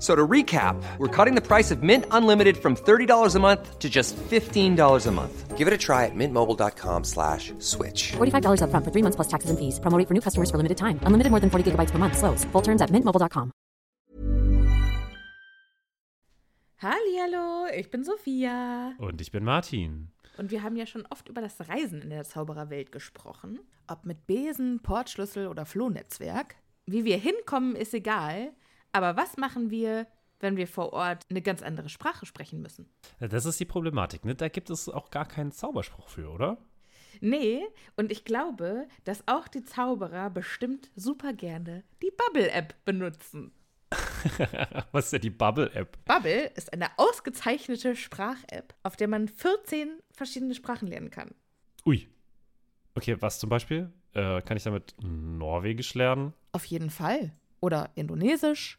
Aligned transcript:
So 0.00 0.16
to 0.16 0.26
recap, 0.26 0.82
we're 0.96 1.14
cutting 1.14 1.34
the 1.34 1.46
price 1.46 1.70
of 1.70 1.82
Mint 1.82 2.06
Unlimited 2.10 2.56
from 2.56 2.74
$30 2.74 3.34
a 3.36 3.38
month 3.38 3.78
to 3.78 3.90
just 3.90 4.16
$15 4.16 5.06
a 5.06 5.10
month. 5.10 5.58
Give 5.58 5.68
it 5.68 5.74
a 5.74 5.78
try 5.78 6.06
at 6.06 6.14
mintmobile.com 6.14 7.04
slash 7.04 7.52
switch. 7.58 8.12
$45 8.16 8.62
upfront 8.64 8.84
for 8.84 8.90
three 8.90 9.02
months 9.02 9.16
plus 9.16 9.28
taxes 9.28 9.50
and 9.50 9.58
fees. 9.58 9.78
Promo 9.78 9.98
rate 9.98 10.08
for 10.08 10.14
new 10.14 10.22
customers 10.22 10.50
for 10.50 10.56
limited 10.56 10.78
time. 10.78 10.98
Unlimited 11.04 11.30
more 11.30 11.40
than 11.40 11.50
40 11.50 11.72
gigabytes 11.72 11.90
per 11.90 11.98
month. 11.98 12.16
Slows. 12.16 12.44
Full 12.52 12.62
terms 12.62 12.80
at 12.80 12.88
mintmobile.com. 12.90 13.52
Hallihallo, 16.82 17.66
ich 17.78 17.90
bin 17.90 18.04
Sophia. 18.04 18.94
Und 18.98 19.20
ich 19.20 19.30
bin 19.30 19.44
Martin. 19.44 20.08
Und 20.38 20.50
wir 20.50 20.62
haben 20.62 20.76
ja 20.76 20.86
schon 20.86 21.04
oft 21.10 21.28
über 21.28 21.42
das 21.42 21.68
Reisen 21.68 22.00
in 22.00 22.08
der 22.08 22.24
Zaubererwelt 22.24 22.90
gesprochen. 22.90 23.60
Ob 23.86 24.06
mit 24.06 24.26
Besen, 24.26 24.80
Portschlüssel 24.80 25.46
oder 25.46 25.66
Flohnetzwerk. 25.66 26.54
Wie 26.86 27.04
wir 27.04 27.18
hinkommen, 27.18 27.76
ist 27.76 27.92
egal. 27.92 28.54
Aber 28.92 29.16
was 29.16 29.36
machen 29.36 29.70
wir, 29.70 30.06
wenn 30.40 30.56
wir 30.56 30.66
vor 30.66 30.92
Ort 30.92 31.26
eine 31.30 31.42
ganz 31.42 31.62
andere 31.62 31.88
Sprache 31.88 32.26
sprechen 32.26 32.60
müssen? 32.60 32.88
Das 33.20 33.44
ist 33.44 33.60
die 33.60 33.64
Problematik, 33.64 34.24
ne? 34.24 34.34
Da 34.34 34.48
gibt 34.48 34.70
es 34.70 34.88
auch 34.88 35.10
gar 35.10 35.26
keinen 35.26 35.52
Zauberspruch 35.52 36.08
für, 36.08 36.30
oder? 36.30 36.58
Nee, 37.20 37.62
und 37.96 38.10
ich 38.10 38.24
glaube, 38.24 38.88
dass 39.04 39.26
auch 39.26 39.48
die 39.48 39.62
Zauberer 39.62 40.30
bestimmt 40.30 40.90
super 40.96 41.32
gerne 41.32 41.84
die 42.02 42.10
Bubble-App 42.10 42.74
benutzen. 42.84 43.52
Was 44.92 45.06
ist 45.06 45.12
denn 45.14 45.20
die 45.22 45.30
Bubble-App? 45.30 45.98
Bubble 46.04 46.46
ist 46.54 46.72
eine 46.72 46.86
ausgezeichnete 46.96 47.96
Sprach-App, 47.96 48.74
auf 48.82 48.96
der 48.96 49.08
man 49.08 49.28
14 49.28 49.98
verschiedene 50.12 50.54
Sprachen 50.54 50.88
lernen 50.88 51.10
kann. 51.10 51.34
Ui. 51.84 52.08
Okay, 52.94 53.16
was 53.20 53.38
zum 53.38 53.48
Beispiel? 53.48 53.92
Äh, 54.12 54.42
kann 54.42 54.56
ich 54.56 54.64
damit 54.64 54.94
Norwegisch 55.00 55.94
lernen? 55.94 56.34
Auf 56.52 56.64
jeden 56.64 56.90
Fall. 56.90 57.32
Oder 57.60 57.90
Indonesisch. 57.94 58.78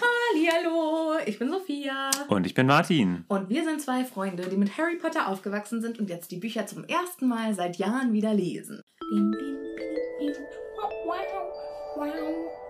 Hallihallo, 0.00 1.18
ich 1.24 1.38
bin 1.38 1.48
Sophia. 1.50 2.10
Und 2.28 2.46
ich 2.46 2.54
bin 2.54 2.66
Martin. 2.66 3.24
Und 3.28 3.48
wir 3.48 3.64
sind 3.64 3.80
zwei 3.80 4.04
Freunde, 4.04 4.48
die 4.48 4.56
mit 4.56 4.76
Harry 4.76 4.96
Potter 4.96 5.28
aufgewachsen 5.28 5.80
sind 5.80 5.98
und 5.98 6.10
jetzt 6.10 6.30
die 6.30 6.36
Bücher 6.36 6.66
zum 6.66 6.84
ersten 6.84 7.28
Mal 7.28 7.54
seit 7.54 7.76
Jahren 7.76 8.12
wieder 8.12 8.34
lesen. 8.34 8.82
Bim, 9.10 9.30
bim, 9.30 9.56
bim, 9.76 9.94
bim. 10.18 10.34
Wow, 10.76 10.92
wow, 11.06 11.16
wow. 11.96 12.65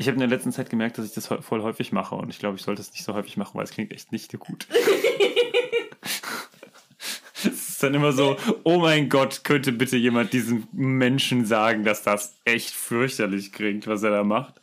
Ich 0.00 0.08
habe 0.08 0.14
in 0.14 0.20
der 0.20 0.30
letzten 0.30 0.50
Zeit 0.50 0.70
gemerkt, 0.70 0.96
dass 0.96 1.04
ich 1.04 1.12
das 1.12 1.26
voll 1.26 1.62
häufig 1.62 1.92
mache 1.92 2.14
und 2.14 2.30
ich 2.30 2.38
glaube, 2.38 2.56
ich 2.56 2.62
sollte 2.62 2.80
es 2.80 2.90
nicht 2.90 3.04
so 3.04 3.12
häufig 3.12 3.36
machen, 3.36 3.58
weil 3.58 3.64
es 3.64 3.70
klingt 3.70 3.92
echt 3.92 4.12
nicht 4.12 4.32
gut. 4.38 4.66
es 7.44 7.44
ist 7.44 7.82
dann 7.82 7.92
immer 7.92 8.12
so, 8.12 8.38
oh 8.64 8.78
mein 8.78 9.10
Gott, 9.10 9.44
könnte 9.44 9.72
bitte 9.72 9.98
jemand 9.98 10.32
diesem 10.32 10.66
Menschen 10.72 11.44
sagen, 11.44 11.84
dass 11.84 12.02
das 12.02 12.38
echt 12.46 12.70
fürchterlich 12.70 13.52
klingt, 13.52 13.86
was 13.88 14.02
er 14.02 14.08
da 14.08 14.24
macht. 14.24 14.54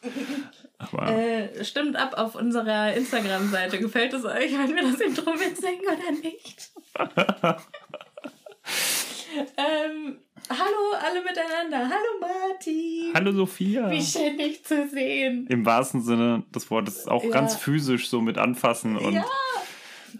Aber 0.79 1.07
Äh, 1.07 1.63
stimmt 1.63 1.97
ab 1.97 2.15
auf 2.17 2.33
unserer 2.33 2.95
Instagram-Seite. 2.95 3.77
Gefällt 3.77 4.13
es 4.13 4.25
euch, 4.25 4.57
wenn 4.57 4.75
wir 4.75 4.91
das 4.91 4.99
Intro 4.99 5.35
mitsingen 5.35 5.85
oder 5.85 6.13
nicht? 6.19 6.71
ähm, 9.55 10.17
hallo 10.49 10.93
alle 10.99 11.21
miteinander. 11.23 11.89
Hallo 11.89 12.19
Martin. 12.21 13.11
hallo 13.13 13.31
Sophia. 13.31 13.89
Wie 13.89 14.01
schön 14.01 14.37
dich 14.37 14.63
zu 14.63 14.87
sehen. 14.87 15.47
Im 15.47 15.65
wahrsten 15.65 16.01
Sinne 16.01 16.43
des 16.55 16.69
Wortes 16.71 17.07
auch 17.07 17.23
Ja. 17.23 17.31
ganz 17.31 17.55
physisch 17.55 18.09
so 18.09 18.21
mit 18.21 18.37
anfassen 18.37 18.97
und 18.97 19.13
Ja. 19.13 19.25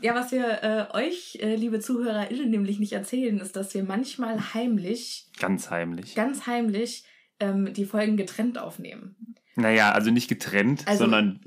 Ja, 0.01 0.13
was 0.13 0.31
wir 0.31 0.45
äh, 0.63 0.95
euch, 0.95 1.39
äh, 1.41 1.55
liebe 1.55 1.79
ZuhörerInnen, 1.79 2.51
nämlich 2.51 2.77
nicht 2.77 2.93
erzählen, 2.93 3.39
ist, 3.39 3.55
dass 3.55 3.73
wir 3.73 3.83
manchmal 3.83 4.53
heimlich, 4.53 5.27
ganz 5.39 5.71
heimlich. 5.71 6.13
ganz 6.13 6.45
heimlich, 6.45 7.03
ähm, 7.39 7.73
die 7.73 7.85
Folgen 7.85 8.15
getrennt 8.17 8.59
aufnehmen. 8.59 9.15
naja, 9.55 9.93
also 9.93 10.11
nicht 10.11 10.27
getrennt, 10.27 10.83
Also 10.87 11.05
sondern 11.05 11.39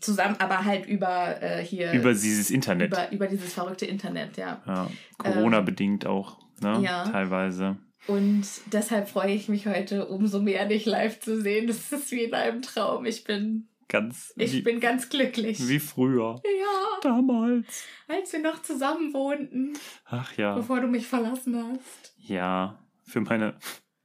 zusammen, 0.00 0.36
aber 0.38 0.64
halt 0.64 0.86
über 0.86 1.42
äh, 1.42 1.64
hier. 1.64 1.90
über 1.94 2.12
dieses 2.12 2.50
Internet. 2.50 2.92
über, 2.92 3.10
über 3.10 3.26
dieses 3.26 3.54
verrückte 3.54 3.86
Internet, 3.86 4.36
ja. 4.36 4.62
ja, 4.66 4.88
Corona-bedingt 5.18 6.06
auch, 6.06 6.38
ne? 6.60 6.78
ja. 6.84 7.08
Teilweise. 7.08 7.76
Und 8.06 8.44
deshalb 8.72 9.08
freue 9.08 9.32
ich 9.34 9.48
mich 9.48 9.66
heute 9.66 10.06
umso 10.06 10.40
mehr, 10.40 10.66
dich 10.66 10.86
live 10.86 11.18
zu 11.20 11.40
sehen. 11.40 11.66
Das 11.66 11.90
ist 11.92 12.10
wie 12.12 12.22
in 12.24 12.34
einem 12.34 12.62
Traum. 12.62 13.04
Ich 13.06 13.24
bin, 13.24 13.68
Ganz 13.88 14.32
ich 14.36 14.52
wie, 14.52 14.62
bin 14.62 14.80
ganz 14.80 15.08
glücklich. 15.08 15.66
wie 15.68 15.78
früher. 15.80 16.40
Ja, 16.44 17.00
Damals. 17.02 17.84
als 18.08 18.32
wir 18.32 18.40
noch 18.40 18.62
zusammen 18.62 19.12
wohnten, 19.14 19.72
Ach 20.04 20.36
ja. 20.36 20.54
bevor 20.54 20.80
du 20.80 20.86
mich 20.88 21.06
verlassen 21.06 21.56
hast. 21.56 22.14
Ja. 22.18 22.78
für 23.04 23.20
meine 23.20 23.54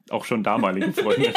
auch 0.09 0.25
schon 0.25 0.43
damaligen 0.43 0.93
Freunde. 0.93 1.33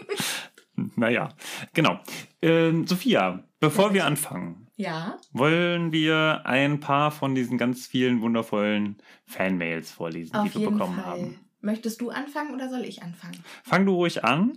naja, 0.96 1.30
genau. 1.72 2.00
Ähm, 2.42 2.86
Sophia, 2.86 3.44
bevor 3.60 3.94
wir 3.94 4.04
anfangen, 4.06 4.68
Ja. 4.76 5.18
wollen 5.32 5.92
wir 5.92 6.42
ein 6.44 6.80
paar 6.80 7.10
von 7.10 7.34
diesen 7.34 7.58
ganz 7.58 7.86
vielen 7.86 8.20
wundervollen 8.20 8.98
Fanmails 9.24 9.90
vorlesen, 9.90 10.34
Auf 10.36 10.52
die 10.52 10.60
wir 10.60 10.70
bekommen 10.70 10.96
Fall. 10.96 11.04
haben. 11.04 11.40
Möchtest 11.66 12.00
du 12.00 12.10
anfangen 12.10 12.54
oder 12.54 12.70
soll 12.70 12.84
ich 12.84 13.02
anfangen? 13.02 13.42
Fang 13.64 13.84
du 13.84 13.94
ruhig 13.94 14.22
an. 14.22 14.56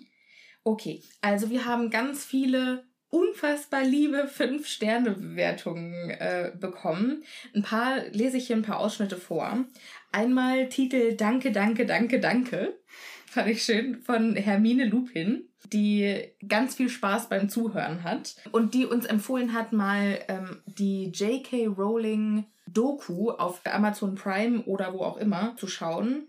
Okay, 0.63 1.01
also 1.21 1.49
wir 1.49 1.65
haben 1.65 1.89
ganz 1.89 2.23
viele 2.23 2.83
unfassbar 3.09 3.83
liebe 3.83 4.29
5-Sterne-Bewertungen 4.31 6.11
äh, 6.11 6.51
bekommen. 6.55 7.23
Ein 7.55 7.63
paar 7.63 8.05
lese 8.11 8.37
ich 8.37 8.45
hier 8.45 8.57
ein 8.57 8.61
paar 8.61 8.79
Ausschnitte 8.79 9.17
vor. 9.17 9.65
Einmal 10.11 10.69
Titel 10.69 11.15
Danke, 11.15 11.51
danke, 11.51 11.87
danke, 11.87 12.19
danke. 12.19 12.77
Fand 13.25 13.49
ich 13.49 13.63
schön 13.63 14.03
von 14.03 14.35
Hermine 14.35 14.85
Lupin, 14.85 15.49
die 15.73 16.15
ganz 16.47 16.75
viel 16.75 16.89
Spaß 16.89 17.27
beim 17.27 17.49
Zuhören 17.49 18.03
hat 18.03 18.35
und 18.51 18.75
die 18.75 18.85
uns 18.85 19.07
empfohlen 19.07 19.53
hat, 19.53 19.73
mal 19.73 20.19
ähm, 20.27 20.61
die 20.65 21.05
J.K. 21.05 21.65
Rowling 21.65 22.45
Doku 22.67 23.31
auf 23.31 23.61
Amazon 23.65 24.13
Prime 24.13 24.61
oder 24.65 24.93
wo 24.93 24.99
auch 24.99 25.17
immer 25.17 25.55
zu 25.57 25.67
schauen. 25.67 26.28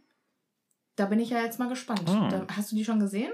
Da 0.97 1.07
bin 1.07 1.21
ich 1.21 1.31
ja 1.31 1.43
jetzt 1.43 1.59
mal 1.59 1.69
gespannt. 1.69 2.09
Ah. 2.09 2.47
Hast 2.55 2.73
du 2.73 2.77
die 2.77 2.85
schon 2.85 3.01
gesehen? 3.01 3.33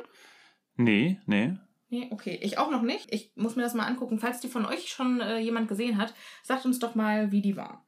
Nee, 0.76 1.18
nee. 1.26 1.56
Nee, 1.88 2.08
okay. 2.10 2.38
Ich 2.42 2.58
auch 2.58 2.70
noch 2.70 2.82
nicht. 2.82 3.12
Ich 3.12 3.32
muss 3.36 3.56
mir 3.56 3.62
das 3.62 3.74
mal 3.74 3.86
angucken. 3.86 4.18
Falls 4.18 4.40
die 4.40 4.48
von 4.48 4.66
euch 4.66 4.88
schon 4.88 5.20
äh, 5.20 5.38
jemand 5.38 5.68
gesehen 5.68 5.98
hat, 5.98 6.14
sagt 6.42 6.64
uns 6.66 6.78
doch 6.78 6.94
mal, 6.94 7.30
wie 7.32 7.42
die 7.42 7.56
war. 7.56 7.86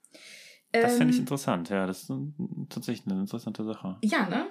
Das 0.73 0.97
fände 0.97 1.13
ich 1.13 1.17
Ähm, 1.19 1.23
interessant. 1.23 1.69
Ja, 1.71 1.87
das 1.87 2.03
ist 2.03 2.13
tatsächlich 2.69 3.07
eine 3.07 3.21
interessante 3.21 3.65
Sache. 3.65 3.97
Ja, 4.03 4.29
ne? 4.29 4.47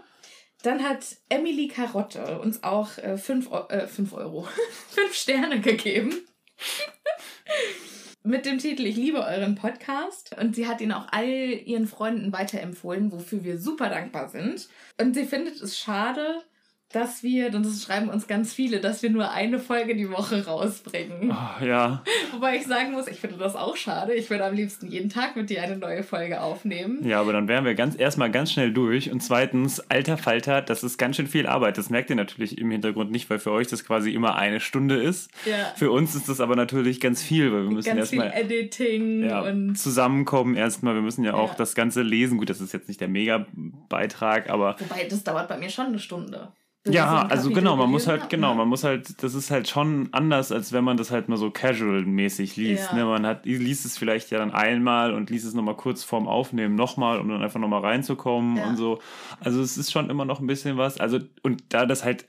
Dann 0.63 0.83
hat 0.83 1.17
Emily 1.29 1.67
Karotte 1.67 2.39
uns 2.41 2.63
auch 2.63 2.89
5 2.89 3.51
äh, 3.69 3.87
fünf 3.87 4.13
Euro, 4.13 4.47
5 4.89 5.13
Sterne 5.13 5.61
gegeben. 5.61 6.13
Mit 8.27 8.45
dem 8.45 8.57
Titel 8.57 8.85
Ich 8.85 8.97
liebe 8.97 9.25
euren 9.25 9.55
Podcast. 9.55 10.35
Und 10.37 10.53
sie 10.53 10.67
hat 10.67 10.81
ihn 10.81 10.91
auch 10.91 11.07
all 11.11 11.25
ihren 11.25 11.87
Freunden 11.87 12.33
weiterempfohlen, 12.33 13.13
wofür 13.13 13.45
wir 13.45 13.57
super 13.57 13.87
dankbar 13.87 14.27
sind. 14.27 14.67
Und 14.99 15.13
sie 15.13 15.23
findet 15.23 15.61
es 15.61 15.79
schade, 15.79 16.43
dass 16.93 17.21
wir, 17.21 17.53
und 17.53 17.65
das 17.65 17.83
schreiben 17.83 18.07
uns 18.07 18.27
ganz 18.27 18.53
viele, 18.53 18.79
dass 18.79 19.03
wir 19.03 19.09
nur 19.09 19.29
eine 19.31 19.59
Folge 19.59 19.93
die 19.95 20.09
Woche 20.09 20.45
rausbringen. 20.45 21.31
Ah, 21.31 21.57
ja, 21.61 22.01
Wobei 22.31 22.55
ich 22.55 22.65
sagen 22.65 22.93
muss, 22.93 23.07
ich 23.07 23.19
finde 23.19 23.37
das 23.37 23.55
auch 23.57 23.75
schade. 23.75 24.13
Ich 24.13 24.29
würde 24.29 24.45
am 24.45 24.53
liebsten 24.55 24.87
jeden 24.87 25.09
Tag 25.09 25.35
mit 25.35 25.49
dir 25.49 25.61
eine 25.63 25.77
neue 25.77 26.03
Folge 26.03 26.39
aufnehmen. 26.41 27.05
ja, 27.05 27.19
aber 27.19 27.33
dann 27.33 27.47
wären 27.49 27.65
wir 27.65 27.75
ganz 27.75 27.99
erstmal 27.99 28.31
ganz 28.31 28.51
schnell 28.53 28.71
durch. 28.71 29.11
Und 29.11 29.21
zweitens, 29.21 29.81
alter 29.89 30.17
Falter, 30.17 30.61
das 30.61 30.83
ist 30.83 30.97
ganz 30.97 31.17
schön 31.17 31.27
viel 31.27 31.45
Arbeit. 31.45 31.77
Das 31.77 31.89
merkt 31.89 32.09
ihr 32.09 32.15
natürlich 32.15 32.57
im 32.57 32.71
Hintergrund 32.71 33.11
nicht, 33.11 33.29
weil 33.29 33.39
für 33.39 33.51
euch 33.51 33.67
das 33.67 33.83
quasi 33.83 34.11
immer 34.11 34.35
eine 34.37 34.59
Stunde 34.61 34.95
ist. 34.95 35.29
Ja. 35.45 35.73
Für 35.75 35.91
uns 35.91 36.15
ist 36.15 36.29
das 36.29 36.39
aber 36.39 36.55
natürlich 36.55 37.01
ganz 37.01 37.21
viel, 37.21 37.51
weil 37.51 37.63
wir 37.63 37.71
müssen 37.71 37.95
Ganz 37.97 38.09
viel 38.11 38.21
erstmal 38.21 38.41
Editing 38.41 39.23
ja, 39.27 39.41
und 39.41 39.75
zusammenkommen 39.75 40.55
erstmal. 40.55 40.95
Wir 40.95 41.01
müssen 41.01 41.23
ja 41.25 41.33
auch 41.33 41.49
Ja. 41.51 41.55
das 41.57 41.75
Ganze 41.75 42.01
lesen. 42.01 42.37
Gut, 42.37 42.49
das 42.49 42.61
ist 42.61 42.71
jetzt 42.73 42.87
nicht 42.87 43.01
der 43.01 43.09
Mega-Beitrag, 43.09 44.49
aber 44.49 44.75
Wobei, 44.79 45.03
das 45.09 45.23
dauert 45.23 45.47
bei 45.49 45.57
mir 45.57 45.69
schon 45.69 45.87
eine 45.87 45.99
Stunde. 45.99 46.49
Ja, 46.93 47.25
also 47.27 47.49
genau, 47.49 47.75
man 47.75 47.89
muss 47.89 48.07
halt, 48.07 48.29
genau, 48.29 48.53
man 48.53 48.67
muss 48.67 48.83
halt, 48.83 49.21
das 49.23 49.33
ist 49.33 49.51
halt 49.51 49.67
schon 49.67 50.09
anders, 50.11 50.51
als 50.51 50.73
wenn 50.73 50.83
man 50.83 50.97
das 50.97 51.11
halt 51.11 51.29
mal 51.29 51.37
so 51.37 51.49
casual-mäßig 51.49 52.55
liest. 52.55 52.89
Ja. 52.91 52.97
Ne? 52.97 53.05
Man 53.05 53.25
hat, 53.25 53.45
liest 53.45 53.85
es 53.85 53.97
vielleicht 53.97 54.31
ja 54.31 54.39
dann 54.39 54.51
einmal 54.51 55.13
und 55.13 55.29
liest 55.29 55.45
es 55.45 55.53
nochmal 55.53 55.75
kurz 55.75 56.03
vorm 56.03 56.27
Aufnehmen 56.27 56.75
nochmal, 56.75 57.19
um 57.19 57.29
dann 57.29 57.41
einfach 57.41 57.59
nochmal 57.59 57.81
reinzukommen 57.81 58.57
Ja. 58.57 58.67
und 58.67 58.77
so. 58.77 58.99
Also 59.39 59.61
es 59.61 59.77
ist 59.77 59.91
schon 59.91 60.09
immer 60.09 60.25
noch 60.25 60.39
ein 60.39 60.47
bisschen 60.47 60.77
was. 60.77 60.99
Also, 60.99 61.19
und 61.43 61.63
da 61.69 61.85
das 61.85 62.03
halt 62.03 62.25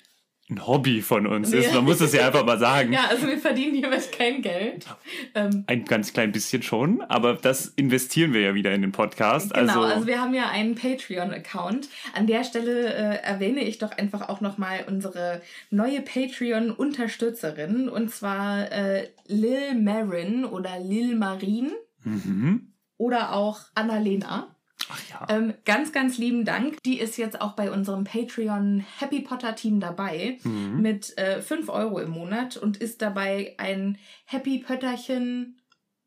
ein 0.50 0.66
Hobby 0.66 1.02
von 1.02 1.26
uns 1.26 1.52
ist, 1.52 1.74
man 1.74 1.84
muss 1.84 2.00
es 2.00 2.14
ja 2.14 2.26
einfach 2.26 2.44
mal 2.44 2.58
sagen. 2.58 2.90
Ja, 2.90 3.06
also 3.10 3.26
wir 3.26 3.36
verdienen 3.36 3.74
hiermit 3.74 4.10
kein 4.12 4.40
Geld. 4.40 4.86
Ähm, 5.34 5.64
Ein 5.66 5.84
ganz 5.84 6.14
klein 6.14 6.32
bisschen 6.32 6.62
schon, 6.62 7.02
aber 7.02 7.34
das 7.34 7.66
investieren 7.76 8.32
wir 8.32 8.40
ja 8.40 8.54
wieder 8.54 8.72
in 8.72 8.80
den 8.80 8.92
Podcast. 8.92 9.52
Genau, 9.52 9.82
also, 9.82 9.82
also, 9.82 10.06
wir 10.06 10.20
haben 10.20 10.32
ja 10.32 10.48
einen 10.48 10.74
Patreon-Account. 10.74 11.88
An 12.14 12.26
der 12.26 12.44
Stelle 12.44 12.94
äh, 12.94 13.22
erwähne 13.22 13.60
ich 13.60 13.76
doch 13.76 13.90
einfach 13.98 14.30
auch 14.30 14.40
nochmal 14.40 14.86
unsere 14.88 15.42
neue 15.70 16.00
Patreon-Unterstützerin 16.00 17.90
und 17.90 18.10
zwar 18.10 18.72
äh, 18.72 19.08
Lil 19.26 19.74
Marin 19.74 20.46
oder 20.46 20.78
Lil 20.80 21.14
Marin 21.14 21.72
mhm. 22.04 22.72
oder 22.96 23.34
auch 23.34 23.60
Annalena. 23.74 24.56
Ach 24.90 25.00
ja. 25.10 25.26
Ähm, 25.36 25.54
ganz, 25.64 25.92
ganz 25.92 26.16
lieben 26.18 26.44
Dank. 26.44 26.82
Die 26.84 26.98
ist 26.98 27.16
jetzt 27.18 27.40
auch 27.40 27.52
bei 27.52 27.70
unserem 27.70 28.04
Patreon 28.04 28.84
Happy 28.98 29.20
Potter 29.20 29.54
Team 29.54 29.80
dabei 29.80 30.38
Mhm. 30.44 30.80
mit 30.80 31.16
äh, 31.18 31.42
5 31.42 31.68
Euro 31.68 31.98
im 31.98 32.10
Monat 32.10 32.56
und 32.56 32.78
ist 32.78 33.02
dabei 33.02 33.54
ein 33.58 33.98
Happy 34.24 34.58
Pötterchen. 34.58 35.57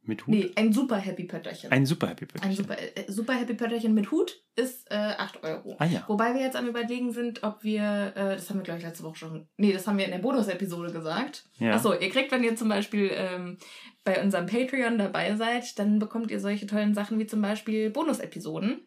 Mit 0.04 0.26
Hut. 0.26 0.34
Nee, 0.34 0.52
ein 0.56 0.74
super 0.74 0.98
Happy 0.98 1.26
Pötterchen. 1.26 1.72
Ein 1.72 1.86
super 1.86 2.08
Happy 2.08 2.26
Birthday. 2.26 2.50
Ein 2.50 2.56
super, 2.56 2.76
äh, 2.80 3.04
super 3.08 3.34
Happy 3.34 3.54
Pötterchen 3.54 3.94
mit 3.94 4.10
Hut 4.10 4.42
ist 4.56 4.90
äh, 4.90 4.96
8 4.96 5.44
Euro. 5.44 5.76
Ah 5.78 5.86
ja. 5.86 6.04
Wobei 6.08 6.34
wir 6.34 6.42
jetzt 6.42 6.56
am 6.56 6.68
überlegen 6.68 7.12
sind, 7.12 7.44
ob 7.44 7.64
wir, 7.64 8.14
äh, 8.16 8.36
das 8.36 8.50
haben 8.50 8.58
wir 8.58 8.64
glaube 8.64 8.80
ich 8.80 8.86
letzte 8.86 9.04
Woche 9.04 9.16
schon, 9.18 9.48
nee, 9.58 9.72
das 9.72 9.86
haben 9.86 10.00
wir 10.00 10.06
in 10.06 10.12
der 10.12 10.18
Bonus-Episode 10.18 10.92
gesagt. 10.92 11.46
Ja. 11.60 11.74
Achso, 11.76 11.94
ihr 11.94 12.10
kriegt, 12.10 12.32
wenn 12.32 12.44
ihr 12.44 12.56
zum 12.56 12.68
Beispiel 12.70 13.12
ähm, 13.14 13.58
bei 14.04 14.22
unserem 14.24 14.48
Patreon 14.48 14.98
dabei 14.98 15.36
seid, 15.36 15.78
dann 15.78 16.00
bekommt 16.00 16.32
ihr 16.32 16.40
solche 16.40 16.66
tollen 16.66 16.96
Sachen 16.96 17.20
wie 17.20 17.28
zum 17.28 17.42
Beispiel 17.44 17.92
Bonus-Episoden 17.92 18.82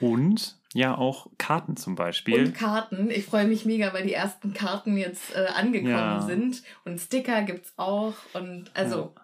Und 0.00 0.58
ja 0.72 0.96
auch 0.98 1.28
Karten 1.38 1.76
zum 1.76 1.94
Beispiel. 1.94 2.46
und 2.46 2.54
Karten. 2.54 3.08
Ich 3.10 3.24
freue 3.24 3.46
mich 3.46 3.64
mega, 3.64 3.92
weil 3.94 4.04
die 4.04 4.12
ersten 4.14 4.52
Karten 4.52 4.96
jetzt 4.96 5.34
äh, 5.36 5.46
angekommen 5.46 5.92
Ja. 5.92 6.20
sind. 6.22 6.64
Und 6.84 6.98
Sticker 7.00 7.42
gibt's 7.42 7.72
auch. 7.76 8.14
Und 8.32 8.72
also, 8.74 9.14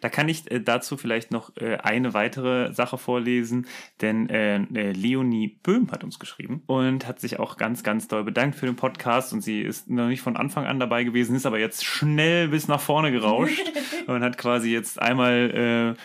Da 0.00 0.08
kann 0.08 0.28
ich 0.28 0.50
äh, 0.50 0.60
dazu 0.60 0.96
vielleicht 0.96 1.30
noch 1.30 1.56
äh, 1.56 1.76
eine 1.76 2.14
weitere 2.14 2.72
Sache 2.72 2.98
vorlesen, 2.98 3.66
denn 4.00 4.28
äh, 4.28 4.58
Leonie 4.92 5.58
Böhm 5.62 5.90
hat 5.90 6.04
uns 6.04 6.18
geschrieben 6.18 6.62
und 6.66 7.06
hat 7.06 7.20
sich 7.20 7.38
auch 7.38 7.56
ganz, 7.56 7.82
ganz 7.82 8.08
doll 8.08 8.24
bedankt 8.24 8.56
für 8.56 8.66
den 8.66 8.76
Podcast 8.76 9.32
und 9.32 9.40
sie 9.40 9.60
ist 9.60 9.90
noch 9.90 10.08
nicht 10.08 10.22
von 10.22 10.36
Anfang 10.36 10.66
an 10.66 10.80
dabei 10.80 11.04
gewesen, 11.04 11.36
ist 11.36 11.46
aber 11.46 11.58
jetzt 11.58 11.84
schnell 11.84 12.48
bis 12.48 12.68
nach 12.68 12.80
vorne 12.80 13.12
gerauscht 13.12 13.62
und 14.06 14.22
hat 14.22 14.38
quasi 14.38 14.72
jetzt 14.72 15.00
einmal 15.00 15.96
äh, 15.96 16.00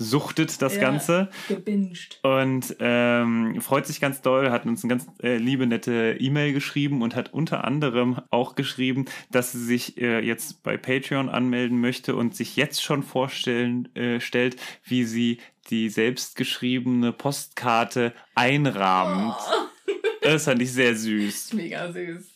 durchgesuchtet 0.00 0.62
das 0.62 0.74
Ja. 0.76 0.80
Ganze 0.80 1.28
gebinged. 1.48 2.18
und 2.22 2.74
ähm, 2.80 3.60
freut 3.60 3.86
sich 3.86 4.00
ganz 4.00 4.22
doll, 4.22 4.50
hat 4.50 4.64
uns 4.66 4.82
eine 4.82 4.88
ganz 4.90 5.06
äh, 5.22 5.36
liebe, 5.36 5.66
nette 5.66 6.16
E-Mail 6.18 6.52
geschrieben 6.52 7.02
und 7.02 7.14
hat 7.14 7.32
unter 7.32 7.64
anderem 7.64 8.20
auch 8.30 8.54
geschrieben, 8.54 9.04
dass 9.30 9.52
sie 9.52 9.62
sich 9.62 10.00
äh, 10.00 10.20
jetzt 10.20 10.62
bei 10.62 10.76
Patreon 10.76 11.28
anmelden 11.28 11.80
möchte 11.80 12.16
und 12.16 12.34
sich 12.34 12.56
jetzt 12.56 12.82
schon 12.82 13.02
vorstellen 13.02 13.94
äh, 13.94 14.20
stellt, 14.20 14.56
wie 14.84 15.04
sie 15.04 15.38
die 15.68 15.88
selbstgeschriebene 15.90 17.12
Postkarte 17.12 18.14
einrahmt. 18.34 19.36
Das 20.22 20.44
fand 20.44 20.62
ich 20.62 20.72
sehr 20.72 20.96
süß. 20.96 21.52
Mega 21.52 21.92
süß. 21.92 22.26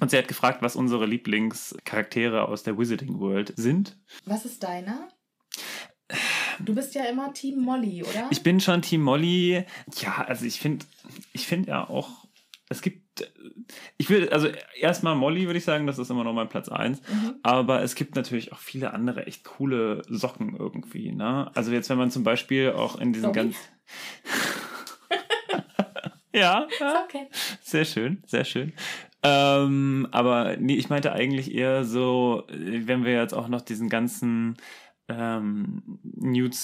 Und 0.00 0.10
sie 0.10 0.18
hat 0.18 0.26
gefragt, 0.26 0.60
was 0.60 0.74
unsere 0.74 1.06
Lieblingscharaktere 1.06 2.48
aus 2.48 2.64
der 2.64 2.76
Wizarding 2.76 3.20
World 3.20 3.52
sind. 3.56 3.96
Was 4.24 4.44
ist 4.44 4.62
deiner? 4.64 5.08
Du 6.60 6.74
bist 6.74 6.94
ja 6.94 7.04
immer 7.04 7.32
Team 7.32 7.60
Molly, 7.60 8.02
oder? 8.02 8.28
Ich 8.30 8.42
bin 8.42 8.60
schon 8.60 8.82
Team 8.82 9.02
Molly. 9.02 9.64
Ja, 10.00 10.24
also 10.26 10.44
ich 10.44 10.60
finde, 10.60 10.84
ich 11.32 11.46
finde 11.46 11.70
ja 11.70 11.88
auch, 11.88 12.26
es 12.68 12.80
gibt, 12.82 13.30
ich 13.96 14.10
will, 14.10 14.28
also 14.30 14.48
erstmal 14.78 15.14
Molly 15.14 15.46
würde 15.46 15.58
ich 15.58 15.64
sagen, 15.64 15.86
das 15.86 15.98
ist 15.98 16.10
immer 16.10 16.24
noch 16.24 16.32
mein 16.32 16.48
Platz 16.48 16.68
1. 16.68 17.00
Mhm. 17.00 17.34
Aber 17.42 17.82
es 17.82 17.94
gibt 17.94 18.16
natürlich 18.16 18.52
auch 18.52 18.58
viele 18.58 18.92
andere 18.92 19.26
echt 19.26 19.44
coole 19.44 20.02
Socken 20.08 20.56
irgendwie, 20.56 21.12
ne? 21.12 21.50
Also 21.54 21.72
jetzt, 21.72 21.90
wenn 21.90 21.98
man 21.98 22.10
zum 22.10 22.24
Beispiel 22.24 22.72
auch 22.72 22.98
in 22.98 23.12
diesen 23.12 23.34
Sorry. 23.34 23.34
ganz. 23.34 23.56
ja, 26.32 26.60
Ist 26.70 26.80
okay. 27.04 27.28
sehr 27.62 27.84
schön, 27.84 28.22
sehr 28.26 28.44
schön. 28.44 28.72
Ähm, 29.22 30.06
aber 30.10 30.56
nee, 30.58 30.74
ich 30.74 30.90
meinte 30.90 31.12
eigentlich 31.12 31.54
eher 31.54 31.84
so, 31.84 32.44
wenn 32.48 33.04
wir 33.04 33.14
jetzt 33.14 33.32
auch 33.32 33.48
noch 33.48 33.62
diesen 33.62 33.88
ganzen 33.88 34.56
ähm, 35.08 35.82
Newt 36.02 36.54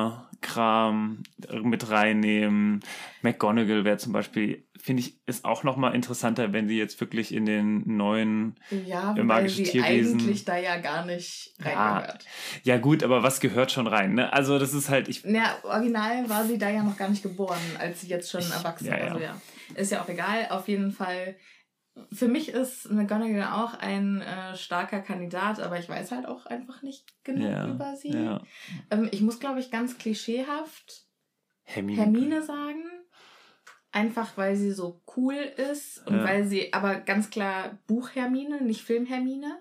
Scamander-Kram 0.00 1.22
mit 1.62 1.90
reinnehmen. 1.90 2.80
McGonagall 3.22 3.84
wäre 3.84 3.96
zum 3.98 4.12
Beispiel, 4.12 4.64
finde 4.78 5.00
ich, 5.02 5.20
ist 5.26 5.44
auch 5.44 5.62
noch 5.64 5.76
mal 5.76 5.90
interessanter, 5.94 6.52
wenn 6.52 6.68
sie 6.68 6.78
jetzt 6.78 7.00
wirklich 7.00 7.34
in 7.34 7.44
den 7.46 7.96
neuen 7.96 8.54
Ja, 8.70 9.12
Äh, 9.12 9.16
weil 9.18 9.24
magische 9.24 9.56
sie 9.56 9.64
Tierwesen. 9.64 10.20
eigentlich 10.20 10.44
da 10.44 10.56
ja 10.56 10.76
gar 10.78 11.04
nicht 11.06 11.54
Ja. 11.64 11.92
reingehört. 11.94 12.24
Ja 12.62 12.78
gut, 12.78 13.02
aber 13.02 13.22
was 13.22 13.40
gehört 13.40 13.72
schon 13.72 13.86
rein? 13.86 14.14
Ne? 14.14 14.32
Also 14.32 14.58
das 14.58 14.72
ist 14.72 14.88
halt, 14.88 15.08
ich 15.08 15.22
Ja, 15.24 15.56
original 15.64 16.28
war 16.28 16.44
sie 16.44 16.58
da 16.58 16.70
ja 16.70 16.82
noch 16.82 16.96
gar 16.96 17.08
nicht 17.10 17.22
geboren, 17.22 17.58
als 17.78 18.00
sie 18.02 18.08
jetzt 18.08 18.30
schon 18.30 18.42
erwachsen 18.42 18.86
ja, 18.86 18.92
war. 18.92 18.98
ja. 19.00 19.06
Also 19.12 19.18
ja, 19.20 19.36
ist 19.74 19.92
ja 19.92 20.02
auch 20.02 20.08
egal. 20.08 20.46
Auf 20.50 20.68
jeden 20.68 20.92
Fall, 20.92 21.36
für 22.12 22.28
mich 22.28 22.48
ist 22.50 22.90
McGonagall 22.90 23.52
auch 23.52 23.74
ein 23.74 24.20
äh, 24.20 24.56
starker 24.56 25.00
Kandidat, 25.00 25.60
aber 25.60 25.78
ich 25.78 25.88
weiß 25.88 26.12
halt 26.12 26.26
auch 26.26 26.46
einfach 26.46 26.82
nicht 26.82 27.04
genug 27.24 27.50
ja, 27.50 27.68
über 27.68 27.96
sie. 27.96 28.12
ja. 28.12 28.40
Ähm, 28.90 29.08
ich 29.12 29.20
muss, 29.22 29.40
glaube 29.40 29.60
ich, 29.60 29.70
ganz 29.70 29.98
klischeehaft 29.98 31.04
Hermine. 31.64 32.00
Hermine 32.00 32.42
sagen. 32.42 32.84
einfach 33.92 34.36
weil 34.36 34.54
sie 34.54 34.70
so 34.70 35.02
cool 35.16 35.34
ist 35.34 36.06
und 36.06 36.18
Ja. 36.18 36.24
weil 36.24 36.44
sie 36.44 36.72
aber 36.72 36.94
ganz 36.94 37.28
klar 37.28 37.78
Buch-Hermine, 37.88 38.62
nicht 38.62 38.82
Film-Hermine. 38.82 39.58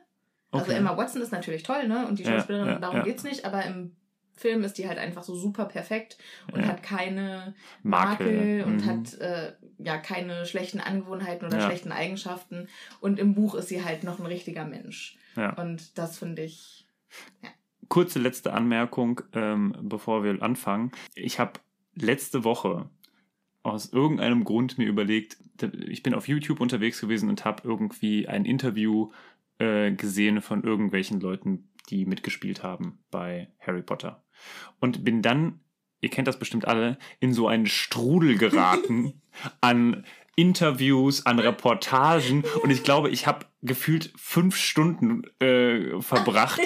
Also 0.52 0.66
Okay. 0.68 0.78
Emma 0.78 0.96
Watson 0.96 1.22
ist 1.24 1.32
natürlich 1.32 1.64
toll, 1.64 1.88
ne? 1.88 2.08
Und 2.08 2.20
die 2.20 2.26
Schauspielerin, 2.26 2.68
ja, 2.68 2.80
darum 2.80 2.98
ja. 2.98 3.04
geht's 3.04 3.24
nicht, 3.24 3.46
aber 3.46 3.66
im 3.66 3.96
Film 4.40 4.64
ist 4.64 4.78
die 4.78 4.88
halt 4.88 5.00
einfach 5.00 5.24
so 5.24 5.36
super 5.36 5.66
perfekt 5.66 6.18
und 6.54 6.66
hat 6.66 6.82
keine 6.82 7.56
Makel, 7.84 8.60
Makel, 8.60 8.64
und 8.64 8.78
mhm. 8.78 8.86
hat 8.86 9.14
äh, 9.16 9.54
ja 9.80 9.98
keine 9.98 10.46
schlechten 10.46 10.80
Angewohnheiten 10.80 11.48
oder 11.48 11.60
Ja. 11.60 11.66
schlechten 11.66 11.92
Eigenschaften. 11.92 12.68
Und 13.00 13.20
im 13.20 13.34
Buch 13.34 13.56
ist 13.56 13.70
sie 13.70 13.84
halt 13.84 14.04
noch 14.04 14.20
ein 14.20 14.26
richtiger 14.26 14.66
Mensch. 14.66 15.18
Ja. 15.36 15.54
Und 15.54 15.98
das 15.98 16.20
finde 16.20 16.44
ich. 16.44 16.86
Kurze 17.88 18.20
letzte 18.20 18.54
Anmerkung, 18.54 19.22
ähm, 19.34 19.76
bevor 19.82 20.24
wir 20.24 20.44
anfangen. 20.44 20.92
Ich 21.16 21.40
habe 21.40 21.54
letzte 21.96 22.44
Woche 22.44 22.90
aus 23.64 23.92
irgendeinem 23.92 24.44
Grund 24.44 24.78
mir 24.78 24.88
überlegt, 24.88 25.38
ich 25.88 26.04
bin 26.04 26.14
auf 26.14 26.28
YouTube 26.28 26.62
unterwegs 26.62 27.02
gewesen 27.02 27.30
und 27.30 27.46
habe 27.46 27.68
irgendwie 27.68 28.28
ein 28.28 28.46
Interview 28.46 29.12
äh, 29.58 29.92
gesehen 29.92 30.42
von 30.42 30.64
irgendwelchen 30.64 31.20
Leuten, 31.20 31.70
die 31.90 32.06
mitgespielt 32.06 32.64
haben 32.64 33.00
bei 33.12 33.50
Harry 33.60 33.82
Potter. 33.82 34.24
Und 34.80 35.04
bin 35.04 35.22
dann, 35.22 35.60
ihr 36.02 36.10
kennt 36.10 36.28
das 36.28 36.40
bestimmt 36.40 36.68
alle, 36.68 36.98
in 37.20 37.34
so 37.34 37.48
einen 37.48 37.66
Strudel 37.66 38.38
geraten 38.38 39.22
an 39.62 40.06
Interviews, 40.36 41.26
an 41.26 41.40
Reportagen. 41.40 42.44
Und 42.64 42.70
ich 42.70 42.84
glaube, 42.84 43.10
ich 43.10 43.28
habe 43.28 43.46
gefühlt 43.62 44.14
fünf 44.16 44.56
Stunden 44.56 45.24
äh, 45.40 46.02
verbracht. 46.02 46.62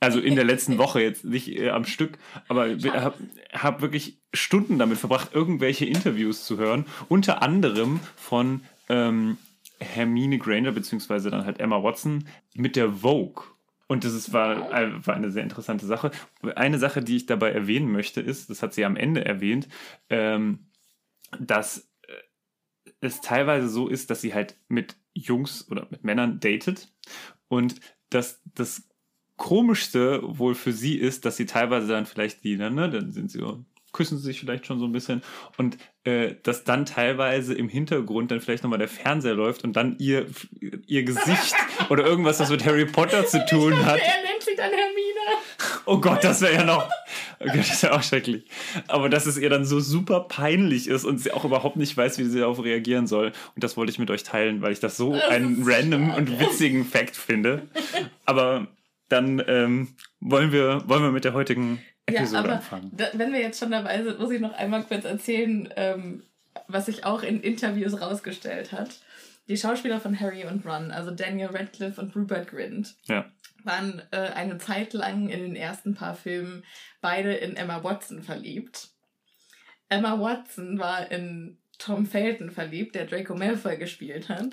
Also 0.00 0.20
in 0.20 0.34
der 0.34 0.44
letzten 0.44 0.76
Woche 0.76 1.00
jetzt 1.00 1.24
nicht 1.24 1.48
äh, 1.48 1.70
am 1.70 1.86
Stück, 1.86 2.18
aber 2.48 2.68
habe 2.68 3.14
hab 3.54 3.80
wirklich 3.80 4.18
Stunden 4.34 4.78
damit 4.78 4.98
verbracht, 4.98 5.30
irgendwelche 5.32 5.86
Interviews 5.86 6.44
zu 6.44 6.58
hören. 6.58 6.84
Unter 7.08 7.40
anderem 7.40 8.00
von 8.14 8.60
ähm, 8.90 9.38
Hermine 9.80 10.36
Granger, 10.36 10.72
beziehungsweise 10.72 11.30
dann 11.30 11.46
halt 11.46 11.58
Emma 11.58 11.82
Watson 11.82 12.26
mit 12.54 12.76
der 12.76 12.90
Vogue. 12.90 13.44
Und 13.86 14.04
das 14.04 14.14
ist, 14.14 14.32
war, 14.32 14.70
war 14.70 15.14
eine 15.14 15.30
sehr 15.30 15.42
interessante 15.42 15.86
Sache. 15.86 16.10
Eine 16.56 16.78
Sache, 16.78 17.02
die 17.02 17.16
ich 17.16 17.26
dabei 17.26 17.50
erwähnen 17.52 17.90
möchte, 17.90 18.20
ist, 18.20 18.50
das 18.50 18.62
hat 18.62 18.74
sie 18.74 18.84
am 18.84 18.96
Ende 18.96 19.24
erwähnt, 19.24 19.68
ähm, 20.08 20.70
dass 21.38 21.90
äh, 22.02 22.12
es 23.00 23.20
teilweise 23.20 23.68
so 23.68 23.88
ist, 23.88 24.10
dass 24.10 24.20
sie 24.20 24.34
halt 24.34 24.58
mit 24.68 24.96
Jungs 25.12 25.70
oder 25.70 25.86
mit 25.90 26.04
Männern 26.04 26.40
datet 26.40 26.92
und 27.48 27.80
dass 28.10 28.42
das 28.54 28.88
Komischste 29.36 30.20
wohl 30.22 30.54
für 30.54 30.72
sie 30.72 30.96
ist, 30.96 31.24
dass 31.24 31.36
sie 31.36 31.46
teilweise 31.46 31.88
dann 31.88 32.06
vielleicht 32.06 32.44
die, 32.44 32.56
ne, 32.56 32.70
dann 32.70 33.12
sind 33.12 33.30
sie 33.30 33.40
so, 33.40 33.64
küssen 33.94 34.18
sie 34.18 34.24
sich 34.24 34.40
vielleicht 34.40 34.66
schon 34.66 34.78
so 34.78 34.84
ein 34.84 34.92
bisschen 34.92 35.22
und 35.56 35.78
äh, 36.04 36.34
dass 36.42 36.64
dann 36.64 36.84
teilweise 36.84 37.54
im 37.54 37.70
Hintergrund 37.70 38.30
dann 38.30 38.42
vielleicht 38.42 38.62
nochmal 38.62 38.78
der 38.78 38.88
Fernseher 38.88 39.34
läuft 39.34 39.64
und 39.64 39.74
dann 39.74 39.96
ihr, 39.98 40.26
ihr 40.86 41.04
Gesicht 41.04 41.54
oder 41.88 42.04
irgendwas, 42.04 42.40
was 42.40 42.50
mit 42.50 42.66
Harry 42.66 42.84
Potter 42.84 43.24
zu 43.26 43.44
tun 43.46 43.86
hat. 43.86 43.98
Er 43.98 44.22
nennt 44.22 44.42
sie 44.42 44.54
dann 44.54 44.70
Hermine. 44.70 45.14
Oh 45.86 45.98
Gott, 45.98 46.24
das 46.24 46.40
wäre 46.40 46.54
ja 46.54 46.64
noch. 46.64 46.90
Oh 47.40 47.46
Gott, 47.46 47.56
das 47.56 47.70
ist 47.70 47.82
ja 47.82 47.92
auch 47.92 48.02
schrecklich. 48.02 48.44
Aber 48.88 49.08
dass 49.08 49.26
es 49.26 49.38
ihr 49.38 49.48
dann 49.48 49.64
so 49.64 49.80
super 49.80 50.20
peinlich 50.20 50.88
ist 50.88 51.04
und 51.04 51.18
sie 51.18 51.30
auch 51.30 51.44
überhaupt 51.44 51.76
nicht 51.76 51.96
weiß, 51.96 52.18
wie 52.18 52.24
sie 52.24 52.40
darauf 52.40 52.62
reagieren 52.62 53.06
soll. 53.06 53.32
Und 53.54 53.64
das 53.64 53.76
wollte 53.76 53.92
ich 53.92 53.98
mit 53.98 54.10
euch 54.10 54.22
teilen, 54.22 54.60
weil 54.60 54.72
ich 54.72 54.80
das 54.80 54.96
so 54.96 55.12
einen 55.12 55.62
random 55.64 56.10
und 56.14 56.40
witzigen 56.40 56.84
Fact 56.84 57.16
finde. 57.16 57.68
Aber 58.24 58.66
dann 59.08 59.42
ähm, 59.46 59.88
wollen, 60.20 60.52
wir, 60.52 60.82
wollen 60.86 61.02
wir 61.02 61.10
mit 61.10 61.24
der 61.24 61.34
heutigen 61.34 61.80
Ja, 62.08 62.20
Episode 62.20 62.38
aber 62.44 62.52
anfangen. 62.56 62.90
da, 62.94 63.06
wenn 63.14 63.32
wir 63.32 63.40
jetzt 63.40 63.58
schon 63.58 63.70
dabei 63.70 64.02
sind, 64.02 64.18
muss 64.18 64.30
ich 64.30 64.40
noch 64.40 64.52
einmal 64.52 64.84
kurz 64.84 65.04
erzählen, 65.04 65.68
ähm, 65.76 66.22
was 66.68 66.86
sich 66.86 67.04
auch 67.04 67.22
in 67.22 67.40
Interviews 67.40 68.00
rausgestellt 68.00 68.72
hat. 68.72 68.98
Die 69.48 69.56
Schauspieler 69.56 70.00
von 70.00 70.18
Harry 70.18 70.44
und 70.44 70.64
Ron, 70.66 70.90
also 70.90 71.10
Daniel 71.10 71.48
Radcliffe 71.48 72.00
und 72.00 72.14
Rupert 72.16 72.48
Grint, 72.48 72.94
Ja. 73.04 73.24
waren 73.62 74.00
äh, 74.10 74.16
eine 74.18 74.58
Zeit 74.58 74.92
lang 74.94 75.28
in 75.28 75.40
den 75.40 75.56
ersten 75.56 75.94
paar 75.94 76.14
Filmen 76.14 76.64
beide 77.00 77.34
in 77.34 77.56
Emma 77.56 77.82
Watson 77.84 78.22
verliebt. 78.22 78.88
Emma 79.88 80.18
Watson 80.18 80.78
war 80.78 81.10
in 81.10 81.58
Tom 81.78 82.06
Felton 82.06 82.50
verliebt, 82.50 82.94
der 82.94 83.06
Draco 83.06 83.34
Malfoy 83.34 83.76
gespielt 83.76 84.28
hat. 84.28 84.46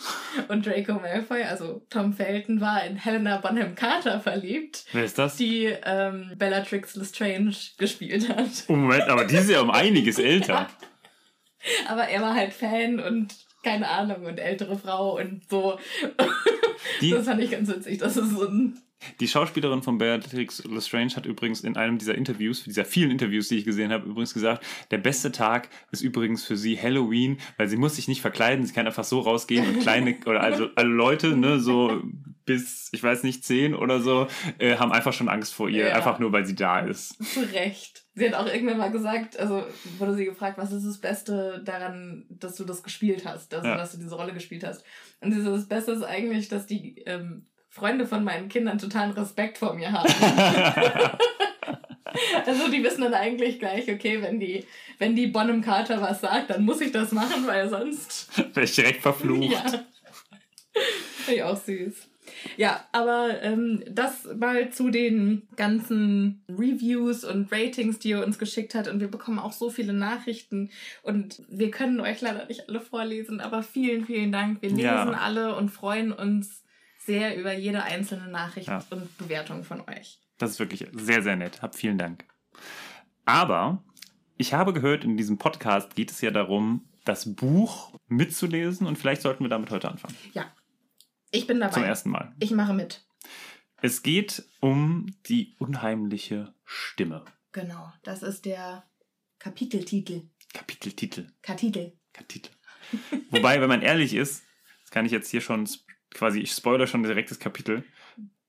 Und 0.48 0.66
Draco 0.66 0.94
Malfoy, 0.94 1.44
also 1.44 1.86
Tom 1.90 2.14
Felton, 2.14 2.62
war 2.62 2.84
in 2.84 2.98
Helena 2.98 3.38
Bonham 3.38 3.76
Carter 3.76 4.20
verliebt, 4.20 4.86
Wer 4.92 5.06
ist 5.06 5.18
das? 5.18 5.38
die 5.38 5.66
ähm, 5.84 6.32
Bellatrix 6.38 6.96
Lestrange 6.96 7.56
gespielt 7.78 8.30
hat. 8.30 8.50
Oh, 8.68 8.74
Moment, 8.74 9.04
aber 9.04 9.26
die 9.26 9.36
ist 9.36 9.50
ja 9.50 9.62
um 9.62 9.72
einiges 9.72 10.20
älter. 10.20 10.68
Aber 11.88 12.06
er 12.08 12.22
war 12.24 12.34
halt 12.34 12.54
Fan 12.54 13.00
und 13.00 13.36
keine 13.64 13.88
Ahnung 13.88 14.26
und 14.26 14.40
ältere 14.40 14.76
Frau 14.80 15.20
und 15.20 15.48
so. 15.48 15.78
Die- 17.02 17.12
das 17.12 17.26
fand 17.28 17.40
ich 17.42 17.52
ganz 17.52 17.70
witzig. 17.70 18.00
Das 18.00 18.18
ist 18.18 18.32
so 18.32 18.48
ein. 18.48 18.80
Die 19.20 19.28
Schauspielerin 19.28 19.82
von 19.84 19.98
Beatrix 19.98 20.64
Lestrange 20.66 21.16
hat 21.16 21.26
übrigens 21.26 21.62
in 21.62 21.76
einem 21.78 21.98
dieser 21.98 22.16
Interviews, 22.16 22.64
dieser 22.64 22.86
vielen 22.86 23.12
Interviews, 23.12 23.48
die 23.48 23.58
ich 23.58 23.66
gesehen 23.66 23.92
habe, 23.92 24.08
übrigens 24.08 24.34
gesagt, 24.34 24.64
der 24.92 24.98
beste 25.00 25.32
Tag 25.32 25.70
ist 25.92 26.02
übrigens 26.02 26.44
für 26.44 26.58
sie 26.58 26.80
Halloween, 26.80 27.38
weil 27.58 27.68
sie 27.68 27.78
muss 27.78 27.96
sich 27.96 28.08
nicht 28.08 28.22
verkleiden, 28.22 28.66
sie 28.66 28.74
kann 28.74 28.86
einfach 28.88 29.04
so 29.04 29.20
rausgehen 29.20 29.68
und 29.68 29.80
kleine, 29.82 30.18
oder 30.26 30.42
also 30.42 30.70
alle 30.76 30.90
Leute, 30.90 31.36
ne, 31.36 31.60
so 31.60 32.02
bis, 32.46 32.90
ich 32.92 33.04
weiß 33.04 33.24
nicht, 33.24 33.46
zehn 33.46 33.76
oder 33.76 34.02
so, 34.02 34.28
äh, 34.58 34.78
haben 34.78 34.92
einfach 34.92 35.14
schon 35.14 35.30
Angst 35.30 35.54
vor 35.54 35.70
ihr, 35.70 35.88
Ja. 35.90 35.96
einfach 35.96 36.18
nur, 36.20 36.32
weil 36.32 36.46
sie 36.46 36.56
da 36.56 36.80
ist. 36.80 37.24
Zu 37.24 37.42
Recht. 37.54 38.06
Sie 38.16 38.26
hat 38.28 38.34
auch 38.34 38.52
irgendwann 38.52 38.78
mal 38.78 38.92
gesagt, 38.92 39.40
also 39.40 39.64
wurde 40.00 40.16
sie 40.16 40.26
gefragt, 40.26 40.58
was 40.58 40.72
ist 40.72 40.86
das 40.86 41.00
Beste 41.00 41.62
daran, 41.64 42.26
dass 42.30 42.56
du 42.56 42.66
das 42.66 42.84
gespielt 42.84 43.26
hast, 43.26 43.54
dass, 43.54 43.64
Ja. 43.66 43.78
dass 43.78 43.92
du 43.94 44.00
diese 44.00 44.16
Rolle 44.16 44.34
gespielt 44.34 44.64
hast. 44.66 44.84
Und 45.22 45.32
sie 45.32 45.42
so, 45.42 45.52
das 45.52 45.68
Beste 45.68 45.92
ist 45.94 46.04
eigentlich, 46.04 46.50
dass 46.50 46.66
die 46.66 46.98
ähm, 47.06 47.46
Freunde 47.72 48.06
von 48.06 48.24
meinen 48.26 48.50
Kindern 48.50 48.78
totalen 48.78 49.12
Respekt 49.12 49.58
vor 49.58 49.74
mir 49.74 49.94
haben. 49.94 50.14
also 52.46 52.70
die 52.70 52.84
wissen 52.84 53.02
dann 53.02 53.14
eigentlich 53.14 53.60
gleich, 53.60 53.90
okay, 53.90 54.22
wenn 54.22 54.42
die, 54.42 54.66
wenn 55.00 55.16
die 55.16 55.28
Bonham 55.28 55.62
Carter 55.62 56.02
was 56.02 56.20
sagt, 56.20 56.50
dann 56.50 56.66
muss 56.66 56.82
ich 56.82 56.92
das 56.92 57.14
machen, 57.14 57.48
weil 57.48 57.70
sonst 57.70 58.30
Wäre 58.54 58.66
ich 58.66 58.76
direkt 58.76 59.02
verflucht. 59.02 59.54
Ja. 59.54 59.62
Finde 61.24 61.36
ich 61.36 61.44
auch 61.44 61.56
süß. 61.56 61.94
Ja, 62.58 62.86
aber 62.92 63.42
ähm, 63.42 63.84
das 63.90 64.28
mal 64.38 64.70
zu 64.72 64.90
den 64.90 65.44
ganzen 65.56 66.44
Reviews 66.50 67.24
und 67.24 67.50
Ratings, 67.54 68.00
die 68.00 68.10
ihr 68.10 68.26
uns 68.26 68.38
geschickt 68.38 68.76
habt. 68.76 68.90
Und 68.90 69.00
wir 69.00 69.10
bekommen 69.10 69.40
auch 69.40 69.54
so 69.54 69.70
viele 69.70 69.94
Nachrichten. 69.94 70.72
Und 71.04 71.42
wir 71.50 71.72
können 71.72 72.02
euch 72.02 72.20
leider 72.20 72.46
nicht 72.48 72.68
alle 72.68 72.82
vorlesen, 72.82 73.40
aber 73.40 73.64
vielen, 73.64 74.06
vielen 74.06 74.34
Dank. 74.34 74.62
Wir 74.62 74.70
lesen 74.72 74.82
Ja. 74.84 75.12
alle 75.12 75.56
und 75.56 75.70
freuen 75.70 76.12
uns 76.12 76.64
sehr 77.06 77.38
über 77.38 77.54
jede 77.54 77.84
einzelne 77.84 78.28
Nachricht 78.28 78.68
Ja. 78.68 78.84
und 78.90 79.18
Bewertung 79.18 79.64
von 79.64 79.82
euch. 79.90 80.20
Das 80.38 80.52
ist 80.52 80.60
wirklich 80.60 80.88
sehr, 80.94 81.22
sehr 81.24 81.36
nett. 81.36 81.62
Hab 81.62 81.76
vielen 81.76 81.98
Dank. 81.98 82.26
Aber 83.26 83.84
ich 84.38 84.54
habe 84.54 84.74
gehört, 84.74 85.04
in 85.04 85.18
diesem 85.18 85.38
Podcast 85.38 85.96
geht 85.96 86.12
es 86.12 86.22
ja 86.22 86.32
darum, 86.32 86.88
das 87.06 87.36
Buch 87.36 87.94
mitzulesen 88.08 88.88
und 88.88 88.98
vielleicht 88.98 89.22
sollten 89.22 89.44
wir 89.44 89.50
damit 89.50 89.72
heute 89.72 89.90
anfangen. 89.90 90.16
Ja, 90.34 90.52
ich 91.32 91.48
bin 91.48 91.60
dabei. 91.60 91.74
Zum 91.74 91.84
ersten 91.84 92.10
Mal. 92.10 92.36
Ich 92.40 92.52
mache 92.52 92.74
mit. 92.74 93.04
Es 93.82 94.04
geht 94.04 94.44
um 94.60 95.08
die 95.28 95.56
unheimliche 95.58 96.54
Stimme. 96.66 97.26
Genau, 97.52 97.92
das 98.04 98.22
ist 98.22 98.46
der 98.46 98.84
Kapiteltitel. 99.40 100.30
Kapiteltitel. 100.54 101.28
Kapitel. 101.42 101.98
Kapitel. 102.14 102.52
Wobei, 103.30 103.60
wenn 103.62 103.70
man 103.70 103.82
ehrlich 103.82 104.14
ist, 104.14 104.44
das 104.84 104.92
kann 104.92 105.06
ich 105.06 105.12
jetzt 105.12 105.30
hier 105.32 105.42
schon 105.42 105.68
quasi, 106.14 106.40
ich 106.40 106.52
spoilere 106.52 106.88
schon 106.88 107.04
direkt 107.04 107.32
das 107.32 107.40
Kapitel. 107.40 107.84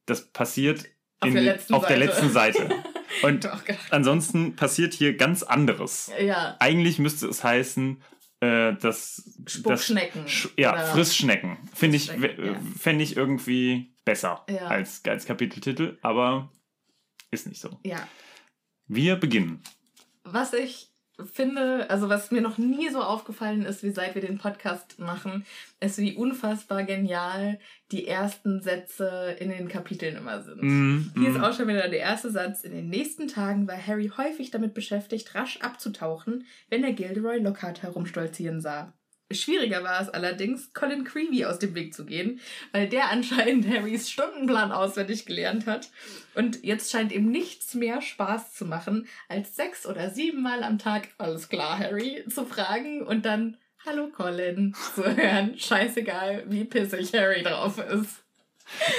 Das 0.06 0.26
passiert 0.30 0.86
Auf 1.20 1.28
in 1.28 1.34
der 1.34 1.42
letzten 1.44 1.74
auf 1.74 1.86
der 1.86 1.96
Seite. 1.98 2.06
letzten 2.06 2.30
Seite. 2.30 2.68
Und 3.22 3.48
ansonsten 3.90 4.56
passiert 4.56 4.94
hier 4.94 5.16
ganz 5.16 5.42
anderes. 5.42 6.10
Ja, 6.20 6.56
Eigentlich 6.60 6.98
müsste 6.98 7.26
es 7.28 7.44
heißen, 7.44 8.02
äh, 8.40 8.72
dass. 8.74 9.38
Spuckschnecken. 9.46 10.22
Das, 10.24 10.48
ja, 10.56 10.76
Frischschnecken. 10.86 11.58
Finde 11.74 11.96
ich, 11.98 12.06
ja. 12.08 12.16
fände 12.78 13.04
ich 13.04 13.16
irgendwie 13.16 13.94
besser 14.04 14.44
Ja. 14.48 14.66
als, 14.66 15.02
als 15.06 15.26
Kapiteltitel, 15.26 15.98
aber 16.02 16.50
ist 17.30 17.46
nicht 17.46 17.60
so. 17.60 17.78
ja. 17.84 18.08
Wir 18.88 19.16
beginnen. 19.16 19.62
Was 20.24 20.52
ich 20.52 20.91
finde, 21.24 21.88
also 21.90 22.08
was 22.08 22.30
mir 22.30 22.40
noch 22.40 22.58
nie 22.58 22.88
so 22.88 23.02
aufgefallen 23.02 23.64
ist, 23.64 23.82
wie 23.82 23.90
seit 23.90 24.14
wir 24.14 24.22
den 24.22 24.38
Podcast 24.38 24.98
machen, 24.98 25.44
ist, 25.80 25.98
wie 25.98 26.14
unfassbar 26.14 26.84
genial 26.84 27.58
die 27.90 28.06
ersten 28.06 28.60
Sätze 28.60 29.36
in 29.38 29.50
den 29.50 29.68
Kapiteln 29.68 30.16
immer 30.16 30.42
sind. 30.42 30.62
Mm, 30.62 31.12
Hier 31.14 31.30
ist 31.30 31.38
mm. 31.38 31.44
auch 31.44 31.52
schon 31.52 31.68
wieder 31.68 31.88
der 31.88 32.00
erste 32.00 32.30
Satz. 32.30 32.64
In 32.64 32.72
den 32.72 32.88
nächsten 32.88 33.28
Tagen 33.28 33.68
war 33.68 33.86
Harry 33.86 34.10
häufig 34.16 34.50
damit 34.50 34.74
beschäftigt, 34.74 35.34
rasch 35.34 35.58
abzutauchen, 35.60 36.46
wenn 36.70 36.84
er 36.84 36.92
Gilderoy 36.92 37.38
Lockhart 37.38 37.82
herumstolzieren 37.82 38.60
sah. 38.60 38.94
Schwieriger 39.34 39.82
war 39.82 40.00
es 40.00 40.08
allerdings, 40.08 40.72
Colin 40.72 41.04
Creevy 41.04 41.44
aus 41.44 41.58
dem 41.58 41.74
Weg 41.74 41.94
zu 41.94 42.04
gehen, 42.04 42.40
weil 42.72 42.88
der 42.88 43.10
anscheinend 43.10 43.68
Harrys 43.72 44.10
Stundenplan 44.10 44.72
auswendig 44.72 45.26
gelernt 45.26 45.66
hat. 45.66 45.90
Und 46.34 46.64
jetzt 46.64 46.90
scheint 46.90 47.12
ihm 47.12 47.30
nichts 47.30 47.74
mehr 47.74 48.02
Spaß 48.02 48.54
zu 48.54 48.64
machen, 48.64 49.06
als 49.28 49.56
sechs 49.56 49.86
oder 49.86 50.10
sieben 50.10 50.42
Mal 50.42 50.62
am 50.62 50.78
Tag, 50.78 51.08
alles 51.18 51.48
klar, 51.48 51.78
Harry, 51.78 52.24
zu 52.28 52.46
fragen 52.46 53.02
und 53.02 53.24
dann 53.24 53.56
Hallo 53.84 54.08
Colin 54.08 54.74
zu 54.94 55.04
hören. 55.04 55.54
Scheißegal, 55.58 56.44
wie 56.48 56.64
pissig 56.64 57.12
Harry 57.14 57.42
drauf 57.42 57.78
ist. 57.78 58.22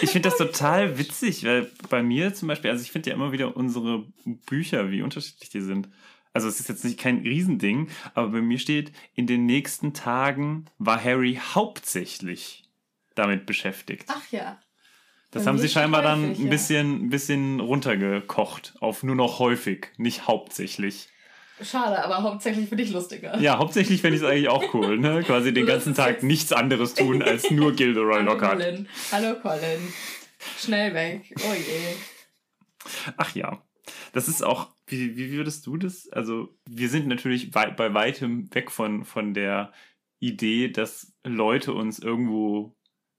Ich 0.01 0.11
finde 0.11 0.29
das 0.29 0.37
total 0.37 0.97
witzig, 0.97 1.45
weil 1.45 1.71
bei 1.89 2.03
mir 2.03 2.33
zum 2.33 2.49
Beispiel, 2.49 2.69
also 2.69 2.83
ich 2.83 2.91
finde 2.91 3.09
ja 3.09 3.15
immer 3.15 3.31
wieder 3.31 3.55
unsere 3.55 4.05
Bücher, 4.45 4.91
wie 4.91 5.01
unterschiedlich 5.01 5.49
die 5.49 5.61
sind. 5.61 5.87
Also 6.33 6.47
es 6.47 6.59
ist 6.59 6.67
jetzt 6.67 6.83
nicht 6.83 6.99
kein 6.99 7.19
Riesending, 7.19 7.89
aber 8.15 8.29
bei 8.29 8.41
mir 8.41 8.57
steht, 8.57 8.91
in 9.13 9.27
den 9.27 9.45
nächsten 9.45 9.93
Tagen 9.93 10.65
war 10.79 11.01
Harry 11.01 11.39
hauptsächlich 11.53 12.63
damit 13.13 13.45
beschäftigt. 13.45 14.05
Ach 14.07 14.31
ja. 14.31 14.59
das 15.29 15.43
bei 15.43 15.49
haben 15.49 15.59
sie 15.59 15.69
scheinbar 15.69 16.01
dann 16.01 16.23
häufig, 16.23 16.39
ein 16.39 16.45
ja. 16.45 16.49
bisschen, 16.49 17.05
ein 17.05 17.09
bisschen 17.09 17.59
runtergekocht 17.59 18.73
auf 18.79 19.03
nur 19.03 19.15
noch 19.15 19.37
häufig, 19.37 19.91
nicht 19.97 20.27
hauptsächlich. 20.27 21.09
Schade, 21.61 22.03
aber 22.03 22.23
hauptsächlich 22.23 22.67
für 22.67 22.75
dich 22.75 22.91
lustiger. 22.91 23.37
Ja, 23.39 23.59
hauptsächlich 23.59 24.01
fände 24.01 24.17
ich 24.17 24.23
es 24.23 24.27
eigentlich 24.27 24.49
auch 24.49 24.73
cool, 24.73 24.97
ne? 24.97 25.21
Quasi 25.27 25.53
den 25.53 25.67
ganzen 25.67 25.93
Tag 25.93 26.23
nichts 26.23 26.51
anderes 26.51 26.95
tun, 26.95 27.21
als 27.21 27.51
nur 27.51 27.73
Gilderoy 27.73 28.15
Hallo 28.15 28.33
Lockhart. 28.33 28.59
Colin. 28.59 28.87
Hallo 29.11 29.39
Colin. 29.39 29.93
Schnell 30.59 30.93
weg. 30.95 31.33
Oh 31.37 31.53
je. 31.53 31.95
Ach 33.17 33.35
ja. 33.35 33.61
Das 34.13 34.27
ist 34.27 34.43
auch, 34.43 34.69
wie, 34.99 35.17
wie 35.17 35.31
würdest 35.31 35.65
du 35.65 35.77
das? 35.77 36.09
Also, 36.09 36.55
wir 36.69 36.89
sind 36.89 37.07
natürlich 37.07 37.53
wei 37.53 37.71
bei 37.71 37.93
weitem 37.93 38.53
weg 38.53 38.71
von, 38.71 39.05
von 39.05 39.33
der 39.33 39.71
Idee, 40.19 40.69
dass 40.69 41.13
Leute 41.25 41.73
uns 41.73 41.99
irgendwo 41.99 42.75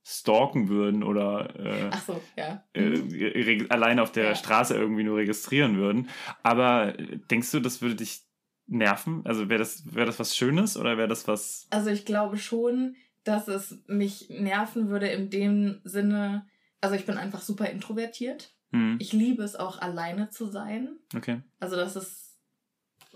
stalken 0.06 0.68
würden 0.68 1.02
oder 1.02 1.58
äh, 1.58 1.90
so, 2.06 2.20
ja. 2.36 2.62
äh, 2.74 3.66
alleine 3.70 4.02
auf 4.02 4.12
der 4.12 4.24
Ja. 4.28 4.34
Straße 4.34 4.74
irgendwie 4.74 5.02
nur 5.02 5.16
registrieren 5.16 5.76
würden. 5.76 6.10
Aber 6.42 6.98
äh, 6.98 7.18
denkst 7.30 7.50
du, 7.52 7.60
das 7.60 7.80
würde 7.80 7.96
dich 7.96 8.22
nerven? 8.66 9.22
Also 9.24 9.48
wäre 9.48 9.58
das, 9.58 9.94
wäre 9.94 10.06
das 10.06 10.18
was 10.18 10.36
Schönes 10.36 10.76
oder 10.76 10.98
wäre 10.98 11.08
das 11.08 11.26
was. 11.26 11.66
Also 11.70 11.90
ich 11.90 12.04
glaube 12.04 12.36
schon, 12.36 12.96
dass 13.24 13.48
es 13.48 13.82
mich 13.86 14.28
nerven 14.28 14.88
würde 14.88 15.08
in 15.08 15.30
dem 15.30 15.80
Sinne, 15.84 16.46
also 16.82 16.96
ich 16.96 17.06
bin 17.06 17.16
einfach 17.16 17.40
super 17.40 17.70
introvertiert. 17.70 18.53
Hm, 18.74 18.96
Ich 19.00 19.12
liebe 19.12 19.42
es 19.42 19.56
auch 19.56 19.78
alleine 19.80 20.30
zu 20.30 20.46
sein. 20.46 20.96
okay. 21.16 21.40
Also 21.60 21.76
das 21.76 21.96
ist 21.96 22.36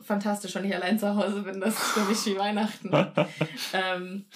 fantastisch, 0.00 0.54
wenn 0.54 0.64
ich 0.64 0.74
allein 0.74 0.98
zu 0.98 1.14
Hause 1.16 1.42
bin. 1.42 1.60
Das 1.60 1.74
ist 1.74 1.90
für 1.92 2.04
mich 2.04 2.24
wie 2.26 2.38
Weihnachten. 2.38 2.90
ähm, 3.72 4.26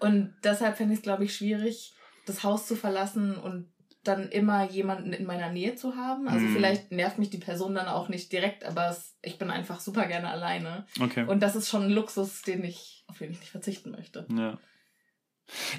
und 0.00 0.34
deshalb 0.42 0.76
fände 0.76 0.94
ich 0.94 1.00
es, 1.00 1.02
glaube 1.02 1.24
ich, 1.24 1.36
schwierig, 1.36 1.94
das 2.26 2.42
Haus 2.42 2.66
zu 2.66 2.74
verlassen 2.76 3.36
und 3.36 3.70
dann 4.04 4.28
immer 4.30 4.68
jemanden 4.68 5.12
in 5.12 5.24
meiner 5.26 5.50
Nähe 5.52 5.76
zu 5.76 5.94
haben. 5.94 6.26
Also 6.26 6.46
Mhm. 6.46 6.52
vielleicht 6.54 6.90
nervt 6.90 7.18
mich 7.18 7.30
die 7.30 7.38
Person 7.38 7.74
dann 7.76 7.86
auch 7.86 8.08
nicht 8.08 8.32
direkt, 8.32 8.64
aber 8.64 8.88
es, 8.88 9.16
ich 9.22 9.38
bin 9.38 9.48
einfach 9.50 9.78
super 9.78 10.06
gerne 10.06 10.28
alleine. 10.28 10.86
okay. 11.00 11.24
Und 11.24 11.40
das 11.40 11.54
ist 11.54 11.68
schon 11.68 11.84
ein 11.84 11.90
Luxus, 11.90 12.42
den 12.42 12.64
ich, 12.64 13.04
auf 13.06 13.18
den 13.18 13.30
ich 13.30 13.38
nicht 13.38 13.50
verzichten 13.52 13.90
möchte. 13.92 14.26
ja. 14.30 14.58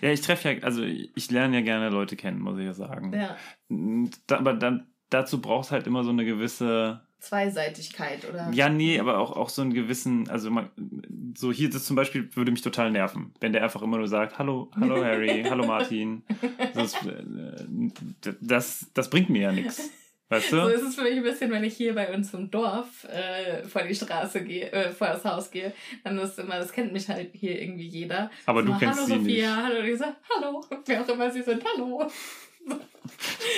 Ja, 0.02 0.10
ich 0.10 0.22
treffe 0.22 0.52
ja, 0.52 0.64
also 0.64 0.84
ich 0.84 1.32
lerne 1.32 1.58
ja 1.58 1.62
gerne 1.62 1.90
Leute 1.90 2.16
kennen, 2.16 2.40
muss 2.40 2.58
ich 2.60 2.66
ja 2.66 2.74
sagen. 2.74 3.14
Ja, 3.14 3.38
Und 3.70 4.12
Da, 4.28 4.38
aber 4.38 4.54
dann, 4.54 4.88
dazu 5.10 5.42
brauchst 5.42 5.72
halt 5.72 5.88
immer 5.88 6.04
so 6.04 6.10
eine 6.10 6.26
gewisse. 6.26 7.02
Zweiseitigkeit 7.20 8.28
oder. 8.28 8.52
Ja, 8.52 8.68
nee, 8.68 9.00
aber 9.00 9.18
auch, 9.18 9.32
auch 9.36 9.50
so 9.50 9.62
einen 9.62 9.74
gewissen, 9.74 10.30
also 10.30 10.52
man, 10.52 10.70
so 11.38 11.54
hier 11.54 11.70
das 11.70 11.86
zum 11.86 11.96
Beispiel 11.96 12.30
würde 12.36 12.52
mich 12.52 12.62
total 12.62 12.92
nerven, 12.92 13.34
wenn 13.40 13.54
der 13.54 13.64
einfach 13.64 13.82
immer 13.82 13.98
nur 13.98 14.10
sagt, 14.10 14.38
hallo, 14.38 14.70
hallo 14.78 15.04
Harry, 15.04 15.46
hallo 15.50 15.66
Martin. 15.66 16.24
Das, 16.74 16.96
äh, 17.06 17.24
das, 18.42 18.88
das 18.94 19.10
bringt 19.10 19.30
mir 19.30 19.44
ja 19.44 19.52
nichts. 19.52 19.90
Weißt 20.34 20.50
So 20.50 20.62
du? 20.62 20.68
ist 20.68 20.82
es 20.82 20.96
für 20.96 21.02
mich 21.04 21.14
ein 21.18 21.24
bisschen, 21.24 21.52
wenn 21.52 21.64
ich 21.64 21.76
hier 21.78 21.94
bei 21.96 22.14
uns 22.14 22.34
im 22.34 22.50
Dorf 22.52 23.04
äh, 23.06 23.64
vor 23.64 23.84
die 23.84 23.96
Straße 23.96 24.44
gehe, 24.44 24.72
äh, 24.72 24.90
vor 24.92 25.08
das 25.08 25.24
Haus 25.26 25.50
gehe, 25.52 25.74
dann 26.04 26.18
ist 26.20 26.38
immer, 26.40 26.58
das 26.60 26.72
kennt 26.72 26.92
mich 26.94 27.08
halt 27.08 27.30
hier 27.34 27.62
irgendwie 27.62 27.88
jeder. 27.88 28.30
Aber 28.46 28.62
du 28.62 28.70
Immer, 28.70 28.80
kennst 28.80 28.98
hallo 29.00 29.08
sie 29.08 29.14
Sophia, 29.20 29.56
nicht. 29.56 29.66
hallo 29.66 29.96
sag, 29.98 30.16
hallo, 30.36 30.66
wer 30.86 31.02
auch 31.02 31.10
immer 31.10 31.32
sie 31.32 31.42
sind, 31.44 31.64
hallo. 31.74 32.08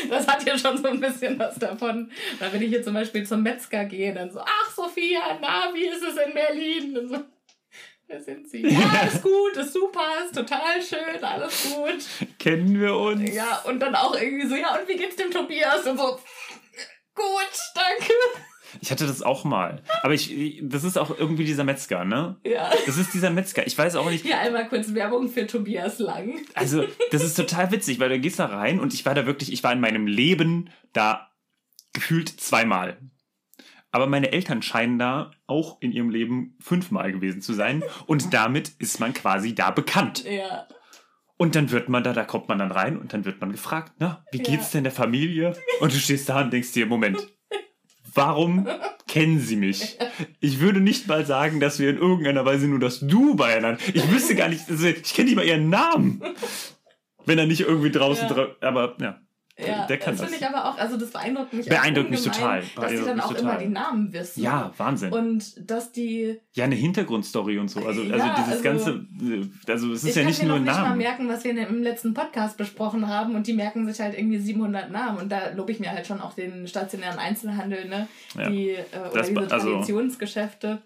Das 0.10 0.28
hat 0.28 0.44
ja 0.48 0.58
schon 0.58 0.78
so 0.78 0.88
ein 0.88 1.00
bisschen 1.00 1.38
was 1.38 1.56
davon. 1.60 2.12
Weil 2.40 2.54
wenn 2.54 2.62
ich 2.62 2.70
hier 2.70 2.84
zum 2.84 2.94
Beispiel 2.96 3.26
zum 3.26 3.44
Metzger 3.44 3.86
gehe, 3.86 4.14
dann 4.14 4.32
so, 4.32 4.40
ach 4.40 4.72
Sophia, 4.76 5.38
na, 5.42 5.70
wie 5.74 5.86
ist 5.86 6.02
es 6.04 6.18
in 6.18 6.34
Berlin? 6.34 6.98
Und 6.98 7.10
so, 7.10 7.18
wer 8.08 8.20
sind 8.22 8.50
sie? 8.50 8.64
Ja, 8.68 9.04
ist 9.08 9.22
gut, 9.22 9.56
ist 9.58 9.74
super, 9.74 10.02
ist 10.26 10.36
total 10.36 10.82
schön, 10.82 11.24
alles 11.24 11.72
gut. 11.76 12.30
Kennen 12.40 12.80
wir 12.82 12.96
uns? 12.96 13.34
Ja, 13.34 13.62
und 13.66 13.80
dann 13.80 13.94
auch 13.96 14.20
irgendwie 14.20 14.48
so, 14.48 14.56
ja, 14.56 14.76
und 14.76 14.88
wie 14.88 14.98
geht's 14.98 15.16
dem 15.16 15.30
Tobias? 15.32 15.86
Und 15.86 15.98
so, 16.00 16.20
gut, 17.16 17.52
danke. 17.74 18.14
Ich 18.82 18.92
hatte 18.92 19.08
das 19.08 19.22
auch 19.22 19.44
mal. 19.44 19.82
Aber 20.04 20.14
ich, 20.14 20.60
das 20.64 20.84
ist 20.84 20.98
auch 20.98 21.18
irgendwie 21.18 21.46
dieser 21.46 21.64
Metzger, 21.64 22.06
ne? 22.06 22.36
Ja. 22.44 22.72
Das 22.86 22.98
ist 22.98 23.14
dieser 23.14 23.30
Metzger. 23.30 23.66
Ich 23.66 23.78
weiß 23.78 23.96
auch 23.96 24.10
nicht. 24.10 24.26
Hier 24.26 24.40
einmal 24.40 24.68
kurz 24.68 24.94
Werbung 24.94 25.30
für 25.30 25.48
Tobias 25.48 26.00
Lang. 26.00 26.42
Also, 26.54 26.86
das 27.12 27.24
ist 27.24 27.36
total 27.36 27.72
witzig, 27.72 28.00
weil 28.00 28.10
du 28.10 28.20
gehst 28.20 28.40
da 28.40 28.48
rein 28.48 28.80
und 28.80 28.94
ich 28.94 29.06
war 29.06 29.14
da 29.14 29.26
wirklich, 29.26 29.52
ich 29.54 29.64
war 29.64 29.72
in 29.72 29.80
meinem 29.80 30.08
Leben 30.08 30.70
da 30.94 31.32
gefühlt 31.94 32.30
zweimal. 32.30 32.98
Aber 33.92 34.08
meine 34.08 34.34
Eltern 34.34 34.62
scheinen 34.62 35.00
da 35.00 35.32
auch 35.48 35.78
in 35.80 35.94
ihrem 35.94 36.10
Leben 36.10 36.58
fünfmal 36.60 37.14
gewesen 37.14 37.42
zu 37.42 37.54
sein. 37.54 37.82
Und 38.08 38.34
damit 38.34 38.74
ist 38.80 39.00
man 39.00 39.14
quasi 39.14 39.56
da 39.56 39.72
bekannt. 39.72 40.26
Ja. 40.26 40.68
Und 41.38 41.56
dann 41.56 41.70
wird 41.72 41.90
man 41.90 42.04
da, 42.04 42.14
da 42.14 42.24
kommt 42.24 42.48
man 42.48 42.60
dann 42.60 42.72
rein 42.72 42.98
und 42.98 43.12
dann 43.14 43.26
wird 43.26 43.42
man 43.42 43.52
gefragt, 43.52 43.94
na, 44.00 44.24
wie 44.32 44.40
geht's 44.40 44.72
denn 44.72 44.84
der 44.84 44.94
Familie? 44.94 45.56
Und 45.82 45.94
du 45.94 45.98
stehst 45.98 46.30
da 46.30 46.42
und 46.42 46.54
denkst 46.54 46.72
dir, 46.72 46.86
Moment, 46.86 47.18
warum 48.14 48.68
kennen 49.08 49.40
sie 49.40 49.58
mich? 49.58 49.98
Ich 50.40 50.60
würde 50.62 50.80
nicht 50.80 51.08
mal 51.08 51.26
sagen, 51.26 51.60
dass 51.60 51.78
wir 51.80 51.90
in 51.90 51.98
irgendeiner 51.98 52.46
Weise 52.46 52.68
nur 52.68 52.80
das 52.80 53.02
Du 53.02 53.36
beieinander. 53.36 53.80
Ich 53.94 54.10
wüsste 54.12 54.36
gar 54.36 54.48
nicht, 54.48 54.70
also 54.70 54.88
ich 54.88 55.14
kenne 55.14 55.26
nicht 55.30 55.36
mal 55.36 55.46
ihren 55.46 55.70
Namen. 55.70 56.22
Wenn 57.26 57.38
er 57.38 57.48
nicht 57.48 57.62
irgendwie 57.62 57.92
draußen, 57.92 58.30
Ja. 58.30 58.48
aber 58.62 58.96
ja. 59.02 59.20
Ja, 59.58 59.88
der 59.88 59.98
kann 60.00 60.18
das 60.18 60.26
finde 60.26 60.38
ich 60.38 60.46
aber 60.46 60.66
auch, 60.70 60.78
also 60.78 60.98
das 60.98 61.12
beeindruckt 61.12 61.54
mich 61.54 61.70
Beeindruckt 61.70 62.10
mich 62.10 62.24
total, 62.24 62.60
dass 62.62 62.68
die 62.68 62.80
beeindruckt 62.82 63.08
dann 63.10 63.20
auch 63.22 63.28
total. 63.30 63.42
immer 63.44 63.58
die 63.58 63.68
Namen 63.70 64.12
wissen. 64.12 64.44
Ja, 64.44 64.74
Wahnsinn. 64.76 65.14
Und 65.14 65.70
dass 65.70 65.94
die, 65.94 66.40
ja, 66.54 66.66
eine 66.66 66.76
Hintergrundstory 66.76 67.58
und 67.60 67.70
so. 67.70 67.80
Also, 67.86 68.02
also 68.02 68.16
Ja, 68.18 68.36
dieses 68.38 68.52
also- 68.52 68.64
ganze, 68.64 69.08
äh, 69.24 69.72
also 69.72 69.94
es 69.94 70.04
ist 70.04 70.10
ich 70.10 70.16
ja 70.16 70.22
kann 70.24 70.30
nicht 70.30 70.44
nur 70.44 70.56
ein 70.58 70.64
nicht 70.64 70.74
mal 70.74 70.84
Name. 70.84 70.96
merken, 70.98 71.30
was 71.30 71.46
wir 71.46 71.52
im 71.58 71.84
letzten 71.84 72.14
Podcast 72.14 72.58
besprochen 72.58 73.08
haben 73.08 73.36
und 73.36 73.48
die 73.48 73.54
merken 73.54 73.88
sich 73.88 74.02
halt 74.02 74.18
irgendwie 74.18 74.40
700 74.40 74.92
Namen 74.92 75.20
und 75.20 75.32
da 75.32 75.52
lobe 75.56 75.72
ich 75.72 75.80
mir 75.80 75.92
halt 75.92 76.06
schon 76.06 76.20
auch 76.20 76.34
den 76.34 76.68
stationären 76.68 77.18
Einzelhandel, 77.18 77.88
ne? 77.88 78.10
Ja. 78.38 78.50
Die, 78.50 78.72
äh, 78.72 78.82
oder 79.10 79.12
Das 79.20 79.28
diese 79.30 79.40
also- 79.40 79.70
Traditionsgeschäfte. 79.72 80.82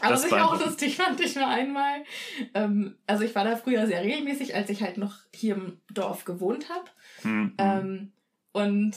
Aber 0.00 0.12
Das 0.14 0.22
was 0.24 0.32
ich 0.32 0.38
auch 0.38 0.64
lustig 0.64 0.96
fand, 0.96 1.20
ich 1.20 1.36
war 1.36 1.48
einmal, 1.50 1.98
ähm, 2.54 2.96
also 3.06 3.22
ich 3.24 3.34
war 3.34 3.44
da 3.44 3.54
früher 3.56 3.86
sehr 3.86 4.02
regelmäßig, 4.02 4.54
als 4.54 4.70
ich 4.70 4.82
halt 4.82 4.96
noch 4.96 5.16
hier 5.34 5.56
im 5.56 5.78
Dorf 5.92 6.24
gewohnt 6.24 6.70
habe. 6.70 6.84
Hm, 7.22 7.30
hm. 7.30 7.54
Ähm, 7.58 8.12
und 8.52 8.94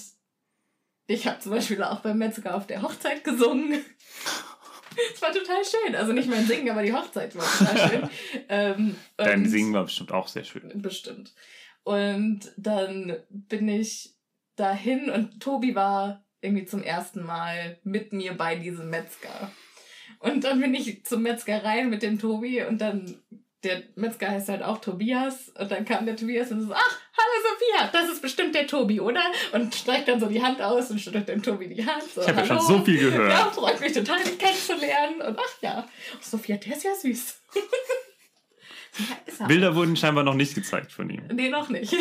ich 1.08 1.28
habe 1.28 1.40
zum 1.40 1.52
Beispiel 1.52 1.84
auch 1.84 2.02
beim 2.02 2.18
Metzger 2.18 2.56
auf 2.56 2.68
der 2.68 2.82
Hochzeit 2.82 3.24
gesungen. 3.24 3.84
Es 5.14 5.22
war 5.22 5.32
total 5.32 5.64
schön. 5.64 5.96
Also 5.96 6.12
nicht 6.14 6.30
mein 6.30 6.46
Singen, 6.46 6.70
aber 6.70 6.84
die 6.84 6.94
Hochzeit 6.94 7.36
war 7.36 7.46
total 7.46 7.90
schön. 7.90 8.10
ähm, 8.50 8.96
Dein 9.18 9.48
Singen 9.48 9.74
war 9.74 9.86
bestimmt 9.86 10.12
auch 10.12 10.28
sehr 10.28 10.44
schön. 10.44 10.82
Bestimmt. 10.82 11.34
Und 11.84 12.52
dann 12.58 13.18
bin 13.30 13.68
ich 13.70 14.16
dahin 14.56 15.10
und 15.10 15.40
Tobi 15.42 15.76
war 15.76 16.24
irgendwie 16.42 16.66
zum 16.66 16.84
ersten 16.84 17.24
Mal 17.24 17.80
mit 17.84 18.14
mir 18.14 18.34
bei 18.34 18.56
diesem 18.56 18.90
Metzger. 18.90 19.52
Und 20.20 20.44
dann 20.44 20.60
bin 20.60 20.74
ich 20.74 21.06
zum 21.06 21.24
Metzger 21.24 21.64
rein 21.64 21.90
mit 21.90 22.04
dem 22.04 22.20
Tobi 22.20 22.64
und 22.64 22.80
dann, 22.80 23.18
der 23.64 23.84
Metzger 23.96 24.30
heißt 24.30 24.50
halt 24.50 24.64
auch 24.64 24.80
Tobias 24.82 25.50
und 25.50 25.72
dann 25.72 25.86
kam 25.86 26.06
der 26.06 26.16
Tobias 26.16 26.52
und 26.52 26.62
so, 26.68 26.74
ach, 26.74 27.00
hallo 27.18 27.50
Sophia, 27.50 27.90
das 27.92 28.10
ist 28.10 28.22
bestimmt 28.22 28.56
der 28.56 28.66
Tobi, 28.66 29.00
oder? 29.00 29.22
Und 29.52 29.74
streckt 29.76 30.08
dann 30.08 30.20
so 30.20 30.26
die 30.28 30.42
Hand 30.42 30.62
aus 30.62 30.90
und 30.90 31.00
schüttelt 31.00 31.28
dem 31.28 31.44
Tobi 31.44 31.68
die 31.68 31.86
Hand. 31.86 32.04
So, 32.04 32.22
Ich 32.22 32.28
habe 32.28 32.40
ja 32.40 32.46
schon 32.46 32.62
so 32.62 32.84
viel 32.84 32.98
gehört. 32.98 33.30
Ja, 33.30 33.52
freut 33.52 33.80
mich 33.80 33.94
total, 33.94 34.24
dich 34.24 34.38
kennenzulernen. 34.38 35.22
Und 35.22 35.38
ach 35.40 35.62
ja, 35.62 35.88
Sophia, 36.22 36.58
der 36.58 36.76
ist 36.76 36.84
ja 36.84 36.96
süß. 36.96 37.42
ja, 38.98 39.06
er. 39.40 39.48
Bilder 39.48 39.76
wurden 39.76 39.96
scheinbar 39.96 40.24
noch 40.24 40.36
nicht 40.36 40.56
gezeigt 40.56 40.92
von 40.92 41.10
ihm. 41.10 41.24
Nee, 41.32 41.50
noch 41.50 41.70
nicht. 41.70 41.94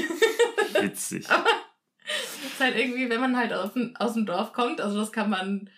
Witzig. 0.81 1.27
ist 2.61 2.61
halt 2.61 2.77
irgendwie, 2.77 3.09
wenn 3.09 3.21
man 3.21 3.37
halt 3.37 3.53
aus 3.53 3.73
dem, 3.75 3.95
aus 3.97 4.15
dem 4.15 4.27
Dorf 4.27 4.53
kommt, 4.53 4.81
also 4.81 4.99
das 4.99 5.13
kann 5.13 5.31
man 5.31 5.71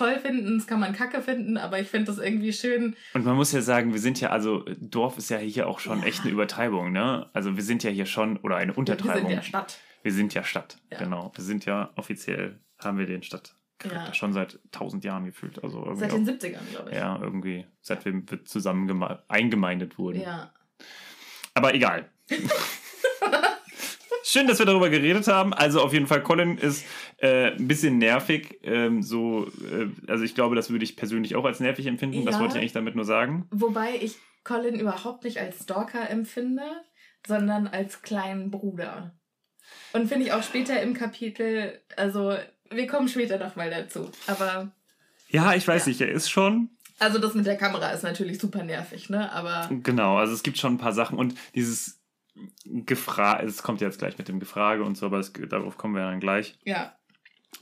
toll 0.00 0.18
finden, 0.18 0.58
das 0.58 0.66
kann 0.66 0.80
man 0.80 0.92
kacke 0.94 1.22
finden, 1.22 1.56
aber 1.56 1.78
ich 1.78 1.88
finde 1.88 2.06
das 2.06 2.18
irgendwie 2.18 2.52
schön. 2.52 2.96
Und 3.14 3.24
man 3.24 3.36
muss 3.36 3.52
ja 3.52 3.60
sagen, 3.62 3.92
wir 3.92 4.00
sind 4.00 4.20
ja, 4.20 4.30
also 4.30 4.64
Dorf 4.80 5.18
ist 5.18 5.30
ja 5.30 5.38
hier 5.38 5.68
auch 5.68 5.78
schon 5.78 6.00
Ja. 6.00 6.06
echt 6.06 6.22
eine 6.22 6.30
Übertreibung, 6.30 6.90
ne? 6.92 7.28
Also 7.32 7.56
wir 7.56 7.62
sind 7.62 7.82
ja 7.84 7.90
hier 7.90 8.06
schon, 8.06 8.36
oder 8.38 8.56
eine 8.56 8.72
Wir 8.72 8.78
Untertreibung. 8.78 9.28
sind 9.28 9.36
ja 9.36 9.42
Stadt. 9.42 9.78
Wir 10.02 10.12
sind 10.12 10.34
ja 10.34 10.42
Stadt, 10.42 10.78
Ja. 10.90 10.98
genau. 10.98 11.30
Wir 11.34 11.44
sind 11.44 11.64
ja 11.66 11.90
offiziell, 11.96 12.58
haben 12.78 12.98
wir 12.98 13.06
den 13.06 13.22
Stadtcharakter 13.22 14.06
Ja. 14.08 14.14
schon 14.14 14.32
seit 14.32 14.58
tausend 14.72 15.04
Jahren 15.04 15.24
gefühlt. 15.26 15.62
Also 15.62 15.78
irgendwie 15.84 16.00
Seit 16.00 16.10
auch, 16.12 16.14
den 16.16 16.26
70ern, 16.26 16.70
glaube 16.70 16.90
ich. 16.90 16.96
ja, 16.96 17.18
irgendwie, 17.20 17.66
seit 17.82 18.04
wir 18.04 18.14
wir 18.14 18.44
zusammen 18.44 18.90
geme- 18.90 19.18
eingemeindet 19.28 19.98
wurden. 19.98 20.20
Ja. 20.22 20.52
Aber 21.54 21.74
egal. 21.74 22.08
Schön, 24.32 24.46
dass 24.46 24.60
wir 24.60 24.66
darüber 24.66 24.90
geredet 24.90 25.26
haben. 25.26 25.52
Also 25.52 25.80
auf 25.82 25.92
jeden 25.92 26.06
Fall, 26.06 26.22
Colin 26.22 26.56
ist 26.56 26.84
äh, 27.18 27.50
ein 27.50 27.66
bisschen 27.66 27.98
nervig. 27.98 28.60
Ähm, 28.62 29.02
so, 29.02 29.48
äh, 29.68 29.88
also 30.06 30.22
ich 30.22 30.36
glaube, 30.36 30.54
das 30.54 30.70
würde 30.70 30.84
ich 30.84 30.94
persönlich 30.94 31.34
auch 31.34 31.44
als 31.44 31.58
nervig 31.58 31.86
empfinden. 31.88 32.24
Das 32.24 32.36
Ja. 32.36 32.40
wollte 32.40 32.54
ich 32.54 32.60
eigentlich 32.60 32.72
damit 32.72 32.94
nur 32.94 33.04
sagen. 33.04 33.48
Wobei 33.50 33.96
ich 34.00 34.14
Colin 34.44 34.78
überhaupt 34.78 35.24
nicht 35.24 35.38
als 35.38 35.64
Stalker 35.64 36.08
empfinde, 36.08 36.62
sondern 37.26 37.66
als 37.66 38.02
kleinen 38.02 38.52
Bruder. 38.52 39.18
Und 39.92 40.06
finde 40.06 40.26
ich 40.26 40.32
auch 40.32 40.44
später 40.44 40.80
im 40.80 40.94
Kapitel, 40.94 41.80
also 41.96 42.36
wir 42.70 42.86
kommen 42.86 43.08
später 43.08 43.36
nochmal 43.36 43.68
dazu. 43.70 44.12
Aber 44.28 44.70
Ja, 45.30 45.54
ich 45.54 45.66
weiß 45.66 45.86
Ja. 45.86 45.88
nicht, 45.88 46.00
er 46.02 46.08
ist 46.12 46.30
schon. 46.30 46.70
also 47.00 47.18
das 47.18 47.34
mit 47.34 47.46
der 47.46 47.56
Kamera 47.56 47.90
ist 47.90 48.04
natürlich 48.04 48.38
super 48.38 48.62
nervig, 48.62 49.10
ne? 49.10 49.32
Aber 49.32 49.68
Genau, 49.82 50.18
also 50.18 50.32
es 50.34 50.44
gibt 50.44 50.56
schon 50.58 50.74
ein 50.74 50.78
paar 50.78 50.92
Sachen 50.92 51.18
und 51.18 51.34
dieses 51.56 51.99
Gefrage, 52.64 53.46
es 53.46 53.62
kommt 53.62 53.80
jetzt 53.80 53.98
gleich 53.98 54.18
mit 54.18 54.28
dem 54.28 54.40
Gefrage 54.40 54.84
und 54.84 54.96
so, 54.96 55.06
aber 55.06 55.18
es, 55.18 55.32
darauf 55.32 55.76
kommen 55.76 55.94
wir 55.94 56.02
dann 56.02 56.20
gleich. 56.20 56.58
ja, 56.64 56.94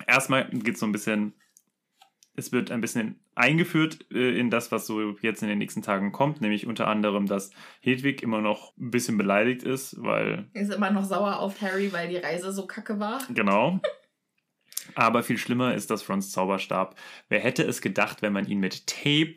Erstmal 0.06 0.48
geht 0.50 0.74
es 0.74 0.80
so 0.80 0.86
ein 0.86 0.92
bisschen, 0.92 1.34
es 2.34 2.52
wird 2.52 2.70
ein 2.70 2.80
bisschen 2.80 3.20
eingeführt 3.34 4.06
äh, 4.12 4.38
in 4.38 4.50
das, 4.50 4.70
was 4.70 4.86
so 4.86 5.16
jetzt 5.20 5.42
in 5.42 5.48
den 5.48 5.58
nächsten 5.58 5.82
Tagen 5.82 6.12
kommt, 6.12 6.40
nämlich 6.40 6.66
unter 6.66 6.88
anderem, 6.88 7.26
dass 7.26 7.50
Hedwig 7.80 8.22
immer 8.22 8.40
noch 8.40 8.76
ein 8.76 8.90
bisschen 8.90 9.16
beleidigt 9.16 9.62
ist, 9.62 9.96
weil 10.02 10.48
ist 10.52 10.72
immer 10.72 10.90
noch 10.90 11.04
sauer 11.04 11.38
auf 11.38 11.60
Harry, 11.62 11.92
weil 11.92 12.08
die 12.08 12.16
Reise 12.16 12.52
so 12.52 12.66
kacke 12.66 13.00
war. 13.00 13.20
Genau. 13.30 13.80
Aber 14.94 15.22
viel 15.22 15.38
schlimmer 15.38 15.74
ist 15.74 15.90
das 15.90 16.08
Rons 16.08 16.30
Zauberstab. 16.30 16.96
Wer 17.28 17.40
hätte 17.40 17.62
es 17.62 17.80
gedacht, 17.80 18.22
wenn 18.22 18.32
man 18.32 18.46
ihn 18.46 18.58
mit 18.58 18.86
Tape 18.86 19.34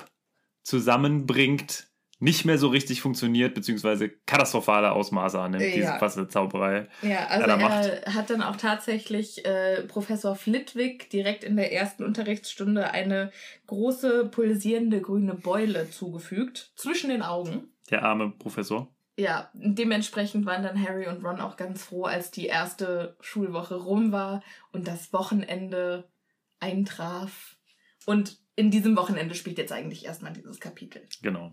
zusammenbringt, 0.63 1.90
nicht 2.21 2.45
mehr 2.45 2.59
so 2.59 2.67
richtig 2.67 3.01
funktioniert, 3.01 3.55
beziehungsweise 3.55 4.07
katastrophale 4.09 4.91
Ausmaße 4.91 5.39
annimmt, 5.39 5.63
Ja. 5.63 5.71
diese 5.75 5.93
fasse 5.97 6.27
Zauberei. 6.27 6.87
Ja, 7.01 7.25
also 7.25 7.47
da 7.47 7.57
er 7.57 8.13
hat 8.13 8.29
dann 8.29 8.43
auch 8.43 8.57
tatsächlich 8.57 9.43
äh, 9.43 9.81
Professor 9.87 10.35
Flitwick 10.35 11.09
direkt 11.09 11.43
in 11.43 11.55
der 11.55 11.73
ersten 11.73 12.03
Unterrichtsstunde 12.03 12.91
eine 12.91 13.31
große 13.65 14.27
pulsierende 14.27 15.01
grüne 15.01 15.33
Beule 15.33 15.89
zugefügt 15.89 16.71
zwischen 16.75 17.09
den 17.09 17.23
Augen. 17.23 17.71
Der 17.89 18.03
arme 18.03 18.29
Professor. 18.29 18.93
Ja, 19.17 19.49
dementsprechend 19.53 20.45
waren 20.45 20.61
dann 20.61 20.81
Harry 20.81 21.07
und 21.07 21.25
Ron 21.25 21.41
auch 21.41 21.57
ganz 21.57 21.83
froh, 21.83 22.03
als 22.03 22.29
die 22.29 22.45
erste 22.45 23.17
Schulwoche 23.19 23.75
rum 23.75 24.11
war 24.11 24.43
und 24.71 24.87
das 24.87 25.11
Wochenende 25.11 26.07
eintraf. 26.59 27.57
Und 28.05 28.37
in 28.55 28.69
diesem 28.69 28.95
Wochenende 28.95 29.33
spielt 29.33 29.57
jetzt 29.57 29.71
eigentlich 29.71 30.05
erstmal 30.05 30.33
dieses 30.33 30.59
Kapitel. 30.59 31.01
Genau. 31.23 31.51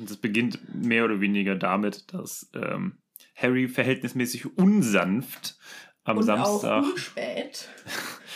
Und 0.00 0.10
es 0.10 0.16
beginnt 0.16 0.58
mehr 0.74 1.04
oder 1.04 1.20
weniger 1.20 1.54
damit, 1.54 2.12
dass 2.12 2.50
ähm, 2.54 2.98
Harry 3.36 3.68
verhältnismäßig 3.68 4.56
unsanft 4.56 5.58
am 6.04 6.18
und 6.18 6.24
Samstag, 6.24 6.84
auch 6.84 6.96
spät. 6.96 7.68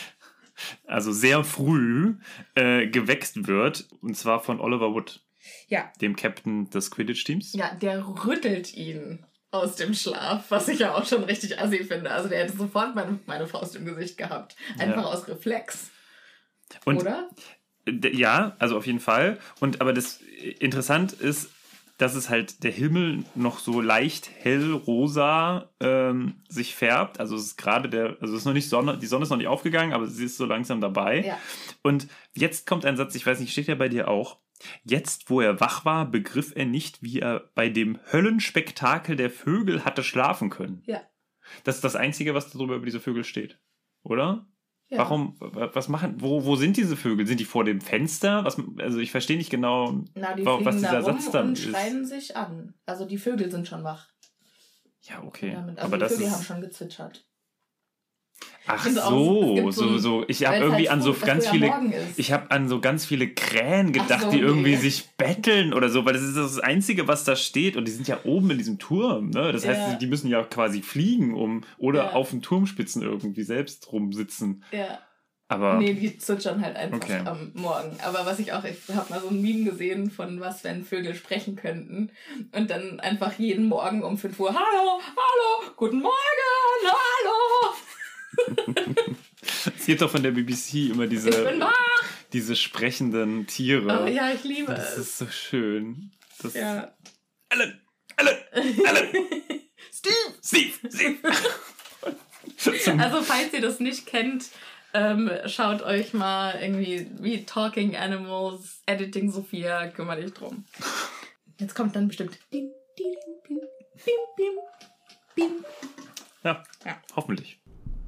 also 0.85 1.11
sehr 1.11 1.43
früh, 1.43 2.15
äh, 2.53 2.87
gewächst 2.87 3.47
wird. 3.47 3.87
Und 4.01 4.15
zwar 4.15 4.39
von 4.41 4.59
Oliver 4.59 4.93
Wood, 4.93 5.25
Ja, 5.67 5.91
dem 6.01 6.15
Captain 6.15 6.69
des 6.69 6.91
Quidditch-Teams. 6.91 7.53
Ja, 7.53 7.73
der 7.73 8.07
rüttelt 8.07 8.73
ihn 8.73 9.25
aus 9.51 9.75
dem 9.75 9.93
Schlaf, 9.93 10.45
was 10.49 10.67
ich 10.67 10.79
ja 10.79 10.93
auch 10.93 11.05
schon 11.05 11.23
richtig 11.23 11.59
assi 11.59 11.83
finde. 11.83 12.11
Also 12.11 12.29
der 12.29 12.43
hätte 12.43 12.57
sofort 12.57 12.93
meine, 12.93 13.19
meine 13.25 13.47
Faust 13.47 13.75
im 13.75 13.85
Gesicht 13.85 14.17
gehabt. 14.17 14.55
Einfach 14.77 14.97
Ja. 15.03 15.05
aus 15.05 15.27
Reflex. 15.27 15.89
Und 16.83 16.97
Oder? 16.97 17.29
Ja, 18.11 18.55
also 18.59 18.77
auf 18.77 18.85
jeden 18.85 18.99
Fall. 18.99 19.39
Und 19.59 19.79
aber 19.79 19.93
das 19.93 20.19
interessant 20.59 21.13
ist, 21.13 21.51
dass 21.97 22.15
es 22.15 22.29
halt 22.29 22.63
der 22.63 22.71
Himmel 22.71 23.23
noch 23.35 23.59
so 23.59 23.79
leicht 23.79 24.29
hellrosa 24.29 25.69
ähm, 25.79 26.41
sich 26.49 26.75
färbt. 26.75 27.19
Also 27.19 27.35
es 27.35 27.43
ist 27.43 27.57
gerade 27.57 27.89
der, 27.89 28.17
also 28.19 28.33
es 28.33 28.41
ist 28.41 28.45
noch 28.45 28.53
nicht 28.53 28.69
Sonne, 28.69 28.97
die 28.97 29.05
Sonne 29.05 29.23
ist 29.23 29.29
noch 29.29 29.37
nicht 29.37 29.47
aufgegangen, 29.47 29.93
aber 29.93 30.07
sie 30.07 30.25
ist 30.25 30.37
so 30.37 30.45
langsam 30.45 30.81
dabei. 30.81 31.25
Ja. 31.25 31.39
Und 31.83 32.07
jetzt 32.33 32.67
kommt 32.67 32.85
ein 32.85 32.97
Satz, 32.97 33.15
ich 33.15 33.25
weiß 33.25 33.39
nicht, 33.39 33.51
steht 33.51 33.67
ja 33.67 33.75
bei 33.75 33.89
dir 33.89 34.09
auch. 34.09 34.39
Jetzt, 34.83 35.29
wo 35.29 35.41
er 35.41 35.59
wach 35.59 35.85
war, 35.85 36.09
begriff 36.09 36.53
er 36.55 36.65
nicht, 36.65 37.01
wie 37.01 37.19
er 37.19 37.51
bei 37.55 37.69
dem 37.69 37.99
Höllenspektakel 38.11 39.15
der 39.15 39.29
Vögel 39.29 39.85
hatte 39.85 40.03
schlafen 40.03 40.49
können. 40.49 40.83
Ja. 40.85 41.01
Das 41.63 41.75
ist 41.75 41.83
das 41.83 41.95
Einzige, 41.95 42.33
was 42.33 42.51
darüber 42.51 42.75
über 42.75 42.85
diese 42.85 42.99
Vögel 42.99 43.23
steht. 43.23 43.59
Oder? 44.03 44.47
Ja. 44.89 44.99
Warum, 44.99 45.35
was 45.39 45.89
machen, 45.89 46.15
wo, 46.19 46.45
wo 46.45 46.55
sind 46.55 46.77
diese 46.77 46.95
Vögel? 46.95 47.25
Sind 47.27 47.39
die 47.39 47.45
vor 47.45 47.63
dem 47.63 47.81
Fenster? 47.81 48.43
Was, 48.45 48.57
also 48.79 48.99
ich 48.99 49.11
verstehe 49.11 49.37
nicht 49.37 49.49
genau, 49.49 50.03
Na, 50.13 50.33
die 50.35 50.45
wa- 50.45 50.55
fliegen 50.57 50.65
was 50.65 50.81
da 50.81 50.87
dieser 50.99 51.01
rum 51.11 51.19
Satz 51.19 51.31
dann 51.31 51.47
und 51.49 51.53
ist. 51.59 51.63
schreien 51.65 52.05
sich 52.05 52.35
an. 52.37 52.73
Also 52.85 53.05
die 53.05 53.17
Vögel 53.17 53.49
sind 53.51 53.67
schon 53.67 53.83
wach. 53.83 54.09
Ja, 55.01 55.23
okay. 55.23 55.51
Damit. 55.53 55.77
Also 55.77 55.87
Aber 55.87 55.97
die 55.97 56.01
das 56.01 56.13
Vögel 56.13 56.31
haben 56.31 56.39
ist. 56.41 56.45
schon 56.47 56.61
gezwitschert. 56.61 57.25
Ach 58.67 58.85
Also 58.85 58.99
so, 59.01 59.71
so 59.71 59.97
so. 59.97 60.25
Ich 60.27 60.45
habe 60.45 60.57
irgendwie 60.57 60.89
halt 60.89 60.97
an 60.97 61.01
so 61.01 61.13
ganz 61.13 61.47
viele. 61.47 61.71
Ich 62.17 62.31
habe 62.31 62.49
an 62.51 62.67
so 62.67 62.79
ganz 62.81 63.05
viele 63.05 63.29
Krähen 63.29 63.91
gedacht, 63.93 64.23
so, 64.23 64.31
die 64.31 64.39
irgendwie 64.39 64.71
nee. 64.71 64.75
sich 64.77 65.09
betteln 65.17 65.73
oder 65.73 65.89
so, 65.89 66.05
weil 66.05 66.13
das 66.13 66.23
ist 66.23 66.35
das 66.35 66.59
Einzige, 66.59 67.07
was 67.07 67.23
da 67.23 67.35
steht. 67.35 67.77
Und 67.77 67.85
die 67.87 67.91
sind 67.91 68.07
ja 68.07 68.19
oben 68.23 68.49
in 68.51 68.57
diesem 68.57 68.79
Turm. 68.79 69.29
Ne? 69.29 69.51
Das 69.51 69.63
Ja. 69.63 69.71
heißt, 69.71 70.01
die 70.01 70.07
müssen 70.07 70.29
ja 70.29 70.43
quasi 70.43 70.81
fliegen, 70.81 71.33
um 71.35 71.61
oder 71.77 72.05
Ja. 72.05 72.13
auf 72.13 72.31
den 72.31 72.41
Turmspitzen 72.41 73.01
irgendwie 73.01 73.43
selbst 73.43 73.91
rumsitzen. 73.91 74.63
Ja. 74.71 74.99
Aber 75.47 75.75
Nee, 75.77 75.93
die 75.93 76.17
zwitschern 76.17 76.59
halt 76.65 76.75
einfach 76.75 76.97
Okay. 76.97 77.19
am 77.23 77.51
Morgen. 77.53 77.95
Aber 78.03 78.25
was 78.25 78.39
ich 78.39 78.51
auch, 78.51 78.63
ich 78.63 78.77
habe 78.95 79.11
mal 79.11 79.21
so 79.21 79.27
ein 79.27 79.43
Meme 79.43 79.63
gesehen 79.69 80.09
von 80.09 80.39
was, 80.39 80.63
wenn 80.63 80.83
Vögel 80.83 81.13
sprechen 81.13 81.55
könnten. 81.55 82.09
Und 82.51 82.71
dann 82.71 82.99
einfach 82.99 83.33
jeden 83.37 83.67
Morgen 83.67 84.01
um 84.01 84.17
5 84.17 84.39
Uhr, 84.39 84.49
hallo, 84.49 84.99
hallo, 85.05 85.71
guten 85.77 85.99
Morgen, 86.01 86.15
hallo, 86.83 87.75
es 89.77 89.85
gibt 89.85 90.01
doch 90.01 90.09
von 90.11 90.23
der 90.23 90.31
BBC 90.31 90.91
immer 90.91 91.07
diese, 91.07 91.31
diese 92.33 92.55
sprechenden 92.55 93.47
Tiere. 93.47 94.03
Oh, 94.03 94.07
ja, 94.07 94.31
ich 94.31 94.43
liebe 94.43 94.73
Das 94.73 94.93
es. 94.93 95.07
ist 95.07 95.17
so 95.19 95.27
schön. 95.27 96.11
Das 96.41 96.53
Ja. 96.53 96.93
Alan! 97.49 97.79
Alan! 98.17 98.35
Alan! 98.85 99.07
Steve! 99.91 100.13
Steve! 100.43 100.73
Steve! 100.89 101.17
Also, 102.97 103.21
falls 103.21 103.53
ihr 103.53 103.61
das 103.61 103.79
nicht 103.79 104.05
kennt, 104.05 104.45
ähm, 104.93 105.29
schaut 105.45 105.81
euch 105.81 106.13
mal 106.13 106.57
irgendwie 106.61 107.07
wie 107.19 107.43
Talking 107.43 107.95
Animals, 107.97 108.81
Editing 108.85 109.29
Sophia, 109.31 109.87
kümmere 109.87 110.21
dich 110.23 110.33
drum. 110.33 110.63
Jetzt 111.59 111.75
kommt 111.75 111.95
dann 111.95 112.07
bestimmt. 112.07 112.37
Bim, 112.51 112.69
bim, 112.95 113.13
bim, 113.47 113.59
bim, 114.37 114.55
bim. 115.35 115.65
ja, 116.43 116.63
Ja. 116.85 117.01
hoffentlich. 117.15 117.59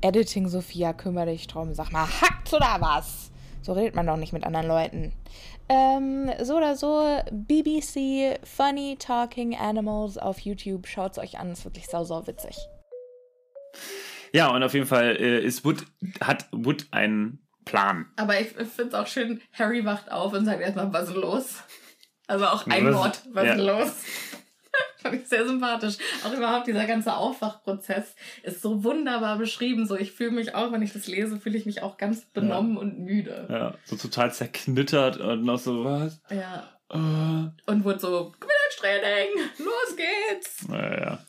Editing 0.07 0.47
Sophia, 0.47 0.93
kümmere 0.93 1.25
dich 1.27 1.47
drum. 1.47 1.73
Sag 1.73 1.91
mal, 1.91 2.05
hackt's 2.07 2.53
oder 2.53 2.77
was? 2.79 3.29
So 3.61 3.73
redet 3.73 3.95
man 3.95 4.07
doch 4.07 4.15
nicht 4.15 4.31
mit 4.31 4.45
anderen 4.45 4.67
Leuten. 4.67 5.11
Ähm, 5.67 6.31
so 6.41 6.55
oder 6.55 6.77
so, 6.77 7.19
BBC 7.29 8.39
Funny 8.45 8.95
Talking 8.97 9.57
Animals 9.57 10.17
auf 10.17 10.39
YouTube. 10.39 10.87
Schaut's 10.87 11.17
euch 11.19 11.37
an, 11.39 11.51
ist 11.51 11.65
wirklich 11.65 11.87
sau, 11.87 12.05
sau 12.05 12.25
witzig. 12.25 12.55
Ja, 14.33 14.47
und 14.53 14.63
auf 14.63 14.73
jeden 14.73 14.85
Fall 14.85 15.17
äh, 15.17 15.39
ist 15.43 15.65
Wood, 15.65 15.85
hat 16.21 16.47
Wood 16.51 16.87
einen 16.91 17.45
Plan. 17.65 18.05
Aber 18.15 18.39
ich, 18.39 18.57
ich 18.57 18.67
finde 18.69 18.89
es 18.89 18.93
auch 18.93 19.07
schön, 19.07 19.41
Harry 19.53 19.83
wacht 19.83 20.09
auf 20.09 20.31
und 20.31 20.45
sagt 20.45 20.61
erstmal, 20.61 20.91
was 20.93 21.09
ist 21.09 21.15
los? 21.15 21.55
Also 22.27 22.45
auch 22.45 22.65
ein 22.67 22.85
Was- 22.85 22.95
Wort, 22.95 23.21
was 23.33 23.43
ist 23.43 23.49
ja. 23.49 23.55
denn 23.55 23.65
los? 23.65 23.91
Fand 25.01 25.15
ich 25.15 25.27
sehr 25.27 25.45
sympathisch. 25.47 25.97
Auch 26.25 26.33
überhaupt 26.35 26.67
dieser 26.67 26.85
ganze 26.85 27.15
Aufwachprozess 27.15 28.15
ist 28.43 28.61
so 28.61 28.83
wunderbar 28.83 29.37
beschrieben. 29.37 29.85
So, 29.85 29.95
ich 29.95 30.11
fühle 30.11 30.31
mich 30.31 30.55
auch, 30.55 30.71
wenn 30.71 30.81
ich 30.81 30.93
das 30.93 31.07
lese, 31.07 31.39
fühle 31.39 31.57
ich 31.57 31.65
mich 31.65 31.81
auch 31.83 31.97
ganz 31.97 32.25
benommen 32.25 32.77
und 32.77 32.99
müde. 32.99 33.47
Ja, 33.49 33.75
so 33.85 33.95
total 33.95 34.33
zerknittert 34.33 35.17
und 35.17 35.43
noch 35.43 35.59
so, 35.59 35.83
was? 35.83 36.21
Ja. 36.29 36.69
Äh, 36.89 36.95
Und 37.71 37.83
wurde 37.83 37.99
so, 37.99 38.33
Quidditch-Training, 38.39 39.27
los 39.59 39.95
geht's. 39.97 40.67
naja. 40.67 41.19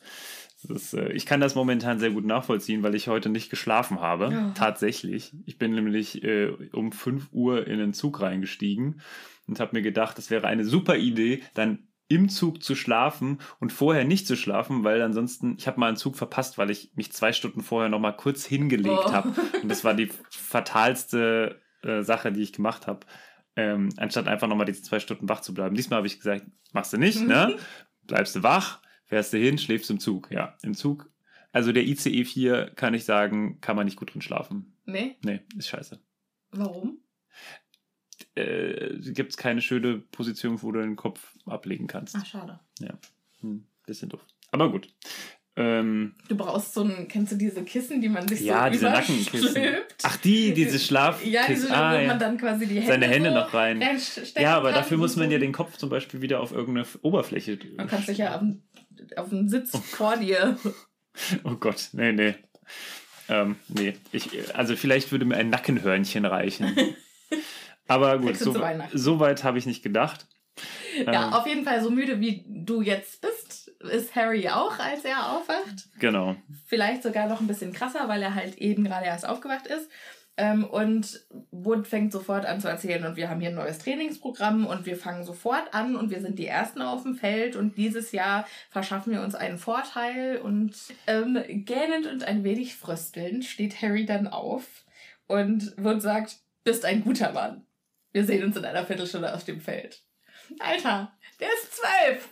Ist, 0.68 0.92
äh, 0.92 1.12
ich 1.12 1.24
kann 1.24 1.40
das 1.40 1.54
momentan 1.54 1.98
sehr 1.98 2.10
gut 2.10 2.24
nachvollziehen, 2.26 2.82
weil 2.82 2.94
ich 2.94 3.08
heute 3.08 3.28
nicht 3.28 3.48
geschlafen 3.48 4.00
habe. 4.00 4.30
Ja. 4.32 4.52
Tatsächlich. 4.54 5.32
Ich 5.46 5.56
bin 5.56 5.74
nämlich 5.74 6.22
äh, 6.24 6.48
um 6.72 6.92
5 6.92 7.28
Uhr 7.32 7.66
in 7.66 7.78
den 7.78 7.92
Zug 7.94 8.20
reingestiegen 8.20 9.00
und 9.46 9.60
habe 9.60 9.76
mir 9.76 9.82
gedacht, 9.82 10.18
das 10.18 10.30
wäre 10.30 10.46
eine 10.46 10.64
super 10.64 10.96
Idee, 10.96 11.42
dann 11.54 11.87
im 12.08 12.28
Zug 12.30 12.62
zu 12.62 12.74
schlafen 12.74 13.38
und 13.60 13.72
vorher 13.72 14.04
nicht 14.04 14.26
zu 14.26 14.34
schlafen, 14.36 14.82
weil 14.84 15.02
ansonsten, 15.02 15.56
ich 15.58 15.66
habe 15.66 15.78
mal 15.78 15.88
einen 15.88 15.96
Zug 15.98 16.16
verpasst, 16.16 16.56
weil 16.58 16.70
ich 16.70 16.90
mich 16.94 17.12
zwei 17.12 17.32
Stunden 17.32 17.60
vorher 17.62 17.90
noch 17.90 18.00
mal 18.00 18.12
kurz 18.12 18.44
hingelegt 18.46 19.00
Oh. 19.06 19.12
habe. 19.12 19.34
Und 19.62 19.68
das 19.68 19.84
war 19.84 19.92
die 19.94 20.10
fatalste 20.30 21.60
äh, 21.82 22.02
Sache, 22.02 22.32
die 22.32 22.42
ich 22.42 22.52
gemacht 22.52 22.86
habe. 22.86 23.00
Ähm, 23.56 23.88
anstatt 23.96 24.28
einfach 24.28 24.48
nochmal 24.48 24.66
diese 24.66 24.82
zwei 24.82 25.00
Stunden 25.00 25.28
wach 25.28 25.40
zu 25.40 25.52
bleiben. 25.52 25.74
Diesmal 25.74 25.98
habe 25.98 26.06
ich 26.06 26.18
gesagt, 26.18 26.46
machst 26.72 26.92
du 26.92 26.96
nicht, 26.96 27.20
ne? 27.20 27.56
Bleibst 28.02 28.34
du 28.36 28.42
wach, 28.42 28.80
fährst 29.04 29.32
du 29.32 29.38
hin, 29.38 29.58
schläfst 29.58 29.90
im 29.90 29.98
Zug. 30.00 30.30
Ja, 30.30 30.56
im 30.62 30.74
Zug. 30.74 31.10
Also 31.52 31.72
der 31.72 31.84
ICE 31.86 32.24
4, 32.24 32.70
kann 32.76 32.94
ich 32.94 33.04
sagen, 33.04 33.60
kann 33.60 33.74
man 33.76 33.84
nicht 33.86 33.96
gut 33.96 34.12
drin 34.14 34.22
schlafen. 34.22 34.76
Nee, 34.86 35.16
Nee, 35.24 35.40
ist 35.56 35.68
scheiße. 35.68 36.00
warum? 36.52 36.98
Äh, 38.38 38.98
Gibt 39.12 39.32
es 39.32 39.36
keine 39.36 39.60
schöne 39.60 39.98
Position, 39.98 40.62
wo 40.62 40.72
du 40.72 40.80
den 40.80 40.96
Kopf 40.96 41.34
ablegen 41.46 41.86
kannst. 41.86 42.14
Ach, 42.18 42.24
schade. 42.26 42.60
Hm, 43.40 43.64
bisschen 43.86 44.08
doof. 44.08 44.24
Aber 44.50 44.70
gut. 44.70 44.88
Ähm, 45.56 46.14
Du 46.28 46.36
brauchst 46.36 46.72
so 46.74 46.84
ein, 46.84 47.08
kennst 47.08 47.32
du 47.32 47.36
diese 47.36 47.64
Kissen, 47.64 48.00
die 48.00 48.08
man 48.08 48.28
sich 48.28 48.40
ja, 48.42 48.66
so 48.66 48.70
diese 48.70 48.84
Nackenkissen. 48.86 49.64
Ach, 50.04 50.16
die, 50.18 50.54
diese 50.54 50.78
Schlaf. 50.78 51.24
Ja, 51.24 51.46
diese, 51.48 51.74
ah, 51.74 51.94
wo 51.94 51.98
ja. 52.00 52.06
man 52.06 52.18
dann 52.20 52.38
quasi 52.38 52.66
die 52.66 52.76
Hände, 52.76 52.86
Seine 52.86 53.08
Hände 53.08 53.30
so 53.30 53.34
noch 53.34 53.52
rein. 53.54 53.82
Ja, 54.36 54.56
aber 54.56 54.70
dafür 54.70 54.98
muss 54.98 55.16
man 55.16 55.30
ja 55.32 55.38
den 55.38 55.52
Kopf 55.52 55.76
zum 55.76 55.90
Beispiel 55.90 56.20
wieder 56.22 56.40
auf 56.40 56.52
irgendeine 56.52 56.86
Oberfläche. 57.02 57.58
Man 57.76 57.88
kann 57.88 58.02
sich 58.02 58.18
ja 58.18 58.36
auf, 58.36 58.40
den- 58.40 58.62
auf 59.16 59.28
den 59.30 59.48
Sitz 59.48 59.76
vor 59.76 60.16
dir. 60.16 60.56
Oh 61.42 61.56
Gott, 61.56 61.88
nee, 61.94 62.12
nee. 62.12 62.36
Ähm, 63.28 63.56
nee, 63.66 63.94
ich, 64.12 64.54
also 64.54 64.76
vielleicht 64.76 65.10
würde 65.10 65.24
mir 65.24 65.36
ein 65.36 65.50
Nackenhörnchen 65.50 66.24
reichen. 66.24 66.76
Aber 67.88 68.18
gut, 68.18 68.36
so, 68.36 68.54
so 68.92 69.18
weit 69.20 69.44
habe 69.44 69.58
ich 69.58 69.66
nicht 69.66 69.82
gedacht. 69.82 70.26
Ja, 71.06 71.28
Ähm, 71.28 71.32
auf 71.34 71.46
jeden 71.46 71.64
Fall 71.64 71.82
so 71.82 71.90
müde 71.90 72.20
wie 72.20 72.44
du 72.46 72.82
jetzt 72.82 73.20
bist, 73.20 73.68
ist 73.90 74.14
Harry 74.16 74.48
auch, 74.48 74.78
als 74.78 75.04
er 75.04 75.32
aufwacht. 75.32 75.88
Genau. 75.98 76.36
Vielleicht 76.66 77.02
sogar 77.02 77.28
noch 77.28 77.40
ein 77.40 77.46
bisschen 77.46 77.72
krasser, 77.72 78.08
weil 78.08 78.22
er 78.22 78.34
halt 78.34 78.56
eben 78.58 78.84
gerade 78.84 79.06
erst 79.06 79.28
aufgewacht 79.28 79.66
ist. 79.66 79.88
Ähm, 80.36 80.64
und 80.64 81.26
Wood 81.50 81.88
fängt 81.88 82.12
sofort 82.12 82.46
an 82.46 82.60
zu 82.60 82.68
erzählen 82.68 83.04
und 83.04 83.16
wir 83.16 83.28
haben 83.28 83.40
hier 83.40 83.50
ein 83.50 83.56
neues 83.56 83.78
Trainingsprogramm 83.78 84.66
und 84.66 84.86
wir 84.86 84.96
fangen 84.96 85.24
sofort 85.24 85.74
an 85.74 85.96
und 85.96 86.10
wir 86.10 86.20
sind 86.20 86.38
die 86.38 86.46
Ersten 86.46 86.80
auf 86.80 87.02
dem 87.02 87.16
Feld 87.16 87.56
und 87.56 87.76
dieses 87.76 88.12
Jahr 88.12 88.46
verschaffen 88.70 89.12
wir 89.12 89.22
uns 89.22 89.34
einen 89.34 89.58
Vorteil 89.58 90.38
und 90.38 90.76
ähm, 91.08 91.42
gähnend 91.48 92.06
und 92.06 92.22
ein 92.22 92.44
wenig 92.44 92.76
fröstelnd 92.76 93.44
steht 93.44 93.82
Harry 93.82 94.06
dann 94.06 94.28
auf 94.28 94.84
und 95.26 95.74
Wood 95.76 96.02
sagt, 96.02 96.36
bist 96.62 96.84
ein 96.84 97.02
guter 97.02 97.32
Mann. 97.32 97.64
Wir 98.12 98.24
sehen 98.24 98.44
uns 98.44 98.56
in 98.56 98.64
einer 98.64 98.86
Viertelstunde 98.86 99.34
auf 99.34 99.44
dem 99.44 99.60
Feld. 99.60 100.02
Alter, 100.60 101.12
der 101.40 101.48
ist 101.48 101.76
zwölf. 101.76 102.28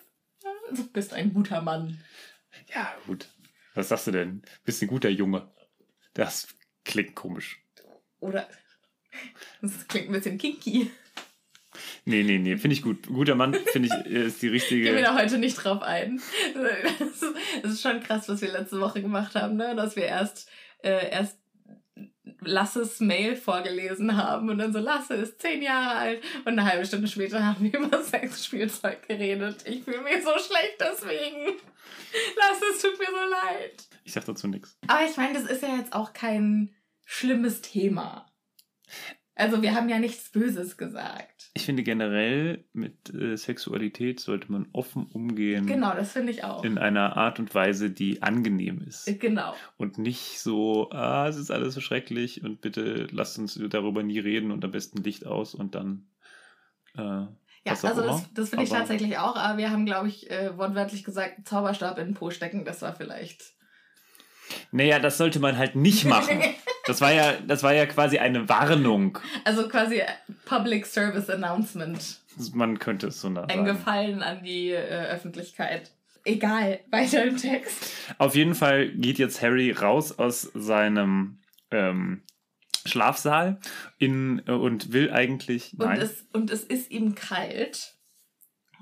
Du 0.74 0.86
bist 0.92 1.12
ein 1.12 1.32
guter 1.32 1.60
Mann. 1.60 2.02
Ja, 2.74 2.94
gut. 3.06 3.28
Was 3.74 3.88
sagst 3.88 4.06
du 4.06 4.10
denn? 4.12 4.42
Bist 4.64 4.82
ein 4.82 4.88
guter 4.88 5.10
Junge. 5.10 5.52
Das 6.14 6.48
klingt 6.84 7.14
komisch. 7.14 7.60
Oder 8.20 8.48
das 9.60 9.86
klingt 9.88 10.08
ein 10.08 10.12
bisschen 10.12 10.38
kinky. 10.38 10.90
Nee, 12.06 12.22
nee, 12.22 12.38
nee, 12.38 12.56
finde 12.56 12.74
ich 12.74 12.82
gut. 12.82 13.06
Guter 13.06 13.34
Mann, 13.34 13.54
finde 13.72 13.88
ich, 13.88 14.06
ist 14.10 14.40
die 14.40 14.46
Gehen 14.46 14.52
wir 14.52 14.52
richtige. 14.52 15.02
da 15.02 15.14
heute 15.14 15.36
nicht 15.38 15.56
drauf 15.56 15.82
ein. 15.82 16.20
Das 16.54 17.00
ist, 17.00 17.24
das 17.62 17.72
ist 17.72 17.82
schon 17.82 18.00
krass, 18.00 18.28
was 18.28 18.40
wir 18.40 18.50
letzte 18.50 18.80
Woche 18.80 19.02
gemacht 19.02 19.34
haben, 19.34 19.56
ne? 19.56 19.74
Dass 19.76 19.96
wir 19.96 20.04
erst, 20.04 20.48
äh, 20.82 21.10
erst 21.10 21.38
Lasses 22.40 23.00
Mail 23.00 23.36
vorgelesen 23.36 24.16
haben 24.16 24.50
und 24.50 24.58
dann 24.58 24.72
so, 24.72 24.78
Lasse 24.78 25.14
ist 25.14 25.40
zehn 25.40 25.62
Jahre 25.62 25.96
alt 25.96 26.22
und 26.44 26.58
eine 26.58 26.64
halbe 26.64 26.84
Stunde 26.86 27.08
später 27.08 27.44
haben 27.44 27.64
wir 27.64 27.78
über 27.78 28.02
Sexspielzeug 28.02 29.08
geredet. 29.08 29.64
Ich 29.66 29.84
fühle 29.84 30.02
mich 30.02 30.22
so 30.22 30.32
schlecht 30.38 30.76
deswegen. 30.80 31.56
Lasse, 32.36 32.64
es 32.72 32.82
tut 32.82 32.98
mir 32.98 33.06
so 33.06 33.30
leid. 33.30 33.84
Ich 34.04 34.12
sag 34.12 34.24
dazu 34.24 34.48
nichts. 34.48 34.78
Aber 34.86 35.04
ich 35.04 35.16
meine, 35.16 35.34
das 35.34 35.50
ist 35.50 35.62
ja 35.62 35.76
jetzt 35.76 35.92
auch 35.92 36.12
kein 36.12 36.74
schlimmes 37.04 37.60
Thema. 37.62 38.26
Also 39.38 39.60
wir 39.60 39.74
haben 39.74 39.90
ja 39.90 39.98
nichts 39.98 40.30
Böses 40.30 40.78
gesagt. 40.78 41.50
Ich 41.52 41.66
finde 41.66 41.82
generell 41.82 42.64
mit 42.72 43.12
äh, 43.14 43.36
Sexualität 43.36 44.18
sollte 44.18 44.50
man 44.50 44.66
offen 44.72 45.04
umgehen. 45.12 45.66
Genau, 45.66 45.94
das 45.94 46.12
finde 46.12 46.32
ich 46.32 46.42
auch. 46.42 46.64
In 46.64 46.78
einer 46.78 47.18
Art 47.18 47.38
und 47.38 47.54
Weise, 47.54 47.90
die 47.90 48.22
angenehm 48.22 48.80
ist. 48.80 49.04
Genau. 49.20 49.54
Und 49.76 49.98
nicht 49.98 50.40
so, 50.40 50.90
ah, 50.90 51.28
es 51.28 51.36
ist 51.36 51.50
alles 51.50 51.74
so 51.74 51.82
schrecklich 51.82 52.42
und 52.42 52.62
bitte 52.62 53.08
lasst 53.10 53.38
uns 53.38 53.60
darüber 53.68 54.02
nie 54.02 54.18
reden 54.18 54.50
und 54.52 54.64
am 54.64 54.70
besten 54.70 55.02
Licht 55.02 55.26
aus 55.26 55.54
und 55.54 55.74
dann. 55.74 56.08
Äh, 56.96 57.02
Ja, 57.02 57.28
also 57.66 57.88
immer. 57.88 58.02
das, 58.06 58.32
das 58.32 58.48
finde 58.48 58.64
ich 58.64 58.70
tatsächlich 58.70 59.18
auch, 59.18 59.36
aber 59.36 59.58
wir 59.58 59.70
haben, 59.70 59.84
glaube 59.84 60.08
ich, 60.08 60.30
äh, 60.30 60.56
wortwörtlich 60.56 61.04
gesagt, 61.04 61.46
Zauberstab 61.46 61.98
in 61.98 62.06
den 62.06 62.14
Po 62.14 62.30
stecken, 62.30 62.64
das 62.64 62.80
war 62.80 62.94
vielleicht. 62.94 63.52
Naja, 64.72 64.98
das 64.98 65.18
sollte 65.18 65.40
man 65.40 65.58
halt 65.58 65.76
nicht 65.76 66.06
machen. 66.06 66.40
Das 66.86 67.00
war 67.00 67.12
ja, 67.12 67.34
das 67.46 67.62
war 67.62 67.74
ja 67.74 67.86
quasi 67.86 68.18
eine 68.18 68.48
Warnung. 68.48 69.18
Also 69.44 69.68
quasi 69.68 70.02
Public 70.44 70.86
Service 70.86 71.28
Announcement. 71.28 72.20
Man 72.52 72.78
könnte 72.78 73.08
es 73.08 73.20
so 73.20 73.28
nah 73.28 73.44
Ein. 73.44 73.64
Gefallen 73.64 74.22
an 74.22 74.42
die 74.44 74.70
äh, 74.70 75.06
Öffentlichkeit. 75.08 75.90
Egal, 76.24 76.80
weiter 76.90 77.24
im 77.24 77.36
Text. 77.36 77.92
Auf 78.18 78.34
jeden 78.34 78.54
Fall 78.54 78.88
geht 78.88 79.18
jetzt 79.18 79.42
Harry 79.42 79.70
raus 79.72 80.18
aus 80.18 80.42
seinem 80.54 81.38
ähm, 81.70 82.22
Schlafsaal 82.84 83.60
in, 83.98 84.42
äh, 84.46 84.52
und 84.52 84.92
will 84.92 85.12
eigentlich. 85.12 85.72
Und 85.72 85.86
Nein. 85.86 86.00
es, 86.00 86.26
und 86.32 86.50
es 86.50 86.62
ist 86.62 86.90
ihm 86.90 87.14
kalt. 87.14 87.94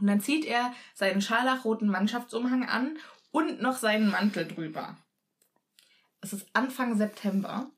Und 0.01 0.09
dann 0.09 0.21
zieht 0.21 0.45
er 0.45 0.73
seinen 0.95 1.21
scharlachroten 1.21 1.89
Mannschaftsumhang 1.89 2.65
an 2.69 2.99
und 3.31 3.61
noch 3.61 3.77
seinen 3.77 4.11
Mantel 4.11 4.47
drüber. 4.47 4.97
Es 6.21 6.33
ist 6.33 6.47
Anfang 6.55 6.97
September, 6.97 7.71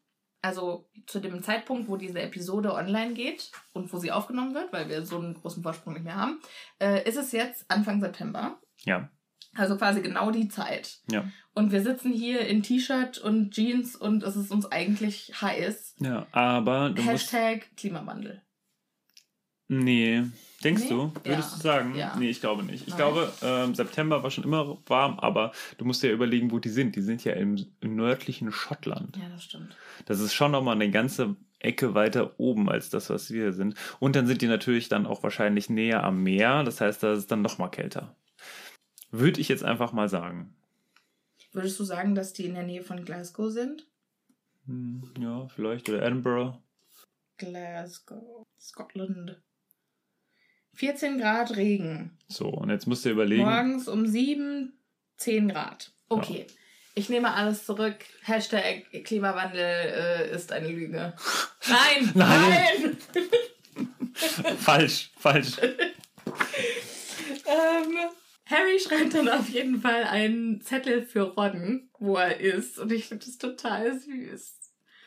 also 0.46 0.88
zu 1.06 1.20
dem 1.20 1.42
Zeitpunkt, 1.42 1.88
wo 1.88 1.96
diese 1.96 2.20
Episode 2.20 2.72
online 2.72 3.14
geht 3.14 3.50
und 3.72 3.92
wo 3.92 3.98
sie 3.98 4.12
aufgenommen 4.12 4.54
wird, 4.54 4.72
weil 4.72 4.88
wir 4.88 5.04
so 5.04 5.18
einen 5.18 5.34
großen 5.34 5.62
Vorsprung 5.62 5.94
nicht 5.94 6.04
mehr 6.04 6.16
haben, 6.16 6.40
äh, 6.80 7.06
ist 7.08 7.16
es 7.16 7.32
jetzt 7.32 7.64
Anfang 7.70 8.00
September. 8.00 8.58
ja, 8.84 9.10
Also 9.54 9.76
quasi 9.76 10.00
genau 10.02 10.30
die 10.30 10.48
Zeit. 10.48 10.98
ja. 11.10 11.24
Und 11.54 11.72
wir 11.72 11.82
sitzen 11.82 12.12
hier 12.12 12.40
in 12.46 12.62
T-Shirt 12.62 13.16
und 13.16 13.50
Jeans 13.52 13.96
und 13.96 14.22
es 14.22 14.36
ist 14.36 14.50
uns 14.50 14.70
eigentlich 14.70 15.32
heiß. 15.40 15.94
Ja, 16.00 16.26
aber 16.32 16.90
du 16.90 17.00
musst. 17.02 17.32
Hashtag 17.32 17.74
Klimawandel. 17.78 18.42
Nee. 19.68 20.24
Denkst 20.66 20.82
Nee? 20.82 20.88
du? 20.90 21.12
Würdest 21.24 21.50
Ja. 21.50 21.56
du 21.56 21.62
sagen? 21.62 21.94
Ja. 21.94 22.16
Nee, 22.18 22.28
ich 22.28 22.40
glaube 22.40 22.64
nicht. 22.64 22.82
Ich 22.82 22.88
Nein. 22.88 22.96
glaube, 22.98 23.32
ähm, 23.42 23.74
September 23.74 24.22
war 24.22 24.30
schon 24.30 24.42
immer 24.44 24.78
warm, 24.86 25.18
aber 25.20 25.52
du 25.78 25.84
musst 25.84 26.02
dir 26.02 26.08
ja 26.08 26.12
überlegen, 26.14 26.50
wo 26.50 26.58
die 26.58 26.68
sind. 26.68 26.96
Die 26.96 27.02
sind 27.02 27.22
ja 27.24 27.34
im, 27.34 27.64
im 27.80 27.94
nördlichen 27.94 28.50
Schottland. 28.50 29.16
Ja, 29.16 29.28
das 29.28 29.44
stimmt. 29.44 29.76
Das 30.06 30.18
ist 30.20 30.34
schon 30.34 30.50
nochmal 30.50 30.74
eine 30.74 30.90
ganze 30.90 31.36
Ecke 31.60 31.94
weiter 31.94 32.38
oben 32.38 32.68
als 32.68 32.90
das, 32.90 33.08
was 33.10 33.30
wir 33.30 33.52
sind. 33.52 33.76
Und 34.00 34.16
dann 34.16 34.26
sind 34.26 34.42
die 34.42 34.48
natürlich 34.48 34.88
dann 34.88 35.06
auch 35.06 35.22
wahrscheinlich 35.22 35.70
näher 35.70 36.02
am 36.04 36.22
Meer. 36.22 36.64
Das 36.64 36.80
heißt, 36.80 37.02
da 37.02 37.12
ist 37.12 37.18
es 37.20 37.26
dann 37.28 37.42
nochmal 37.42 37.70
kälter. 37.70 38.16
Würde 39.12 39.40
ich 39.40 39.48
jetzt 39.48 39.64
einfach 39.64 39.92
mal 39.92 40.08
sagen. 40.08 40.54
Würdest 41.52 41.78
du 41.78 41.84
sagen, 41.84 42.14
dass 42.14 42.32
die 42.32 42.44
in 42.44 42.54
der 42.54 42.64
Nähe 42.64 42.82
von 42.82 43.04
Glasgow 43.04 43.50
sind? 43.50 43.86
Hm, 44.66 45.14
ja, 45.18 45.46
vielleicht. 45.48 45.88
Oder 45.88 46.02
Edinburgh. 46.02 46.58
Glasgow, 47.38 48.44
Scotland. 48.58 49.40
14 50.76 51.18
Grad 51.18 51.56
Regen. 51.56 52.10
So, 52.28 52.48
und 52.48 52.70
jetzt 52.70 52.86
musst 52.86 53.04
du 53.04 53.10
überlegen. 53.10 53.42
Morgens 53.42 53.88
um 53.88 54.06
7, 54.06 54.72
10 55.16 55.48
Grad. 55.48 55.92
Okay. 56.08 56.46
Ich 56.94 57.08
nehme 57.08 57.34
alles 57.34 57.66
zurück. 57.66 57.96
Hashtag 58.22 58.86
Klimawandel 59.04 59.60
äh, 59.60 60.34
ist 60.34 60.52
eine 60.52 60.68
Lüge. 60.68 61.12
Nein! 61.68 62.10
Nein. 62.14 62.96
falsch, 64.58 65.10
falsch. 65.18 65.58
Ähm, 67.46 67.96
Harry 68.46 68.78
schreibt 68.78 69.14
dann 69.14 69.28
auf 69.28 69.48
jeden 69.48 69.80
Fall 69.80 70.04
einen 70.04 70.60
Zettel 70.60 71.04
für 71.04 71.34
Ron, 71.34 71.90
wo 71.98 72.16
er 72.16 72.38
ist. 72.40 72.78
Und 72.78 72.92
ich 72.92 73.06
finde 73.06 73.26
das 73.26 73.38
total 73.38 73.98
süß. 73.98 74.54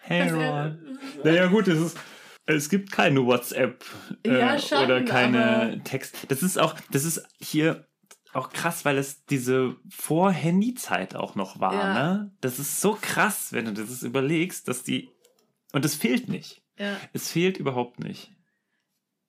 Hey, 0.01 0.29
Ron. 0.29 0.99
Naja, 1.23 1.47
gut, 1.47 1.67
es 1.67 1.79
ist. 1.79 1.97
Es 2.55 2.69
gibt 2.69 2.91
keine 2.91 3.23
WhatsApp 3.25 3.85
äh, 4.25 4.39
Ja, 4.39 4.57
schon, 4.57 4.83
oder 4.83 5.03
keine 5.03 5.81
Text. 5.83 6.15
Das 6.29 6.41
ist 6.41 6.57
auch, 6.57 6.75
das 6.91 7.03
ist 7.05 7.21
hier 7.39 7.87
auch 8.33 8.49
krass, 8.49 8.85
weil 8.85 8.97
es 8.97 9.23
diese 9.25 9.75
Vor-Handy-Zeit 9.89 11.15
auch 11.15 11.35
noch 11.35 11.59
war, 11.59 11.73
Ja. 11.73 11.93
ne? 11.93 12.31
Das 12.41 12.57
ist 12.59 12.81
so 12.81 12.97
krass, 12.99 13.53
wenn 13.53 13.65
du 13.65 13.73
das 13.73 14.01
überlegst, 14.03 14.67
dass 14.67 14.83
die. 14.83 15.09
Und 15.73 15.85
es 15.85 15.93
fehlt 15.95 16.27
nicht. 16.27 16.63
Ja. 16.77 16.95
Es 17.13 17.29
fehlt 17.31 17.57
überhaupt 17.57 17.99
nicht. 17.99 18.31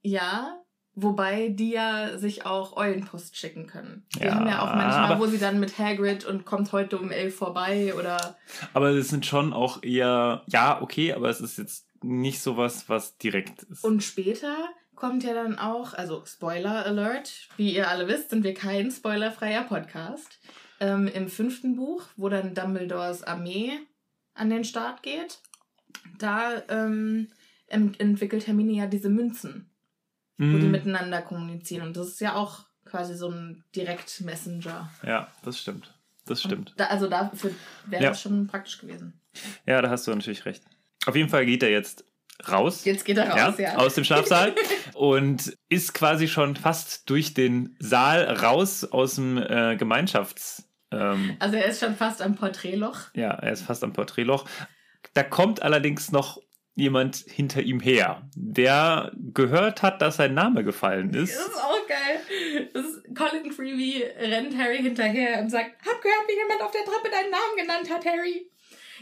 Ja, 0.02 0.58
wobei 0.94 1.48
die 1.48 1.72
ja 1.72 2.16
sich 2.16 2.46
auch 2.46 2.76
Eulenpost 2.76 3.36
schicken 3.36 3.66
können. 3.66 4.06
Die 4.16 4.24
Ja, 4.24 4.34
haben 4.34 4.46
ja 4.46 4.62
auch 4.62 4.74
manchmal, 4.74 5.18
wo 5.18 5.26
sie 5.26 5.38
dann 5.38 5.60
mit 5.60 5.78
Hagrid 5.78 6.24
und 6.24 6.46
kommt 6.46 6.72
heute 6.72 6.98
um 6.98 7.10
elf 7.10 7.36
vorbei 7.36 7.94
oder. 7.94 8.36
Aber 8.72 8.88
es 8.90 9.08
sind 9.08 9.26
schon 9.26 9.52
auch 9.52 9.82
eher, 9.82 10.42
ja, 10.46 10.80
okay, 10.80 11.12
aber 11.12 11.28
es 11.28 11.40
ist 11.42 11.58
jetzt 11.58 11.86
nicht 12.02 12.40
sowas, 12.40 12.88
was 12.88 13.16
direkt 13.18 13.62
ist. 13.64 13.84
Und 13.84 14.02
später 14.02 14.68
kommt 14.94 15.24
ja 15.24 15.34
dann 15.34 15.58
auch, 15.58 15.94
also 15.94 16.24
Spoiler 16.26 16.84
Alert, 16.86 17.48
wie 17.56 17.74
ihr 17.74 17.88
alle 17.88 18.06
wisst, 18.08 18.30
sind 18.30 18.44
wir 18.44 18.54
kein 18.54 18.90
spoilerfreier 18.90 19.64
Podcast. 19.64 20.38
Ähm, 20.80 21.06
Im 21.08 21.28
fünften 21.28 21.76
Buch, 21.76 22.04
wo 22.16 22.28
dann 22.28 22.54
Dumbledores 22.54 23.22
Armee 23.22 23.78
an 24.34 24.50
den 24.50 24.64
Start 24.64 25.02
geht, 25.02 25.38
da 26.18 26.62
ähm, 26.68 27.28
entwickelt 27.68 28.46
Hermine 28.46 28.72
ja 28.72 28.86
diese 28.86 29.08
Münzen. 29.10 29.66
wo 30.38 30.56
die 30.56 30.68
Mm, 30.68 30.70
miteinander 30.70 31.20
kommunizieren. 31.20 31.86
Und 31.88 31.96
das 31.98 32.08
ist 32.08 32.20
ja 32.22 32.34
auch 32.34 32.64
quasi 32.86 33.14
so 33.14 33.28
ein 33.28 33.62
Direkt-Messenger. 33.76 34.90
ja, 35.06 35.28
das 35.44 35.58
stimmt. 35.58 35.92
Das 36.24 36.40
stimmt. 36.42 36.72
Da, 36.78 36.86
also 36.86 37.08
dafür 37.08 37.50
wäre 37.86 38.04
Ja. 38.04 38.08
das 38.10 38.22
schon 38.22 38.46
praktisch 38.46 38.78
gewesen. 38.78 39.20
Ja, 39.66 39.82
da 39.82 39.90
hast 39.90 40.06
du 40.06 40.14
natürlich 40.14 40.46
recht. 40.46 40.62
Auf 41.06 41.16
jeden 41.16 41.28
Fall 41.28 41.46
geht 41.46 41.62
er 41.62 41.70
jetzt 41.70 42.04
raus. 42.50 42.84
Jetzt 42.84 43.04
geht 43.04 43.18
er 43.18 43.30
raus, 43.30 43.54
ja. 43.58 43.76
Aus 43.76 43.94
dem 43.94 44.04
Schlafsaal 44.04 44.54
und 44.94 45.56
ist 45.68 45.92
quasi 45.94 46.26
schon 46.28 46.56
fast 46.56 47.08
durch 47.10 47.34
den 47.34 47.76
Saal 47.78 48.24
raus 48.24 48.84
aus 48.84 49.16
dem 49.16 49.36
äh, 49.38 49.76
Gemeinschaftsraum 49.76 50.64
Ähm, 50.92 51.36
Also 51.38 51.56
er 51.56 51.66
ist 51.66 51.80
schon 51.80 51.94
fast 51.96 52.22
am 52.22 52.34
Porträtloch. 52.36 52.98
ja, 53.14 53.30
er 53.30 53.52
ist 53.52 53.62
fast 53.62 53.84
am 53.84 53.92
Porträtloch. 53.92 54.46
Da 55.14 55.22
kommt 55.22 55.62
allerdings 55.62 56.12
noch 56.12 56.40
jemand 56.76 57.16
hinter 57.26 57.60
ihm 57.62 57.80
her, 57.80 58.28
der 58.34 59.12
gehört 59.34 59.82
hat, 59.82 60.00
dass 60.00 60.16
sein 60.16 60.32
Name 60.34 60.64
gefallen 60.64 61.12
Das 61.12 61.24
ist. 61.24 61.36
ist 61.38 61.56
auch 61.56 61.86
geil. 61.86 62.68
Ist, 62.72 63.14
Colin 63.14 63.50
Creevy 63.54 64.04
rennt 64.18 64.56
Harry 64.56 64.78
hinterher 64.78 65.40
und 65.40 65.50
sagt, 65.50 65.72
hab 65.86 66.00
gehört, 66.00 66.24
wie 66.28 66.36
jemand 66.36 66.62
auf 66.62 66.70
der 66.70 66.84
Treppe 66.84 67.10
deinen 67.10 67.30
Namen 67.30 67.56
genannt 67.58 67.90
hat, 67.90 68.06
Harry. 68.06 68.50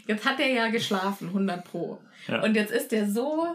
Jetzt 0.08 0.24
hat 0.24 0.40
er 0.40 0.48
ja 0.48 0.68
geschlafen, 0.68 1.28
100 1.28 1.64
pro. 1.64 2.00
Ja. 2.26 2.42
Und 2.42 2.56
jetzt 2.56 2.72
ist 2.72 2.92
er 2.92 3.08
so 3.08 3.46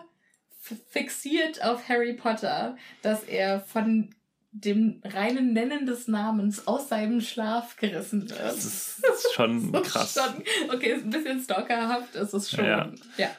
fixiert 0.89 1.63
auf 1.63 1.89
Harry 1.89 2.13
Potter, 2.13 2.77
dass 3.01 3.23
er 3.23 3.59
von 3.59 4.15
dem 4.51 5.01
reinen 5.03 5.51
Nennen 5.53 5.87
des 5.87 6.07
Namens 6.07 6.67
aus 6.67 6.87
seinem 6.87 7.21
Schlaf 7.21 7.75
gerissen 7.75 8.29
wird. 8.29 8.39
Das 8.39 8.63
ist, 8.63 9.01
das 9.01 9.25
ist 9.25 9.33
schon 9.33 9.71
Das 9.73 9.87
ist 9.87 9.93
krass. 9.93 10.13
Schon, 10.13 10.73
okay, 10.73 10.93
ist 10.93 11.03
ein 11.03 11.09
bisschen 11.09 11.41
stalkerhaft, 11.41 12.15
ist 12.15 12.33
es 12.33 12.51
schon. 12.51 12.65
Ja. 12.65 12.91
ja. 13.17 13.29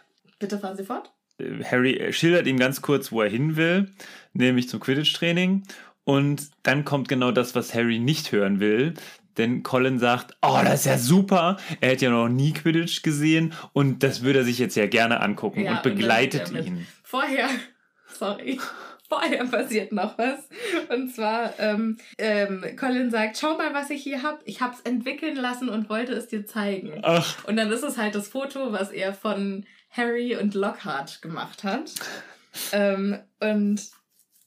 Bitte 0.40 0.59
fahren 0.59 0.77
Sie 0.77 0.85
fort. 0.85 1.12
Harry 1.64 2.12
schildert 2.12 2.46
ihm 2.46 2.59
ganz 2.59 2.83
kurz, 2.83 3.12
wo 3.12 3.22
er 3.22 3.31
hin 3.31 3.57
will, 3.57 3.90
nämlich 4.33 4.68
zum 4.68 4.81
Quidditch-Training. 4.81 5.62
Und 6.03 6.50
dann 6.64 6.85
kommt 6.85 7.09
genau 7.09 7.31
das, 7.31 7.55
was 7.55 7.74
Harry 7.74 8.00
nicht 8.00 8.33
hören 8.33 8.61
will. 8.61 8.94
Denn 9.37 9.62
Colin 9.62 9.99
sagt, 9.99 10.37
oh, 10.42 10.59
das 10.64 10.81
ist 10.81 10.87
ja 10.87 10.99
super. 10.99 11.57
Er 11.81 11.90
hätte 11.90 12.05
ja 12.07 12.11
noch 12.11 12.29
nie 12.29 12.53
Quidditch 12.53 13.03
gesehen 13.03 13.53
und 13.73 14.03
das 14.03 14.23
würde 14.23 14.40
er 14.40 14.44
sich 14.44 14.59
jetzt 14.59 14.77
ja 14.77 14.87
gerne 14.87 15.20
angucken 15.20 15.61
Ja, 15.64 15.70
und 15.73 15.77
und 15.79 15.83
begleitet 15.83 16.53
mit. 16.53 16.66
ihn. 16.66 16.87
Vorher, 17.03 17.49
sorry, 18.18 18.61
vorher 19.09 19.44
passiert 19.47 19.92
noch 19.92 20.16
was. 20.18 20.49
Und 20.88 21.14
zwar, 21.14 21.59
ähm, 21.59 21.99
ähm, 22.18 22.64
Colin 22.79 23.11
sagt, 23.11 23.38
schau 23.38 23.57
mal, 23.57 23.75
was 23.75 23.90
ich 23.90 24.03
hier 24.03 24.23
hab. 24.23 24.40
Ich 24.44 24.61
hab's 24.61 24.81
entwickeln 24.83 25.37
lassen 25.37 25.68
und 25.68 25.88
wollte 25.88 26.12
es 26.12 26.29
dir 26.29 26.47
zeigen. 26.47 27.01
Ach, 27.03 27.44
Und 27.44 27.57
dann 27.57 27.70
ist 27.70 27.83
es 27.83 27.99
halt 27.99 28.14
das 28.14 28.29
Foto, 28.29 28.73
was 28.73 28.90
er 28.90 29.12
von 29.14 29.66
Harry 29.90 30.37
und 30.37 30.55
Lockhart 30.55 31.23
gemacht 31.23 31.62
hat. 31.64 31.92
Ähm, 32.73 33.18
und 33.40 33.81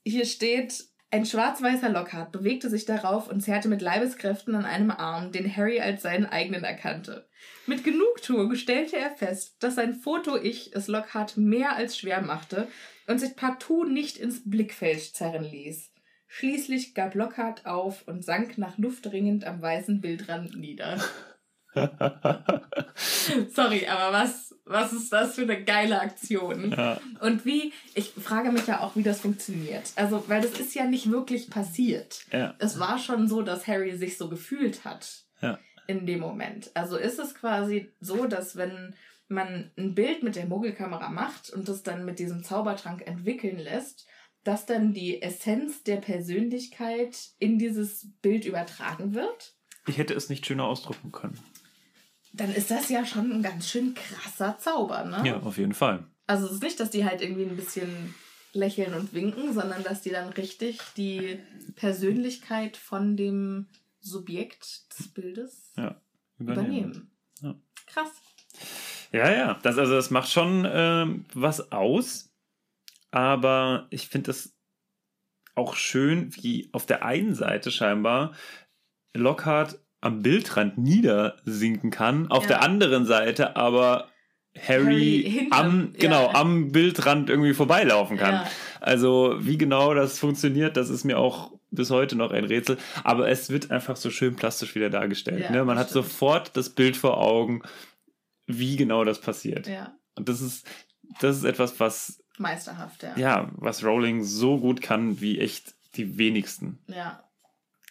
hier 0.06 0.26
steht, 0.26 0.86
ein 1.10 1.26
schwarz-weißer 1.26 1.90
Lockhart 1.90 2.34
bewegte 2.34 2.70
sich 2.70 2.84
darauf 2.84 3.30
und 3.30 3.40
zerrte 3.40 3.70
mit 3.70 3.82
Leibeskräften 3.82 4.56
an 4.56 4.66
einem 4.66 4.92
Arm, 4.92 5.32
den 5.32 5.56
Harry 5.56 5.80
als 5.80 6.02
seinen 6.02 6.26
eigenen 6.26 6.66
erkannte. 6.66 7.30
Mit 7.66 7.86
Genugtuung 7.86 8.56
stellte 8.56 8.98
er 8.98 9.12
fest, 9.12 9.56
dass 9.60 9.76
sein 9.76 9.96
Foto-Ich 9.96 10.76
es 10.76 10.90
Lockhart 10.90 11.38
mehr 11.38 11.78
als 11.78 11.98
schwer 11.98 12.22
machte 12.22 12.68
und 13.08 13.20
sich 13.20 13.38
partout 13.38 13.86
nicht 13.86 14.18
ins 14.18 14.50
Blickfeld 14.50 15.02
zerren 15.02 15.46
ließ. 15.46 15.94
Schließlich 16.28 16.94
gab 16.94 17.16
Lockhart 17.16 17.66
auf 17.66 18.06
und 18.06 18.26
sank 18.26 18.58
nach 18.58 18.78
Luft 18.78 19.10
ringend 19.12 19.46
am 19.46 19.62
weißen 19.62 20.02
Bildrand 20.02 20.58
nieder. 20.58 21.02
Sorry, 23.54 23.88
aber 23.88 24.14
was, 24.14 24.56
was 24.66 24.94
ist 24.94 25.12
das 25.14 25.36
für 25.36 25.44
eine 25.44 25.64
geile 25.64 26.00
Aktion? 26.02 26.72
ja. 26.72 27.00
Und 27.22 27.46
wie, 27.46 27.74
ich 27.96 28.10
frage 28.12 28.52
mich 28.52 28.68
ja 28.68 28.82
auch, 28.82 28.96
wie 28.96 29.04
das 29.04 29.22
funktioniert. 29.22 29.92
Also, 29.96 30.24
weil 30.28 30.42
das 30.42 30.60
ist 30.60 30.74
ja 30.76 30.86
nicht 30.86 31.10
wirklich 31.12 31.50
passiert. 31.50 32.26
Ja. 32.32 32.56
Es 32.60 32.80
war 32.80 32.98
schon 33.00 33.28
so, 33.28 33.42
dass 33.42 33.68
Harry 33.68 33.96
sich 33.98 34.18
so 34.18 34.30
gefühlt 34.30 34.86
hat 34.86 35.26
Ja. 35.42 35.60
in 35.88 36.06
dem 36.06 36.20
Moment. 36.20 36.72
Also 36.74 36.98
ist 36.98 37.20
es 37.20 37.36
quasi 37.36 37.92
so, 38.00 38.26
dass 38.26 38.56
wenn 38.56 38.96
man 39.30 39.72
ein 39.78 39.94
Bild 39.94 40.24
mit 40.24 40.36
der 40.36 40.46
Mogelkamera 40.46 41.10
macht 41.10 41.50
und 41.50 41.68
das 41.68 41.84
dann 41.84 42.06
mit 42.06 42.18
diesem 42.20 42.44
Zaubertrank 42.44 43.06
entwickeln 43.06 43.58
lässt, 43.58 44.06
dass 44.46 44.66
dann 44.66 44.94
die 44.94 45.22
Essenz 45.22 45.84
der 45.84 45.98
Persönlichkeit 45.98 47.18
in 47.38 47.60
dieses 47.60 48.08
Bild 48.22 48.46
übertragen 48.46 49.14
wird? 49.14 49.56
Ich 49.86 49.98
hätte 49.98 50.14
es 50.14 50.30
nicht 50.30 50.46
schöner 50.46 50.64
ausdrucken 50.66 51.12
können. 51.12 51.38
Dann 52.34 52.54
ist 52.54 52.70
das 52.72 52.90
ja 52.90 53.06
schon 53.06 53.32
ein 53.32 53.42
ganz 53.44 53.70
schön 53.70 53.96
krasser 53.96 54.58
Zauber, 54.60 55.06
ne? 55.06 55.24
Ja, 55.28 55.40
auf 55.40 55.58
jeden 55.58 55.74
Fall. 55.74 56.06
Also 56.28 56.46
es 56.46 56.54
ist 56.54 56.64
nicht, 56.64 56.80
dass 56.80 56.90
die 56.90 57.06
halt 57.06 57.22
irgendwie 57.22 57.44
ein 57.46 57.56
bisschen 57.56 58.14
lächeln 58.54 58.94
und 58.94 59.14
winken, 59.14 59.54
sondern 59.54 59.84
dass 59.84 60.02
die 60.02 60.10
dann 60.10 60.30
richtig 60.30 60.80
die 60.98 61.40
Persönlichkeit 61.76 62.76
von 62.78 63.16
dem 63.16 63.68
Subjekt 64.00 64.98
des 64.98 65.14
Bildes 65.14 65.74
Ja. 65.78 66.02
übernehmen. 66.40 67.12
Ja. 67.42 67.56
Krass. 67.86 68.10
Ja, 69.12 69.32
ja, 69.32 69.54
das, 69.64 69.78
also 69.78 69.94
das 69.94 70.10
macht 70.10 70.30
schon 70.30 70.68
ähm, 70.70 71.26
was 71.34 71.72
aus. 71.72 72.30
Aber 73.12 73.88
ich 73.90 74.10
finde 74.10 74.28
das 74.28 74.54
auch 75.56 75.76
schön, 75.76 76.36
wie 76.36 76.70
auf 76.74 76.86
der 76.86 77.04
einen 77.06 77.34
Seite 77.36 77.72
scheinbar 77.72 78.34
Lockhart 79.14 79.80
am 80.08 80.22
Bildrand 80.22 80.78
niedersinken 80.78 81.92
kann, 81.92 82.30
auf 82.32 82.44
Ja. 82.44 82.48
der 82.50 82.62
anderen 82.64 83.06
Seite 83.06 83.56
aber 83.56 84.08
Harry, 84.60 85.24
Harry 85.24 85.48
am, 85.52 85.94
genau, 85.94 86.24
ja. 86.28 86.36
am 86.36 86.72
Bildrand 86.72 87.30
irgendwie 87.30 87.54
vorbeilaufen 87.54 88.18
kann. 88.18 88.34
Ja. 88.34 88.48
Also 88.82 89.36
wie 89.40 89.58
genau 89.58 89.94
das 89.94 90.18
funktioniert, 90.18 90.78
das 90.78 90.90
ist 90.90 91.04
mir 91.04 91.20
auch 91.20 91.52
bis 91.70 91.92
heute 91.92 92.16
noch 92.16 92.32
ein 92.32 92.46
Rätsel. 92.46 92.78
Aber 93.04 93.30
es 93.30 93.50
wird 93.50 93.70
einfach 93.70 93.96
so 93.98 94.10
schön 94.10 94.36
plastisch 94.36 94.74
wieder 94.74 94.90
dargestellt. 94.90 95.44
Ja, 95.44 95.52
ne? 95.52 95.66
Man 95.66 95.78
hat 95.78 95.90
stimmt. 95.90 96.06
sofort 96.06 96.58
das 96.58 96.70
Bild 96.70 96.98
vor 96.98 97.18
Augen, 97.18 97.62
wie 98.48 98.78
genau 98.78 99.04
das 99.04 99.20
passiert. 99.20 99.68
Ja, 99.68 99.94
Und 100.16 100.28
das 100.30 100.42
ist, 100.42 100.66
das 101.20 101.38
ist 101.38 101.44
etwas, 101.44 101.80
was, 101.80 102.24
meisterhaft, 102.40 103.04
ja. 103.04 103.14
ja, 103.18 103.52
was 103.56 103.84
Rowling 103.84 104.24
so 104.24 104.58
gut 104.58 104.82
kann 104.82 105.22
wie 105.22 105.40
echt 105.40 105.76
die 105.96 106.18
wenigsten. 106.18 106.80
Ja. 106.88 107.24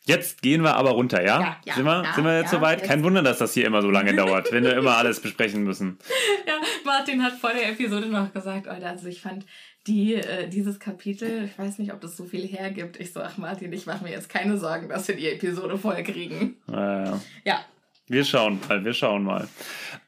Jetzt 0.07 0.41
gehen 0.41 0.63
wir 0.63 0.77
aber 0.77 0.91
runter, 0.91 1.21
ja? 1.25 1.41
Ja, 1.41 1.57
ja, 1.65 1.75
sind 1.75 1.85
wir, 1.85 2.03
ja, 2.05 2.13
sind 2.15 2.25
wir 2.25 2.39
jetzt 2.39 2.53
ja, 2.53 2.59
soweit? 2.59 2.83
Kein 2.85 3.03
Wunder, 3.03 3.23
dass 3.23 3.39
das 3.39 3.55
hier 3.55 3.67
immer 3.67 3.83
so 3.83 3.91
lange 3.91 4.15
dauert, 4.17 4.53
wenn 4.53 4.63
wir 4.65 4.77
immer 4.77 4.97
alles 4.97 5.21
besprechen 5.21 5.65
müssen. 5.65 5.99
ja, 6.47 6.55
Martin 6.85 7.23
hat 7.23 7.33
vor 7.35 7.51
der 7.53 7.69
Episode 7.71 8.07
noch 8.07 8.33
gesagt, 8.33 8.69
Alter, 8.69 8.91
also 8.91 9.09
ich 9.09 9.21
fand 9.21 9.45
die, 9.89 10.15
äh, 10.15 10.49
dieses 10.49 10.79
Kapitel, 10.79 11.45
ich 11.45 11.59
weiß 11.59 11.79
nicht, 11.79 11.93
ob 11.93 12.01
das 12.01 12.17
so 12.17 12.25
viel 12.25 12.47
hergibt. 12.47 12.99
Ich 13.01 13.13
so, 13.13 13.21
ach 13.21 13.37
Martin, 13.37 13.73
ich 13.73 13.87
mache 13.87 14.05
mir 14.05 14.11
jetzt 14.11 14.29
keine 14.29 14.59
Sorgen, 14.59 14.89
dass 14.89 15.09
wir 15.09 15.17
die 15.17 15.29
Episode 15.29 15.77
voll 15.77 16.03
kriegen. 16.05 16.57
Äh, 16.69 17.11
Ja, 17.45 17.65
wir 18.09 18.25
schauen 18.25 18.61
mal, 18.69 18.85
wir 18.85 18.93
schauen 18.95 19.25
mal. 19.25 19.49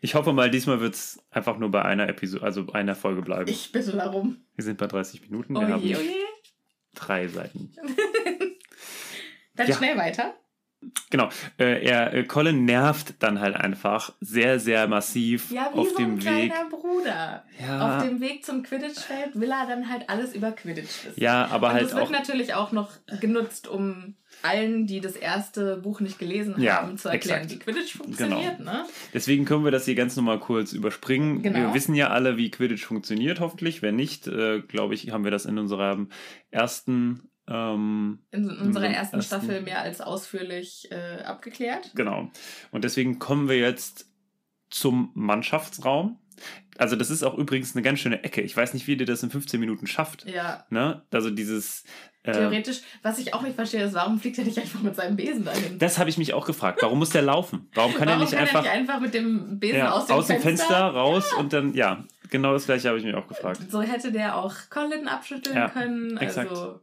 Ich 0.01 0.15
hoffe 0.15 0.33
mal, 0.33 0.49
diesmal 0.51 0.79
wird 0.81 0.95
es 0.95 1.21
einfach 1.33 1.59
nur 1.59 1.73
bei 1.73 1.85
einer 1.85 2.09
Episode, 2.09 2.45
also 2.45 2.65
einer 2.73 2.95
Folge 2.95 3.23
bleiben. 3.23 3.49
ich 3.51 3.73
bitte 3.73 3.91
darum. 3.97 4.37
wir 4.55 4.65
sind 4.65 4.79
bei 4.79 4.87
30 4.87 5.23
Minuten, 5.23 5.55
wir 5.55 5.63
Oje, 5.63 5.73
haben 5.73 5.83
oje. 5.83 5.99
drei 6.95 7.27
Seiten. 7.27 7.73
Dann 9.59 9.69
Ja. 9.69 9.77
schnell 9.77 9.97
weiter. 9.99 10.35
Genau, 11.11 11.29
äh, 11.59 11.85
er, 11.85 12.15
äh, 12.15 12.23
Colin 12.23 12.65
nervt 12.65 13.21
dann 13.21 13.41
halt 13.41 13.57
einfach 13.57 14.13
sehr, 14.21 14.61
sehr 14.61 14.87
massiv 14.87 15.51
Ja, 15.51 15.71
wie 15.75 15.79
auf 15.81 15.89
so 15.91 15.97
dem 15.97 16.13
ein 16.13 16.17
Weg. 16.19 16.53
kleiner 16.53 16.69
Bruder. 16.71 17.45
Ja. 17.61 17.97
Auf 17.99 18.05
dem 18.05 18.21
Weg 18.21 18.45
zum 18.45 18.63
Quidditch-Feld 18.63 19.41
will 19.41 19.51
er 19.51 19.67
dann 19.67 19.89
halt 19.89 20.09
alles 20.09 20.37
über 20.37 20.53
Quidditch 20.53 21.05
wissen. 21.07 21.21
Ja, 21.21 21.47
aber 21.47 21.67
Und 21.69 21.73
halt 21.73 21.85
das 21.87 21.95
wird 21.97 22.05
auch. 22.07 22.11
natürlich 22.11 22.55
auch 22.55 22.71
noch 22.71 22.93
genutzt, 23.21 23.67
um 23.67 24.15
allen, 24.43 24.87
die 24.87 25.01
das 25.01 25.17
erste 25.17 25.79
Buch 25.79 25.99
nicht 25.99 26.21
gelesen 26.21 26.55
Ja, 26.61 26.75
haben, 26.83 26.97
zu 26.97 27.09
erklären, 27.09 27.43
exakt. 27.43 27.67
wie 27.67 27.73
Quidditch 27.73 27.97
funktioniert. 27.97 28.61
Ne? 28.61 28.85
Deswegen 29.13 29.45
können 29.47 29.65
wir 29.65 29.73
das 29.73 29.85
hier 29.85 29.97
ganz 29.97 30.15
normal 30.15 30.39
kurz 30.39 30.73
überspringen. 30.73 31.43
Genau. 31.43 31.59
Wir 31.59 31.75
wissen 31.75 31.97
ja 31.97 32.11
alle, 32.11 32.37
wie 32.37 32.53
Quidditch 32.53 32.85
funktioniert, 32.87 33.41
hoffentlich. 33.41 33.83
Wenn 33.83 33.97
nicht, 33.97 34.29
äh, 34.29 34.61
glaube 34.61 34.95
ich, 34.95 35.11
haben 35.11 35.25
wir 35.25 35.33
das 35.33 35.45
in 35.45 35.59
unserem 35.59 36.11
ersten. 36.53 37.29
Ähm, 37.49 38.19
In 38.31 38.51
unserer 38.51 38.87
ersten 38.89 39.17
ersten- 39.17 39.23
Staffel 39.23 39.63
mehr 39.63 39.81
als 39.83 40.01
ausführlich 40.01 40.89
äh, 40.91 41.23
abgeklärt. 41.23 41.93
genau. 41.95 42.31
Und 42.71 42.85
deswegen 42.85 43.19
kommen 43.19 43.49
wir 43.49 43.59
jetzt 43.59 44.07
zum 44.71 45.11
Mannschaftsraum. 45.15 46.19
Also, 46.77 46.95
das 46.95 47.11
ist 47.11 47.25
auch 47.25 47.37
übrigens 47.37 47.75
eine 47.75 47.83
ganz 47.83 47.99
schöne 47.99 48.23
Ecke. 48.23 48.43
Ich 48.43 48.57
weiß 48.57 48.73
nicht, 48.75 48.87
wie 48.87 48.95
ihr 48.95 49.07
das 49.07 49.23
in 49.25 49.31
15 49.31 49.59
Minuten 49.59 49.87
schafft. 49.89 50.25
Ja, 50.29 50.65
Ne? 50.71 51.03
Also, 51.11 51.31
dieses. 51.31 51.83
Äh, 52.23 52.33
theoretisch. 52.33 52.83
Was 53.03 53.19
ich 53.19 53.35
auch 53.35 53.43
nicht 53.43 53.57
verstehe, 53.57 53.83
ist, 53.85 53.95
warum 53.95 54.21
fliegt 54.21 54.39
er 54.39 54.45
nicht 54.45 54.59
einfach 54.59 54.81
mit 54.83 54.95
seinem 54.95 55.17
Besen 55.17 55.45
dahin? 55.45 55.79
das 55.79 55.99
habe 55.99 56.11
ich 56.11 56.19
mich 56.19 56.35
auch 56.35 56.47
gefragt. 56.47 56.79
Warum 56.83 56.99
muss 56.99 57.11
der 57.11 57.23
laufen? 57.23 57.69
Warum 57.75 57.95
kann 57.95 58.07
warum 58.09 58.21
er 58.21 58.25
nicht 58.25 58.31
kann 58.33 58.41
einfach. 58.41 58.65
er 58.65 58.71
nicht 58.79 58.91
einfach 58.91 59.01
mit 59.01 59.15
dem 59.15 59.59
Besen 59.59 59.79
ja, 59.79 59.91
aus 59.91 60.07
dem 60.07 60.17
Fenster, 60.23 60.41
Fenster? 60.41 60.77
raus 60.91 61.33
und 61.33 61.53
dann, 61.53 61.75
ja, 61.75 62.05
genau 62.31 62.53
das 62.53 62.67
gleiche 62.67 62.89
habe 62.89 62.99
ich 62.99 63.05
mich 63.05 63.15
auch 63.15 63.27
gefragt. 63.27 63.61
So 63.71 63.81
hätte 63.81 64.13
der 64.13 64.37
auch 64.37 64.55
Colin 64.71 65.09
abschütteln 65.09 65.57
Ja, 65.57 65.69
können. 65.71 66.17
exakt. 66.19 66.51
Also, 66.51 66.81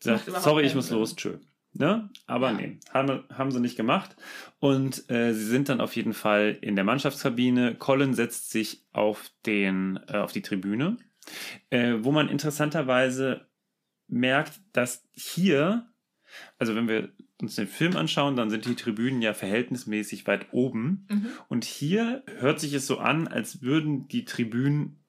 Sagt, 0.00 0.30
sorry, 0.40 0.64
ich 0.64 0.74
muss 0.74 0.88
Sinn. 0.88 0.98
los, 0.98 1.16
tschö. 1.16 1.38
Ne? 1.72 2.08
Aber 2.26 2.52
Ja. 2.52 2.56
nee, 2.56 2.78
haben, 2.92 3.24
haben 3.32 3.50
sie 3.50 3.60
nicht 3.60 3.76
gemacht. 3.76 4.16
Und 4.60 5.10
äh, 5.10 5.32
sie 5.34 5.44
sind 5.44 5.68
dann 5.68 5.80
auf 5.80 5.94
jeden 5.96 6.14
Fall 6.14 6.56
in 6.60 6.74
der 6.74 6.84
Mannschaftskabine. 6.84 7.74
Colin 7.74 8.14
setzt 8.14 8.50
sich 8.50 8.86
auf, 8.92 9.30
den, 9.44 9.98
äh, 10.08 10.16
auf 10.18 10.32
die 10.32 10.42
Tribüne, 10.42 10.96
äh, 11.70 11.94
wo 12.00 12.12
man 12.12 12.28
interessanterweise 12.28 13.46
merkt, 14.08 14.60
dass 14.72 15.06
hier, 15.12 15.86
also 16.58 16.74
wenn 16.74 16.88
wir 16.88 17.10
uns 17.42 17.56
den 17.56 17.66
Film 17.66 17.96
anschauen, 17.96 18.36
dann 18.36 18.48
sind 18.48 18.64
die 18.64 18.76
Tribünen 18.76 19.20
ja 19.20 19.34
verhältnismäßig 19.34 20.26
weit 20.26 20.46
oben. 20.52 21.06
mhm. 21.10 21.26
Und 21.48 21.64
hier 21.66 22.22
hört 22.38 22.60
sich 22.60 22.72
es 22.72 22.86
so 22.86 22.98
an, 22.98 23.28
als 23.28 23.60
würden 23.60 24.08
die 24.08 24.24
Tribünen 24.24 25.04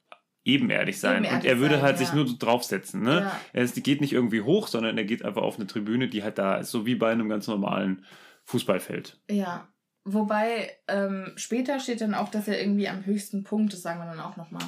ebenerdig 0.47 0.99
sein. 0.99 1.23
Ebenerdig 1.23 1.43
und 1.43 1.45
er 1.45 1.59
würde 1.59 1.75
sein, 1.75 1.83
halt 1.83 1.99
ja. 1.99 2.05
sich 2.05 2.13
nur 2.13 2.25
draufsetzen. 2.25 3.01
Ne? 3.03 3.21
Ja. 3.21 3.39
Er 3.53 3.63
ist, 3.63 3.83
geht 3.83 4.01
nicht 4.01 4.13
irgendwie 4.13 4.41
hoch, 4.41 4.67
sondern 4.67 4.97
er 4.97 5.05
geht 5.05 5.23
einfach 5.23 5.41
auf 5.43 5.57
eine 5.57 5.67
Tribüne, 5.67 6.07
die 6.07 6.23
halt 6.23 6.37
da 6.37 6.55
ist, 6.55 6.71
so 6.71 6.85
wie 6.85 6.95
bei 6.95 7.11
einem 7.11 7.29
ganz 7.29 7.47
normalen 7.47 8.05
Fußballfeld. 8.45 9.19
Ja. 9.29 9.67
Wobei 10.05 10.71
ähm, 10.87 11.33
später 11.35 11.79
steht 11.81 11.99
dann 11.99 12.13
auch, 12.13 12.29
dass 12.29 12.47
er 12.47 12.61
irgendwie 12.61 12.87
am 12.87 13.05
höchsten 13.05 13.43
Punkt, 13.43 13.73
das 13.73 13.81
sagen 13.81 13.99
wir 13.99 14.05
dann 14.05 14.21
auch 14.21 14.37
nochmal, 14.37 14.63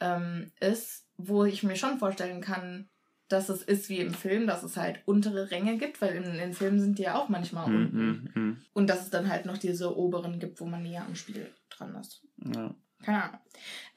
ähm, 0.00 0.50
ist, 0.60 1.06
wo 1.16 1.44
ich 1.44 1.62
mir 1.62 1.76
schon 1.76 1.98
vorstellen 1.98 2.40
kann, 2.40 2.88
dass 3.28 3.48
es 3.48 3.62
ist 3.62 3.88
wie 3.88 4.00
im 4.00 4.12
Film, 4.12 4.48
dass 4.48 4.64
es 4.64 4.76
halt 4.76 5.02
untere 5.04 5.52
Ränge 5.52 5.78
gibt, 5.78 6.02
weil 6.02 6.16
in 6.16 6.24
den 6.24 6.52
Filmen 6.52 6.80
sind 6.80 6.98
die 6.98 7.04
ja 7.04 7.14
auch 7.14 7.28
manchmal 7.28 7.68
Mm, 7.68 7.76
unten. 7.76 8.32
mm, 8.34 8.40
mm. 8.40 8.62
Und 8.72 8.90
dass 8.90 9.02
es 9.04 9.10
dann 9.10 9.28
halt 9.28 9.46
noch 9.46 9.58
diese 9.58 9.96
oberen 9.96 10.40
gibt, 10.40 10.60
wo 10.60 10.66
man 10.66 10.82
näher 10.82 11.04
am 11.06 11.14
Spiel 11.14 11.48
dran 11.70 11.94
ist. 11.94 12.26
Ja. 12.52 12.74
Keine 13.04 13.24
Ahnung. 13.24 13.40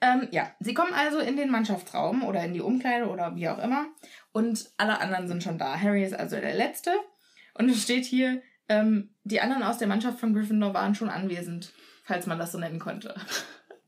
Ähm, 0.00 0.28
ja, 0.30 0.50
sie 0.60 0.74
kommen 0.74 0.92
also 0.94 1.18
in 1.18 1.36
den 1.36 1.50
Mannschaftsraum 1.50 2.24
oder 2.24 2.44
in 2.44 2.54
die 2.54 2.60
Umkleide 2.60 3.08
oder 3.08 3.34
wie 3.36 3.48
auch 3.48 3.58
immer. 3.58 3.86
Und 4.32 4.70
alle 4.76 5.00
anderen 5.00 5.28
sind 5.28 5.42
schon 5.42 5.58
da. 5.58 5.80
Harry 5.80 6.04
ist 6.04 6.14
also 6.14 6.36
der 6.36 6.54
Letzte. 6.54 6.90
Und 7.54 7.70
es 7.70 7.82
steht 7.82 8.04
hier, 8.04 8.42
ähm, 8.68 9.10
die 9.24 9.40
anderen 9.40 9.62
aus 9.62 9.78
der 9.78 9.88
Mannschaft 9.88 10.18
von 10.18 10.34
Gryffindor 10.34 10.74
waren 10.74 10.94
schon 10.94 11.10
anwesend, 11.10 11.72
falls 12.02 12.26
man 12.26 12.38
das 12.38 12.52
so 12.52 12.58
nennen 12.58 12.78
konnte. 12.78 13.14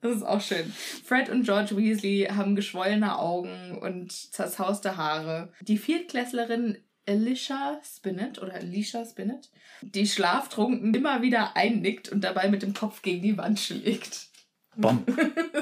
Das 0.03 0.19
ist 0.19 0.25
auch 0.25 0.43
schön. 0.43 0.71
Fred 1.05 1.31
und 1.31 1.45
George 1.45 1.77
Weasley 1.77 2.29
haben 2.31 2.55
geschwollene 2.55 3.19
Augen 3.19 3.79
und 3.79 4.13
zerzauste 4.13 4.99
Haare. 4.99 5.53
Die 5.63 5.79
Viertklässlerin 5.79 6.77
Alicia 7.09 7.81
Spinnet 7.83 8.41
oder 8.41 8.55
Alicia 8.55 9.05
Spinnet, 9.05 9.51
die 9.81 10.07
schlaftrunken 10.07 10.95
immer 10.95 11.23
wieder 11.23 11.57
einnickt 11.57 12.09
und 12.11 12.23
dabei 12.23 12.49
mit 12.49 12.63
dem 12.63 12.75
Kopf 12.75 13.03
gegen 13.03 13.23
die 13.23 13.39
Wand 13.39 13.59
schlägt. 13.59 14.29
Bom. 14.77 15.05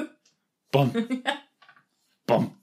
Bom. 0.71 0.91
Bom. 2.25 2.55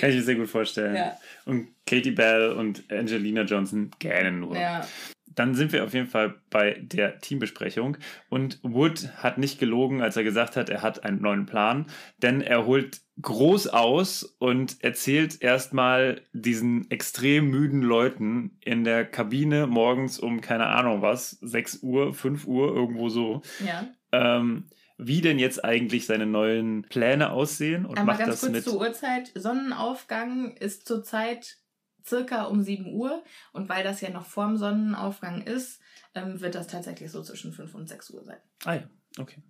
Kann 0.00 0.10
ich 0.10 0.16
mir 0.16 0.22
sehr 0.22 0.34
gut 0.34 0.48
vorstellen. 0.48 0.96
Ja. 0.96 1.16
Und 1.44 1.68
Katie 1.86 2.10
Bell 2.10 2.52
und 2.52 2.90
Angelina 2.90 3.42
Johnson 3.42 3.90
gähnen 3.98 4.40
nur. 4.40 4.56
Ja, 4.58 4.86
Dann 5.26 5.54
sind 5.54 5.72
wir 5.72 5.84
auf 5.84 5.94
jeden 5.94 6.08
Fall 6.08 6.34
bei 6.50 6.72
der 6.82 7.18
Teambesprechung. 7.20 7.96
Und 8.28 8.58
Wood 8.62 9.08
hat 9.18 9.38
nicht 9.38 9.58
gelogen, 9.58 10.02
als 10.02 10.16
er 10.16 10.24
gesagt 10.24 10.56
hat, 10.56 10.68
er 10.68 10.82
hat 10.82 11.04
einen 11.04 11.22
neuen 11.22 11.46
Plan. 11.46 11.86
Denn 12.20 12.40
er 12.40 12.66
holt 12.66 13.00
groß 13.22 13.68
aus 13.68 14.24
und 14.38 14.82
erzählt 14.82 15.40
erstmal 15.40 16.20
diesen 16.32 16.90
extrem 16.90 17.48
müden 17.48 17.80
Leuten 17.80 18.58
in 18.60 18.84
der 18.84 19.04
Kabine 19.06 19.66
morgens 19.66 20.18
um 20.18 20.40
keine 20.40 20.66
Ahnung 20.66 21.00
was, 21.00 21.30
6 21.30 21.82
Uhr, 21.82 22.12
5 22.12 22.46
Uhr, 22.46 22.74
irgendwo 22.74 23.08
so, 23.08 23.40
ja. 23.64 23.88
ähm, 24.12 24.64
wie 24.98 25.20
denn 25.20 25.38
jetzt 25.38 25.64
eigentlich 25.64 26.06
seine 26.06 26.26
neuen 26.26 26.82
Pläne 26.82 27.30
aussehen 27.30 27.84
und 27.84 27.98
Aber 27.98 28.06
macht 28.06 28.20
ganz 28.20 28.32
das 28.32 28.40
kurz 28.40 28.52
mit. 28.52 28.64
zur 28.64 28.80
Uhrzeit. 28.80 29.30
Sonnenaufgang 29.34 30.56
ist 30.56 30.86
zurzeit 30.86 31.58
circa 32.06 32.44
um 32.44 32.62
7 32.62 32.92
Uhr. 32.92 33.22
Und 33.52 33.68
weil 33.68 33.84
das 33.84 34.00
ja 34.00 34.10
noch 34.10 34.26
vorm 34.26 34.56
Sonnenaufgang 34.56 35.42
ist, 35.42 35.80
ähm, 36.14 36.40
wird 36.40 36.54
das 36.54 36.66
tatsächlich 36.66 37.10
so 37.10 37.22
zwischen 37.22 37.52
5 37.52 37.74
und 37.74 37.88
6 37.88 38.10
Uhr 38.10 38.24
sein. 38.24 38.38
Ah 38.64 38.74
ja, 38.74 38.90
okay. 39.18 39.42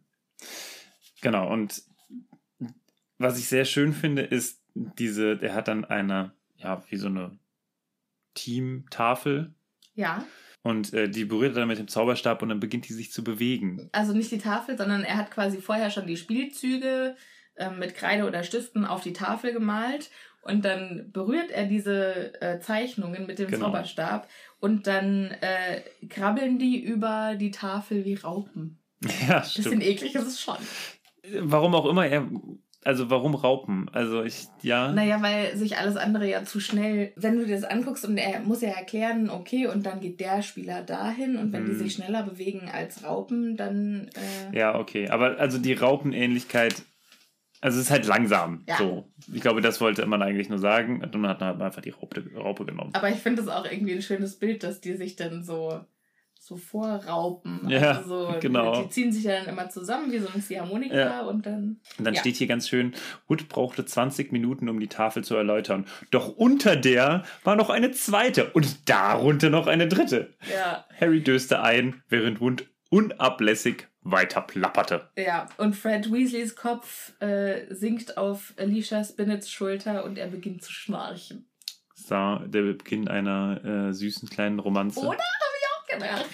Genau, 1.20 1.52
und 1.52 1.82
was 3.18 3.38
ich 3.38 3.48
sehr 3.48 3.64
schön 3.64 3.92
finde, 3.92 4.22
ist 4.22 4.62
diese, 4.74 5.36
der 5.36 5.54
hat 5.54 5.68
dann 5.68 5.84
eine, 5.84 6.32
ja, 6.56 6.82
wie 6.90 6.96
so 6.96 7.06
eine 7.06 7.38
Teamtafel 8.34 9.54
Ja, 9.94 10.24
und 10.66 10.92
äh, 10.92 11.08
die 11.08 11.24
berührt 11.24 11.54
er 11.54 11.60
dann 11.60 11.68
mit 11.68 11.78
dem 11.78 11.88
Zauberstab 11.88 12.42
und 12.42 12.48
dann 12.50 12.60
beginnt 12.60 12.88
die 12.88 12.92
sich 12.92 13.12
zu 13.12 13.22
bewegen. 13.24 13.88
also 13.92 14.12
nicht 14.12 14.30
die 14.30 14.38
Tafel, 14.38 14.76
sondern 14.76 15.02
er 15.04 15.16
hat 15.16 15.30
quasi 15.30 15.58
vorher 15.58 15.90
schon 15.90 16.06
die 16.06 16.16
Spielzüge 16.16 17.16
ähm, 17.56 17.78
mit 17.78 17.94
Kreide 17.94 18.26
oder 18.26 18.42
Stiften 18.42 18.84
auf 18.84 19.02
die 19.02 19.12
Tafel 19.12 19.52
gemalt. 19.52 20.10
Und 20.42 20.64
dann 20.64 21.10
berührt 21.12 21.50
er 21.50 21.64
diese 21.66 22.40
äh, 22.40 22.60
Zeichnungen 22.60 23.26
mit 23.26 23.38
dem 23.40 23.48
Genau. 23.48 23.66
Zauberstab 23.66 24.28
und 24.60 24.86
dann 24.86 25.32
äh, 25.40 25.80
krabbeln 26.08 26.58
die 26.60 26.78
über 26.80 27.34
die 27.36 27.50
Tafel 27.50 28.04
wie 28.04 28.14
Raupen. 28.14 28.78
Ja, 29.28 29.40
Bisschen 29.40 29.64
stimmt. 29.64 29.82
eklig 29.84 30.14
ist 30.14 30.26
es 30.26 30.40
schon. 30.40 30.56
Warum 31.40 31.74
auch 31.74 31.86
immer 31.86 32.06
er, 32.06 32.28
also 32.86 33.10
warum 33.10 33.34
Raupen? 33.34 33.88
Also 33.92 34.22
ich, 34.22 34.46
ja. 34.62 34.92
Naja, 34.92 35.20
weil 35.20 35.56
sich 35.56 35.76
alles 35.76 35.96
andere 35.96 36.28
ja 36.28 36.44
zu 36.44 36.60
schnell, 36.60 37.12
wenn 37.16 37.36
du 37.36 37.44
dir 37.44 37.56
das 37.56 37.64
anguckst 37.64 38.04
und 38.04 38.16
er 38.16 38.40
muss 38.40 38.62
ja 38.62 38.68
erklären, 38.70 39.28
okay, 39.28 39.66
und 39.66 39.84
dann 39.84 40.00
geht 40.00 40.20
der 40.20 40.40
Spieler 40.42 40.82
dahin 40.82 41.36
und 41.36 41.52
wenn 41.52 41.64
die 41.66 41.72
Hm. 41.72 41.78
sich 41.78 41.94
schneller 41.94 42.22
bewegen 42.22 42.70
als 42.72 43.02
Raupen, 43.04 43.56
dann 43.56 44.08
äh, 44.52 44.56
Ja, 44.56 44.78
okay. 44.78 45.08
Aber 45.08 45.38
also 45.38 45.58
die 45.58 45.72
Raupenähnlichkeit, 45.72 46.82
also 47.60 47.78
es 47.80 47.86
ist 47.86 47.90
halt 47.90 48.06
langsam. 48.06 48.62
Ja. 48.68 48.76
So. 48.76 49.10
Ich 49.32 49.40
glaube, 49.40 49.60
das 49.62 49.80
wollte 49.80 50.06
man 50.06 50.22
eigentlich 50.22 50.48
nur 50.48 50.58
sagen. 50.58 51.02
Und 51.02 51.12
dann 51.14 51.26
hat 51.26 51.40
man 51.40 51.60
einfach 51.60 51.82
die 51.82 51.90
Raupe, 51.90 52.24
Raupe 52.36 52.64
genommen. 52.66 52.90
aber 52.94 53.08
ich 53.08 53.16
finde 53.16 53.42
es 53.42 53.48
auch 53.48 53.64
irgendwie 53.64 53.94
ein 53.94 54.02
schönes 54.02 54.38
Bild, 54.38 54.62
dass 54.62 54.80
die 54.80 54.94
sich 54.94 55.16
dann 55.16 55.42
so 55.42 55.80
so 56.46 56.56
vorraupen. 56.56 57.68
Ja, 57.68 57.92
also 57.98 58.32
so, 58.32 58.38
genau. 58.40 58.82
Die 58.82 58.88
ziehen 58.90 59.12
sich 59.12 59.24
ja 59.24 59.40
dann 59.40 59.48
immer 59.48 59.68
zusammen 59.68 60.12
wie 60.12 60.18
so 60.18 60.28
ein 60.32 60.40
Ziehharmonika 60.40 60.94
Ja. 60.96 61.20
und 61.22 61.44
dann. 61.44 61.80
Und 61.98 62.04
dann 62.06 62.14
Ja. 62.14 62.20
steht 62.20 62.36
hier 62.36 62.46
ganz 62.46 62.68
schön, 62.68 62.94
Wood 63.26 63.48
brauchte 63.48 63.84
20 63.84 64.32
Minuten, 64.32 64.68
um 64.68 64.78
die 64.80 64.88
Tafel 64.88 65.24
zu 65.24 65.34
erläutern. 65.36 65.86
Doch 66.10 66.28
unter 66.28 66.76
der 66.76 67.24
war 67.44 67.56
noch 67.56 67.68
eine 67.70 67.90
zweite 67.90 68.50
und 68.52 68.88
darunter 68.88 69.50
noch 69.50 69.66
eine 69.66 69.88
dritte. 69.88 70.34
Ja, 70.52 70.84
Harry 71.00 71.22
döste 71.22 71.62
ein, 71.62 72.02
während 72.08 72.40
Wood 72.40 72.66
unablässig 72.90 73.88
weiter 74.02 74.40
plapperte. 74.42 75.10
ja. 75.16 75.46
Und 75.56 75.74
Fred 75.74 76.12
Weasleys 76.12 76.54
Kopf 76.54 77.12
äh, 77.20 77.62
sinkt 77.74 78.16
auf 78.16 78.54
Alicia 78.56 79.02
Spinnets 79.02 79.50
Schulter 79.50 80.04
und 80.04 80.16
er 80.16 80.28
beginnt 80.28 80.62
zu 80.62 80.70
schnarchen. 80.72 81.48
War 82.08 82.46
der 82.46 82.62
Beginn 82.62 83.08
einer 83.08 83.88
äh, 83.88 83.92
süßen 83.92 84.28
kleinen 84.28 84.60
Romanze. 84.60 85.00
Oder? 85.00 85.18
Gedacht. 85.88 86.26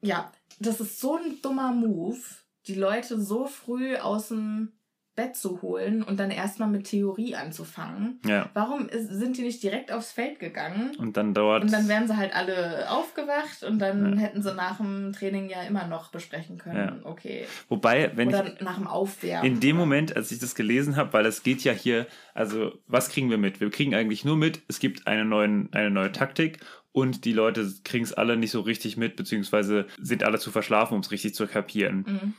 Ja, 0.00 0.32
das 0.60 0.80
ist 0.80 1.00
so 1.00 1.16
ein 1.16 1.40
dummer 1.42 1.72
Move, 1.72 2.18
die 2.66 2.74
Leute 2.74 3.20
so 3.20 3.46
früh 3.46 3.96
aus 3.96 4.28
dem 4.28 4.72
Bett 5.16 5.34
zu 5.34 5.62
holen 5.62 6.04
und 6.04 6.20
dann 6.20 6.30
erstmal 6.30 6.68
mit 6.68 6.84
Theorie 6.86 7.34
anzufangen. 7.34 8.20
Ja. 8.24 8.50
Warum 8.54 8.88
ist, 8.88 9.08
sind 9.08 9.36
die 9.36 9.42
nicht 9.42 9.60
direkt 9.60 9.90
aufs 9.90 10.12
Feld 10.12 10.38
gegangen? 10.38 10.94
Und 10.96 11.16
dann 11.16 11.34
dauert. 11.34 11.64
Und 11.64 11.72
dann 11.72 11.88
wären 11.88 12.06
sie 12.06 12.16
halt 12.16 12.36
alle 12.36 12.88
aufgewacht 12.88 13.64
und 13.64 13.80
dann 13.80 14.12
Ja. 14.14 14.20
hätten 14.20 14.42
sie 14.42 14.54
nach 14.54 14.76
dem 14.76 15.12
Training 15.12 15.48
ja 15.48 15.62
immer 15.62 15.88
noch 15.88 16.12
besprechen 16.12 16.56
können. 16.58 17.00
Okay. 17.02 17.46
wobei, 17.68 18.12
wenn 18.16 18.28
Oder 18.28 18.46
ich. 18.46 18.60
nach 18.60 18.76
dem 18.76 18.86
Aufwärmen. 18.86 19.54
In 19.54 19.58
dem 19.58 19.74
Moment, 19.74 20.14
als 20.14 20.30
ich 20.30 20.38
das 20.38 20.54
gelesen 20.54 20.94
habe, 20.94 21.12
weil 21.12 21.26
es 21.26 21.42
geht 21.42 21.64
ja 21.64 21.72
hier, 21.72 22.06
also 22.32 22.78
was 22.86 23.08
kriegen 23.08 23.28
wir 23.28 23.38
mit? 23.38 23.60
Wir 23.60 23.70
kriegen 23.70 23.96
eigentlich 23.96 24.24
nur 24.24 24.36
mit, 24.36 24.60
es 24.68 24.78
gibt 24.78 25.08
eine, 25.08 25.24
neuen, 25.24 25.68
eine 25.72 25.90
neue 25.90 26.12
Taktik 26.12 26.60
und 26.98 27.24
die 27.24 27.32
Leute 27.32 27.70
kriegen 27.84 28.04
es 28.04 28.12
alle 28.12 28.36
nicht 28.36 28.50
so 28.50 28.60
richtig 28.60 28.96
mit, 28.96 29.16
beziehungsweise 29.16 29.86
sind 30.00 30.22
alle 30.24 30.38
zu 30.38 30.50
verschlafen, 30.50 30.94
um 30.94 31.00
es 31.00 31.10
richtig 31.10 31.34
zu 31.34 31.46
kapieren. 31.46 32.04
Mhm. 32.06 32.34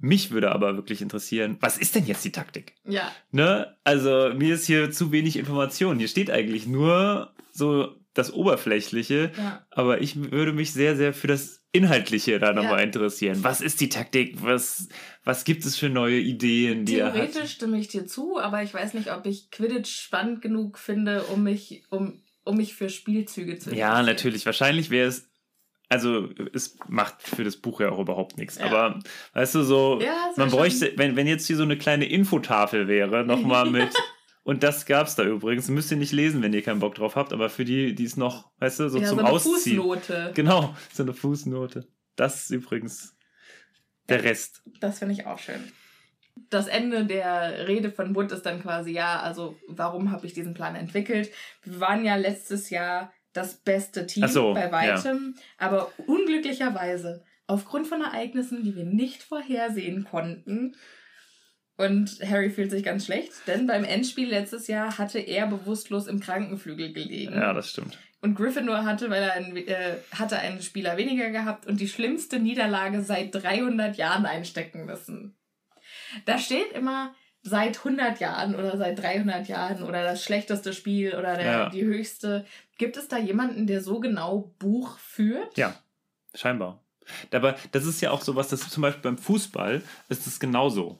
Mich 0.00 0.30
würde 0.30 0.52
aber 0.52 0.76
wirklich 0.76 1.02
interessieren, 1.02 1.56
was 1.60 1.76
ist 1.76 1.94
denn 1.96 2.06
jetzt 2.06 2.24
die 2.24 2.30
Taktik? 2.32 2.74
Ja, 2.84 3.10
Ne? 3.32 3.76
Also 3.84 4.32
mir 4.36 4.54
ist 4.54 4.66
hier 4.66 4.90
zu 4.92 5.10
wenig 5.10 5.36
Information. 5.36 5.98
Hier 5.98 6.06
steht 6.08 6.30
eigentlich 6.30 6.66
nur 6.68 7.34
so 7.52 7.96
das 8.14 8.32
Oberflächliche, 8.32 9.32
ja. 9.36 9.66
aber 9.70 10.00
ich 10.00 10.30
würde 10.32 10.52
mich 10.52 10.72
sehr, 10.72 10.96
sehr 10.96 11.12
für 11.12 11.26
das 11.26 11.62
Inhaltliche 11.72 12.38
da 12.38 12.52
nochmal 12.52 12.78
Ja. 12.78 12.84
interessieren. 12.84 13.38
Was 13.42 13.60
ist 13.60 13.80
die 13.80 13.88
Taktik? 13.88 14.36
Was, 14.42 14.88
was 15.24 15.44
gibt 15.44 15.64
es 15.66 15.76
für 15.76 15.88
neue 15.88 16.18
Ideen, 16.18 16.84
die? 16.84 16.94
Theoretisch 16.94 17.52
stimme 17.52 17.78
ich 17.78 17.88
dir 17.88 18.06
zu, 18.06 18.38
aber 18.38 18.62
ich 18.62 18.72
weiß 18.72 18.94
nicht, 18.94 19.12
ob 19.12 19.26
ich 19.26 19.50
Quidditch 19.50 19.90
spannend 20.00 20.40
genug 20.42 20.78
finde, 20.78 21.24
um 21.24 21.42
mich, 21.42 21.84
um, 21.90 22.20
um 22.48 22.56
mich 22.56 22.74
für 22.74 22.88
Spielzüge 22.90 23.58
zu 23.58 23.70
Ja, 23.70 23.88
interessieren. 23.90 24.06
natürlich. 24.06 24.46
Wahrscheinlich 24.46 24.90
wäre 24.90 25.08
es, 25.08 25.28
also 25.88 26.28
es 26.52 26.76
macht 26.88 27.22
für 27.22 27.44
das 27.44 27.56
Buch 27.56 27.80
ja 27.80 27.90
auch 27.90 27.98
überhaupt 27.98 28.36
nichts. 28.38 28.58
Ja. 28.58 28.66
Aber 28.66 28.98
weißt 29.34 29.54
du, 29.54 29.62
so, 29.62 30.00
Ja, 30.02 30.28
es 30.30 30.36
man 30.36 30.50
bräuchte, 30.50 30.92
wenn, 30.96 31.16
wenn 31.16 31.26
jetzt 31.26 31.46
hier 31.46 31.56
so 31.56 31.62
eine 31.62 31.78
kleine 31.78 32.06
Infotafel 32.06 32.88
wäre, 32.88 33.24
nochmal 33.24 33.70
mit. 33.70 33.94
Und 34.42 34.62
das 34.62 34.86
gab's 34.86 35.14
da 35.14 35.24
übrigens. 35.24 35.68
Müsst 35.68 35.90
ihr 35.90 35.98
nicht 35.98 36.12
lesen, 36.12 36.40
wenn 36.42 36.54
ihr 36.54 36.62
keinen 36.62 36.80
Bock 36.80 36.94
drauf 36.94 37.16
habt, 37.16 37.32
aber 37.34 37.50
für 37.50 37.64
die, 37.66 37.94
die 37.94 38.04
es 38.04 38.16
noch, 38.16 38.50
weißt 38.60 38.80
du, 38.80 38.88
so 38.88 38.98
ja, 38.98 39.06
zum 39.06 39.18
so 39.18 39.24
eine 39.24 39.32
Ausziehen. 39.32 39.76
Fußnote. 39.76 40.32
Genau, 40.34 40.74
so 40.92 41.02
eine 41.02 41.12
Fußnote. 41.12 41.86
Das 42.16 42.44
ist 42.44 42.50
übrigens 42.50 43.14
der 44.08 44.24
Rest. 44.24 44.62
Das 44.80 45.00
finde 45.00 45.12
ich 45.14 45.26
auch 45.26 45.38
schön. 45.38 45.62
Das 46.50 46.66
Ende 46.66 47.06
der 47.06 47.66
Rede 47.68 47.90
von 47.90 48.14
Wood 48.14 48.32
ist 48.32 48.46
dann 48.46 48.62
quasi, 48.62 48.92
ja, 48.92 49.20
also 49.20 49.56
warum 49.68 50.10
habe 50.10 50.26
ich 50.26 50.34
diesen 50.34 50.54
Plan 50.54 50.74
entwickelt? 50.74 51.30
Wir 51.62 51.80
waren 51.80 52.04
ja 52.04 52.16
letztes 52.16 52.70
Jahr 52.70 53.12
das 53.32 53.54
beste 53.54 54.06
Team 54.06 54.26
so, 54.26 54.54
bei 54.54 54.72
weitem, 54.72 55.34
aber 55.58 55.92
unglücklicherweise 56.06 57.24
aufgrund 57.46 57.86
von 57.86 58.02
Ereignissen, 58.02 58.62
die 58.62 58.76
wir 58.76 58.84
nicht 58.84 59.22
vorhersehen 59.22 60.04
konnten. 60.04 60.76
Und 61.76 62.18
Harry 62.28 62.50
fühlt 62.50 62.70
sich 62.70 62.82
ganz 62.82 63.06
schlecht, 63.06 63.32
denn 63.46 63.66
beim 63.66 63.84
Endspiel 63.84 64.28
letztes 64.28 64.66
Jahr 64.66 64.98
hatte 64.98 65.20
er 65.20 65.46
bewusstlos 65.46 66.08
im 66.08 66.18
Krankenflügel 66.18 66.92
gelegen. 66.92 67.34
Ja, 67.34 67.52
das 67.52 67.70
stimmt. 67.70 67.98
Und 68.20 68.34
Gryffindor 68.34 68.84
hatte, 68.84 69.10
weil 69.10 69.22
er 69.22 69.32
einen, 69.34 69.56
äh, 69.56 69.96
hatte 70.10 70.38
einen 70.40 70.60
Spieler 70.60 70.96
weniger 70.96 71.30
gehabt 71.30 71.66
und 71.66 71.80
die 71.80 71.86
schlimmste 71.86 72.40
Niederlage 72.40 73.02
seit 73.02 73.32
300 73.32 73.96
Jahren 73.96 74.26
einstecken 74.26 74.86
müssen. 74.86 75.37
Da 76.24 76.38
steht 76.38 76.72
immer 76.72 77.14
seit 77.42 77.78
100 77.78 78.20
Jahren 78.20 78.54
oder 78.54 78.76
seit 78.76 78.98
300 79.00 79.48
Jahren 79.48 79.82
oder 79.82 80.02
das 80.02 80.22
schlechteste 80.24 80.72
Spiel 80.72 81.14
oder 81.14 81.36
der, 81.36 81.44
Ja. 81.44 81.68
die 81.70 81.84
höchste. 81.84 82.44
Gibt 82.78 82.96
es 82.96 83.08
da 83.08 83.16
jemanden, 83.18 83.66
der 83.66 83.80
so 83.80 84.00
genau 84.00 84.52
Buch 84.58 84.98
führt? 84.98 85.56
Ja, 85.56 85.74
scheinbar. 86.34 86.82
Aber 87.32 87.56
das 87.72 87.86
ist 87.86 88.00
ja 88.00 88.10
auch 88.10 88.20
so 88.20 88.36
was, 88.36 88.48
das 88.48 88.68
zum 88.68 88.82
Beispiel 88.82 89.02
beim 89.02 89.18
Fußball 89.18 89.82
ist 90.08 90.26
es 90.26 90.40
genauso. 90.40 90.98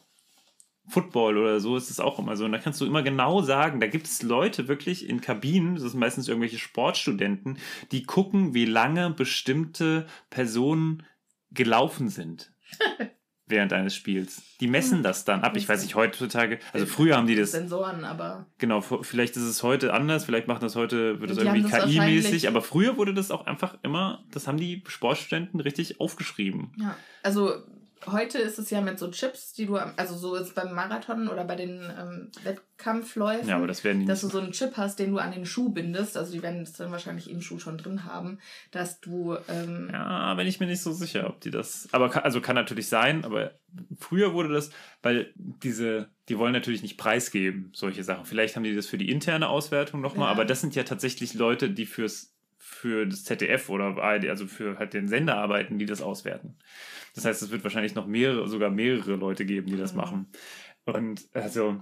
Football 0.91 1.37
oder 1.37 1.61
so 1.61 1.77
ist 1.77 1.91
es 1.91 2.01
auch 2.01 2.19
immer 2.19 2.35
so. 2.35 2.47
Und 2.47 2.53
da 2.53 2.59
kannst 2.59 2.81
du 2.81 2.87
immer 2.87 3.03
genau 3.03 3.43
sagen, 3.43 3.79
da 3.79 3.87
gibt 3.89 4.07
es 4.07 4.23
Leute 4.23 4.69
wirklich 4.69 5.07
in 5.07 5.21
Kabinen, 5.21 5.75
das 5.75 5.91
sind 5.91 6.01
meistens 6.01 6.29
irgendwelche 6.29 6.59
Sportstudenten, 6.59 7.59
die 7.93 8.05
gucken, 8.05 8.55
wie 8.55 8.65
lange 8.65 9.11
bestimmte 9.11 10.07
Personen 10.31 11.05
gelaufen 11.51 12.09
sind. 12.09 12.53
während 13.49 13.72
eines 13.72 13.94
Spiels. 13.94 14.42
Die 14.61 14.66
messen 14.66 15.03
das 15.03 15.24
dann 15.24 15.42
ab. 15.42 15.57
Ich 15.57 15.68
weiß 15.68 15.82
nicht, 15.82 15.94
heutzutage, 15.94 16.59
also 16.72 16.86
früher 16.86 17.16
haben 17.16 17.26
die 17.26 17.36
das. 17.36 17.53
Sensoren, 17.53 18.05
aber. 18.05 18.46
Genau, 18.59 18.80
vielleicht 18.80 19.36
ist 19.36 19.42
es 19.42 19.62
heute 19.62 19.92
anders, 19.92 20.24
vielleicht 20.24 20.49
macht 20.49 20.62
das 20.62 20.76
heute, 20.76 21.20
wird 21.20 21.30
das 21.30 21.38
Die 21.38 21.44
irgendwie 21.44 21.70
KI-mäßig, 21.70 22.49
aber 22.49 22.62
früher 22.62 22.96
wurde 22.96 23.14
das 23.14 23.30
auch 23.30 23.46
einfach 23.46 23.76
immer, 23.82 24.24
das 24.30 24.46
haben 24.46 24.59
die 24.59 24.82
Sportstudenten 24.86 25.61
richtig 25.61 26.01
aufgeschrieben. 26.01 26.72
Ja. 26.78 26.96
Also 27.22 27.62
heute 28.07 28.38
ist 28.38 28.59
es 28.59 28.70
ja 28.70 28.80
mit 28.80 28.99
so 28.99 29.11
Chips, 29.11 29.53
die 29.53 29.66
du, 29.66 29.76
also 29.76 30.16
so 30.16 30.34
ist 30.36 30.55
beim 30.55 30.74
Marathon 30.74 31.28
oder 31.28 31.44
bei 31.44 31.57
den 31.57 31.80
ähm, 31.99 32.30
Wettkampfläufen. 32.44 33.49
Ja, 33.49 33.57
aber 33.57 33.66
das 33.66 33.84
werden 33.84 34.01
die 34.01 34.07
dass 34.07 34.20
du 34.20 34.28
so 34.28 34.38
einen 34.38 34.53
Chip 34.53 34.76
hast, 34.76 34.99
den 34.99 35.11
du 35.11 35.18
an 35.18 35.32
den 35.32 35.44
Schuh 35.46 35.70
bindest, 35.70 36.16
also 36.16 36.32
die 36.32 36.42
werden 36.42 36.62
es 36.62 36.72
dann 36.74 36.90
wahrscheinlich 36.92 37.30
im 37.30 37.40
Schuh 37.40 37.59
schon 37.59 37.78
drin 37.78 38.05
haben, 38.05 38.38
dass 38.70 39.01
du 39.01 39.36
ähm, 39.49 39.90
Ja, 39.92 40.34
bin 40.34 40.46
ich 40.46 40.61
mir 40.61 40.66
nicht 40.66 40.82
so 40.82 40.92
sicher, 40.92 41.26
ob 41.28 41.40
die 41.40 41.51
das. 41.51 41.88
Aber 41.92 42.09
kann, 42.11 42.22
also 42.22 42.40
kann 42.40 42.55
natürlich 42.55 42.88
sein, 42.88 43.24
aber 43.24 43.53
früher 43.99 44.32
wurde 44.32 44.51
das, 44.53 44.70
weil 45.03 45.32
diese, 45.36 46.09
die 46.28 46.38
wollen 46.38 46.53
natürlich 46.53 46.82
nicht 46.82 46.96
preisgeben, 46.99 47.70
solche 47.74 48.05
Sachen. 48.05 48.24
Vielleicht 48.24 48.57
haben 48.57 48.64
die 48.64 48.74
das 48.74 48.86
für 48.86 48.99
die 48.99 49.11
interne 49.11 49.49
Auswertung 49.49 50.01
nochmal, 50.01 50.26
Ja. 50.26 50.32
aber 50.32 50.44
das 50.44 50.61
sind 50.61 50.74
ja 50.74 50.84
tatsächlich 50.84 51.34
Leute, 51.34 51.70
die 51.70 51.86
fürs 51.86 52.34
für 52.69 53.07
das 53.07 53.25
ZDF 53.25 53.69
oder 53.71 53.97
ARD, 53.97 54.29
also 54.29 54.47
für 54.47 54.79
halt 54.79 54.93
den 54.93 55.09
Sender 55.09 55.37
arbeiten, 55.37 55.79
die 55.79 55.87
das 55.87 56.03
auswerten. 56.03 56.57
Das 57.14 57.25
heißt, 57.25 57.43
es 57.43 57.51
wird 57.51 57.64
wahrscheinlich 57.64 57.95
noch 57.95 58.07
mehrere, 58.07 58.47
sogar 58.49 58.71
mehrere 58.71 59.16
Leute 59.16 59.45
geben, 59.45 59.66
die 59.66 59.77
das 59.77 59.93
Mhm. 59.93 59.97
machen. 60.01 60.27
Und 60.85 61.27
also 61.33 61.81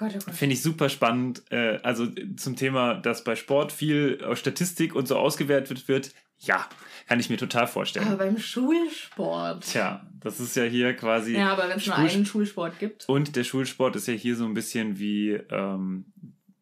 oh. 0.00 0.08
Finde 0.32 0.54
ich 0.54 0.62
super 0.62 0.88
spannend. 0.88 1.42
Äh, 1.50 1.78
also 1.82 2.06
zum 2.36 2.56
Thema, 2.56 2.94
dass 2.94 3.24
bei 3.24 3.36
Sport 3.36 3.72
viel 3.72 4.18
Statistik 4.34 4.94
und 4.94 5.06
so 5.06 5.16
ausgewertet 5.16 5.86
wird. 5.86 6.12
Ja, 6.38 6.66
kann 7.06 7.20
ich 7.20 7.30
mir 7.30 7.36
total 7.36 7.66
vorstellen. 7.68 8.08
Aber 8.08 8.16
beim 8.16 8.38
Schulsport. 8.38 9.64
Tja, 9.64 10.04
das 10.18 10.40
ist 10.40 10.56
ja 10.56 10.64
hier 10.64 10.94
quasi. 10.94 11.36
Ja, 11.36 11.52
aber 11.52 11.68
wenn 11.68 11.76
es 11.76 11.86
nur 11.86 11.96
einen 11.96 12.26
Schulsport 12.26 12.78
gibt. 12.78 13.08
Und 13.08 13.36
der 13.36 13.44
Schulsport 13.44 13.94
ist 13.94 14.08
ja 14.08 14.14
hier 14.14 14.34
so 14.34 14.46
ein 14.46 14.54
bisschen 14.54 14.98
wie 14.98 15.32
ähm, 15.50 16.06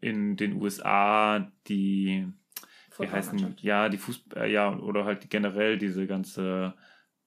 in 0.01 0.37
den 0.37 0.61
USA 0.61 1.51
die, 1.69 2.27
wie 3.01 3.09
heißen, 3.09 3.57
ja, 3.61 3.89
die 3.89 3.99
Fußball, 3.99 4.45
äh, 4.45 4.53
ja, 4.53 4.77
oder 4.77 5.05
halt 5.05 5.29
generell 5.31 5.79
diese 5.79 6.07
ganze 6.07 6.75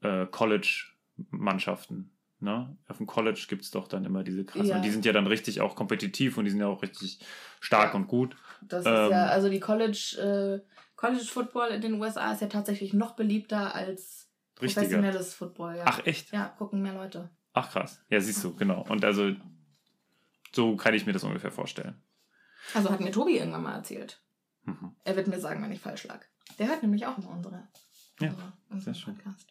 äh, 0.02 0.26
College-Mannschaften. 0.28 2.12
Ne? 2.40 2.76
Auf 2.90 2.98
dem 2.98 3.08
College 3.08 3.46
gibt 3.48 3.62
es 3.64 3.72
doch 3.72 3.88
dann 3.88 4.04
immer 4.04 4.24
diese 4.24 4.44
krassen. 4.44 4.68
Ja. 4.68 4.76
Und 4.76 4.82
die 4.84 4.90
sind 4.92 5.06
ja 5.06 5.14
dann 5.14 5.28
richtig 5.28 5.62
auch 5.62 5.76
kompetitiv 5.76 6.38
und 6.38 6.44
die 6.46 6.52
sind 6.52 6.60
ja 6.60 6.68
auch 6.68 6.82
richtig 6.82 7.20
stark 7.62 7.94
Ja. 7.94 8.00
und 8.00 8.08
gut. 8.08 8.36
Das 8.62 8.86
Ähm, 8.86 8.94
ist 8.94 9.12
ja, 9.12 9.26
also 9.28 9.50
die 9.50 9.60
College, 9.62 10.62
äh, 10.66 10.70
College 10.98 11.24
Football 11.24 11.70
in 11.70 11.82
den 11.82 11.94
USA 12.02 12.34
ist 12.34 12.42
ja 12.42 12.48
tatsächlich 12.48 12.94
noch 12.94 13.16
beliebter 13.16 13.74
als 13.74 14.30
Richtiger. 14.62 14.82
professionelles 14.82 15.34
Football. 15.34 15.78
Ja. 15.78 15.84
Ach, 15.88 16.06
echt? 16.06 16.32
Ja, 16.34 16.48
gucken 16.58 16.82
mehr 16.82 16.94
Leute. 16.94 17.30
Ach, 17.54 17.72
krass. 17.72 18.04
Ja, 18.10 18.20
siehst 18.20 18.44
du, 18.44 18.56
genau. 18.56 18.86
Und 18.90 19.06
also, 19.06 19.32
so 20.54 20.76
kann 20.76 20.94
ich 20.94 21.06
mir 21.06 21.14
das 21.14 21.24
ungefähr 21.24 21.52
vorstellen. 21.52 21.96
Also 22.74 22.90
hat 22.90 23.00
mir 23.00 23.12
Tobi 23.12 23.38
irgendwann 23.38 23.64
mal 23.64 23.76
erzählt. 23.76 24.22
Mhm. 24.66 24.96
Er 25.04 25.16
wird 25.16 25.28
mir 25.28 25.40
sagen, 25.40 25.64
wenn 25.64 25.72
ich 25.72 25.82
falsch 25.82 26.06
lag. 26.06 26.22
Der 26.60 26.68
hört 26.68 26.82
nämlich 26.84 27.06
auch 27.06 27.18
immer 27.18 27.32
unsere, 27.32 27.68
Ja, 28.20 28.30
unsere, 28.30 28.54
unseren 28.70 28.94
sehr 28.94 29.02
schön. 29.02 29.16
Podcast. 29.16 29.48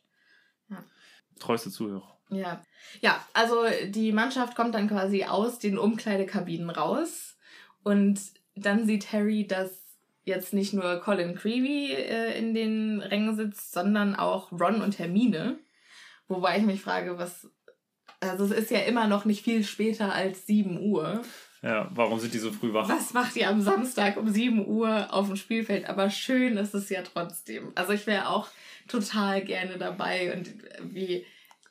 Treueste 1.38 1.70
Zuhörer. 1.70 2.18
Ja. 2.30 2.64
ja, 3.00 3.24
also 3.34 3.64
die 3.88 4.12
Mannschaft 4.12 4.54
kommt 4.54 4.74
dann 4.74 4.88
quasi 4.88 5.24
aus 5.24 5.58
den 5.58 5.76
Umkleidekabinen 5.76 6.70
raus 6.70 7.36
und 7.82 8.20
dann 8.54 8.86
sieht 8.86 9.12
Harry, 9.12 9.46
dass 9.46 9.82
jetzt 10.24 10.54
nicht 10.54 10.72
nur 10.72 11.00
Colin 11.00 11.34
Creevy 11.34 11.92
äh, 11.92 12.38
in 12.38 12.54
den 12.54 13.00
Rängen 13.00 13.36
sitzt, 13.36 13.72
sondern 13.72 14.14
auch 14.14 14.52
Ron 14.52 14.80
und 14.80 14.98
Hermine. 14.98 15.58
Wobei 16.28 16.58
ich 16.58 16.64
mich 16.64 16.80
frage, 16.80 17.18
was. 17.18 17.50
Also 18.20 18.44
es 18.44 18.52
ist 18.52 18.70
ja 18.70 18.78
immer 18.80 19.08
noch 19.08 19.24
nicht 19.24 19.42
viel 19.42 19.64
später 19.64 20.14
als 20.14 20.46
7 20.46 20.80
Uhr. 20.80 21.22
Ja, 21.62 21.88
warum 21.94 22.18
sind 22.18 22.34
die 22.34 22.38
so 22.38 22.50
früh 22.50 22.72
wach? 22.72 22.88
Was 22.88 23.12
macht 23.14 23.36
ihr 23.36 23.48
am 23.48 23.60
Samstag 23.60 24.16
um 24.16 24.28
7 24.28 24.66
Uhr 24.66 25.12
auf 25.14 25.28
dem 25.28 25.36
Spielfeld? 25.36 25.88
Aber 25.88 26.10
schön 26.10 26.56
ist 26.56 26.74
es 26.74 26.88
ja 26.88 27.02
trotzdem. 27.02 27.70
Also 27.76 27.92
ich 27.92 28.06
wäre 28.08 28.28
auch 28.28 28.48
total 28.88 29.42
gerne 29.44 29.78
dabei. 29.78 30.34
Und 30.36 30.52
wie 30.92 31.24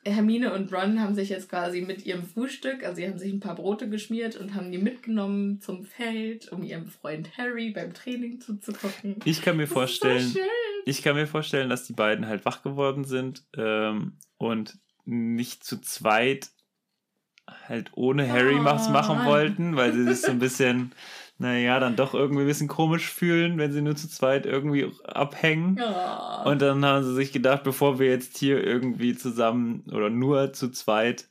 Hermine 0.04 0.54
und 0.54 0.72
Ron 0.72 1.00
haben 1.00 1.14
sich 1.14 1.28
jetzt 1.28 1.48
quasi 1.48 1.82
mit 1.82 2.06
ihrem 2.06 2.24
Frühstück, 2.24 2.82
also 2.82 2.96
sie 2.96 3.06
haben 3.06 3.18
sich 3.18 3.32
ein 3.32 3.38
paar 3.40 3.54
Brote 3.54 3.88
geschmiert 3.88 4.34
und 4.34 4.54
haben 4.54 4.72
die 4.72 4.78
mitgenommen 4.78 5.60
zum 5.60 5.84
Feld, 5.84 6.50
um 6.50 6.62
ihrem 6.64 6.86
Freund 6.86 7.36
Harry 7.38 7.70
beim 7.70 7.94
Training 7.94 8.40
zuzugucken. 8.40 9.16
Ich 9.24 9.42
kann 9.42 9.56
mir 9.56 9.64
Das 9.64 9.70
ist 9.70 9.74
vorstellen, 9.74 10.26
So 10.26 10.38
schön. 10.38 10.48
ich 10.86 11.02
kann 11.02 11.14
mir 11.14 11.26
vorstellen, 11.28 11.68
dass 11.70 11.84
die 11.86 11.92
beiden 11.92 12.26
halt 12.26 12.44
wach 12.44 12.62
geworden 12.62 13.04
sind 13.04 13.44
ähm, 13.56 14.16
und 14.38 14.76
nicht 15.04 15.62
zu 15.64 15.80
zweit 15.80 16.48
halt 17.68 17.90
ohne 17.94 18.30
Harry 18.30 18.56
Oh. 18.60 18.64
was 18.64 18.88
machen 18.88 19.24
wollten, 19.26 19.76
weil 19.76 19.92
sie 19.92 20.04
sich 20.04 20.20
so 20.22 20.30
ein 20.30 20.38
bisschen, 20.38 20.92
naja, 21.38 21.80
dann 21.80 21.96
doch 21.96 22.14
irgendwie 22.14 22.42
ein 22.42 22.46
bisschen 22.46 22.68
komisch 22.68 23.08
fühlen, 23.10 23.58
wenn 23.58 23.72
sie 23.72 23.82
nur 23.82 23.96
zu 23.96 24.08
zweit 24.08 24.46
irgendwie 24.46 24.90
abhängen. 25.04 25.76
Ja. 25.78 26.42
Und 26.44 26.62
dann 26.62 26.84
haben 26.84 27.04
sie 27.04 27.14
sich 27.14 27.32
gedacht, 27.32 27.62
bevor 27.64 27.98
wir 27.98 28.06
jetzt 28.08 28.36
hier 28.38 28.62
irgendwie 28.62 29.14
zusammen 29.16 29.84
oder 29.92 30.08
nur 30.10 30.52
zu 30.52 30.70
zweit 30.70 31.28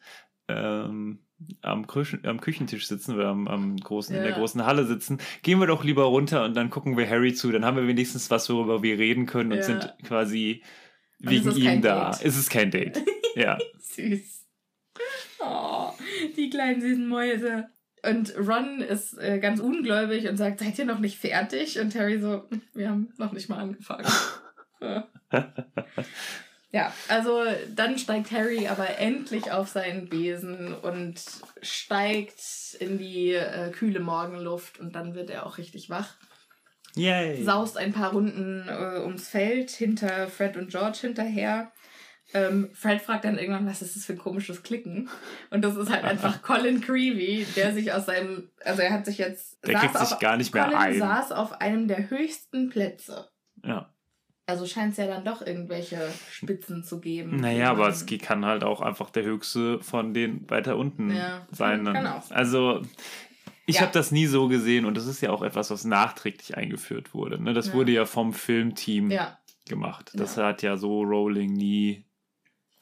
ähm, 0.47 1.19
am, 1.61 1.87
Küchen, 1.87 2.25
am 2.25 2.41
Küchentisch 2.41 2.87
sitzen 2.87 3.15
oder 3.15 3.29
am, 3.29 3.47
am 3.47 3.77
großen, 3.77 4.15
in 4.15 4.21
der 4.23 4.33
großen 4.33 4.65
Halle 4.65 4.85
sitzen, 4.85 5.19
gehen 5.43 5.59
wir 5.59 5.67
doch 5.67 5.83
lieber 5.83 6.03
runter 6.03 6.43
und 6.43 6.55
dann 6.55 6.69
gucken 6.69 6.97
wir 6.97 7.09
Harry 7.09 7.33
zu. 7.33 7.51
Dann 7.51 7.63
haben 7.65 7.77
wir 7.77 7.87
wenigstens 7.87 8.29
was, 8.29 8.49
worüber 8.49 8.83
wir 8.83 8.97
reden 8.99 9.25
können 9.27 9.51
und 9.53 9.59
Ja. 9.59 9.63
sind 9.63 9.93
quasi 10.03 10.61
wegen 11.19 11.51
ihm 11.55 11.81
da. 11.81 12.11
Date. 12.11 12.25
Es 12.25 12.37
ist 12.37 12.49
kein 12.51 12.69
Date. 12.69 13.01
ja. 13.35 13.57
Süß. 13.79 14.39
Oh, 15.39 15.90
die 16.37 16.49
kleinen 16.49 16.81
süßen 16.81 17.07
Mäuse. 17.07 17.69
Und 18.03 18.33
Ron 18.35 18.81
ist 18.81 19.17
äh, 19.19 19.39
ganz 19.39 19.59
ungläubig 19.59 20.27
und 20.27 20.37
sagt, 20.37 20.59
seid 20.59 20.79
ihr 20.79 20.85
noch 20.85 20.99
nicht 20.99 21.19
fertig? 21.19 21.79
Und 21.79 21.93
Harry 21.95 22.19
so, 22.19 22.47
wir 22.73 22.89
haben 22.89 23.13
noch 23.17 23.31
nicht 23.31 23.49
mal 23.49 23.59
angefangen. 23.59 24.07
Ja. 24.83 25.07
ja, 26.71 26.93
also 27.07 27.43
dann 27.75 27.99
steigt 27.99 28.31
Harry 28.31 28.67
aber 28.67 28.97
endlich 28.97 29.51
auf 29.51 29.69
seinen 29.69 30.09
Besen 30.09 30.73
und 30.73 31.21
steigt 31.61 32.41
in 32.79 32.97
die 32.97 33.33
äh, 33.33 33.69
kühle 33.69 33.99
Morgenluft 33.99 34.79
und 34.79 34.95
dann 34.95 35.13
wird 35.13 35.29
er 35.29 35.45
auch 35.45 35.59
richtig 35.59 35.91
wach. 35.91 36.15
Yay. 36.95 37.43
saust 37.43 37.77
ein 37.77 37.93
paar 37.93 38.11
Runden 38.11 38.67
äh, 38.67 39.01
ums 39.01 39.29
Feld 39.29 39.69
hinter 39.69 40.27
Fred 40.27 40.57
und 40.57 40.71
George 40.71 40.99
hinterher. 41.01 41.71
Ähm, 42.33 42.69
Fred 42.73 43.01
fragt 43.01 43.25
dann 43.25 43.37
irgendwann, 43.37 43.65
was 43.65 43.81
ist 43.81 43.95
das 43.95 44.05
für 44.05 44.13
ein 44.13 44.19
komisches 44.19 44.63
Klicken? 44.63 45.09
Und 45.49 45.63
das 45.63 45.75
ist 45.75 45.91
halt 45.91 46.03
einfach 46.05 46.41
Colin 46.43 46.79
Creevy, 46.81 47.45
der 47.55 47.73
sich 47.73 47.91
aus 47.91 48.05
seinem, 48.05 48.49
also 48.63 48.81
er 48.81 48.93
hat 48.93 49.05
sich 49.05 49.17
jetzt, 49.17 49.57
Der 49.65 49.75
kriegt 49.79 49.97
sich 49.97 50.19
gar 50.19 50.37
nicht 50.37 50.53
mehr 50.53 50.63
Colin 50.65 50.77
ein. 50.77 50.99
saß 50.99 51.31
auf 51.33 51.59
einem 51.59 51.87
der 51.87 52.09
höchsten 52.09 52.69
Plätze. 52.69 53.27
Ja. 53.65 53.93
Also 54.47 54.65
scheint 54.65 54.91
es 54.93 54.97
ja 54.97 55.07
dann 55.07 55.23
doch 55.23 55.41
irgendwelche 55.45 55.97
Spitzen 56.31 56.83
zu 56.83 56.99
geben. 56.99 57.37
Naja, 57.37 57.69
aber 57.71 57.83
man- 57.83 57.91
es 57.91 58.05
kann 58.21 58.45
halt 58.45 58.63
auch 58.63 58.81
einfach 58.81 59.09
der 59.09 59.23
höchste 59.23 59.79
von 59.81 60.13
den 60.13 60.49
weiter 60.49 60.77
unten 60.77 61.13
Ja, 61.15 61.47
sein. 61.51 61.85
kann 61.85 62.07
auch. 62.07 62.29
Also, 62.31 62.81
ich 63.65 63.75
Ja. 63.75 63.81
habe 63.83 63.91
das 63.93 64.11
nie 64.11 64.25
so 64.25 64.47
gesehen 64.47 64.85
und 64.85 64.97
das 64.97 65.05
ist 65.05 65.21
ja 65.21 65.29
auch 65.31 65.41
etwas, 65.43 65.69
was 65.71 65.85
nachträglich 65.85 66.57
eingeführt 66.57 67.13
wurde. 67.13 67.41
Ne? 67.41 67.53
Das 67.53 67.67
Ja. 67.67 67.73
wurde 67.73 67.91
ja 67.93 68.05
vom 68.05 68.33
Filmteam 68.33 69.09
Ja, 69.11 69.37
gemacht. 69.69 70.11
Das 70.15 70.35
hat 70.37 70.63
ja 70.63 70.75
so 70.75 71.01
Rowling 71.01 71.53
nie. 71.53 72.03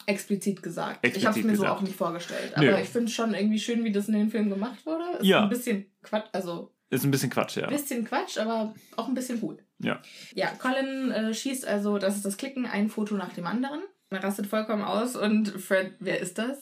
Explizit 0.10 0.62
gesagt. 0.64 1.00
ich 1.06 1.12
habe 1.12 1.18
es 1.18 1.24
Explizit 1.24 1.46
mir 1.46 1.56
so 1.56 1.62
gesagt. 1.64 1.78
auch 1.80 1.82
nicht 1.84 1.96
vorgestellt. 1.96 2.54
Nö. 2.58 2.70
Aber 2.70 2.82
ich 2.82 2.90
finde 2.90 3.08
es 3.08 3.14
schon 3.14 3.34
irgendwie 3.34 3.60
schön, 3.60 3.84
wie 3.84 3.92
das 3.92 4.08
in 4.08 4.14
den 4.16 4.30
Film 4.30 4.50
gemacht 4.50 4.86
wurde. 4.86 5.18
Ist 5.20 5.26
Ja. 5.26 5.44
ein 5.44 5.50
bisschen 5.50 5.86
Quatsch, 6.02 6.28
also 6.34 6.74
Ist 6.90 7.04
ein 7.06 7.12
bisschen 7.12 7.30
Quatsch, 7.30 7.58
ja. 7.58 7.68
bisschen 7.68 8.04
Quatsch, 8.06 8.38
aber 8.38 8.74
auch 8.98 9.08
ein 9.08 9.14
bisschen 9.14 9.40
cool. 9.44 9.58
Ja. 9.80 10.02
Ja, 10.34 10.48
Colin 10.60 11.12
äh, 11.12 11.34
schießt 11.34 11.66
also, 11.66 11.98
das 12.00 12.16
ist 12.16 12.26
das 12.26 12.38
Klicken, 12.38 12.66
ein 12.66 12.90
Foto 12.90 13.16
nach 13.16 13.34
dem 13.34 13.46
anderen. 13.48 13.82
Er 14.10 14.24
rastet 14.24 14.48
vollkommen 14.48 14.84
aus 14.84 15.16
und 15.16 15.50
Fred, 15.62 15.94
wer 16.00 16.20
ist 16.20 16.38
das? 16.40 16.58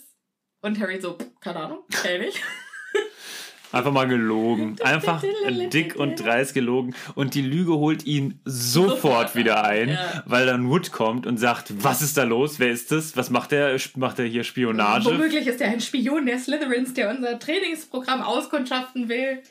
Und 0.61 0.79
Harry 0.79 0.99
so, 0.99 1.17
"Pff, 1.17 1.39
keine 1.39 1.59
Ahnung, 1.61 1.79
kenn 1.91 2.21
ich. 2.23 2.35
Einfach 3.77 3.91
mal 3.91 4.07
gelogen. 4.07 4.75
Einfach 4.83 5.23
dick 5.71 5.95
und 5.95 6.15
dreist 6.15 6.53
gelogen. 6.53 6.95
Und 7.15 7.35
die 7.35 7.41
Lüge 7.41 7.73
holt 7.73 8.05
ihn 8.05 8.39
sofort, 8.45 9.35
wieder 9.35 9.63
ein, 9.65 9.89
ja. 9.89 10.23
weil 10.25 10.45
dann 10.45 10.69
Wood 10.69 10.91
kommt 10.91 11.27
und 11.27 11.37
sagt, 11.37 11.83
was 11.83 12.01
ist 12.01 12.17
da 12.17 12.23
los? 12.23 12.59
Wer 12.59 12.71
ist 12.71 12.91
das? 12.91 13.15
Was 13.15 13.29
macht 13.29 13.51
der? 13.51 13.77
Macht 13.95 14.19
er 14.19 14.25
hier 14.25 14.43
Spionage? 14.43 15.05
Womöglich 15.05 15.47
ist 15.47 15.61
er 15.61 15.69
ein 15.69 15.81
Spion 15.81 16.25
der 16.25 16.39
Slytherins, 16.39 16.93
der 16.93 17.09
unser 17.09 17.37
Trainingsprogramm 17.37 18.21
auskundschaften 18.21 19.09
will. 19.09 19.41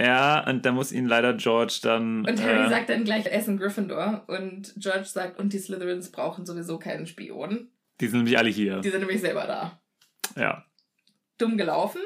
Ja, 0.00 0.46
und 0.48 0.64
da 0.64 0.72
muss 0.72 0.92
ihn 0.92 1.06
leider 1.06 1.34
George 1.34 1.80
dann. 1.82 2.24
Und 2.26 2.42
Harry 2.42 2.66
äh, 2.66 2.70
sagt 2.70 2.88
dann 2.88 3.04
gleich, 3.04 3.26
ist 3.26 3.48
ein 3.48 3.58
Gryffindor. 3.58 4.24
Und 4.28 4.72
George 4.76 5.04
sagt, 5.04 5.38
und 5.38 5.52
die 5.52 5.58
Slytherins 5.58 6.10
brauchen 6.10 6.46
sowieso 6.46 6.78
keinen 6.78 7.06
Spion. 7.06 7.68
Die 8.00 8.06
sind 8.06 8.20
nämlich 8.20 8.38
alle 8.38 8.48
hier. 8.48 8.80
Die 8.80 8.88
sind 8.88 9.00
nämlich 9.00 9.20
selber 9.20 9.46
da. 9.46 9.82
Ja. 10.40 10.64
Dumm 11.36 11.58
gelaufen. 11.58 12.00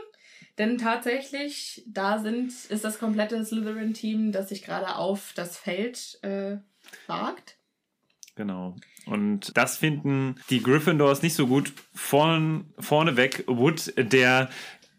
Denn 0.59 0.79
tatsächlich, 0.79 1.83
da 1.87 2.19
sind, 2.21 2.53
ist 2.69 2.85
das 2.85 2.99
komplette 2.99 3.45
Slytherin-Team, 3.45 4.31
das 4.33 4.49
sich 4.51 4.63
gerade 4.63 4.95
auf 4.97 5.33
das 5.35 5.57
Feld 5.57 6.19
äh, 6.23 6.57
wagt. 7.07 7.57
Genau. 8.37 8.77
Und 9.07 9.57
das 9.57 9.77
finden 9.77 10.37
die 10.51 10.63
Gryffindors 10.63 11.23
nicht 11.23 11.35
so 11.35 11.47
gut. 11.47 11.73
Vorn, 11.95 12.73
vorneweg 12.79 13.45
Wood, 13.47 13.93
der 13.97 14.49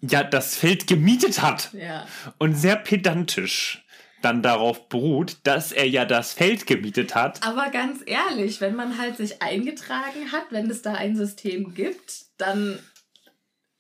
ja 0.02 0.24
das 0.24 0.56
Feld 0.56 0.88
gemietet 0.88 1.42
hat 1.42 1.74
Ja. 1.74 2.06
und 2.38 2.56
sehr 2.56 2.76
pedantisch 2.76 3.82
dann 4.22 4.42
darauf 4.42 4.90
beruht, 4.90 5.38
dass 5.44 5.72
er 5.72 5.88
ja 5.88 6.04
das 6.06 6.34
Feld 6.34 6.66
gemietet 6.66 7.14
hat. 7.14 7.46
Aber 7.46 7.70
ganz 7.70 8.02
ehrlich, 8.06 8.60
wenn 8.60 8.76
man 8.76 8.98
halt 8.98 9.18
sich 9.18 9.42
eingetragen 9.42 10.32
hat, 10.32 10.46
wenn 10.50 10.70
es 10.70 10.82
da 10.82 10.94
ein 10.94 11.16
System 11.16 11.74
gibt, 11.76 12.26
dann 12.38 12.80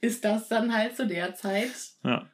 ist 0.06 0.24
das 0.24 0.48
dann 0.48 0.74
halt 0.74 0.96
zu 0.96 1.08
der 1.08 1.36
Zeit. 1.36 1.72
Ja. 2.04 2.30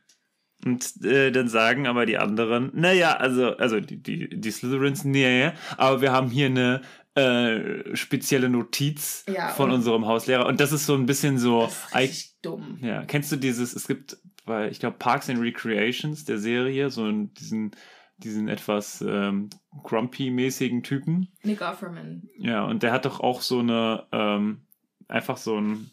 Und 0.63 1.03
äh, 1.03 1.31
dann 1.31 1.47
sagen 1.47 1.87
aber 1.87 2.05
die 2.05 2.19
anderen, 2.19 2.69
naja, 2.73 3.15
also, 3.15 3.57
also 3.57 3.79
die, 3.79 3.97
die, 4.01 4.29
die 4.29 4.51
Slytherins, 4.51 5.03
nee, 5.03 5.51
aber 5.77 6.01
wir 6.01 6.11
haben 6.11 6.29
hier 6.29 6.45
eine 6.45 6.81
äh, 7.15 7.95
spezielle 7.95 8.47
Notiz 8.47 9.25
Ja, 9.27 9.49
von 9.49 9.71
unserem 9.71 10.05
Hauslehrer. 10.05 10.45
Und 10.45 10.59
das 10.59 10.71
ist 10.71 10.85
so 10.85 10.93
ein 10.93 11.07
bisschen 11.07 11.39
so. 11.39 11.63
Das 11.63 11.73
ist 11.73 11.95
richtig 11.95 12.35
dumm. 12.41 12.77
Ja, 12.81 13.03
kennst 13.05 13.31
du 13.31 13.37
dieses, 13.37 13.75
es 13.75 13.87
gibt 13.87 14.17
bei, 14.45 14.69
ich 14.69 14.79
glaube, 14.79 14.97
Parks 14.97 15.29
and 15.29 15.39
Recreations, 15.39 16.25
der 16.25 16.37
Serie, 16.37 16.89
so 16.89 17.03
einen, 17.03 17.33
diesen, 17.33 17.71
diesen 18.17 18.47
etwas 18.47 19.01
ähm, 19.01 19.49
grumpy-mäßigen 19.83 20.83
Typen. 20.83 21.33
Nick 21.43 21.61
Offerman. 21.61 22.29
Ja, 22.37 22.65
und 22.65 22.83
der 22.83 22.91
hat 22.91 23.05
doch 23.05 23.19
auch 23.19 23.41
so 23.41 23.59
eine, 23.59 24.07
ähm, 24.11 24.61
einfach 25.07 25.37
so 25.37 25.59
ein, 25.59 25.91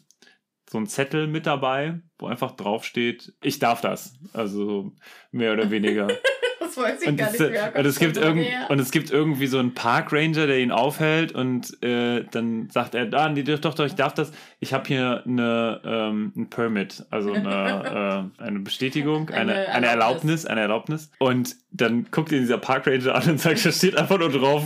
so 0.69 0.77
ein 0.77 0.87
Zettel 0.87 1.27
mit 1.27 1.47
dabei, 1.47 1.99
wo 2.19 2.27
einfach 2.27 2.51
draufsteht, 2.51 3.33
ich 3.41 3.57
darf 3.59 3.81
das. 3.81 4.13
Also 4.33 4.91
mehr 5.31 5.53
oder 5.53 5.71
weniger. 5.71 6.07
Das 6.61 6.77
weiß 6.77 7.01
ich 7.01 7.07
Und 7.07 7.17
gar 7.17 7.33
es, 7.33 7.39
nicht 7.39 7.51
mehr. 7.51 7.73
und, 7.75 7.85
es 7.85 7.97
gibt 7.97 8.17
irgend, 8.17 8.47
und 8.69 8.79
es 8.79 8.91
gibt 8.91 9.09
irgendwie 9.09 9.47
so 9.47 9.57
einen 9.57 9.73
Parkranger, 9.73 10.45
der 10.45 10.59
ihn 10.59 10.71
aufhält 10.71 11.31
und 11.31 11.81
äh, 11.81 12.25
dann 12.29 12.69
sagt 12.69 12.93
er, 12.93 13.11
ah, 13.13 13.29
nee, 13.29 13.41
doch, 13.41 13.73
doch, 13.73 13.85
ich 13.85 13.95
darf 13.95 14.13
das. 14.13 14.31
Ich 14.59 14.71
habe 14.71 14.87
hier 14.87 15.23
eine, 15.25 15.81
ähm, 15.83 16.31
ein 16.35 16.49
Permit, 16.49 17.05
also 17.09 17.31
eine, 17.33 18.29
äh, 18.37 18.43
eine 18.43 18.59
Bestätigung, 18.59 19.29
eine, 19.31 19.55
Eine 19.55 19.69
eine, 19.69 19.87
Erlaubnis, 19.87 20.45
eine 20.45 20.61
Erlaubnis. 20.61 21.09
Und 21.17 21.55
dann 21.71 22.07
guckt 22.11 22.31
ihn 22.31 22.41
dieser 22.41 22.59
Parkranger 22.59 23.15
an 23.15 23.27
und 23.29 23.39
sagt, 23.39 23.65
da 23.65 23.71
steht 23.71 23.97
einfach 23.97 24.19
nur 24.19 24.29
drauf, 24.29 24.63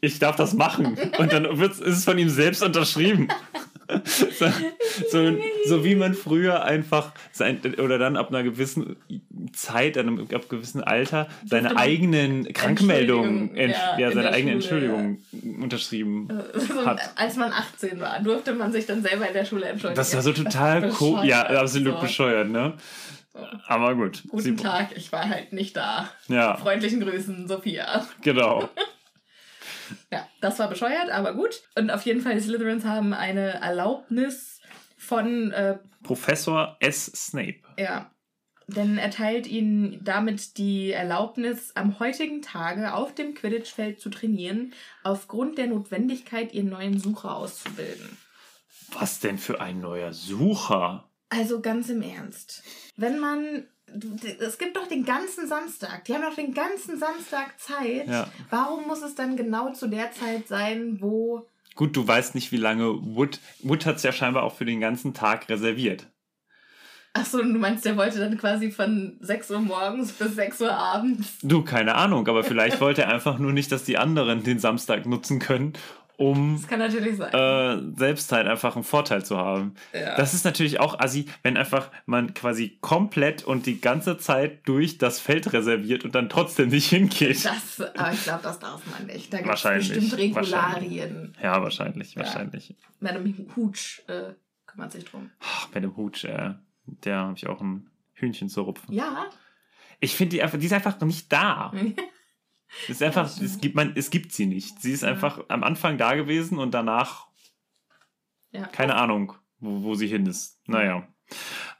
ich 0.00 0.20
darf 0.20 0.36
das 0.36 0.54
machen. 0.54 0.96
Und 1.18 1.32
dann 1.34 1.58
wird's, 1.58 1.80
ist 1.80 1.98
es 1.98 2.04
von 2.04 2.16
ihm 2.16 2.30
selbst 2.30 2.62
unterschrieben. 2.62 3.28
So, 4.04 4.46
so, 5.10 5.36
so 5.66 5.84
wie 5.84 5.94
man 5.94 6.14
früher 6.14 6.64
einfach 6.64 7.12
sein, 7.32 7.60
oder 7.78 7.98
dann 7.98 8.16
ab 8.16 8.28
einer 8.30 8.42
gewissen 8.42 8.96
Zeit, 9.52 9.96
ab 9.98 10.06
einem, 10.06 10.20
ab 10.20 10.32
einem 10.32 10.48
gewissen 10.48 10.82
Alter, 10.82 11.28
seine 11.46 11.76
eigenen 11.76 12.52
Krankmeldungen, 12.52 13.54
ja, 13.56 13.98
ja, 13.98 14.08
in 14.08 14.14
seine 14.14 14.30
eigenen 14.30 14.62
Schule, 14.62 14.86
Entschuldigungen 14.86 15.62
unterschrieben 15.62 16.28
So, 16.54 16.84
hat. 16.86 17.00
als 17.16 17.36
man 17.36 17.52
18 17.52 18.00
war, 18.00 18.20
durfte 18.20 18.54
man 18.54 18.72
sich 18.72 18.86
dann 18.86 19.02
selber 19.02 19.26
in 19.26 19.34
der 19.34 19.44
Schule 19.44 19.66
entschuldigen. 19.66 19.96
Das 19.96 20.14
war 20.14 20.22
so 20.22 20.32
total 20.32 20.92
cool. 21.00 21.24
Ja, 21.24 21.42
absolut 21.46 21.94
So. 21.96 22.00
bescheuert, 22.00 22.48
ne? 22.48 22.74
Aber 23.66 23.94
gut. 23.94 24.22
Guten 24.28 24.42
Sie- 24.42 24.56
Tag, 24.56 24.88
ich 24.96 25.12
war 25.12 25.28
halt 25.28 25.52
nicht 25.52 25.76
da. 25.76 26.10
Ja, 26.28 26.56
Freundlichen 26.56 27.00
Grüßen, 27.00 27.48
Sophia. 27.48 28.06
genau. 28.22 28.68
Ja, 30.10 30.26
das 30.40 30.58
war 30.58 30.68
bescheuert, 30.68 31.10
aber 31.10 31.34
gut. 31.34 31.62
Und 31.76 31.90
auf 31.90 32.04
jeden 32.04 32.20
Fall, 32.20 32.34
die 32.34 32.40
Slytherins 32.40 32.84
haben 32.84 33.12
eine 33.12 33.60
Erlaubnis 33.60 34.60
von, 34.96 35.52
äh, 35.52 35.78
Professor 36.02 36.76
S. 36.80 37.06
Snape. 37.06 37.60
ja, 37.78 38.10
denn 38.66 38.98
er 38.98 39.10
teilt 39.10 39.46
ihnen 39.46 40.02
damit 40.04 40.56
die 40.56 40.92
Erlaubnis, 40.92 41.72
am 41.74 41.98
heutigen 41.98 42.40
Tage 42.40 42.94
auf 42.94 43.14
dem 43.14 43.34
Quidditch-Feld 43.34 44.00
zu 44.00 44.10
trainieren, 44.10 44.72
aufgrund 45.02 45.58
der 45.58 45.66
Notwendigkeit, 45.66 46.52
ihren 46.54 46.70
neuen 46.70 46.98
Sucher 46.98 47.34
auszubilden. 47.34 48.16
Was 48.92 49.20
denn 49.20 49.38
für 49.38 49.60
ein 49.60 49.80
neuer 49.80 50.12
Sucher? 50.12 51.10
Also 51.28 51.60
ganz 51.60 51.88
im 51.88 52.02
Ernst. 52.02 52.62
Wenn 52.96 53.18
man. 53.18 53.66
Es 54.38 54.58
gibt 54.58 54.76
doch 54.76 54.86
den 54.86 55.04
ganzen 55.04 55.48
Samstag. 55.48 56.04
Die 56.04 56.14
haben 56.14 56.22
doch 56.22 56.34
den 56.34 56.54
ganzen 56.54 56.98
Samstag 56.98 57.58
Zeit. 57.58 58.08
Ja. 58.08 58.28
Warum 58.50 58.86
muss 58.86 59.02
es 59.02 59.14
dann 59.14 59.36
genau 59.36 59.72
zu 59.72 59.88
der 59.88 60.12
Zeit 60.12 60.48
sein, 60.48 60.98
wo. 61.00 61.46
Gut, 61.74 61.96
du 61.96 62.06
weißt 62.06 62.34
nicht, 62.34 62.52
wie 62.52 62.56
lange 62.56 62.86
Wood. 63.16 63.40
Wood 63.60 63.86
hat 63.86 63.96
es 63.96 64.02
ja 64.02 64.12
scheinbar 64.12 64.42
auch 64.42 64.54
für 64.54 64.64
den 64.64 64.80
ganzen 64.80 65.14
Tag 65.14 65.48
reserviert. 65.48 66.06
Achso, 67.12 67.38
du 67.38 67.58
meinst, 67.58 67.84
der 67.84 67.96
wollte 67.96 68.20
dann 68.20 68.38
quasi 68.38 68.70
von 68.70 69.16
6 69.20 69.50
Uhr 69.50 69.58
morgens 69.58 70.12
bis 70.12 70.36
6 70.36 70.60
Uhr 70.60 70.72
abends. 70.72 71.38
Du, 71.42 71.64
keine 71.64 71.96
Ahnung, 71.96 72.28
aber 72.28 72.44
vielleicht 72.44 72.80
wollte 72.80 73.02
er 73.02 73.08
einfach 73.08 73.38
nur 73.38 73.52
nicht, 73.52 73.72
dass 73.72 73.82
die 73.82 73.98
anderen 73.98 74.44
den 74.44 74.60
Samstag 74.60 75.06
nutzen 75.06 75.40
können, 75.40 75.72
um 76.20 76.56
äh, 76.56 77.78
selbst 77.96 78.30
halt 78.30 78.46
einfach 78.46 78.74
einen 78.74 78.84
Vorteil 78.84 79.24
zu 79.24 79.38
haben. 79.38 79.72
Ja. 79.94 80.16
Das 80.16 80.34
ist 80.34 80.44
natürlich 80.44 80.78
auch 80.78 81.00
assi, 81.00 81.24
wenn 81.42 81.56
einfach 81.56 81.90
man 82.04 82.34
quasi 82.34 82.76
komplett 82.82 83.42
und 83.42 83.64
die 83.64 83.80
ganze 83.80 84.18
Zeit 84.18 84.68
durch 84.68 84.98
das 84.98 85.18
Feld 85.18 85.54
reserviert 85.54 86.04
und 86.04 86.14
dann 86.14 86.28
trotzdem 86.28 86.68
nicht 86.68 86.90
hingeht. 86.90 87.42
Das, 87.46 87.80
aber 87.80 88.12
ich 88.12 88.22
glaube, 88.22 88.40
das 88.42 88.58
darf 88.58 88.82
man 88.90 89.06
nicht. 89.06 89.32
Da 89.32 89.40
gibt 89.40 89.54
es 89.54 89.62
bestimmt 89.62 90.16
Regularien. 90.18 91.34
Ja, 91.42 91.62
wahrscheinlich, 91.62 92.14
Ja. 92.14 92.22
wahrscheinlich. 92.24 92.76
Madame 93.00 93.34
Hooch 93.56 94.02
äh, 94.06 94.34
kümmert 94.66 94.92
sich 94.92 95.06
drum. 95.06 95.30
Ach, 95.40 95.68
bei 95.68 95.80
dem 95.80 95.96
Hutsch, 95.96 96.24
äh, 96.24 96.52
der 96.84 97.16
habe 97.16 97.34
ich 97.34 97.46
auch 97.46 97.62
ein 97.62 97.88
Hühnchen 98.12 98.50
zu 98.50 98.60
rupfen. 98.60 98.92
Ja. 98.94 99.24
Ich 100.00 100.14
finde 100.14 100.36
die 100.36 100.58
die 100.58 100.66
ist 100.66 100.72
einfach 100.74 101.00
nicht 101.00 101.32
da. 101.32 101.72
Es 102.84 102.90
ist 102.90 103.02
einfach, 103.02 103.26
es 103.40 103.60
gibt 103.60 103.74
man, 103.74 103.92
es 103.96 104.10
gibt 104.10 104.32
sie 104.32 104.46
nicht. 104.46 104.80
Sie 104.80 104.92
ist 104.92 105.04
einfach 105.04 105.44
am 105.48 105.64
Anfang 105.64 105.98
da 105.98 106.14
gewesen 106.14 106.58
und 106.58 106.72
danach 106.72 107.26
ja. 108.52 108.66
keine 108.66 108.96
Ahnung, 108.96 109.34
wo, 109.58 109.82
wo 109.82 109.94
sie 109.94 110.06
hin 110.06 110.26
ist. 110.26 110.60
Naja. 110.66 111.06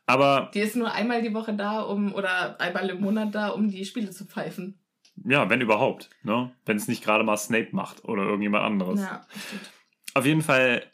Aber 0.07 0.51
Die 0.55 0.61
ist 0.61 0.77
nur 0.77 0.93
einmal 0.93 1.23
die 1.23 1.35
Woche 1.35 1.55
da, 1.55 1.81
um 1.81 2.15
oder 2.15 2.61
einmal 2.61 2.89
im 2.91 3.01
Monat 3.01 3.35
da, 3.35 3.49
um 3.49 3.69
die 3.69 3.85
Spiele 3.85 4.11
zu 4.11 4.25
pfeifen. 4.25 4.79
ja, 5.25 5.49
wenn 5.49 5.61
überhaupt, 5.61 6.11
ne? 6.23 6.53
Wenn 6.65 6.77
es 6.77 6.89
nicht 6.89 7.05
gerade 7.05 7.25
mal 7.25 7.37
Snape 7.37 7.69
macht 7.73 8.05
oder 8.05 8.25
irgendjemand 8.25 8.65
anderes. 8.65 9.01
Ja, 9.01 9.27
stimmt. 9.47 9.71
Auf 10.15 10.27
jeden 10.27 10.43
Fall 10.43 10.85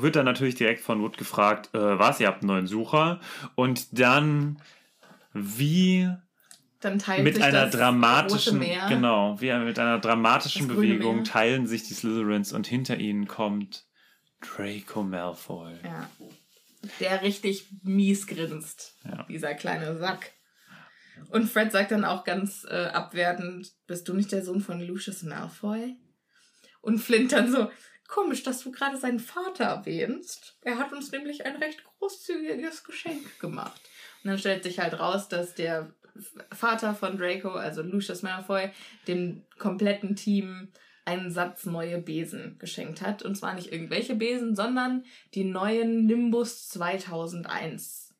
wird 0.00 0.16
dann 0.16 0.24
natürlich 0.24 0.56
direkt 0.56 0.80
von 0.80 1.00
Wood 1.00 1.16
gefragt, 1.16 1.74
äh, 1.74 1.98
was, 1.98 2.20
ihr 2.20 2.26
habt 2.26 2.42
einen 2.42 2.48
neuen 2.48 2.66
Sucher? 2.66 3.20
Und 3.54 3.98
dann, 3.98 4.60
wie 5.32 6.10
Dann 6.80 6.98
teilt 6.98 7.24
mit 7.24 7.34
sich 7.34 7.44
einer 7.44 7.66
das 7.66 7.74
dramatischen, 7.74 8.58
Meer. 8.58 8.86
genau, 8.88 9.38
wie 9.40 9.52
mit 9.52 9.78
einer 9.78 9.98
dramatischen 9.98 10.66
Bewegung 10.66 11.24
teilen 11.24 11.66
sich 11.66 11.86
die 11.86 11.94
Slytherins 11.94 12.52
und 12.52 12.66
hinter 12.66 12.96
ihnen 12.96 13.28
kommt 13.28 13.84
Draco 14.40 15.02
Malfoy. 15.02 15.74
Ja. 15.84 16.10
Der 16.98 17.20
richtig 17.20 17.66
mies 17.82 18.26
grinst. 18.26 18.96
Ja. 19.04 19.24
Dieser 19.24 19.54
kleine 19.54 19.98
Sack. 19.98 20.32
Und 21.28 21.50
Fred 21.50 21.70
sagt 21.70 21.90
dann 21.90 22.06
auch 22.06 22.24
ganz 22.24 22.66
äh, 22.68 22.86
abwertend, 22.86 23.70
bist 23.86 24.08
du 24.08 24.14
nicht 24.14 24.32
der 24.32 24.42
Sohn 24.42 24.62
von 24.62 24.80
Lucius 24.80 25.22
Malfoy? 25.22 25.96
Und 26.80 26.98
Flint 26.98 27.32
dann 27.32 27.52
so, 27.52 27.70
komisch, 28.08 28.42
dass 28.42 28.62
du 28.62 28.72
gerade 28.72 28.96
seinen 28.96 29.20
Vater 29.20 29.64
erwähnst. 29.64 30.56
Er 30.62 30.78
hat 30.78 30.92
uns 30.92 31.12
nämlich 31.12 31.44
ein 31.44 31.56
recht 31.56 31.84
großzügiges 31.84 32.84
Geschenk 32.84 33.38
gemacht. 33.38 33.80
Und 34.22 34.30
dann 34.30 34.38
stellt 34.38 34.64
sich 34.64 34.78
halt 34.78 34.98
raus, 34.98 35.28
dass 35.28 35.54
der 35.54 35.94
Vater 36.52 36.94
von 36.94 37.16
Draco, 37.16 37.50
also 37.50 37.82
Lucius 37.82 38.22
Malfoy, 38.22 38.70
dem 39.06 39.42
kompletten 39.58 40.16
Team 40.16 40.68
einen 41.04 41.30
Satz 41.30 41.66
neue 41.66 41.98
Besen 41.98 42.56
geschenkt 42.58 43.02
hat. 43.02 43.22
Und 43.22 43.36
zwar 43.36 43.54
nicht 43.54 43.72
irgendwelche 43.72 44.14
Besen, 44.14 44.54
sondern 44.54 45.04
die 45.34 45.44
neuen 45.44 46.06
Nimbus 46.06 46.68
2001. 46.68 48.14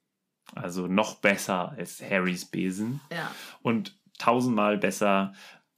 Also 0.55 0.87
noch 0.87 1.17
besser 1.17 1.73
als 1.77 2.03
Harrys 2.03 2.45
Besen 2.45 3.01
Ja, 3.13 3.31
und 3.63 3.97
tausendmal 4.19 4.79
besser 4.79 5.33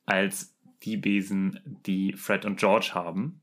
als 0.06 0.54
die 0.82 0.96
Besen, 0.96 1.60
die 1.86 2.14
Fred 2.14 2.44
und 2.44 2.58
George 2.58 2.92
haben. 2.94 3.40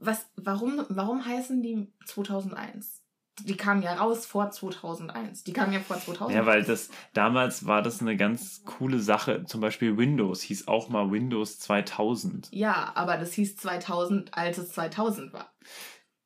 was, 0.00 0.30
warum, 0.36 0.84
warum 0.88 1.24
heißen 1.24 1.62
die 1.62 1.92
2001? 2.06 3.02
Die 3.44 3.56
kamen 3.56 3.82
ja 3.82 3.94
raus 3.94 4.26
vor 4.26 4.50
2001. 4.50 5.44
Die 5.44 5.52
kamen 5.52 5.72
ja 5.72 5.80
vor 5.80 5.98
2000. 5.98 6.36
Ja, 6.36 6.46
weil 6.46 6.62
das 6.62 6.90
damals 7.12 7.66
war 7.66 7.82
das 7.82 8.00
eine 8.00 8.16
ganz 8.16 8.64
coole 8.64 9.00
Sache. 9.00 9.44
Zum 9.44 9.60
Beispiel 9.60 9.96
Windows 9.96 10.42
hieß 10.42 10.68
auch 10.68 10.88
mal 10.88 11.10
Windows 11.10 11.58
2000. 11.58 12.48
Ja, 12.52 12.92
aber 12.94 13.16
das 13.16 13.32
hieß 13.32 13.56
2000, 13.56 14.34
als 14.34 14.58
es 14.58 14.72
2000 14.72 15.32
war. 15.32 15.52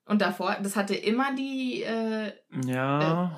Und 0.04 0.20
davor, 0.20 0.56
das 0.62 0.76
hatte 0.76 0.94
immer 0.94 1.34
die, 1.34 1.82
äh, 1.82 2.32
Ja, 2.66 3.32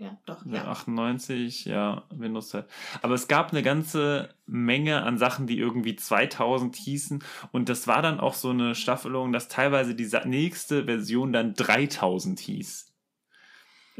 Ja, 0.00 0.16
doch. 0.24 0.46
Ja. 0.46 0.54
Ja. 0.54 0.64
98, 0.68 1.66
ja, 1.66 2.04
Windows-Zeit. 2.08 2.64
Aber 3.02 3.12
es 3.12 3.28
gab 3.28 3.50
eine 3.50 3.62
ganze 3.62 4.30
Menge 4.46 5.02
an 5.02 5.18
Sachen, 5.18 5.46
die 5.46 5.58
irgendwie 5.58 5.94
2000 5.94 6.74
hießen. 6.74 7.22
Und 7.52 7.68
das 7.68 7.86
war 7.86 8.00
dann 8.00 8.18
auch 8.18 8.32
so 8.32 8.48
eine 8.48 8.74
Staffelung, 8.74 9.30
dass 9.30 9.48
teilweise 9.48 9.94
die 9.94 10.10
nächste 10.24 10.86
Version 10.86 11.34
dann 11.34 11.52
3000 11.52 12.40
hieß. 12.40 12.89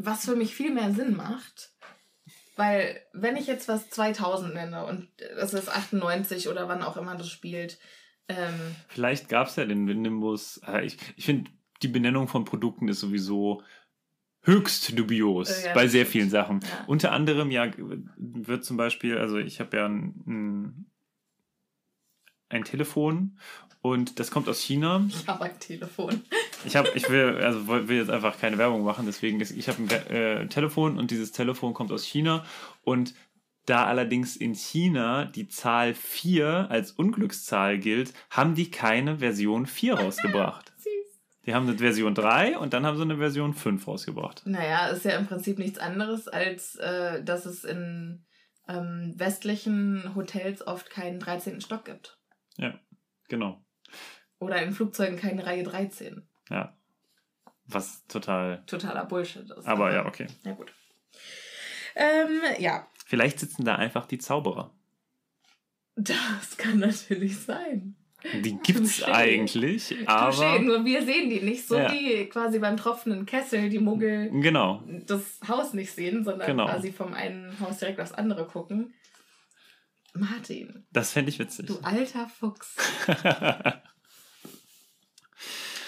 Was 0.05 0.25
für 0.25 0.37
mich 0.37 0.55
viel 0.55 0.73
mehr 0.73 0.93
Sinn 0.93 1.17
macht. 1.17 1.73
Weil, 2.57 3.01
wenn 3.13 3.37
ich 3.37 3.47
jetzt 3.47 3.69
was 3.69 3.89
2000 3.89 4.55
nenne 4.55 4.85
und 4.85 5.09
es 5.39 5.55
ist 5.55 5.69
98 5.69 6.49
oder 6.49 6.69
wann 6.69 6.83
auch 6.83 6.97
immer 6.97 7.17
das 7.17 7.29
spielt, 7.29 7.79
ähm, 8.31 8.77
Vielleicht 8.89 9.29
gab 9.29 9.49
es 9.49 9.57
ja 9.57 9.65
den 9.65 9.85
Nimbus. 9.85 10.61
Ich, 10.85 10.97
ich 11.17 11.25
finde, 11.25 11.51
die 11.83 11.89
Benennung 11.89 12.29
von 12.29 12.45
Produkten 12.45 12.89
ist 12.89 13.01
sowieso 13.01 13.63
höchst 14.43 14.99
dubios 14.99 15.65
ja, 15.65 15.75
bei 15.75 15.85
das 15.85 15.93
sehr 15.93 16.03
stimmt. 16.05 16.13
vielen 16.13 16.31
Sachen. 16.31 16.61
Ja. 16.61 16.85
Unter 16.87 17.13
anderem 17.13 17.51
ja 17.51 17.71
wird 18.17 18.65
zum 18.65 18.77
Beispiel, 18.77 19.19
also 19.19 19.39
ich 19.39 19.61
habe 19.61 19.77
ja 19.77 19.87
ein, 19.87 20.87
ein 22.49 22.65
Telefon 22.65 23.39
und 23.83 24.19
das 24.19 24.31
kommt 24.31 24.49
aus 24.49 24.61
China. 24.61 25.05
ich 25.09 25.27
habe 25.27 25.45
ein 25.45 25.59
Telefon. 25.59 26.23
Ich 26.65 26.77
habe, 26.77 26.91
ich 26.95 27.09
will, 27.09 27.39
also 27.43 27.67
will 27.67 27.97
jetzt 27.97 28.11
einfach 28.11 28.39
keine 28.39 28.59
Werbung 28.59 28.85
machen, 28.85 29.07
deswegen, 29.07 29.41
ich 29.41 29.69
habe 29.69 29.83
ein 29.83 30.15
äh, 30.15 30.47
Telefon 30.49 30.99
und 30.99 31.11
dieses 31.11 31.33
Telefon 31.33 31.75
kommt 31.75 31.93
aus 31.93 32.05
China 32.05 32.45
und 32.83 33.15
da 33.67 33.87
allerdings 33.87 34.37
in 34.37 34.55
China 34.55 35.27
die 35.27 35.49
Zahl 35.49 35.95
4 35.95 36.69
als 36.71 36.93
Unglückszahl 36.93 37.79
gilt, 37.79 38.13
haben 38.31 38.55
die 38.55 38.71
keine 38.71 39.19
Version 39.19 39.67
4 39.67 39.95
rausgebracht. 39.95 40.73
Süß. 40.79 40.91
Die 41.47 41.55
haben 41.55 41.69
eine 41.69 41.79
Version 41.79 42.15
3 42.15 42.59
und 42.59 42.73
dann 42.73 42.85
haben 42.85 42.97
sie 42.97 43.03
eine 43.03 43.17
Version 43.17 43.55
5 43.55 43.87
rausgebracht. 43.87 44.43
Naja, 44.45 44.89
ist 44.89 45.05
ja 45.05 45.13
im 45.13 45.27
Prinzip 45.27 45.59
nichts 45.59 45.79
anderes, 45.79 46.29
als 46.29 46.77
äh, 46.77 47.23
dass 47.23 47.47
es 47.47 47.65
in 47.65 48.25
ähm, 48.69 49.15
westlichen 49.17 50.15
Hotels 50.15 50.67
oft 50.67 50.91
keinen 50.91 51.19
13. 51.19 51.61
Stock 51.61 51.85
gibt. 51.85 52.19
Ja, 52.57 52.79
genau. 53.29 53.65
Oder 54.39 54.63
in 54.63 54.73
Flugzeugen 54.73 55.19
keine 55.19 55.47
Reihe 55.47 55.63
13. 55.63 56.27
Ja. 56.51 56.77
Was 57.67 58.05
total. 58.09 58.65
Totaler 58.67 59.05
Bullshit 59.07 59.49
ist. 59.51 59.67
Aber 59.67 59.93
ja, 59.93 60.05
okay. 60.07 60.27
Ja, 60.45 60.53
gut. 60.53 60.73
Ähm, 61.95 62.41
ja, 62.59 62.87
Vielleicht 63.07 63.39
sitzen 63.41 63.65
da 63.65 63.77
einfach 63.77 64.07
die 64.07 64.19
Zauberer. 64.19 64.73
das 65.97 66.57
kann 66.57 66.79
natürlich 66.79 67.39
sein. 67.39 67.97
Die 68.43 68.59
gibt's 68.59 69.03
Touché. 69.03 69.13
eigentlich, 69.13 69.85
Touché, 69.91 70.07
aber. 70.07 70.59
nur 70.61 70.85
wir 70.85 71.05
sehen 71.05 71.31
die 71.31 71.41
nicht, 71.41 71.67
so 71.67 71.77
Ja. 71.79 71.91
wie 71.91 72.27
quasi 72.27 72.59
beim 72.59 72.77
tropfenden 72.77 73.25
Kessel 73.25 73.71
die 73.71 73.79
Muggel 73.79 74.31
Genau. 74.31 74.85
das 75.07 75.41
Haus 75.49 75.73
nicht 75.73 75.93
sehen, 75.93 76.23
sondern 76.25 76.47
Genau. 76.47 76.67
quasi 76.67 76.93
vom 76.93 77.15
einen 77.15 77.59
Haus 77.61 77.79
direkt 77.79 77.99
aufs 78.01 78.13
andere 78.13 78.47
gucken. 78.47 78.93
Martin, 80.13 80.87
Das 80.93 81.13
fände 81.13 81.31
ich 81.31 81.39
witzig. 81.39 81.67
du 81.67 81.79
alter 81.81 82.29
Fuchs. 82.29 82.77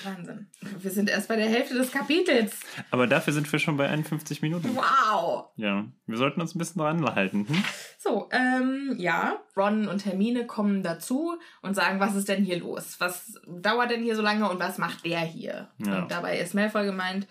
Wahnsinn. 0.05 0.49
Wir 0.81 0.91
sind 0.91 1.09
erst 1.09 1.29
bei 1.29 1.37
der 1.37 1.49
Hälfte 1.49 1.75
des 1.75 1.91
Kapitels. 1.91 2.61
aber 2.91 3.07
dafür 3.07 3.33
sind 3.33 3.51
wir 3.51 3.59
schon 3.59 3.77
bei 3.77 3.89
51 3.89 4.43
Minuten. 4.43 4.75
Wow. 4.75 5.49
Ja, 5.57 5.87
wir 6.07 6.17
sollten 6.17 6.41
uns 6.41 6.55
ein 6.55 6.59
bisschen 6.59 6.81
dran 6.81 7.15
halten. 7.15 7.47
Hm? 7.49 7.65
So, 7.99 8.29
ähm, 8.33 8.95
ja, 8.99 9.41
Ron 9.57 9.89
und 9.89 10.05
Hermine 10.05 10.47
kommen 10.47 10.83
dazu 10.83 11.39
und 11.61 11.75
sagen, 11.75 12.01
was 12.01 12.15
ist 12.15 12.29
denn 12.29 12.45
hier 12.45 12.59
los? 12.59 12.97
Was 12.99 13.41
dauert 13.47 13.91
denn 13.91 14.03
hier 14.03 14.17
so 14.17 14.23
lange 14.23 14.49
und 14.49 14.59
was 14.59 14.79
macht 14.79 15.05
der 15.05 15.21
hier? 15.21 15.71
Ja. 15.79 16.03
Und 16.03 16.11
dabei 16.11 16.39
ist 16.39 16.55
Malfoy 16.55 16.85
gemeint 16.85 17.27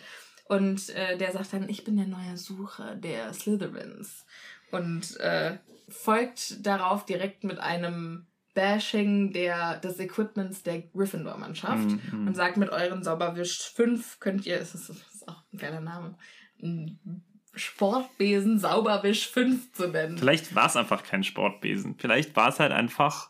und 0.46 0.90
äh, 0.90 1.18
der 1.18 1.32
sagt 1.32 1.54
dann, 1.54 1.70
ich 1.70 1.84
bin 1.84 1.98
der 1.98 2.08
neue 2.08 2.38
Sucher 2.38 2.96
der 2.96 3.34
Slytherins 3.34 4.26
und 4.72 5.18
äh, 5.20 5.58
folgt 5.88 6.66
darauf 6.66 7.06
direkt 7.06 7.44
mit 7.44 7.60
einem 7.60 8.28
Bashing 8.54 9.32
der, 9.34 9.78
des 9.78 10.00
Equipments 10.00 10.64
der 10.64 10.82
Gryffindor-Mannschaft 10.82 11.90
Mhm, 12.12 12.28
und 12.28 12.36
sagt, 12.36 12.58
mit 12.58 12.70
euren 12.70 13.04
Sauberwisch 13.04 13.72
5 13.74 14.20
könnt 14.20 14.46
ihr, 14.46 14.60
es 14.60 14.76
ist, 14.76 14.90
ist 14.90 15.28
auch 15.28 15.44
ein 15.54 15.58
geiler 15.58 15.82
Name, 15.82 16.16
Sportbesen 17.54 18.60
Sauberwisch 18.60 19.28
5 19.30 19.74
zu 19.74 19.88
nennen. 19.88 20.18
Vielleicht 20.18 20.56
war 20.56 20.68
es 20.68 20.76
einfach 20.78 21.04
kein 21.04 21.24
Sportbesen. 21.24 21.96
Vielleicht 21.98 22.36
war 22.36 22.50
es 22.50 22.60
halt 22.60 22.72
einfach. 22.72 23.30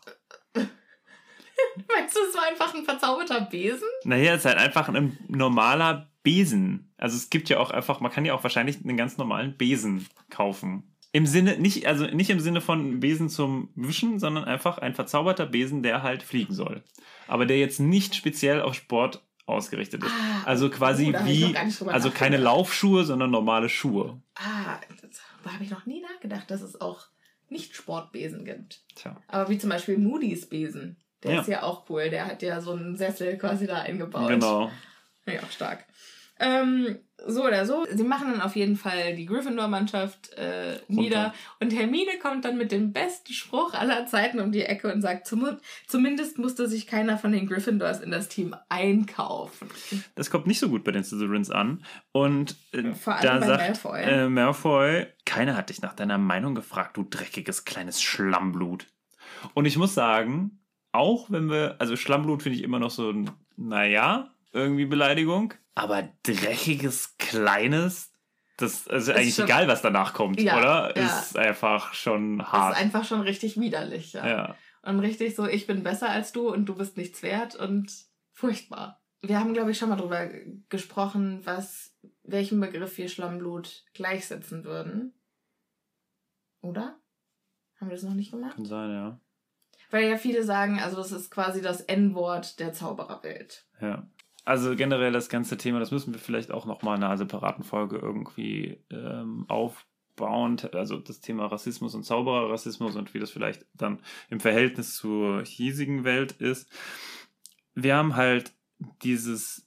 Meinst 0.54 2.16
du, 2.16 2.20
es 2.28 2.36
war 2.36 2.44
einfach 2.48 2.74
ein 2.74 2.84
verzauberter 2.84 3.40
Besen? 3.42 3.88
Naja, 4.04 4.34
es 4.34 4.40
ist 4.40 4.44
halt 4.46 4.58
einfach 4.58 4.88
ein 4.88 5.18
normaler 5.28 6.10
Besen. 6.22 6.92
Also 6.98 7.16
es 7.16 7.30
gibt 7.30 7.48
ja 7.48 7.58
auch 7.58 7.70
einfach, 7.70 8.00
man 8.00 8.12
kann 8.12 8.24
ja 8.24 8.34
auch 8.34 8.42
wahrscheinlich 8.42 8.84
einen 8.84 8.96
ganz 8.96 9.16
normalen 9.18 9.56
Besen 9.56 10.06
kaufen. 10.30 10.91
Im 11.14 11.26
Sinne, 11.26 11.58
nicht, 11.58 11.86
also 11.86 12.06
nicht 12.06 12.30
im 12.30 12.40
Sinne 12.40 12.62
von 12.62 13.00
Besen 13.00 13.28
zum 13.28 13.68
Wischen, 13.74 14.18
sondern 14.18 14.44
einfach 14.44 14.78
ein 14.78 14.94
verzauberter 14.94 15.44
Besen, 15.46 15.82
der 15.82 16.02
halt 16.02 16.22
fliegen 16.22 16.54
soll. 16.54 16.82
Aber 17.28 17.44
der 17.44 17.58
jetzt 17.58 17.80
nicht 17.80 18.14
speziell 18.14 18.62
auf 18.62 18.74
Sport 18.74 19.22
ausgerichtet 19.44 20.02
ist. 20.02 20.10
Ah, 20.10 20.44
also 20.46 20.70
quasi 20.70 21.14
oh, 21.14 21.26
wie, 21.26 21.54
also 21.86 22.10
keine. 22.10 22.38
Laufschuhe, 22.38 23.04
sondern 23.04 23.30
normale 23.30 23.68
Schuhe. 23.68 24.22
Ah, 24.34 24.80
da 25.44 25.52
habe 25.52 25.64
ich 25.64 25.70
noch 25.70 25.84
nie 25.84 26.00
nachgedacht, 26.00 26.50
dass 26.50 26.62
es 26.62 26.80
auch 26.80 27.06
nicht 27.48 27.76
Sportbesen 27.76 28.44
gibt. 28.44 28.82
Tja. 28.94 29.20
Aber 29.28 29.50
wie 29.50 29.58
zum 29.58 29.68
Beispiel 29.70 29.98
Moody's 29.98 30.48
Besen. 30.48 30.96
Der 31.22 31.34
Ja. 31.34 31.40
ist 31.40 31.48
ja 31.48 31.62
auch 31.62 31.88
cool. 31.90 32.08
Der 32.10 32.26
hat 32.26 32.42
ja 32.42 32.60
so 32.60 32.72
einen 32.72 32.96
Sessel 32.96 33.36
quasi 33.36 33.66
da 33.66 33.82
eingebaut. 33.82 34.28
Genau. 34.28 34.70
Ja, 35.26 35.40
stark. 35.50 35.86
Ähm, 36.40 36.98
so 37.26 37.44
oder 37.44 37.66
so. 37.66 37.86
Sie 37.90 38.04
machen 38.04 38.32
dann 38.32 38.40
auf 38.40 38.56
jeden 38.56 38.76
Fall 38.76 39.14
die 39.14 39.26
Gryffindor-Mannschaft 39.26 40.32
äh, 40.34 40.78
nieder. 40.88 41.34
Und 41.60 41.72
Hermine 41.72 42.18
kommt 42.20 42.44
dann 42.44 42.56
mit 42.56 42.72
dem 42.72 42.92
besten 42.92 43.32
Spruch 43.32 43.74
aller 43.74 44.06
Zeiten 44.06 44.40
um 44.40 44.52
die 44.52 44.62
Ecke 44.62 44.92
und 44.92 45.02
sagt, 45.02 45.26
zum, 45.26 45.58
zumindest 45.86 46.38
musste 46.38 46.68
sich 46.68 46.86
keiner 46.86 47.18
von 47.18 47.32
den 47.32 47.46
Gryffindors 47.46 48.00
in 48.00 48.10
das 48.10 48.28
Team 48.28 48.54
einkaufen. 48.68 49.68
Das 50.14 50.30
kommt 50.30 50.46
nicht 50.46 50.58
so 50.58 50.68
gut 50.68 50.84
bei 50.84 50.92
den 50.92 51.04
Slytherins 51.04 51.50
an. 51.50 51.84
Und 52.12 52.56
äh, 52.72 52.92
Vor 52.92 53.14
allem 53.14 53.22
da 53.22 53.38
bei 53.38 53.46
sagt 53.46 53.62
Malfoy. 53.62 54.02
Äh, 54.02 54.28
Malfoy, 54.28 55.06
keiner 55.24 55.56
hat 55.56 55.70
dich 55.70 55.82
nach 55.82 55.94
deiner 55.94 56.18
Meinung 56.18 56.54
gefragt, 56.54 56.96
du 56.96 57.04
dreckiges 57.08 57.64
kleines 57.64 58.02
Schlammblut. 58.02 58.86
Und 59.54 59.66
ich 59.66 59.76
muss 59.76 59.94
sagen, 59.94 60.58
auch 60.92 61.30
wenn 61.30 61.50
wir, 61.50 61.76
also 61.78 61.96
Schlammblut 61.96 62.42
finde 62.42 62.58
ich 62.58 62.64
immer 62.64 62.78
noch 62.78 62.90
so, 62.90 63.10
ein, 63.10 63.30
naja, 63.56 64.30
irgendwie 64.52 64.86
Beleidigung. 64.86 65.54
Aber 65.74 66.08
dreckiges, 66.22 67.16
kleines, 67.18 68.12
das 68.58 68.86
also 68.88 69.12
Ist 69.12 69.16
eigentlich 69.18 69.34
schon- 69.34 69.44
egal, 69.46 69.68
was 69.68 69.82
danach 69.82 70.12
kommt, 70.14 70.40
Ja, 70.40 70.58
oder? 70.58 70.96
ja. 70.98 71.06
Ist 71.20 71.36
einfach 71.38 71.94
schon 71.94 72.42
hart. 72.52 72.74
ist 72.76 72.82
einfach 72.82 73.04
schon 73.04 73.22
richtig 73.22 73.58
widerlich, 73.58 74.12
ja. 74.12 74.26
ja. 74.28 74.56
Und 74.82 75.00
richtig 75.00 75.34
so, 75.34 75.46
ich 75.46 75.66
bin 75.66 75.82
besser 75.82 76.10
als 76.10 76.32
du 76.32 76.48
und 76.50 76.66
du 76.66 76.74
bist 76.74 76.96
nichts 76.96 77.22
wert 77.22 77.54
und 77.54 77.92
furchtbar. 78.32 79.00
Wir 79.22 79.38
haben, 79.38 79.54
glaube 79.54 79.70
ich, 79.70 79.78
schon 79.78 79.88
mal 79.88 79.96
drüber 79.96 80.28
gesprochen, 80.68 81.40
was, 81.44 81.96
welchen 82.24 82.60
Begriff 82.60 82.98
wir 82.98 83.08
Schlammblut 83.08 83.84
gleichsetzen 83.94 84.64
würden. 84.64 85.14
Oder? 86.60 86.98
Haben 87.80 87.88
wir 87.88 87.94
das 87.96 88.02
noch 88.04 88.14
nicht 88.14 88.32
gemacht? 88.32 88.56
Kann 88.56 88.64
sein, 88.66 88.90
ja. 88.90 89.20
Weil 89.90 90.08
ja 90.08 90.16
viele 90.16 90.42
sagen, 90.44 90.80
also 90.80 90.96
das 90.96 91.12
ist 91.12 91.30
quasi 91.30 91.60
das 91.62 91.80
N-Wort 91.82 92.58
der 92.60 92.72
Zaubererwelt. 92.72 93.66
Ja. 93.80 94.06
Also 94.44 94.74
generell 94.74 95.12
das 95.12 95.28
ganze 95.28 95.56
Thema, 95.56 95.78
das 95.78 95.92
müssen 95.92 96.12
wir 96.12 96.20
vielleicht 96.20 96.50
auch 96.50 96.66
nochmal 96.66 96.96
in 96.96 97.04
einer 97.04 97.16
separaten 97.16 97.62
Folge 97.62 97.98
irgendwie 97.98 98.80
ähm, 98.90 99.44
aufbauen. 99.48 100.60
Also 100.72 100.98
das 100.98 101.20
Thema 101.20 101.46
Rassismus 101.46 101.94
und 101.94 102.02
Zaubererrassismus 102.02 102.96
und 102.96 103.14
wie 103.14 103.20
das 103.20 103.30
vielleicht 103.30 103.64
dann 103.74 104.00
im 104.30 104.40
Verhältnis 104.40 104.96
zur 104.96 105.44
hiesigen 105.44 106.04
Welt 106.04 106.32
ist. 106.32 106.68
Wir 107.74 107.96
haben 107.96 108.16
halt 108.16 108.52
dieses, 109.02 109.64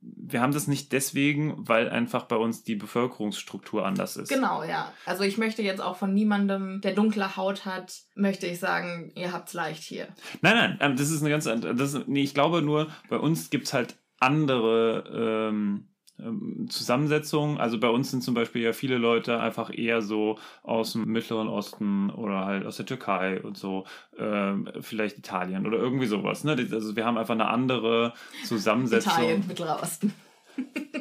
wir 0.00 0.40
haben 0.40 0.52
das 0.52 0.68
nicht 0.68 0.92
deswegen, 0.92 1.68
weil 1.68 1.90
einfach 1.90 2.24
bei 2.24 2.36
uns 2.36 2.62
die 2.62 2.76
Bevölkerungsstruktur 2.76 3.84
anders 3.84 4.16
ist. 4.16 4.28
Genau, 4.28 4.62
ja. 4.62 4.92
Also 5.04 5.24
ich 5.24 5.36
möchte 5.36 5.62
jetzt 5.62 5.80
auch 5.80 5.96
von 5.96 6.14
niemandem, 6.14 6.80
der 6.80 6.94
dunkle 6.94 7.36
Haut 7.36 7.64
hat, 7.66 8.02
möchte 8.14 8.46
ich 8.46 8.60
sagen, 8.60 9.10
ihr 9.16 9.32
habt's 9.32 9.52
leicht 9.52 9.82
hier. 9.82 10.06
Nein, 10.42 10.56
nein, 10.56 10.78
ähm, 10.80 10.96
das 10.96 11.10
ist 11.10 11.22
eine 11.22 11.30
ganz 11.30 11.48
andere. 11.48 11.74
Das, 11.74 11.98
nee, 12.06 12.22
ich 12.22 12.34
glaube 12.34 12.62
nur, 12.62 12.88
bei 13.08 13.16
uns 13.16 13.50
gibt 13.50 13.66
es 13.66 13.74
halt 13.74 13.96
andere 14.22 15.48
ähm, 15.50 15.88
ähm, 16.18 16.66
Zusammensetzungen. 16.68 17.58
Also 17.58 17.78
bei 17.80 17.88
uns 17.88 18.10
sind 18.10 18.22
zum 18.22 18.34
Beispiel 18.34 18.62
ja 18.62 18.72
viele 18.72 18.98
Leute 18.98 19.40
einfach 19.40 19.70
eher 19.76 20.02
so 20.02 20.38
aus 20.62 20.92
dem 20.92 21.06
Mittleren 21.06 21.48
Osten 21.48 22.10
oder 22.10 22.44
halt 22.44 22.66
aus 22.66 22.76
der 22.76 22.86
Türkei 22.86 23.40
und 23.40 23.56
so, 23.56 23.84
ähm, 24.18 24.68
vielleicht 24.80 25.18
Italien 25.18 25.66
oder 25.66 25.78
irgendwie 25.78 26.06
sowas. 26.06 26.44
Ne? 26.44 26.52
Also 26.70 26.96
wir 26.96 27.04
haben 27.04 27.18
einfach 27.18 27.34
eine 27.34 27.48
andere 27.48 28.12
Zusammensetzung. 28.44 29.12
Italien, 29.12 29.44
Mittlerer 29.46 29.82
Osten. 29.82 30.12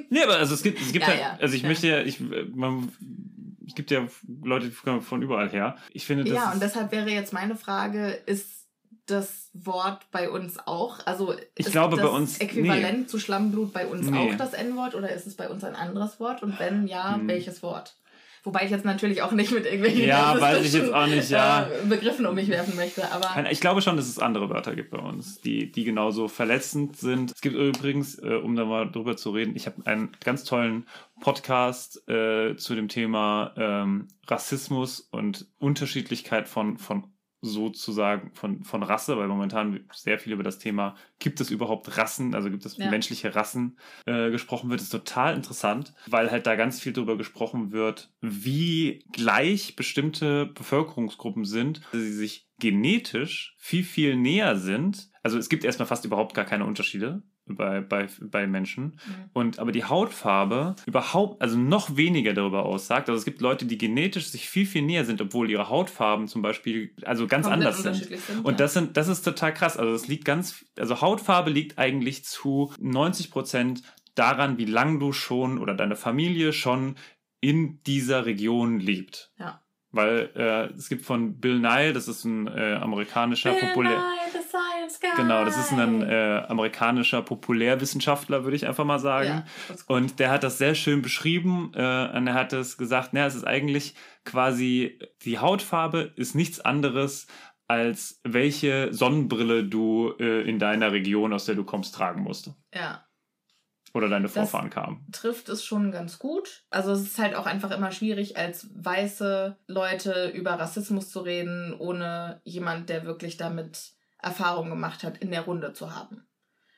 Nee, 0.10 0.24
aber 0.24 0.38
also 0.38 0.54
es 0.54 0.64
gibt, 0.64 0.82
es 0.82 0.92
gibt 0.92 1.06
Ja, 1.06 1.12
halt, 1.12 1.22
ja, 1.22 1.38
also 1.40 1.56
ich 1.56 1.62
ja. 1.62 1.68
möchte 1.70 1.88
ja, 1.88 2.02
ich, 2.02 2.20
man, 2.54 2.92
es 3.66 3.76
gibt 3.76 3.92
ja 3.92 4.08
Leute 4.44 4.68
die 4.68 4.76
kommen 4.76 5.02
von 5.02 5.22
überall 5.22 5.50
her. 5.50 5.78
Ich 5.94 6.06
finde, 6.06 6.26
das 6.26 6.34
Ja, 6.34 6.52
und 6.52 6.62
deshalb 6.62 6.92
wäre 6.92 7.10
jetzt 7.10 7.32
meine 7.32 7.56
Frage, 7.56 8.10
ist 8.26 8.61
das 9.08 9.50
Wort 9.54 10.10
bei 10.12 10.30
uns 10.30 10.58
auch? 10.66 11.00
Also 11.06 11.34
Ich 11.56 11.66
ist 11.66 11.72
glaube, 11.72 11.98
das 11.98 12.06
bei 12.06 12.12
uns- 12.12 12.40
Äquivalent 12.40 13.10
zu 13.10 13.20
Schlammblut 13.20 13.74
bei 13.74 13.86
uns 13.88 14.10
Nee. 14.10 14.18
auch 14.34 14.36
das 14.38 14.54
N-Wort 14.54 14.96
oder 14.96 15.10
ist 15.12 15.28
es 15.28 15.36
bei 15.36 15.50
uns 15.50 15.64
ein 15.64 15.76
anderes 15.76 16.20
Wort? 16.20 16.44
Und 16.44 16.60
wenn 16.60 16.88
ja, 16.88 17.16
Hm. 17.16 17.28
welches 17.28 17.62
Wort? 17.64 17.96
Wobei 18.44 18.64
ich 18.66 18.72
jetzt 18.72 18.86
natürlich 18.86 19.22
auch 19.22 19.34
nicht 19.34 19.52
mit 19.52 19.66
irgendwelchen 19.66 20.02
Ja, 20.04 20.40
weiß 20.42 20.66
ich 20.66 20.74
jetzt 20.74 20.92
auch 20.92 21.06
nicht, 21.06 21.30
ja. 21.30 21.68
äh, 21.68 21.86
Begriffen 21.88 22.26
um 22.26 22.34
mich 22.34 22.48
werfen 22.48 22.76
möchte. 22.76 23.12
Aber 23.12 23.52
Ich 23.52 23.60
glaube 23.62 23.84
schon, 23.84 23.98
dass 23.98 24.08
es 24.08 24.18
andere 24.18 24.50
Wörter 24.50 24.74
gibt 24.76 24.90
bei 24.90 24.98
uns, 24.98 25.42
die, 25.42 25.72
die 25.72 25.84
genauso 25.84 26.28
verletzend 26.28 26.98
sind. 26.98 27.32
Es 27.32 27.42
gibt 27.42 27.56
übrigens, 27.56 28.18
äh, 28.18 28.34
um 28.44 28.56
da 28.56 28.66
mal 28.66 28.90
drüber 28.90 29.16
zu 29.16 29.30
reden, 29.30 29.56
ich 29.56 29.68
habe 29.68 29.86
einen 29.86 30.10
ganz 30.26 30.44
tollen 30.44 30.88
Podcast 31.20 32.08
äh, 32.10 32.56
zu 32.58 32.74
dem 32.74 32.88
Thema 32.88 33.54
ähm, 33.58 34.08
Rassismus 34.28 35.02
und 35.12 35.46
Unterschiedlichkeit 35.60 36.48
von, 36.50 36.80
von 36.80 37.11
sozusagen 37.42 38.32
von, 38.34 38.64
von 38.64 38.84
Rasse, 38.84 39.18
weil 39.18 39.28
momentan 39.28 39.84
sehr 39.94 40.20
viel 40.20 40.34
über 40.34 40.44
das 40.44 40.60
Thema, 40.60 40.96
gibt 41.20 41.42
es 41.42 41.50
überhaupt 41.50 41.98
Rassen, 41.98 42.36
also 42.36 42.50
gibt 42.50 42.66
es 42.66 42.78
Ja. 42.78 42.90
menschliche 42.90 43.36
Rassen 43.36 43.78
äh, 44.06 44.30
gesprochen 44.30 44.70
wird, 44.70 44.82
ist 44.82 44.90
total 44.90 45.36
interessant, 45.36 45.94
weil 46.08 46.32
halt 46.32 46.46
da 46.46 46.56
ganz 46.56 46.80
viel 46.80 46.94
darüber 46.94 47.18
gesprochen 47.18 47.72
wird, 47.72 48.12
wie 48.22 49.04
gleich 49.12 49.76
bestimmte 49.76 50.46
Bevölkerungsgruppen 50.46 51.46
sind, 51.46 51.82
dass 51.92 52.02
sie 52.02 52.14
sich 52.14 52.48
genetisch 52.60 53.56
viel, 53.58 53.84
viel 53.84 54.16
näher 54.16 54.56
sind. 54.56 55.10
Also 55.24 55.38
es 55.38 55.50
gibt 55.50 55.64
erstmal 55.64 55.88
fast 55.88 56.06
überhaupt 56.06 56.36
gar 56.36 56.46
keine 56.46 56.66
Unterschiede 56.66 57.24
bei, 57.56 57.82
bei, 57.82 58.08
bei 58.20 58.48
Menschen. 58.48 58.98
Und 59.34 59.60
aber 59.60 59.72
die 59.72 59.84
Hautfarbe 59.84 60.76
überhaupt, 60.86 61.42
also 61.42 61.58
noch 61.58 61.96
weniger 61.98 62.34
darüber 62.34 62.66
aussagt. 62.66 63.10
Also 63.10 63.20
es 63.20 63.26
gibt 63.26 63.42
Leute, 63.42 63.66
die 63.66 63.78
genetisch 63.78 64.28
sich 64.28 64.50
viel, 64.50 64.66
viel 64.66 64.82
näher 64.82 65.06
sind, 65.06 65.22
obwohl 65.22 65.50
ihre 65.50 65.70
Hautfarben 65.70 66.28
zum 66.28 66.42
Beispiel 66.42 66.94
also 67.04 67.28
ganz 67.28 67.48
Komplett 67.48 67.68
anders 67.68 67.84
sind. 67.84 68.20
sind, 68.20 68.46
Und 68.46 68.54
ja. 68.54 68.58
das 68.58 68.74
sind, 68.74 68.98
das 68.98 69.08
ist 69.08 69.24
total 69.24 69.54
krass. 69.54 69.78
Also 69.78 69.94
es 69.94 70.08
liegt 70.08 70.26
ganz, 70.26 70.66
also 70.78 71.02
Hautfarbe 71.02 71.50
liegt 71.50 71.78
eigentlich 71.78 72.26
zu 72.26 72.74
90 72.80 73.32
Prozent 73.32 73.84
daran, 74.16 74.58
wie 74.58 74.66
lang 74.66 75.00
du 75.00 75.14
schon 75.14 75.58
oder 75.58 75.74
deine 75.74 75.96
Familie 75.96 76.54
schon 76.54 76.96
in 77.40 77.82
dieser 77.84 78.26
Region 78.26 78.80
lebt. 78.80 79.32
ja. 79.40 79.61
Weil 79.94 80.30
äh, 80.36 80.74
es 80.74 80.88
gibt 80.88 81.06
von 81.06 81.40
Bill 81.40 81.60
Nye, 81.60 81.92
das 81.92 82.08
ist 82.08 82.24
ein 82.24 82.48
äh, 82.48 82.76
amerikanischer 82.76 83.54
Populär. 83.54 83.98
Nye, 83.98 84.32
the 84.32 84.40
science 84.40 85.00
guy. 85.02 85.10
Genau, 85.18 85.44
das 85.44 85.58
ist 85.58 85.74
ein 85.74 86.02
äh, 86.02 86.44
amerikanischer 86.48 87.22
Populärwissenschaftler, 87.22 88.46
würde 88.46 88.56
ich 88.56 88.68
einfach 88.68 88.86
mal 88.86 89.00
sagen. 89.00 89.44
Ja, 89.70 89.76
und 89.88 90.20
der 90.20 90.32
hat 90.32 90.44
das 90.44 90.58
sehr 90.58 90.76
schön 90.76 91.02
beschrieben. 91.02 91.72
Äh, 91.76 92.18
und 92.18 92.28
er 92.28 92.34
hat 92.34 92.54
es 92.54 92.78
gesagt, 92.78 93.12
naja, 93.14 93.28
es 93.28 93.36
ist 93.36 93.46
eigentlich 93.46 93.96
quasi, 94.24 94.98
die 95.24 95.40
Hautfarbe 95.40 96.14
ist 96.16 96.36
nichts 96.36 96.62
anderes 96.62 97.28
als 97.68 98.20
welche 98.24 98.94
Sonnenbrille 98.94 99.64
du 99.64 100.14
äh, 100.20 100.42
in 100.42 100.60
deiner 100.60 100.92
Region, 100.92 101.32
aus 101.32 101.46
der 101.46 101.56
du 101.56 101.64
kommst, 101.64 101.96
tragen 101.96 102.22
musst. 102.22 102.52
ja. 102.74 103.06
Oder 103.94 104.10
deine 104.10 104.30
Vorfahren 104.30 104.70
kamen. 104.70 105.06
trifft 105.12 105.50
es 105.50 105.66
schon 105.66 105.92
ganz 105.92 106.18
gut. 106.20 106.64
Also 106.70 106.92
es 106.92 107.02
ist 107.02 107.20
halt 107.20 107.36
auch 107.36 107.46
einfach 107.46 107.72
immer 107.72 107.92
schwierig, 107.92 108.38
als 108.38 108.70
weiße 108.74 109.58
Leute 109.68 110.30
über 110.30 110.52
Rassismus 110.52 111.10
zu 111.10 111.20
reden, 111.20 111.76
ohne 111.78 112.42
jemand, 112.44 112.90
der 112.90 113.06
wirklich 113.06 113.38
damit 113.38 113.92
Erfahrung 114.22 114.70
gemacht 114.70 115.04
hat, 115.04 115.18
in 115.18 115.32
der 115.32 115.42
Runde 115.42 115.74
zu 115.74 115.96
haben. 115.96 116.26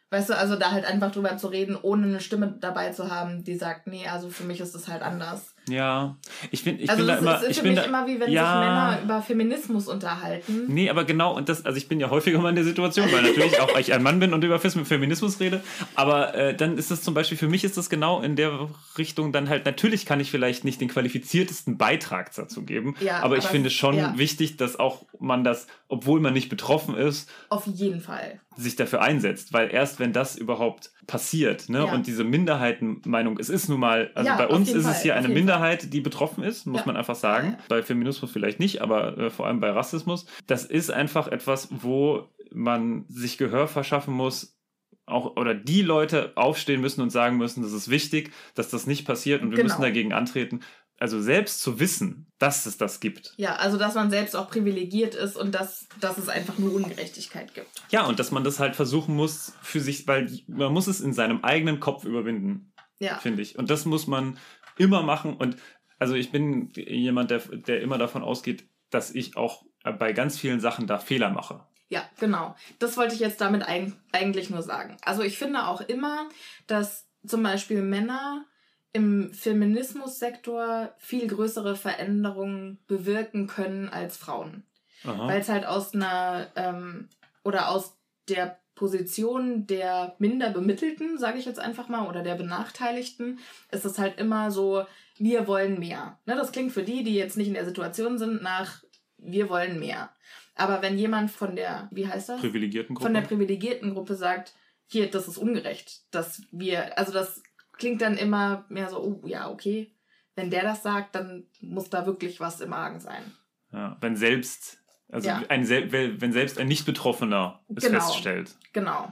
Weißt 0.09 0.29
du, 0.29 0.37
also 0.37 0.55
da 0.55 0.71
halt 0.71 0.85
einfach 0.85 1.11
drüber 1.11 1.37
zu 1.37 1.47
reden, 1.47 1.75
ohne 1.81 2.05
eine 2.05 2.19
Stimme 2.19 2.55
dabei 2.59 2.91
zu 2.91 3.09
haben, 3.09 3.43
die 3.43 3.55
sagt, 3.55 3.87
nee, 3.87 4.07
also 4.07 4.29
für 4.29 4.43
mich 4.43 4.59
ist 4.59 4.75
es 4.75 4.87
halt 4.87 5.01
anders. 5.01 5.52
Ja, 5.69 6.17
ich 6.51 6.63
bin, 6.65 6.77
ich 6.79 6.89
also 6.89 7.01
bin 7.05 7.07
da 7.07 7.15
immer, 7.19 7.41
ist 7.41 7.51
ich 7.51 7.59
für 7.59 7.67
mich 7.67 7.75
da, 7.77 7.83
immer 7.83 8.05
wie 8.05 8.19
wenn 8.19 8.29
ja. 8.31 8.43
sich 8.51 8.59
Männer 8.59 8.99
über 9.03 9.21
Feminismus 9.21 9.87
unterhalten. 9.87 10.65
Nee, 10.67 10.89
aber 10.89 11.05
genau, 11.05 11.35
und 11.35 11.47
das, 11.47 11.65
also 11.65 11.77
ich 11.77 11.87
bin 11.87 12.01
ja 12.01 12.09
häufiger 12.09 12.39
mal 12.39 12.49
in 12.49 12.55
der 12.55 12.65
Situation, 12.65 13.09
weil 13.13 13.21
natürlich 13.21 13.61
auch 13.61 13.77
ich 13.79 13.93
ein 13.93 14.03
Mann 14.03 14.19
bin 14.19 14.33
und 14.33 14.43
über 14.43 14.59
Feminismus 14.59 15.39
rede. 15.39 15.61
Aber 15.95 16.35
äh, 16.35 16.53
dann 16.55 16.77
ist 16.77 16.91
das 16.91 17.01
zum 17.01 17.13
Beispiel, 17.13 17.37
für 17.37 17.47
mich 17.47 17.63
ist 17.63 17.77
das 17.77 17.89
genau 17.89 18.21
in 18.21 18.35
der 18.35 18.69
Richtung 18.97 19.31
dann 19.31 19.47
halt, 19.47 19.65
natürlich 19.65 20.05
kann 20.05 20.19
ich 20.19 20.31
vielleicht 20.31 20.65
nicht 20.65 20.81
den 20.81 20.89
qualifiziertesten 20.89 21.77
Beitrag 21.77 22.33
dazu 22.35 22.63
geben, 22.63 22.95
Ja, 22.99 23.19
aber 23.21 23.37
ich 23.37 23.43
aber 23.45 23.51
finde 23.51 23.67
es- 23.67 23.73
schon 23.73 23.95
ja. 23.95 24.17
wichtig, 24.17 24.57
dass 24.57 24.77
auch 24.77 25.05
man 25.19 25.43
das, 25.43 25.67
obwohl 25.87 26.19
man 26.19 26.33
nicht 26.33 26.49
betroffen 26.49 26.95
ist, 26.95 27.29
Auf 27.49 27.67
jeden 27.67 28.01
Fall. 28.01 28.39
sich 28.57 28.75
dafür 28.75 29.01
einsetzt, 29.01 29.53
weil 29.53 29.73
erst 29.73 29.99
wenn 29.99 30.11
das 30.13 30.35
überhaupt 30.35 30.91
passiert, 31.07 31.69
ne, 31.69 31.79
Ja. 31.79 31.93
und 31.93 32.07
diese 32.07 32.23
Minderheitenmeinung, 32.23 33.37
es 33.39 33.49
ist 33.49 33.69
nun 33.69 33.79
mal, 33.79 34.11
also 34.15 34.29
Ja, 34.29 34.37
bei 34.37 34.47
uns 34.47 34.69
ist 34.69 34.85
es 34.85 34.91
Fall, 34.93 35.01
hier 35.01 35.13
auf 35.13 35.19
eine 35.25 35.33
Minderheit, 35.33 35.93
die 35.93 36.01
betroffen 36.01 36.43
ist, 36.43 36.65
muss 36.65 36.81
Ja. 36.81 36.87
man 36.87 36.97
einfach 36.97 37.15
sagen. 37.15 37.57
Bei 37.69 37.81
Feminismus 37.83 38.31
vielleicht 38.31 38.59
nicht, 38.59 38.81
aber 38.81 39.17
äh, 39.17 39.29
vor 39.29 39.47
allem 39.47 39.59
bei 39.59 39.69
Rassismus. 39.71 40.25
Das 40.47 40.65
ist 40.65 40.89
einfach 40.91 41.27
etwas, 41.27 41.69
wo 41.71 42.29
man 42.51 43.05
sich 43.09 43.37
Gehör 43.37 43.67
verschaffen 43.67 44.13
muss, 44.13 44.57
auch 45.05 45.35
oder 45.35 45.53
die 45.53 45.81
Leute 45.81 46.31
aufstehen 46.35 46.79
müssen 46.79 47.01
und 47.01 47.09
sagen 47.09 47.35
müssen, 47.37 47.61
das 47.61 47.73
ist 47.73 47.89
wichtig, 47.89 48.31
dass 48.55 48.69
das 48.69 48.87
nicht 48.87 49.05
passiert 49.05 49.41
und 49.41 49.49
wir 49.51 49.57
Genau. 49.57 49.67
müssen 49.67 49.81
dagegen 49.81 50.13
antreten. 50.13 50.61
Also 50.99 51.21
selbst 51.21 51.61
zu 51.61 51.79
wissen, 51.79 52.27
dass 52.37 52.65
es 52.65 52.77
das 52.77 52.99
gibt. 52.99 53.33
Ja, 53.37 53.55
also 53.55 53.77
dass 53.77 53.95
man 53.95 54.09
selbst 54.09 54.35
auch 54.35 54.49
privilegiert 54.49 55.15
ist 55.15 55.35
und 55.35 55.53
dass, 55.53 55.87
dass 55.99 56.17
es 56.17 56.29
einfach 56.29 56.57
nur 56.57 56.73
Ungerechtigkeit 56.73 57.53
gibt. 57.53 57.69
Ja, 57.89 58.05
und 58.05 58.19
dass 58.19 58.31
man 58.31 58.43
das 58.43 58.59
halt 58.59 58.75
versuchen 58.75 59.15
muss 59.15 59.53
für 59.61 59.79
sich, 59.79 60.07
weil 60.07 60.29
man 60.47 60.71
muss 60.71 60.87
es 60.87 61.01
in 61.01 61.13
seinem 61.13 61.43
eigenen 61.43 61.79
Kopf 61.79 62.05
überwinden. 62.05 62.73
Ja. 62.99 63.17
finde 63.17 63.41
ich. 63.41 63.57
Und 63.57 63.69
das 63.69 63.85
muss 63.85 64.07
man 64.07 64.37
immer 64.77 65.03
machen. 65.03 65.35
Und 65.35 65.57
also 65.99 66.13
ich 66.13 66.31
bin 66.31 66.71
jemand, 66.73 67.31
der, 67.31 67.39
der 67.39 67.81
immer 67.81 67.97
davon 67.97 68.23
ausgeht, 68.23 68.67
dass 68.89 69.13
ich 69.13 69.35
auch 69.35 69.65
bei 69.83 70.13
ganz 70.13 70.37
vielen 70.37 70.59
Sachen 70.59 70.87
da 70.87 70.99
Fehler 70.99 71.29
mache. 71.29 71.65
Ja, 71.89 72.09
genau. 72.19 72.55
Das 72.79 72.97
wollte 72.97 73.13
ich 73.13 73.19
jetzt 73.19 73.41
damit 73.41 73.67
eig 73.67 73.91
eigentlich 74.11 74.49
nur 74.49 74.61
sagen. 74.61 74.97
Also 75.01 75.21
ich 75.21 75.37
finde 75.37 75.67
auch 75.67 75.81
immer, 75.81 76.29
dass 76.67 77.07
zum 77.25 77.43
Beispiel 77.43 77.81
Männer 77.81 78.45
im 78.93 79.33
Feminismussektor 79.33 80.93
viel 80.97 81.27
größere 81.27 81.75
Veränderungen 81.75 82.79
bewirken 82.87 83.47
können 83.47 83.89
als 83.89 84.17
Frauen. 84.17 84.63
Weil 85.03 85.41
es 85.41 85.49
halt 85.49 85.65
aus 85.65 85.93
einer 85.93 86.47
ähm, 86.55 87.09
oder 87.43 87.69
aus 87.69 87.97
der 88.29 88.57
Position 88.75 89.67
der 89.67 90.15
minder 90.17 90.49
Bemittelten, 90.49 91.17
sage 91.17 91.39
ich 91.39 91.45
jetzt 91.45 91.59
einfach 91.59 91.89
mal, 91.89 92.07
oder 92.07 92.23
der 92.23 92.35
Benachteiligten, 92.35 93.39
ist 93.71 93.85
es 93.85 93.99
halt 93.99 94.17
immer 94.19 94.49
so, 94.49 94.85
wir 95.17 95.47
wollen 95.47 95.79
mehr. 95.79 96.19
Ne, 96.25 96.35
das 96.35 96.51
klingt 96.51 96.71
für 96.71 96.83
die, 96.83 97.03
die 97.03 97.15
jetzt 97.15 97.37
nicht 97.37 97.47
in 97.47 97.53
der 97.53 97.65
Situation 97.65 98.17
sind, 98.17 98.41
nach 98.41 98.83
wir 99.17 99.49
wollen 99.49 99.79
mehr. 99.79 100.09
Aber 100.55 100.81
wenn 100.81 100.97
jemand 100.97 101.31
von 101.31 101.55
der, 101.55 101.89
wie 101.91 102.07
heißt 102.07 102.29
das? 102.29 102.41
Privilegierten 102.41 102.95
Gruppe. 102.95 103.05
Von 103.05 103.13
der 103.13 103.21
privilegierten 103.21 103.93
Gruppe 103.93 104.15
sagt, 104.15 104.53
hier, 104.87 105.09
das 105.09 105.27
ist 105.27 105.37
ungerecht, 105.37 106.03
dass 106.11 106.41
wir, 106.51 106.97
also 106.97 107.11
das 107.11 107.41
klingt 107.73 108.01
dann 108.01 108.17
immer 108.17 108.65
mehr 108.69 108.89
so, 108.89 108.99
oh 109.01 109.27
ja, 109.27 109.49
okay. 109.49 109.93
Wenn 110.35 110.49
der 110.49 110.63
das 110.63 110.81
sagt, 110.83 111.15
dann 111.15 111.45
muss 111.61 111.89
da 111.89 112.05
wirklich 112.05 112.39
was 112.39 112.61
im 112.61 112.73
Argen 112.73 112.99
sein. 112.99 113.23
ja, 113.71 113.97
wenn 114.01 114.15
selbst, 114.15 114.79
also 115.09 115.27
Ja. 115.29 115.41
ein, 115.49 115.67
wenn 115.69 116.31
selbst 116.33 116.59
ein 116.59 116.67
Nicht-Betroffener 116.67 117.59
es 117.75 117.83
Genau. 117.85 117.99
feststellt. 117.99 118.55
Genau. 118.71 119.11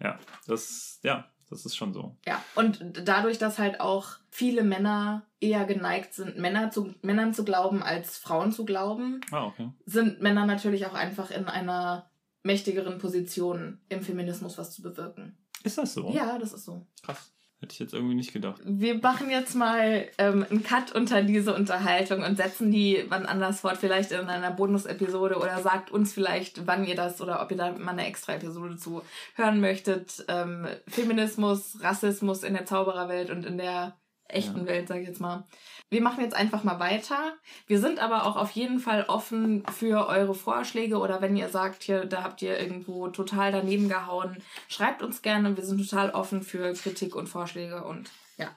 Ja, 0.00 0.18
das, 0.46 0.98
ja, 1.02 1.28
das 1.48 1.64
ist 1.66 1.76
schon 1.76 1.92
so. 1.92 2.16
Ja, 2.26 2.42
und 2.54 2.80
dadurch, 3.04 3.38
dass 3.38 3.58
halt 3.58 3.80
auch 3.80 4.16
viele 4.30 4.62
Männer 4.64 5.26
eher 5.40 5.64
geneigt 5.64 6.14
sind, 6.14 6.38
Männer 6.38 6.70
zu, 6.70 6.94
Männern 7.02 7.34
zu 7.34 7.44
glauben, 7.44 7.82
als 7.82 8.16
Frauen 8.18 8.52
zu 8.52 8.64
glauben, 8.64 9.20
Ah, 9.32 9.44
okay. 9.46 9.70
sind 9.86 10.20
Männer 10.20 10.46
natürlich 10.46 10.86
auch 10.86 10.94
einfach 10.94 11.30
in 11.30 11.46
einer 11.46 12.10
mächtigeren 12.42 12.98
Position 12.98 13.80
im 13.88 14.02
Feminismus 14.02 14.56
was 14.58 14.70
zu 14.72 14.82
bewirken. 14.82 15.36
Ist 15.64 15.78
das 15.78 15.94
so? 15.94 16.10
Ja, 16.12 16.38
das 16.38 16.52
ist 16.52 16.64
so. 16.64 16.86
Krass. 17.02 17.32
Hätte 17.60 17.74
ich 17.74 17.78
jetzt 17.78 17.92
irgendwie 17.92 18.14
nicht 18.14 18.32
gedacht. 18.32 18.62
Wir 18.64 18.98
machen 18.98 19.28
jetzt 19.28 19.54
mal 19.54 20.08
ähm, 20.16 20.46
einen 20.48 20.62
Cut 20.62 20.92
unter 20.92 21.22
diese 21.22 21.54
Unterhaltung 21.54 22.22
und 22.22 22.36
setzen 22.36 22.70
die 22.70 23.04
wann 23.10 23.26
anders 23.26 23.60
fort, 23.60 23.76
vielleicht 23.76 24.12
in 24.12 24.28
einer 24.28 24.50
Bonus-Episode 24.50 25.36
oder 25.36 25.58
sagt 25.58 25.90
uns 25.90 26.14
vielleicht, 26.14 26.66
wann 26.66 26.86
ihr 26.86 26.94
das 26.96 27.20
oder 27.20 27.42
ob 27.42 27.50
ihr 27.50 27.58
da 27.58 27.72
mal 27.72 27.90
eine 27.90 28.06
extra 28.06 28.32
Episode 28.32 28.78
zu 28.78 29.02
hören 29.34 29.60
möchtet. 29.60 30.24
Ähm, 30.28 30.66
Feminismus, 30.88 31.76
Rassismus 31.82 32.44
in 32.44 32.54
der 32.54 32.64
Zaubererwelt 32.64 33.28
und 33.28 33.44
in 33.44 33.58
der 33.58 33.94
echten 34.34 34.60
Ja. 34.60 34.66
Welt, 34.66 34.88
sage 34.88 35.00
ich 35.02 35.08
jetzt 35.08 35.20
mal. 35.20 35.46
Wir 35.90 36.02
machen 36.02 36.22
jetzt 36.22 36.34
einfach 36.36 36.62
mal 36.64 36.78
weiter. 36.78 37.34
Wir 37.66 37.80
sind 37.80 37.98
aber 37.98 38.26
auch 38.26 38.36
auf 38.36 38.52
jeden 38.52 38.78
Fall 38.78 39.04
offen 39.08 39.64
für 39.66 40.06
eure 40.06 40.34
Vorschläge 40.34 40.98
oder 40.98 41.20
wenn 41.20 41.36
ihr 41.36 41.48
sagt, 41.48 41.82
hier, 41.82 42.04
da 42.04 42.22
habt 42.22 42.42
ihr 42.42 42.58
irgendwo 42.58 43.08
total 43.08 43.52
daneben 43.52 43.88
gehauen, 43.88 44.42
schreibt 44.68 45.02
uns 45.02 45.22
gerne. 45.22 45.56
Wir 45.56 45.64
sind 45.64 45.78
total 45.78 46.10
offen 46.10 46.42
für 46.42 46.72
Kritik 46.74 47.14
und 47.16 47.28
Vorschläge 47.28 47.84
und 47.84 48.10
ja. 48.36 48.56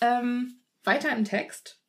Ähm, 0.00 0.60
weiter 0.84 1.10
im 1.16 1.24
Text. 1.24 1.80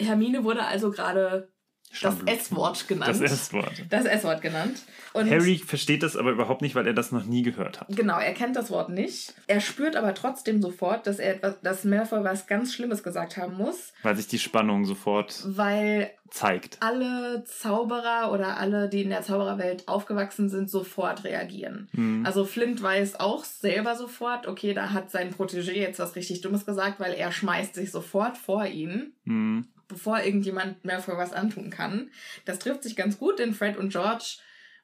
Hermine 0.00 0.44
wurde 0.44 0.64
also 0.64 0.90
gerade 0.90 1.53
das. 2.02 2.14
S-Wort 2.26 2.88
genannt. 2.88 3.10
Das 3.10 3.20
S-Wort. 3.20 3.72
Das 3.90 4.04
S-Wort 4.04 4.42
genannt. 4.42 4.78
Und 5.12 5.30
Harry 5.30 5.58
versteht 5.58 6.02
das 6.02 6.16
aber 6.16 6.32
überhaupt 6.32 6.60
nicht, 6.62 6.74
weil 6.74 6.86
er 6.86 6.92
das 6.94 7.12
noch 7.12 7.24
nie 7.24 7.42
gehört 7.42 7.80
hat. 7.80 7.88
Genau, 7.90 8.18
er 8.18 8.34
kennt 8.34 8.56
das 8.56 8.70
Wort 8.70 8.88
nicht. 8.88 9.32
Er 9.46 9.60
spürt 9.60 9.94
aber 9.96 10.12
trotzdem 10.14 10.60
sofort, 10.60 11.06
dass 11.06 11.18
er 11.20 11.34
etwas, 11.36 11.60
dass 11.62 11.84
Malfoy 11.84 12.24
was 12.24 12.46
ganz 12.48 12.74
Schlimmes 12.74 13.02
gesagt 13.02 13.36
haben 13.36 13.56
muss, 13.56 13.92
Weil 14.02 14.16
sich 14.16 14.26
die 14.26 14.38
Spannung 14.40 14.84
sofort 14.84 15.40
weil 15.46 16.10
zeigt. 16.30 16.78
alle 16.80 17.44
Zauberer 17.44 18.32
oder 18.32 18.56
alle, 18.58 18.88
die 18.88 19.02
in 19.02 19.10
der 19.10 19.22
Zaubererwelt 19.22 19.86
aufgewachsen 19.86 20.48
sind, 20.48 20.68
sofort 20.68 21.22
reagieren. 21.22 21.88
Mhm. 21.92 22.26
Also 22.26 22.44
Flint 22.44 22.82
weiß 22.82 23.20
auch 23.20 23.44
selber 23.44 23.94
sofort, 23.94 24.48
okay, 24.48 24.74
da 24.74 24.90
hat 24.92 25.10
sein 25.12 25.32
Protégé 25.32 25.72
jetzt 25.74 26.00
was 26.00 26.16
richtig 26.16 26.40
Dummes 26.40 26.66
gesagt, 26.66 26.98
weil 26.98 27.12
er 27.14 27.30
schmeißt 27.30 27.74
sich 27.76 27.92
sofort 27.92 28.36
vor 28.36 28.66
ihn, 28.66 29.12
Mhm. 29.24 29.66
Bevor 29.94 30.20
irgendjemand 30.20 30.84
Malfoy 30.84 31.16
was 31.16 31.32
antun 31.32 31.70
kann. 31.70 32.10
Das 32.44 32.58
trifft 32.58 32.82
sich 32.82 32.96
ganz 32.96 33.18
gut, 33.18 33.38
denn 33.38 33.54
Fred 33.54 33.76
und 33.76 33.90
George 33.90 34.36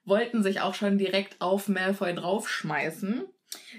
wollten 0.05 0.43
sich 0.43 0.61
auch 0.61 0.75
schon 0.75 0.99
direkt 0.99 1.41
auf 1.41 1.69
Malfoy 1.69 2.15
draufschmeißen. 2.15 3.25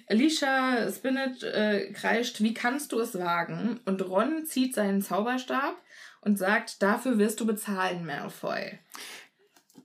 Alicia 0.08 0.92
Spinnet 0.92 1.44
äh, 1.44 1.92
kreischt, 1.94 2.42
wie 2.42 2.54
kannst 2.54 2.92
du 2.92 3.00
es 3.00 3.18
wagen? 3.18 3.80
Und 3.86 4.08
Ron 4.08 4.46
zieht 4.46 4.76
seinen 4.76 5.02
Zauberstab 5.02 5.76
und 6.22 6.38
sagt, 6.38 6.82
dafür 6.82 7.18
wirst 7.18 7.40
du 7.40 7.46
bezahlen, 7.46 8.06
Malfoy. 8.06 8.80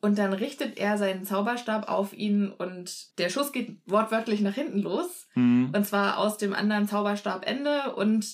Und 0.00 0.18
dann 0.18 0.32
richtet 0.32 0.78
er 0.78 0.98
seinen 0.98 1.24
Zauberstab 1.24 1.88
auf 1.88 2.12
ihn 2.12 2.50
und 2.50 3.18
der 3.18 3.28
Schuss 3.28 3.52
geht 3.52 3.78
wortwörtlich 3.86 4.40
nach 4.40 4.54
hinten 4.54 4.80
los. 4.80 5.26
Mhm. 5.34 5.72
Und 5.74 5.86
zwar 5.86 6.18
aus 6.18 6.36
dem 6.36 6.52
anderen 6.52 6.86
Zauberstabende 6.86 7.94
und 7.94 8.26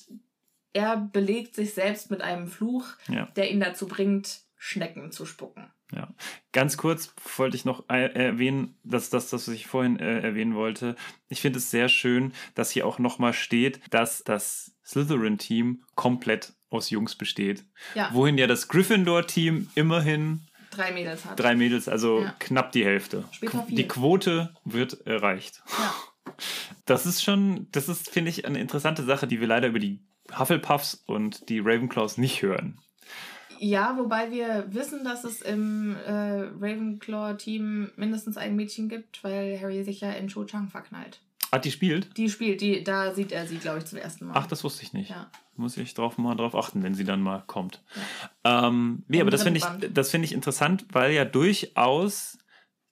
er 0.72 0.96
belegt 0.96 1.54
sich 1.54 1.74
selbst 1.74 2.10
mit 2.10 2.20
einem 2.22 2.46
Fluch, 2.48 2.86
Ja. 3.08 3.26
der 3.36 3.50
ihn 3.50 3.60
dazu 3.60 3.86
bringt, 3.86 4.40
Schnecken 4.56 5.10
zu 5.12 5.26
spucken. 5.26 5.70
Ja. 5.94 6.08
Ganz 6.52 6.76
kurz 6.78 7.12
wollte 7.36 7.56
ich 7.56 7.64
noch 7.64 7.84
äh, 7.90 8.06
erwähnen, 8.14 8.78
dass 8.84 9.10
das, 9.10 9.28
das, 9.28 9.46
was 9.48 9.54
ich 9.54 9.66
vorhin 9.66 9.98
äh, 9.98 10.20
erwähnen 10.20 10.54
wollte. 10.54 10.96
Ich 11.28 11.40
finde 11.42 11.58
es 11.58 11.70
sehr 11.70 11.88
schön, 11.88 12.32
dass 12.54 12.70
hier 12.70 12.86
auch 12.86 12.98
nochmal 12.98 13.32
steht, 13.34 13.80
dass 13.90 14.22
das 14.24 14.72
Slytherin-Team 14.86 15.84
komplett 15.96 16.54
aus 16.70 16.88
Jungs 16.90 17.14
besteht. 17.16 17.64
Ja. 17.94 18.08
Wohin 18.14 18.38
ja 18.38 18.46
das 18.46 18.68
Gryffindor-Team 18.68 19.68
immerhin 19.74 20.46
Drei 20.70 20.92
Mädels 20.92 21.26
hat. 21.26 21.38
drei 21.38 21.54
Mädels, 21.54 21.88
also 21.88 22.22
Ja. 22.22 22.34
knapp 22.38 22.72
die 22.72 22.84
Hälfte. 22.84 23.24
Später. 23.32 23.66
Die 23.68 23.86
Quote 23.86 24.54
wird 24.64 25.06
erreicht. 25.06 25.62
Ja. 25.78 25.94
Das 26.86 27.04
ist 27.04 27.22
schon, 27.22 27.66
das 27.72 27.88
ist, 27.90 28.08
finde 28.08 28.30
ich, 28.30 28.46
eine 28.46 28.58
interessante 28.60 29.04
Sache, 29.04 29.26
die 29.26 29.40
wir 29.40 29.46
leider 29.48 29.68
über 29.68 29.78
die 29.80 30.00
Hufflepuffs 30.38 31.02
und 31.06 31.48
die 31.48 31.60
Ravenclaws 31.60 32.18
nicht 32.18 32.42
hören. 32.42 32.78
ja, 33.58 33.96
wobei 33.96 34.30
wir 34.30 34.66
wissen, 34.74 35.04
dass 35.04 35.24
es 35.24 35.40
im 35.40 35.96
äh, 36.06 36.48
Ravenclaw-Team 36.60 37.92
mindestens 37.96 38.36
ein 38.36 38.56
Mädchen 38.56 38.88
gibt, 38.88 39.22
weil 39.22 39.60
Harry 39.60 39.84
sich 39.84 40.00
ja 40.00 40.10
in 40.12 40.28
Cho 40.28 40.44
Chang 40.44 40.68
verknallt. 40.68 41.20
Ah, 41.52 41.58
die 41.58 41.70
spielt? 41.70 42.16
Die 42.16 42.30
spielt, 42.30 42.62
die, 42.62 42.82
da 42.82 43.14
sieht 43.14 43.30
er 43.30 43.46
sie, 43.46 43.58
glaube 43.58 43.78
ich, 43.78 43.84
zum 43.84 43.98
ersten 43.98 44.26
Mal. 44.26 44.32
Ach, 44.34 44.46
das 44.46 44.64
wusste 44.64 44.82
ich 44.84 44.94
nicht. 44.94 45.10
Ja. 45.10 45.30
Muss 45.54 45.76
ich 45.76 45.92
drauf 45.92 46.16
mal 46.16 46.34
drauf 46.34 46.54
achten, 46.54 46.82
wenn 46.82 46.94
sie 46.94 47.04
dann 47.04 47.20
mal 47.20 47.44
kommt. 47.46 47.82
Ähm, 48.42 49.04
nee, 49.06 49.20
aber 49.20 49.30
das 49.30 49.42
finde 49.42 49.58
ich, 49.58 49.92
das 49.92 50.10
finde 50.10 50.24
ich 50.24 50.32
interessant, 50.32 50.86
weil 50.92 51.12
ja 51.12 51.26
durchaus 51.26 52.38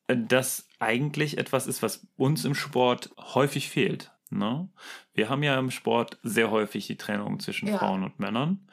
äh, 0.09 0.16
das 0.16 0.68
eigentlich 0.78 1.38
etwas 1.38 1.66
ist, 1.66 1.82
was 1.82 2.07
uns 2.16 2.45
im 2.45 2.55
Sport 2.55 3.11
häufig 3.16 3.70
fehlt. 3.70 4.10
Ne? 4.31 4.68
Wir 5.14 5.28
haben 5.28 5.43
ja 5.43 5.59
im 5.59 5.70
Sport 5.70 6.18
sehr 6.22 6.51
häufig 6.51 6.87
die 6.87 6.97
Trennung 6.97 7.41
zwischen 7.41 7.68
Ja. 7.68 7.78
Frauen 7.78 8.05
und 8.05 8.18
Männern, 8.18 8.66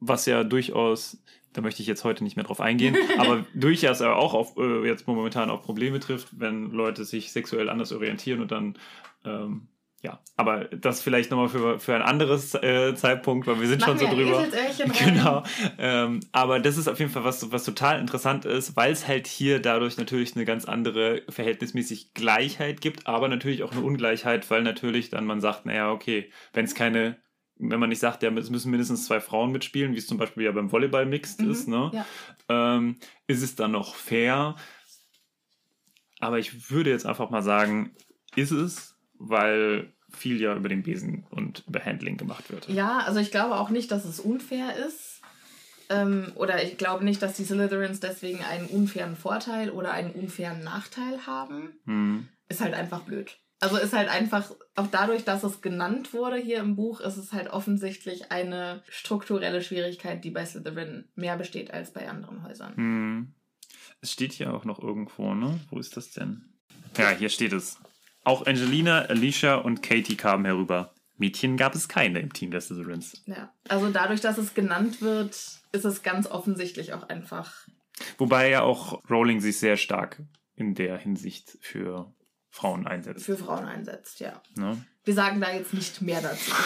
was 0.00 0.26
ja 0.26 0.44
durchaus, 0.44 1.22
da 1.52 1.60
möchte 1.62 1.82
ich 1.82 1.88
jetzt 1.88 2.04
heute 2.04 2.22
nicht 2.24 2.36
mehr 2.36 2.44
drauf 2.44 2.60
eingehen, 2.60 2.96
aber 3.18 3.44
durchaus 3.54 4.02
auch 4.02 4.34
auf, 4.34 4.56
äh, 4.56 4.86
jetzt 4.86 5.06
momentan 5.06 5.50
auf 5.50 5.62
Probleme 5.62 5.98
trifft, 5.98 6.38
wenn 6.38 6.70
Leute 6.70 7.04
sich 7.04 7.32
sexuell 7.32 7.68
anders 7.68 7.92
orientieren 7.92 8.40
und 8.40 8.52
dann 8.52 8.78
ähm, 9.24 9.68
ja, 10.00 10.20
aber 10.36 10.66
das 10.66 11.02
vielleicht 11.02 11.32
nochmal 11.32 11.48
für, 11.48 11.80
für 11.80 11.94
ein 11.94 12.02
anderes 12.02 12.54
äh, 12.54 12.94
Zeitpunkt, 12.94 13.48
weil 13.48 13.60
wir 13.60 13.66
sind 13.66 13.82
schon 13.82 13.96
Machen 13.96 14.10
so 14.10 14.16
wir 14.16 14.36
ein 14.36 14.50
drüber. 14.50 14.92
Genau. 15.04 15.42
Ähm, 15.76 16.20
aber 16.30 16.60
das 16.60 16.76
ist 16.76 16.86
auf 16.86 17.00
jeden 17.00 17.10
Fall 17.10 17.24
was, 17.24 17.50
was 17.50 17.64
total 17.64 17.98
interessant 17.98 18.44
ist, 18.44 18.76
weil 18.76 18.92
es 18.92 19.08
halt 19.08 19.26
hier 19.26 19.60
dadurch 19.60 19.96
natürlich 19.96 20.36
eine 20.36 20.44
ganz 20.44 20.66
andere 20.66 21.22
verhältnismäßig 21.28 22.14
Gleichheit 22.14 22.80
gibt, 22.80 23.08
aber 23.08 23.26
natürlich 23.26 23.64
auch 23.64 23.72
eine 23.72 23.80
Ungleichheit, 23.80 24.48
weil 24.52 24.62
natürlich 24.62 25.10
dann 25.10 25.26
man 25.26 25.40
sagt, 25.40 25.66
naja, 25.66 25.90
okay, 25.90 26.30
wenn 26.52 26.64
es 26.64 26.76
keine, 26.76 27.18
wenn 27.56 27.80
man 27.80 27.88
nicht 27.88 27.98
sagt, 27.98 28.22
ja, 28.22 28.30
es 28.30 28.50
müssen 28.50 28.70
mindestens 28.70 29.04
zwei 29.04 29.18
Frauen 29.18 29.50
mitspielen, 29.50 29.94
wie 29.94 29.98
es 29.98 30.06
zum 30.06 30.16
Beispiel 30.16 30.44
ja 30.44 30.52
beim 30.52 30.70
Volleyball 30.70 31.06
mixed 31.06 31.40
Mhm, 31.40 31.50
ist, 31.50 31.66
ne? 31.66 31.90
Ja. 31.92 32.06
ähm, 32.76 32.98
ist 33.26 33.42
es 33.42 33.56
dann 33.56 33.72
noch 33.72 33.96
fair? 33.96 34.54
Aber 36.20 36.38
ich 36.38 36.70
würde 36.70 36.90
jetzt 36.90 37.04
einfach 37.06 37.30
mal 37.30 37.42
sagen, 37.42 37.96
ist 38.36 38.52
es, 38.52 38.97
weil 39.18 39.92
viel 40.10 40.40
ja 40.40 40.54
über 40.54 40.68
den 40.68 40.82
Besen 40.82 41.26
und 41.30 41.64
über 41.66 41.84
Handling 41.84 42.16
gemacht 42.16 42.50
wird. 42.50 42.68
ja, 42.68 42.98
also 43.00 43.20
ich 43.20 43.30
glaube 43.30 43.56
auch 43.56 43.70
nicht, 43.70 43.90
dass 43.90 44.04
es 44.04 44.20
unfair 44.20 44.74
ist. 44.86 45.20
Ähm, 45.90 46.32
oder 46.34 46.62
ich 46.62 46.76
glaube 46.76 47.04
nicht, 47.04 47.22
dass 47.22 47.34
die 47.34 47.44
Slytherins 47.44 48.00
deswegen 48.00 48.42
einen 48.44 48.66
unfairen 48.66 49.16
Vorteil 49.16 49.70
oder 49.70 49.92
einen 49.92 50.10
unfairen 50.10 50.62
Nachteil 50.62 51.26
haben. 51.26 51.72
Hm. 51.84 52.28
Ist 52.48 52.60
halt 52.60 52.74
einfach 52.74 53.00
blöd. 53.00 53.38
Also 53.60 53.76
ist 53.76 53.92
halt 53.92 54.08
einfach, 54.08 54.52
auch 54.76 54.86
dadurch, 54.86 55.24
dass 55.24 55.42
es 55.42 55.60
genannt 55.60 56.12
wurde 56.12 56.36
hier 56.36 56.58
im 56.58 56.76
Buch, 56.76 57.00
ist 57.00 57.16
es 57.16 57.32
halt 57.32 57.48
offensichtlich 57.48 58.30
eine 58.30 58.82
strukturelle 58.88 59.62
Schwierigkeit, 59.62 60.22
die 60.22 60.30
bei 60.30 60.46
Slytherin 60.46 61.08
mehr 61.16 61.36
besteht 61.36 61.72
als 61.72 61.92
bei 61.92 62.08
anderen 62.08 62.44
Häusern. 62.44 62.76
Hm. 62.76 63.34
Es 64.00 64.12
steht 64.12 64.32
hier 64.32 64.54
auch 64.54 64.64
noch 64.64 64.78
irgendwo, 64.78 65.34
ne? 65.34 65.58
Wo 65.70 65.78
ist 65.78 65.96
das 65.96 66.12
denn? 66.12 66.44
Ja, 66.96 67.10
hier 67.10 67.30
steht 67.30 67.52
es. 67.52 67.78
Auch 68.28 68.44
Angelina, 68.44 69.06
Alicia 69.06 69.54
und 69.54 69.82
Katie 69.82 70.14
kamen 70.14 70.44
herüber. 70.44 70.92
Mädchen 71.16 71.56
gab 71.56 71.74
es 71.74 71.88
keine 71.88 72.20
im 72.20 72.30
Team 72.30 72.50
der 72.50 72.60
Slytherins. 72.60 73.22
Ja. 73.24 73.54
Also 73.70 73.88
dadurch, 73.88 74.20
dass 74.20 74.36
es 74.36 74.52
genannt 74.52 75.00
wird, 75.00 75.30
ist 75.72 75.84
es 75.86 76.02
ganz 76.02 76.26
offensichtlich 76.26 76.92
auch 76.92 77.08
einfach. 77.08 77.66
Wobei 78.18 78.50
ja 78.50 78.60
auch 78.60 79.02
Rowling 79.08 79.40
sich 79.40 79.58
sehr 79.58 79.78
stark 79.78 80.20
in 80.56 80.74
der 80.74 80.98
Hinsicht 80.98 81.56
für 81.62 82.12
Frauen 82.50 82.86
einsetzt. 82.86 83.24
für 83.24 83.38
Frauen 83.38 83.64
einsetzt, 83.64 84.20
ja. 84.20 84.42
Ne? 84.56 84.76
Wir 85.04 85.14
sagen 85.14 85.40
da 85.40 85.50
jetzt 85.50 85.72
nicht 85.72 86.02
mehr 86.02 86.20
dazu. 86.20 86.52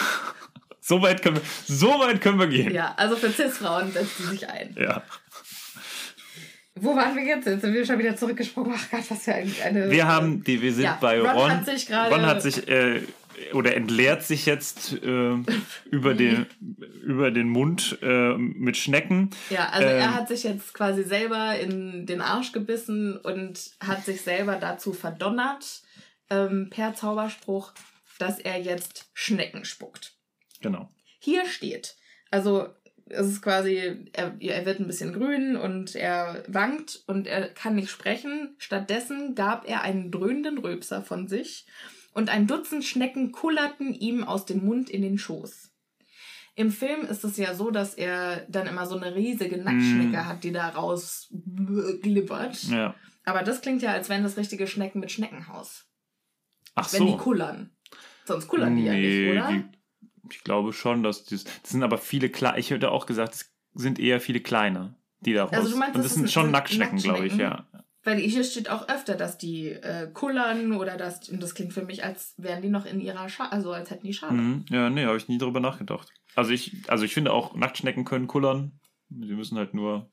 So 0.85 1.01
weit 1.01 1.21
können 1.21 1.37
wir, 1.37 1.43
so 1.65 1.87
weit 1.87 2.19
können 2.19 2.39
wir 2.39 2.47
gehen. 2.47 2.73
Ja, 2.73 2.93
also 2.97 3.15
für 3.15 3.31
Cis-Frauen 3.31 3.93
setzt 3.93 4.17
sie 4.17 4.23
sich 4.23 4.49
ein. 4.49 4.75
Ja. 4.77 5.01
Wo 6.75 6.95
waren 6.95 7.15
wir 7.15 7.23
jetzt? 7.23 7.45
Jetzt 7.45 7.61
sind 7.61 7.73
wir 7.73 7.85
schon 7.85 7.99
wieder 7.99 8.15
zurückgesprungen. 8.15 8.73
Ach 8.75 8.89
Gott, 8.91 9.09
was 9.11 9.23
für 9.23 9.35
ein, 9.35 9.51
eine. 9.63 9.91
Wir 9.91 10.07
haben, 10.07 10.43
die, 10.43 10.61
wir 10.61 10.73
sind 10.73 10.83
Ja, 10.85 10.97
bei 10.99 11.19
Ron 11.21 11.29
Ron. 11.29 11.51
hat 11.51 11.65
sich 11.65 11.85
gerade- 11.85 12.13
Ron 12.15 12.25
hat 12.25 12.41
sich 12.41 12.67
äh, 12.67 13.01
oder 13.53 13.75
entleert 13.75 14.23
sich 14.23 14.45
jetzt 14.45 14.93
äh, 15.03 15.35
über 15.91 16.13
den 16.15 16.45
über 17.03 17.29
den 17.31 17.49
Mund 17.49 17.97
äh, 18.01 18.33
mit 18.37 18.77
Schnecken. 18.77 19.29
Ja, 19.49 19.69
also 19.69 19.87
Ähm, 19.87 19.97
er 19.97 20.13
hat 20.15 20.27
sich 20.27 20.43
jetzt 20.43 20.73
quasi 20.73 21.03
selber 21.03 21.59
in 21.59 22.05
den 22.05 22.21
Arsch 22.21 22.51
gebissen 22.53 23.17
und 23.17 23.71
hat 23.79 24.05
sich 24.05 24.21
selber 24.21 24.55
dazu 24.55 24.93
verdonnert, 24.93 25.83
ähm, 26.29 26.69
per 26.71 26.95
Zauberspruch, 26.95 27.73
dass 28.17 28.39
er 28.39 28.59
jetzt 28.59 29.09
Schnecken 29.13 29.65
spuckt. 29.65 30.13
Genau. 30.61 30.89
Hier 31.19 31.45
steht, 31.45 31.95
also 32.31 32.67
es 33.13 33.27
ist 33.27 33.41
quasi, 33.41 34.09
er, 34.13 34.35
er 34.39 34.65
wird 34.65 34.79
ein 34.79 34.87
bisschen 34.87 35.13
grün 35.13 35.55
und 35.55 35.95
er 35.95 36.43
wankt 36.47 37.03
und 37.07 37.27
er 37.27 37.49
kann 37.49 37.75
nicht 37.75 37.89
sprechen. 37.89 38.55
Stattdessen 38.57 39.35
gab 39.35 39.67
er 39.67 39.81
einen 39.81 40.11
dröhnenden 40.11 40.57
Rülpser 40.57 41.01
von 41.01 41.27
sich 41.27 41.65
und 42.13 42.29
ein 42.29 42.47
Dutzend 42.47 42.83
Schnecken 42.83 43.31
kullerten 43.31 43.93
ihm 43.93 44.23
aus 44.23 44.45
dem 44.45 44.65
Mund 44.65 44.89
in 44.89 45.01
den 45.01 45.17
Schoß. 45.17 45.71
Im 46.55 46.71
Film 46.71 47.01
ist 47.01 47.23
es 47.23 47.37
ja 47.37 47.55
so, 47.55 47.71
dass 47.71 47.95
er 47.95 48.45
dann 48.47 48.67
immer 48.67 48.85
so 48.85 48.95
eine 48.95 49.15
riesige 49.15 49.57
Nacktschnecke 49.57 50.27
hat, 50.27 50.43
die 50.43 50.51
da 50.51 50.69
raus 50.69 51.29
glibbert. 51.31 52.63
Ja. 52.65 52.93
Aber 53.25 53.41
das 53.41 53.61
klingt 53.61 53.81
ja, 53.81 53.91
als 53.91 54.09
wären 54.09 54.23
das 54.23 54.37
richtige 54.37 54.67
Schnecken 54.67 54.99
mit 54.99 55.11
Schneckenhaus. 55.11 55.87
Ach 56.75 56.91
Wenn 56.93 57.05
die 57.05 57.11
so. 57.13 57.17
kullern. 57.17 57.71
Sonst 58.25 58.47
kullern 58.47 58.75
die 58.75 58.83
ja 58.85 58.93
nicht, 58.93 59.31
oder? 59.31 59.47
die, 59.47 59.63
ich 60.35 60.43
glaube 60.43 60.73
schon, 60.73 61.03
dass 61.03 61.25
das, 61.25 61.43
das 61.43 61.71
sind 61.71 61.83
aber 61.83 61.97
viele 61.97 62.29
kleine. 62.29 62.59
Ich 62.59 62.69
hätte 62.71 62.91
auch 62.91 63.05
gesagt, 63.05 63.33
es 63.35 63.53
sind 63.73 63.99
eher 63.99 64.19
viele 64.19 64.39
kleine, 64.39 64.95
die 65.21 65.33
da 65.33 65.45
raus. 65.45 65.53
Also 65.53 65.71
du 65.71 65.77
meinst, 65.77 65.95
Und 65.95 66.03
das 66.03 66.13
sind 66.13 66.31
schon 66.31 66.51
Nacktschnecken, 66.51 66.99
glaube 66.99 67.27
ich, 67.27 67.37
ja. 67.37 67.65
Weil 68.05 68.17
hier 68.17 68.43
steht 68.43 68.69
auch 68.69 68.89
öfter, 68.89 69.15
dass 69.15 69.37
die 69.37 69.69
äh, 69.69 70.09
kullern 70.11 70.73
oder 70.73 70.97
dass, 70.97 71.29
und 71.29 71.41
das 71.41 71.55
klingt 71.55 71.71
für 71.71 71.85
mich, 71.85 72.03
als 72.03 72.33
wären 72.37 72.61
die 72.61 72.69
noch 72.69 72.85
in 72.85 72.99
ihrer 72.99 73.29
Schale, 73.29 73.53
also 73.53 73.71
als 73.71 73.91
hätten 73.91 74.05
die 74.05 74.13
Schale. 74.13 74.33
Mhm. 74.33 74.65
Ja, 74.69 74.89
nee, 74.89 75.05
habe 75.05 75.15
ich 75.15 75.29
nie 75.29 75.37
drüber 75.37 75.61
nachgedacht. 75.61 76.09
Also 76.35 76.51
ich, 76.51 76.81
also 76.89 77.05
ich 77.05 77.13
finde 77.13 77.31
auch, 77.31 77.55
Nacktschnecken 77.55 78.03
können 78.03 78.27
kullern. 78.27 78.79
Sie 79.09 79.33
müssen 79.33 79.57
halt 79.57 79.73
nur. 79.73 80.09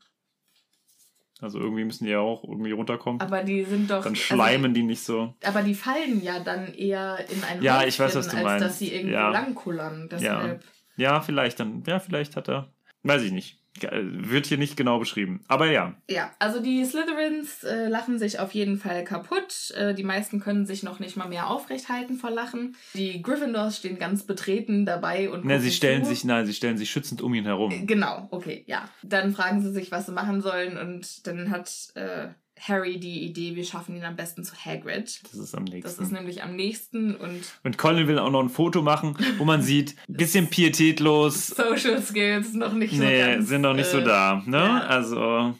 Also 1.41 1.59
irgendwie 1.59 1.84
müssen 1.84 2.05
die 2.05 2.11
ja 2.11 2.20
auch 2.20 2.45
irgendwie 2.45 2.72
runterkommen. 2.72 3.20
Aber 3.20 3.43
die 3.43 3.64
sind 3.64 3.91
doch. 3.91 4.03
Dann 4.05 4.14
schleimen 4.16 4.74
die 4.74 4.82
nicht 4.82 5.03
so. 5.03 5.20
Also, 5.20 5.34
aber 5.43 5.62
die 5.62 5.74
fallen 5.74 6.22
ja 6.22 6.41
dann 6.41 6.72
eher 6.74 7.18
in 7.30 7.43
ein 7.45 7.62
Ja, 7.62 7.84
ich 7.84 7.99
weiß, 7.99 8.14
was 8.16 8.28
du 8.28 8.36
als 8.36 8.45
meinst. 8.45 8.64
dass 8.66 8.78
sie 8.78 8.93
irgendwo 8.93 9.14
Ja. 9.14 9.30
lang 9.30 9.55
kullern. 9.55 10.09
Deshalb. 10.11 10.62
Ja, 10.97 11.20
vielleicht 11.20 11.61
dann. 11.61 11.82
Ja, 11.86 11.99
vielleicht 11.99 12.36
hat 12.36 12.49
er. 12.49 12.68
Weiß 13.03 13.22
ich 13.22 13.32
nicht. 13.32 13.60
Wird 13.83 14.47
hier 14.47 14.59
nicht 14.59 14.76
genau 14.76 14.99
beschrieben. 14.99 15.41
Aber 15.49 15.70
ja. 15.70 15.95
Ja, 16.09 16.31
also 16.39 16.61
die 16.61 16.85
Slytherins 16.85 17.64
äh, 17.64 17.89
lachen 17.89 18.18
sich 18.18 18.39
auf 18.39 18.53
jeden 18.53 18.78
Fall 18.78 19.05
kaputt. 19.05 19.72
Äh, 19.76 19.95
die 19.95 20.05
meisten 20.05 20.41
können 20.41 20.66
sich 20.66 20.83
noch 20.83 21.01
nicht 21.01 21.16
mal 21.16 21.28
mehr 21.28 21.49
aufrecht 21.49 21.89
halten 21.89 22.16
vor 22.16 22.31
Lachen. 22.31 22.76
Die 22.95 23.22
Gryffindors 23.22 23.78
stehen 23.78 23.99
ganz 23.99 24.24
betreten 24.24 24.87
dabei 24.87 25.31
und. 25.31 25.45
Ne, 25.45 25.61
sie 25.61 25.70
stellen 25.70 26.05
zu. 26.05 26.11
sich, 26.11 26.24
nein, 26.24 26.47
sie 26.47 26.55
stellen 26.55 26.78
sich 26.78 26.91
schützend 26.91 27.22
um 27.22 27.35
ihn 27.35 27.45
herum. 27.45 27.87
Genau, 27.87 28.28
okay, 28.31 28.64
ja. 28.66 28.89
Dann 29.03 29.33
fragen 29.33 29.61
sie 29.62 29.72
sich, 29.72 29.91
was 29.91 30.07
sie 30.07 30.12
machen 30.12 30.41
sollen 30.41 30.76
und 30.76 31.26
dann 31.26 31.51
hat 31.51 31.70
äh, 31.95 32.28
Harry 32.61 32.99
die 33.01 33.25
Idee, 33.25 33.57
wir 33.57 33.65
schaffen 33.65 33.97
ihn 33.97 34.05
am 34.05 34.17
besten 34.17 34.45
zu 34.45 34.55
Hagrid. 34.55 35.21
Das 35.25 35.35
ist 35.35 35.55
am 35.55 35.65
nächsten. 35.65 35.83
Das 35.83 35.99
ist 35.99 36.13
nämlich 36.13 36.43
am 36.43 36.55
nächsten 36.57 37.15
und 37.17 37.41
Und 37.65 37.79
Colin 37.79 38.07
will 38.07 38.19
auch 38.19 38.31
noch 38.31 38.43
ein 38.43 38.49
Foto 38.51 38.83
machen, 38.83 39.17
wo 39.39 39.45
man 39.45 39.63
sieht, 39.63 39.97
bisschen 40.09 40.49
pietätlos, 40.49 41.49
Social 41.49 42.01
Skills 42.03 42.53
noch 42.55 42.73
nicht 42.73 42.97
so 42.97 43.03
nee, 43.03 43.19
ganz. 43.19 43.49
sind 43.49 43.63
noch 43.63 43.75
nicht 43.75 43.89
so 43.89 43.99
äh, 43.99 44.05
da. 44.05 44.43
Ne? 44.47 44.59
ja. 44.59 44.81
Also, 44.81 45.55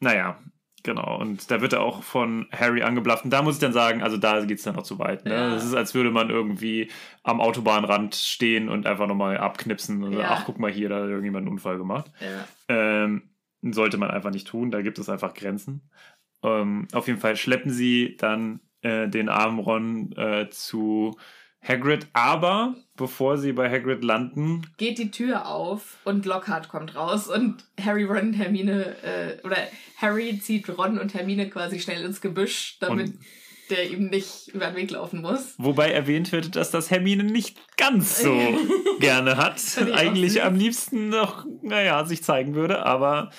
naja, 0.00 0.38
genau. 0.82 1.18
Und 1.18 1.50
da 1.50 1.60
wird 1.60 1.72
er 1.72 1.80
auch 1.80 2.02
von 2.02 2.46
Harry 2.52 2.82
angeblafft. 2.82 3.24
Und 3.24 3.30
da 3.30 3.42
muss 3.42 3.54
ich 3.54 3.60
dann 3.60 3.72
sagen, 3.72 4.02
also 4.02 4.16
da 4.16 4.44
geht's 4.44 4.62
dann 4.62 4.74
noch 4.74 4.82
zu 4.82 4.98
weit. 4.98 5.24
Ne? 5.24 5.32
Ja. 5.34 5.50
Das 5.54 5.64
ist, 5.64 5.74
als 5.74 5.94
würde 5.94 6.10
man 6.10 6.30
irgendwie 6.30 6.90
am 7.22 7.40
Autobahnrand 7.40 8.14
stehen 8.14 8.68
und 8.68 8.86
einfach 8.86 9.06
nochmal 9.06 9.38
abknipsen. 9.38 10.02
Und 10.02 10.12
Ja. 10.14 10.30
ach, 10.30 10.44
guck 10.46 10.58
mal 10.58 10.70
hier, 10.70 10.88
da 10.88 10.96
hat 10.96 11.08
irgendjemand 11.08 11.44
einen 11.46 11.52
Unfall 11.52 11.78
gemacht. 11.78 12.10
Ja. 12.20 12.46
Ähm, 12.68 13.22
sollte 13.62 13.96
man 13.96 14.10
einfach 14.10 14.30
nicht 14.30 14.48
tun, 14.48 14.70
da 14.70 14.82
gibt 14.82 14.98
es 14.98 15.08
einfach 15.08 15.34
Grenzen. 15.34 15.82
Ähm, 16.42 16.88
auf 16.92 17.06
jeden 17.06 17.20
Fall 17.20 17.36
schleppen 17.36 17.70
sie 17.70 18.16
dann 18.18 18.60
äh, 18.82 19.08
den 19.08 19.28
armen 19.28 19.58
Ron 19.58 20.12
äh, 20.16 20.48
zu 20.50 21.16
Hagrid, 21.62 22.06
aber 22.14 22.74
bevor 22.96 23.36
sie 23.36 23.52
bei 23.52 23.70
Hagrid 23.70 24.02
landen, 24.02 24.62
Geht 24.78 24.98
die 24.98 25.10
Tür 25.10 25.46
auf 25.46 25.98
und 26.04 26.24
Lockhart 26.24 26.68
kommt 26.68 26.94
raus 26.96 27.28
und 27.28 27.66
Harry, 27.78 28.04
Ron 28.04 28.28
und 28.28 28.32
Hermine, 28.34 28.96
äh, 29.02 29.46
oder 29.46 29.58
Harry 29.98 30.38
zieht 30.38 30.70
Ron 30.70 30.98
und 30.98 31.12
Hermine 31.12 31.50
quasi 31.50 31.78
schnell 31.78 32.02
ins 32.04 32.22
Gebüsch, 32.22 32.78
damit 32.80 33.12
der 33.70 33.90
ihm 33.90 34.08
nicht 34.08 34.48
über 34.48 34.66
den 34.66 34.76
Weg 34.76 34.90
laufen 34.90 35.20
muss. 35.20 35.54
wobei 35.58 35.90
erwähnt 35.92 36.32
wird, 36.32 36.56
dass 36.56 36.70
das 36.70 36.90
Hermine 36.90 37.24
nicht 37.24 37.58
ganz 37.76 38.20
so 38.22 38.36
gerne 39.00 39.36
hat, 39.36 39.60
eigentlich 39.92 40.42
am 40.42 40.54
liebsten 40.54 41.08
noch, 41.08 41.46
naja, 41.62 42.04
sich 42.04 42.22
zeigen 42.22 42.54
würde, 42.54 42.84
aber 42.84 43.30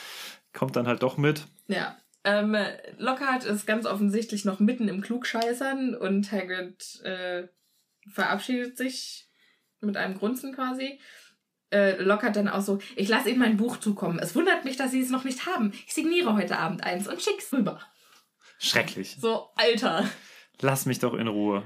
kommt 0.53 0.75
dann 0.75 0.87
halt 0.87 1.03
doch 1.03 1.17
mit. 1.17 1.45
Ja. 1.67 1.97
Ähm, 2.23 2.55
Lockhart 2.97 3.45
ist 3.45 3.65
ganz 3.65 3.85
offensichtlich 3.87 4.45
noch 4.45 4.59
mitten 4.59 4.87
im 4.87 5.01
Klugscheißern 5.01 5.95
und 5.95 6.31
Hagrid 6.31 7.01
äh, 7.03 7.47
verabschiedet 8.09 8.77
sich 8.77 9.27
mit 9.79 9.97
einem 9.97 10.17
Grunzen 10.17 10.53
quasi. 10.53 10.99
Äh, 11.71 12.01
Lockhart 12.01 12.35
dann 12.35 12.49
auch 12.49 12.61
so, 12.61 12.79
ich 12.95 13.07
lasse 13.07 13.29
Ihnen 13.29 13.39
mein 13.39 13.57
Buch 13.57 13.77
zukommen. 13.77 14.19
Es 14.19 14.35
wundert 14.35 14.65
mich, 14.65 14.77
dass 14.77 14.91
Sie 14.91 15.01
es 15.01 15.09
noch 15.09 15.23
nicht 15.23 15.47
haben. 15.47 15.71
Ich 15.87 15.93
signiere 15.93 16.35
heute 16.35 16.59
Abend 16.59 16.83
eins 16.83 17.07
und 17.07 17.21
schick's 17.21 17.51
rüber. 17.53 17.79
Schrecklich. 18.61 19.17
So, 19.19 19.49
Alter. 19.55 20.07
Lass 20.61 20.85
mich 20.85 20.99
doch 20.99 21.15
in 21.15 21.27
Ruhe. 21.27 21.63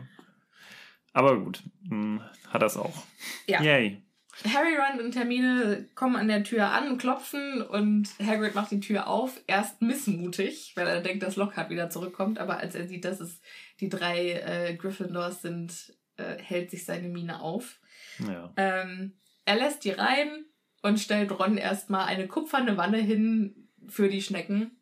Aber 1.11 1.37
gut, 1.39 1.61
hm, 1.87 2.21
hat 2.49 2.61
das 2.61 2.77
auch. 2.77 3.03
Ja. 3.47 3.61
Yay. 3.61 4.01
Harry, 4.43 4.75
Ron 4.75 5.05
und 5.05 5.15
Hermine 5.15 5.87
kommen 5.95 6.15
an 6.15 6.27
der 6.27 6.43
Tür 6.43 6.69
an, 6.71 6.97
klopfen 6.97 7.61
und 7.61 8.09
Hagrid 8.19 8.55
macht 8.55 8.71
die 8.71 8.79
Tür 8.79 9.07
auf. 9.07 9.41
Erst 9.47 9.81
missmutig, 9.81 10.73
weil 10.75 10.87
er 10.87 11.01
denkt, 11.01 11.23
dass 11.23 11.37
Lockhart 11.37 11.69
wieder 11.69 11.89
zurückkommt. 11.89 12.39
Aber 12.39 12.57
als 12.57 12.75
er 12.75 12.87
sieht, 12.87 13.05
dass 13.05 13.19
es 13.19 13.41
die 13.79 13.89
drei 13.89 14.31
äh, 14.31 14.75
Gryffindors 14.75 15.41
sind, 15.41 15.93
äh, 16.17 16.37
hält 16.37 16.71
sich 16.71 16.85
seine 16.85 17.07
Miene 17.07 17.41
auf. 17.41 17.79
Ja. 18.19 18.53
Ähm, 18.57 19.13
er 19.45 19.55
lässt 19.55 19.85
die 19.85 19.91
rein 19.91 20.45
und 20.81 20.99
stellt 20.99 21.31
Ron 21.31 21.57
erstmal 21.57 22.05
eine 22.05 22.27
kupferne 22.27 22.77
Wanne 22.77 22.97
hin 22.97 23.69
für 23.87 24.09
die 24.09 24.21
Schnecken. 24.21 24.74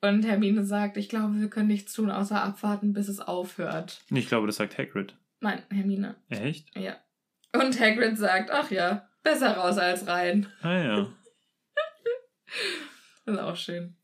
Und 0.00 0.24
Hermine 0.24 0.64
sagt, 0.64 0.96
ich 0.96 1.08
glaube, 1.08 1.40
wir 1.40 1.50
können 1.50 1.68
nichts 1.68 1.92
tun, 1.92 2.10
außer 2.10 2.40
abwarten, 2.40 2.92
bis 2.92 3.08
es 3.08 3.20
aufhört. 3.20 4.02
Ich 4.10 4.28
glaube, 4.28 4.46
das 4.46 4.56
sagt 4.56 4.78
Hagrid. 4.78 5.16
Nein, 5.40 5.62
Hermine. 5.70 6.16
Echt? 6.28 6.76
Ja. 6.76 6.96
Und 7.52 7.80
Hagrid 7.80 8.16
sagt, 8.16 8.50
ach 8.50 8.70
ja, 8.70 9.08
besser 9.22 9.56
raus 9.56 9.78
als 9.78 10.06
rein. 10.06 10.46
Ah 10.62 10.78
ja. 10.78 11.08
Das 13.24 13.36
ist 13.36 13.42
auch 13.42 13.56
schön. 13.56 13.94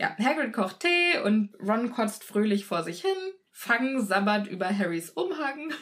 Ja, 0.00 0.16
Hagrid 0.18 0.52
kocht 0.52 0.80
Tee 0.80 1.20
und 1.22 1.54
Ron 1.60 1.92
kotzt 1.92 2.24
fröhlich 2.24 2.66
vor 2.66 2.82
sich 2.82 3.02
hin. 3.02 3.16
Fang 3.52 4.00
sabbert 4.00 4.48
über 4.48 4.76
Harrys 4.76 5.10
Umhang. 5.10 5.72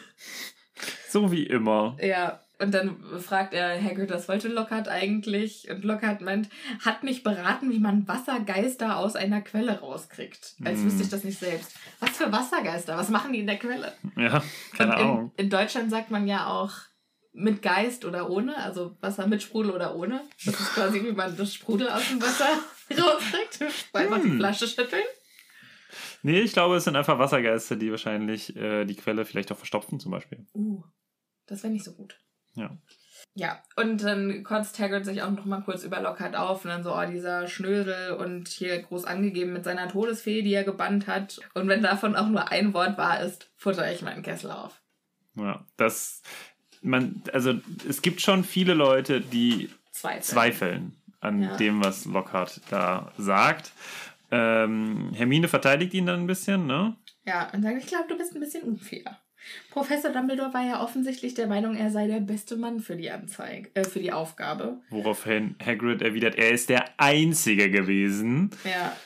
So 1.08 1.32
wie 1.32 1.44
immer. 1.44 1.96
Ja, 2.02 2.42
und 2.62 2.72
dann 2.72 2.96
fragt 3.20 3.52
er 3.54 3.82
Hagrid, 3.82 4.10
was 4.10 4.28
wollte 4.28 4.48
Lockhart 4.48 4.88
eigentlich? 4.88 5.68
Und 5.70 5.84
Lockhart 5.84 6.20
meint, 6.22 6.48
hat 6.80 7.02
mich 7.02 7.22
beraten, 7.22 7.70
wie 7.70 7.78
man 7.80 8.06
Wassergeister 8.08 8.96
aus 8.96 9.16
einer 9.16 9.42
Quelle 9.42 9.80
rauskriegt. 9.80 10.54
Als 10.64 10.80
Mm. 10.80 10.84
wüsste 10.86 11.02
ich 11.02 11.08
das 11.10 11.24
nicht 11.24 11.38
selbst. 11.38 11.74
Was 12.00 12.10
für 12.16 12.30
Wassergeister? 12.32 12.96
Was 12.96 13.08
machen 13.10 13.32
die 13.32 13.40
in 13.40 13.46
der 13.46 13.58
Quelle? 13.58 13.92
Ja, 14.16 14.42
keine 14.76 14.92
Und 14.94 15.00
in, 15.00 15.06
Ahnung. 15.06 15.32
In 15.36 15.50
Deutschland 15.50 15.90
sagt 15.90 16.10
man 16.10 16.26
ja 16.26 16.46
auch 16.46 16.72
mit 17.34 17.62
Geist 17.62 18.04
oder 18.04 18.28
ohne, 18.30 18.56
also 18.58 18.96
Wasser 19.00 19.26
mit 19.26 19.42
Sprudel 19.42 19.72
oder 19.72 19.96
ohne. 19.96 20.20
Das 20.44 20.58
ist 20.60 20.74
quasi, 20.74 21.02
wie 21.02 21.12
man 21.12 21.36
das 21.36 21.54
Sprudel 21.54 21.88
aus 21.88 22.06
dem 22.08 22.20
Wasser 22.22 22.48
rauskriegt. 22.90 23.62
Einfach 23.94 24.18
die 24.22 24.30
Hm. 24.30 24.36
Flasche 24.38 24.66
schütteln. 24.68 25.02
Nee, 26.22 26.40
ich 26.40 26.52
glaube, 26.52 26.76
es 26.76 26.84
sind 26.84 26.94
einfach 26.96 27.18
Wassergeister, 27.18 27.76
die 27.76 27.90
wahrscheinlich 27.90 28.54
äh, 28.56 28.84
die 28.84 28.94
Quelle 28.94 29.24
vielleicht 29.24 29.50
auch 29.52 29.56
verstopfen, 29.58 29.98
zum 29.98 30.12
Beispiel. 30.12 30.46
Uh, 30.54 30.82
das 31.46 31.62
wäre 31.62 31.72
nicht 31.72 31.84
so 31.84 31.92
gut. 31.94 32.18
Ja. 32.54 32.70
Ja, 33.34 33.62
und 33.76 34.02
dann 34.02 34.42
kotzt 34.44 34.78
Hagrid 34.78 35.06
sich 35.06 35.22
auch 35.22 35.30
noch 35.30 35.46
mal 35.46 35.62
kurz 35.62 35.84
über 35.84 36.00
Lockhart 36.00 36.36
auf 36.36 36.64
und 36.64 36.70
dann 36.70 36.82
so, 36.82 36.94
oh, 36.94 37.04
dieser 37.10 37.46
Schnösel 37.48 38.12
und 38.12 38.48
hier 38.48 38.82
groß 38.82 39.04
angegeben 39.04 39.52
mit 39.54 39.64
seiner 39.64 39.88
Todesfee, 39.88 40.42
die 40.42 40.52
er 40.52 40.64
gebannt 40.64 41.06
hat. 41.06 41.40
Und 41.54 41.66
wenn 41.68 41.82
davon 41.82 42.14
auch 42.14 42.28
nur 42.28 42.50
ein 42.50 42.74
Wort 42.74 42.98
wahr 42.98 43.20
ist, 43.20 43.50
futter 43.56 43.90
ich 43.90 44.02
meinen 44.02 44.22
Kessel 44.22 44.50
auf. 44.50 44.82
Ja, 45.34 45.64
das, 45.78 46.22
man, 46.82 47.22
also 47.32 47.54
es 47.88 48.02
gibt 48.02 48.20
schon 48.20 48.44
viele 48.44 48.74
Leute, 48.74 49.22
die 49.22 49.70
Zweifel. 49.92 50.22
zweifeln 50.22 50.96
an 51.20 51.42
Ja. 51.42 51.56
dem, 51.56 51.82
was 51.82 52.04
Lockhart 52.04 52.60
da 52.68 53.12
sagt. 53.16 53.72
Ähm, 54.30 55.12
Hermine 55.14 55.48
verteidigt 55.48 55.94
ihn 55.94 56.06
dann 56.06 56.20
ein 56.20 56.26
bisschen, 56.26 56.66
ne? 56.66 56.96
Ja, 57.24 57.50
und 57.52 57.62
sagt, 57.62 57.78
ich 57.78 57.86
glaube, 57.86 58.08
du 58.08 58.18
bist 58.18 58.34
ein 58.34 58.40
bisschen 58.40 58.64
unfair. 58.64 59.18
Professor 59.70 60.10
Dumbledore 60.12 60.52
war 60.54 60.64
ja 60.66 60.82
offensichtlich 60.82 61.34
der 61.34 61.46
Meinung, 61.46 61.74
er 61.76 61.90
sei 61.90 62.06
der 62.06 62.20
beste 62.20 62.56
Mann 62.56 62.80
für 62.80 62.96
die 62.96 63.10
Anzeige, 63.10 63.70
äh, 63.74 63.84
für 63.84 64.00
die 64.00 64.12
Aufgabe. 64.12 64.80
Woraufhin 64.90 65.56
Hagrid 65.64 66.02
erwidert, 66.02 66.36
er 66.36 66.50
ist 66.50 66.68
der 66.68 66.84
Einzige 66.98 67.70
gewesen. 67.70 68.50
Ja. 68.64 68.96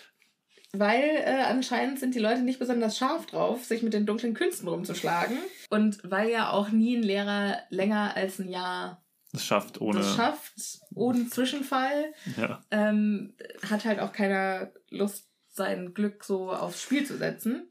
Weil 0.72 1.02
äh, 1.04 1.42
anscheinend 1.48 1.98
sind 2.00 2.14
die 2.14 2.18
Leute 2.18 2.42
nicht 2.42 2.58
besonders 2.58 2.98
scharf 2.98 3.24
drauf, 3.26 3.64
sich 3.64 3.82
mit 3.82 3.94
den 3.94 4.04
dunklen 4.04 4.34
Künsten 4.34 4.68
rumzuschlagen. 4.68 5.38
Und 5.70 5.98
weil 6.04 6.28
ja 6.30 6.50
auch 6.50 6.68
nie 6.70 6.96
ein 6.96 7.02
Lehrer 7.02 7.58
länger 7.70 8.14
als 8.14 8.38
ein 8.38 8.48
Jahr 8.50 9.02
Das 9.32 9.44
schafft 9.46 9.80
ohne. 9.80 10.00
das 10.00 10.14
schafft, 10.16 10.52
ohne 10.94 11.28
Zwischenfall, 11.28 12.12
Ja. 12.36 12.62
ähm, 12.70 13.34
hat 13.70 13.84
halt 13.86 14.00
auch 14.00 14.12
keiner 14.12 14.70
Lust, 14.90 15.28
sein 15.48 15.94
Glück 15.94 16.22
so 16.24 16.52
aufs 16.52 16.82
Spiel 16.82 17.06
zu 17.06 17.16
setzen. 17.16 17.70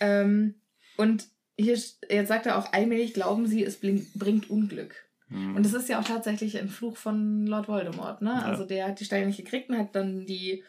Ähm, 0.00 0.56
und 0.98 1.26
hier, 1.58 1.74
jetzt 1.74 2.28
sagt 2.28 2.46
er 2.46 2.58
auch 2.58 2.72
allmählich, 2.72 3.14
glauben 3.14 3.46
sie, 3.46 3.64
es 3.64 3.78
bringt 3.80 4.50
Unglück. 4.50 4.94
Hm. 5.28 5.56
Und 5.56 5.66
es 5.66 5.72
ist 5.72 5.88
ja 5.88 5.98
auch 6.00 6.04
tatsächlich 6.04 6.58
ein 6.58 6.68
Fluch 6.68 6.96
von 6.96 7.46
Lord 7.46 7.66
Voldemort, 7.68 8.22
ne? 8.22 8.30
Ja. 8.30 8.42
Also 8.42 8.64
der 8.64 8.86
hat 8.88 9.00
die 9.00 9.04
Steine 9.04 9.26
nicht 9.26 9.38
gekriegt 9.38 9.68
und 9.70 9.78
hat 9.78 9.94
dann 9.96 10.24
die 10.26 10.62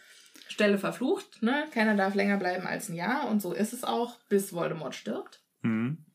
Stelle 0.48 0.78
verflucht, 0.80 1.44
ne? 1.44 1.66
Keiner 1.74 1.96
darf 1.96 2.16
länger 2.16 2.38
bleiben 2.38 2.66
als 2.66 2.90
ein 2.90 2.96
Jahr 2.96 3.30
und 3.30 3.42
so 3.42 3.54
ist 3.54 3.74
es 3.74 3.84
auch, 3.84 4.18
bis 4.30 4.54
Voldemort 4.54 4.96
stirbt. 4.96 5.42
Hm. 5.62 6.06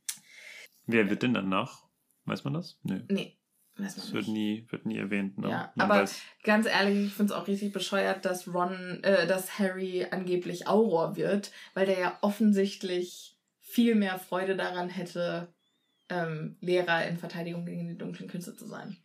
Wer 0.86 1.08
wird 1.10 1.22
denn 1.22 1.34
danach? 1.34 1.84
Weiß 2.24 2.42
man 2.44 2.54
das? 2.54 2.78
Nö. 2.82 3.00
Nee, 3.08 3.36
weiß 3.76 3.96
man 3.96 4.06
Das 4.06 4.12
wird 4.12 4.24
nicht. 4.26 4.32
nie, 4.32 4.66
wird 4.70 4.86
nie 4.86 4.98
erwähnt. 4.98 5.38
Ne? 5.38 5.48
Ja, 5.50 5.72
Man 5.76 5.90
aber 5.90 6.02
weiß- 6.02 6.20
ganz 6.42 6.66
ehrlich, 6.66 7.06
ich 7.06 7.12
finde 7.12 7.32
es 7.34 7.38
auch 7.38 7.46
richtig 7.46 7.72
bescheuert, 7.72 8.24
dass 8.24 8.48
Ron, 8.52 9.00
äh, 9.04 9.26
dass 9.28 9.58
Harry 9.60 10.06
angeblich 10.10 10.66
Auror 10.66 11.14
wird, 11.16 11.52
weil 11.74 11.86
der 11.86 11.98
ja 12.00 12.18
offensichtlich 12.22 13.31
viel 13.72 13.94
mehr 13.94 14.18
Freude 14.18 14.54
daran 14.54 14.90
hätte, 14.90 15.54
ähm, 16.10 16.56
Lehrer 16.60 17.06
in 17.06 17.16
Verteidigung 17.16 17.64
gegen 17.64 17.88
die 17.88 17.96
dunklen 17.96 18.28
Künste 18.28 18.54
zu 18.54 18.66
sein. 18.66 18.98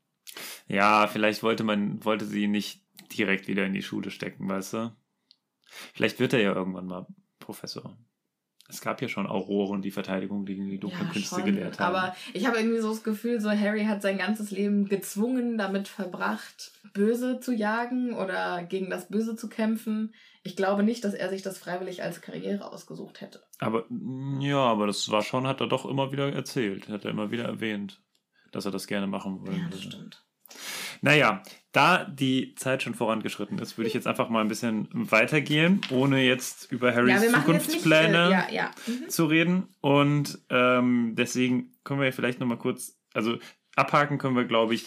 Ja, 0.68 1.08
vielleicht 1.08 1.42
wollte 1.42 1.64
man, 1.64 2.04
wollte 2.04 2.26
sie 2.26 2.48
nicht 2.48 2.84
direkt 3.18 3.48
wieder 3.48 3.66
in 3.66 3.74
die 3.74 3.82
Schule 3.82 4.12
stecken, 4.12 4.50
weißt 4.50 4.74
du? 4.74 4.96
Vielleicht 5.94 6.20
wird 6.20 6.34
er 6.34 6.42
ja 6.42 6.54
irgendwann 6.54 6.88
mal 6.88 7.08
Professor. 7.40 7.98
Es 8.70 8.82
gab 8.82 9.02
ja 9.02 9.08
schon 9.08 9.28
Auroren, 9.28 9.82
die 9.82 9.92
Verteidigung 9.92 10.46
gegen 10.46 10.70
die 10.70 10.80
dunklen 10.80 11.10
Künste 11.10 11.42
gelehrt 11.42 11.80
haben. 11.80 11.96
Aber 11.96 12.16
ich 12.34 12.46
habe 12.46 12.58
irgendwie 12.58 12.80
so 12.80 12.90
das 12.90 13.04
Gefühl, 13.04 13.40
so 13.40 13.50
Harry 13.50 13.86
hat 13.86 14.02
sein 14.02 14.18
ganzes 14.18 14.52
Leben 14.52 14.90
gezwungen 14.90 15.58
damit 15.58 15.88
verbracht, 15.88 16.72
Böse 16.94 17.40
zu 17.40 17.54
jagen 17.54 18.14
oder 18.14 18.64
gegen 18.64 18.90
das 18.90 19.08
Böse 19.08 19.38
zu 19.38 19.48
kämpfen. 19.48 20.14
Ich 20.44 20.58
glaube 20.58 20.84
nicht, 20.84 21.04
dass 21.06 21.14
er 21.14 21.30
sich 21.30 21.42
das 21.42 21.58
freiwillig 21.58 22.04
als 22.04 22.22
Karriere 22.22 22.70
ausgesucht 22.72 23.22
hätte. 23.22 23.42
Aber 23.60 23.86
ja, 24.40 24.60
aber 24.60 24.88
das 24.88 25.10
war 25.10 25.22
schon, 25.22 25.48
hat 25.48 25.62
er 25.62 25.68
doch 25.68 25.86
immer 25.86 26.12
wieder 26.12 26.32
erzählt, 26.34 26.90
hat 26.90 27.06
er 27.06 27.12
immer 27.12 27.32
wieder 27.32 27.46
erwähnt, 27.46 28.02
dass 28.52 28.66
er 28.66 28.72
das 28.72 28.88
gerne 28.88 29.08
machen 29.08 29.42
würde. 29.42 29.60
Ja, 29.60 29.68
das 29.70 29.82
stimmt. 29.82 30.27
Naja, 31.02 31.44
da 31.72 32.06
die 32.06 32.56
Zeit 32.56 32.84
schon 32.84 32.96
vorangeschritten 32.96 33.60
ist, 33.60 33.78
würde 33.78 33.88
ich 33.88 33.94
jetzt 33.94 34.08
einfach 34.08 34.30
mal 34.30 34.42
ein 34.42 34.48
bisschen 34.48 34.88
weitergehen, 34.92 35.82
ohne 35.92 36.24
jetzt 36.24 36.72
über 36.72 36.94
Harrys 36.94 37.22
ja, 37.22 37.30
nicht. 37.30 37.36
Zukunftspläne 37.36 38.28
Äh, 38.28 38.32
ja, 38.32 38.48
ja. 38.52 38.72
Mhm. 38.88 39.10
zu 39.10 39.26
reden. 39.26 39.68
Und 39.82 40.40
ähm, 40.50 41.14
deswegen 41.16 41.74
können 41.84 42.02
wir 42.02 42.12
vielleicht 42.14 42.40
nochmal 42.40 42.58
kurz, 42.58 42.98
also 43.14 43.38
abhaken 43.76 44.18
können 44.18 44.36
wir, 44.36 44.46
glaube 44.46 44.74
ich, 44.74 44.86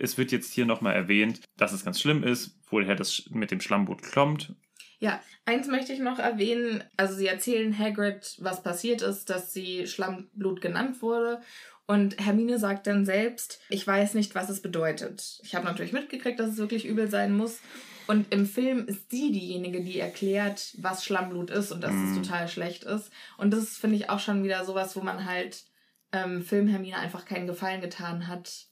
es 0.00 0.18
wird 0.18 0.32
jetzt 0.32 0.52
hier 0.52 0.66
nochmal 0.66 0.94
erwähnt, 0.94 1.40
dass 1.56 1.72
es 1.72 1.84
ganz 1.84 2.00
schlimm 2.00 2.24
ist, 2.24 2.58
woher 2.68 2.96
das 2.96 3.28
mit 3.30 3.50
dem 3.50 3.60
Schlammboot 3.60 4.02
kommt. 4.12 4.54
Ja, 5.00 5.20
eins 5.44 5.68
möchte 5.68 5.92
ich 5.92 6.00
noch 6.00 6.18
erwähnen. 6.18 6.82
Also 6.96 7.14
sie 7.14 7.28
erzählen 7.28 7.76
Hagrid, 7.78 8.36
was 8.40 8.64
passiert 8.64 9.02
ist, 9.02 9.30
dass 9.30 9.52
sie 9.52 9.86
Schlammblut 9.86 10.60
genannt 10.60 11.00
wurde. 11.02 11.40
Und 11.88 12.24
Hermine 12.24 12.58
sagt 12.58 12.86
dann 12.86 13.04
selbst, 13.06 13.60
ich 13.70 13.84
weiß 13.84 14.12
nicht, 14.14 14.34
was 14.34 14.50
es 14.50 14.60
bedeutet. 14.62 15.40
Ich 15.42 15.54
habe 15.54 15.64
natürlich 15.64 15.92
mitgekriegt, 15.94 16.38
dass 16.38 16.50
es 16.50 16.56
wirklich 16.58 16.84
übel 16.84 17.08
sein 17.10 17.34
muss. 17.36 17.58
Und 18.06 18.32
im 18.32 18.46
Film 18.46 18.86
ist 18.86 19.10
sie 19.10 19.32
diejenige, 19.32 19.82
die 19.82 19.98
erklärt, 19.98 20.74
was 20.78 21.02
Schlammblut 21.04 21.50
ist 21.50 21.72
und 21.72 21.80
dass 21.82 21.92
Mhm. 21.92 22.10
es 22.10 22.16
total 22.26 22.46
schlecht 22.48 22.84
ist. 22.84 23.10
Und 23.38 23.52
das 23.52 23.76
finde 23.78 23.96
ich, 23.96 24.10
auch 24.10 24.20
schon 24.20 24.44
wieder 24.44 24.64
sowas, 24.66 24.96
wo 24.96 25.00
man 25.00 25.24
halt 25.24 25.64
ähm, 26.12 26.42
Film 26.42 26.68
Hermine 26.68 26.98
einfach 26.98 27.24
keinen 27.24 27.46
Gefallen 27.46 27.80
getan 27.80 28.28
hat. 28.28 28.66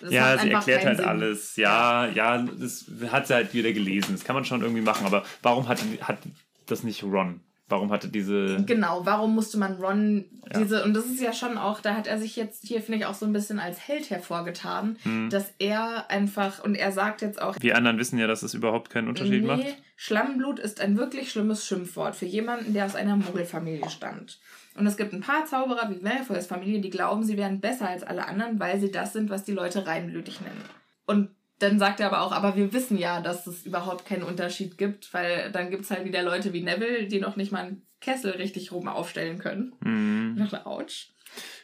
Das 0.00 0.12
ja, 0.12 0.38
sie 0.38 0.50
erklärt 0.50 0.84
halt 0.84 0.96
Sinn. 0.98 1.06
alles. 1.06 1.54
Ja, 1.56 2.06
ja, 2.08 2.38
das 2.42 2.86
hat 3.10 3.26
sie 3.28 3.34
halt 3.34 3.52
wieder 3.54 3.72
gelesen. 3.72 4.12
Das 4.12 4.24
kann 4.24 4.34
man 4.34 4.44
schon 4.44 4.62
irgendwie 4.62 4.80
machen. 4.82 5.06
Aber 5.06 5.24
warum 5.42 5.68
hat, 5.68 5.80
hat 6.02 6.18
das 6.66 6.82
nicht 6.82 7.02
Ron? 7.04 7.40
Warum 7.70 7.92
hatte 7.92 8.08
diese. 8.08 8.64
Genau, 8.64 9.04
warum 9.04 9.34
musste 9.34 9.58
man 9.58 9.74
Ron 9.74 10.24
Ja. 10.52 10.60
diese, 10.60 10.84
und 10.84 10.94
das 10.94 11.04
ist 11.04 11.20
ja 11.20 11.32
schon 11.34 11.58
auch, 11.58 11.80
da 11.80 11.94
hat 11.94 12.06
er 12.06 12.18
sich 12.18 12.34
jetzt 12.36 12.66
hier, 12.66 12.80
finde 12.80 13.00
ich, 13.00 13.06
auch 13.06 13.14
so 13.14 13.26
ein 13.26 13.32
bisschen 13.34 13.58
als 13.60 13.86
Held 13.86 14.08
hervorgetan, 14.10 14.96
Mhm. 15.04 15.28
dass 15.30 15.52
er 15.58 16.10
einfach, 16.10 16.64
und 16.64 16.74
er 16.74 16.92
sagt 16.92 17.20
jetzt 17.20 17.40
auch, 17.42 17.56
Wir 17.60 17.76
anderen 17.76 17.98
wissen 17.98 18.18
ja, 18.18 18.26
dass 18.26 18.42
es 18.42 18.54
überhaupt 18.54 18.88
keinen 18.90 19.08
Unterschied 19.08 19.44
macht. 19.44 19.64
Schlammblut 19.96 20.58
ist 20.58 20.80
ein 20.80 20.96
wirklich 20.96 21.30
schlimmes 21.30 21.66
Schimpfwort 21.66 22.16
für 22.16 22.24
jemanden, 22.26 22.72
der 22.72 22.86
aus 22.86 22.94
einer 22.94 23.16
Muggelfamilie 23.16 23.90
stammt. 23.90 24.38
Und 24.74 24.86
es 24.86 24.96
gibt 24.96 25.12
ein 25.12 25.20
paar 25.20 25.44
Zauberer 25.44 25.90
wie 25.90 26.00
Malfoys 26.02 26.46
Familie, 26.46 26.80
die 26.80 26.90
glauben, 26.90 27.24
sie 27.24 27.36
wären 27.36 27.60
besser 27.60 27.88
als 27.88 28.04
alle 28.04 28.26
anderen, 28.28 28.60
weil 28.60 28.78
sie 28.80 28.90
das 28.92 29.12
sind, 29.12 29.28
was 29.28 29.44
die 29.44 29.52
Leute 29.52 29.86
reinblütig 29.86 30.40
nennen. 30.40 30.62
Und 31.04 31.30
dann 31.58 31.78
sagt 31.78 32.00
er 32.00 32.06
aber 32.06 32.22
auch, 32.22 32.32
aber 32.32 32.56
wir 32.56 32.72
wissen 32.72 32.98
ja, 32.98 33.20
dass 33.20 33.46
es 33.46 33.66
überhaupt 33.66 34.04
keinen 34.06 34.22
Unterschied 34.22 34.78
gibt, 34.78 35.12
weil 35.12 35.50
dann 35.52 35.70
gibt 35.70 35.84
es 35.84 35.90
halt 35.90 36.04
wieder 36.04 36.22
Leute 36.22 36.52
wie 36.52 36.62
Neville, 36.62 37.06
die 37.08 37.20
noch 37.20 37.36
nicht 37.36 37.52
mal 37.52 37.64
einen 37.64 37.82
Kessel 38.00 38.32
richtig 38.32 38.70
rum 38.72 38.86
aufstellen 38.88 39.38
können. 39.38 39.74
Mhm. 39.80 40.34
Noch 40.36 40.52
eine 40.52 40.66
Autsch. 40.66 41.10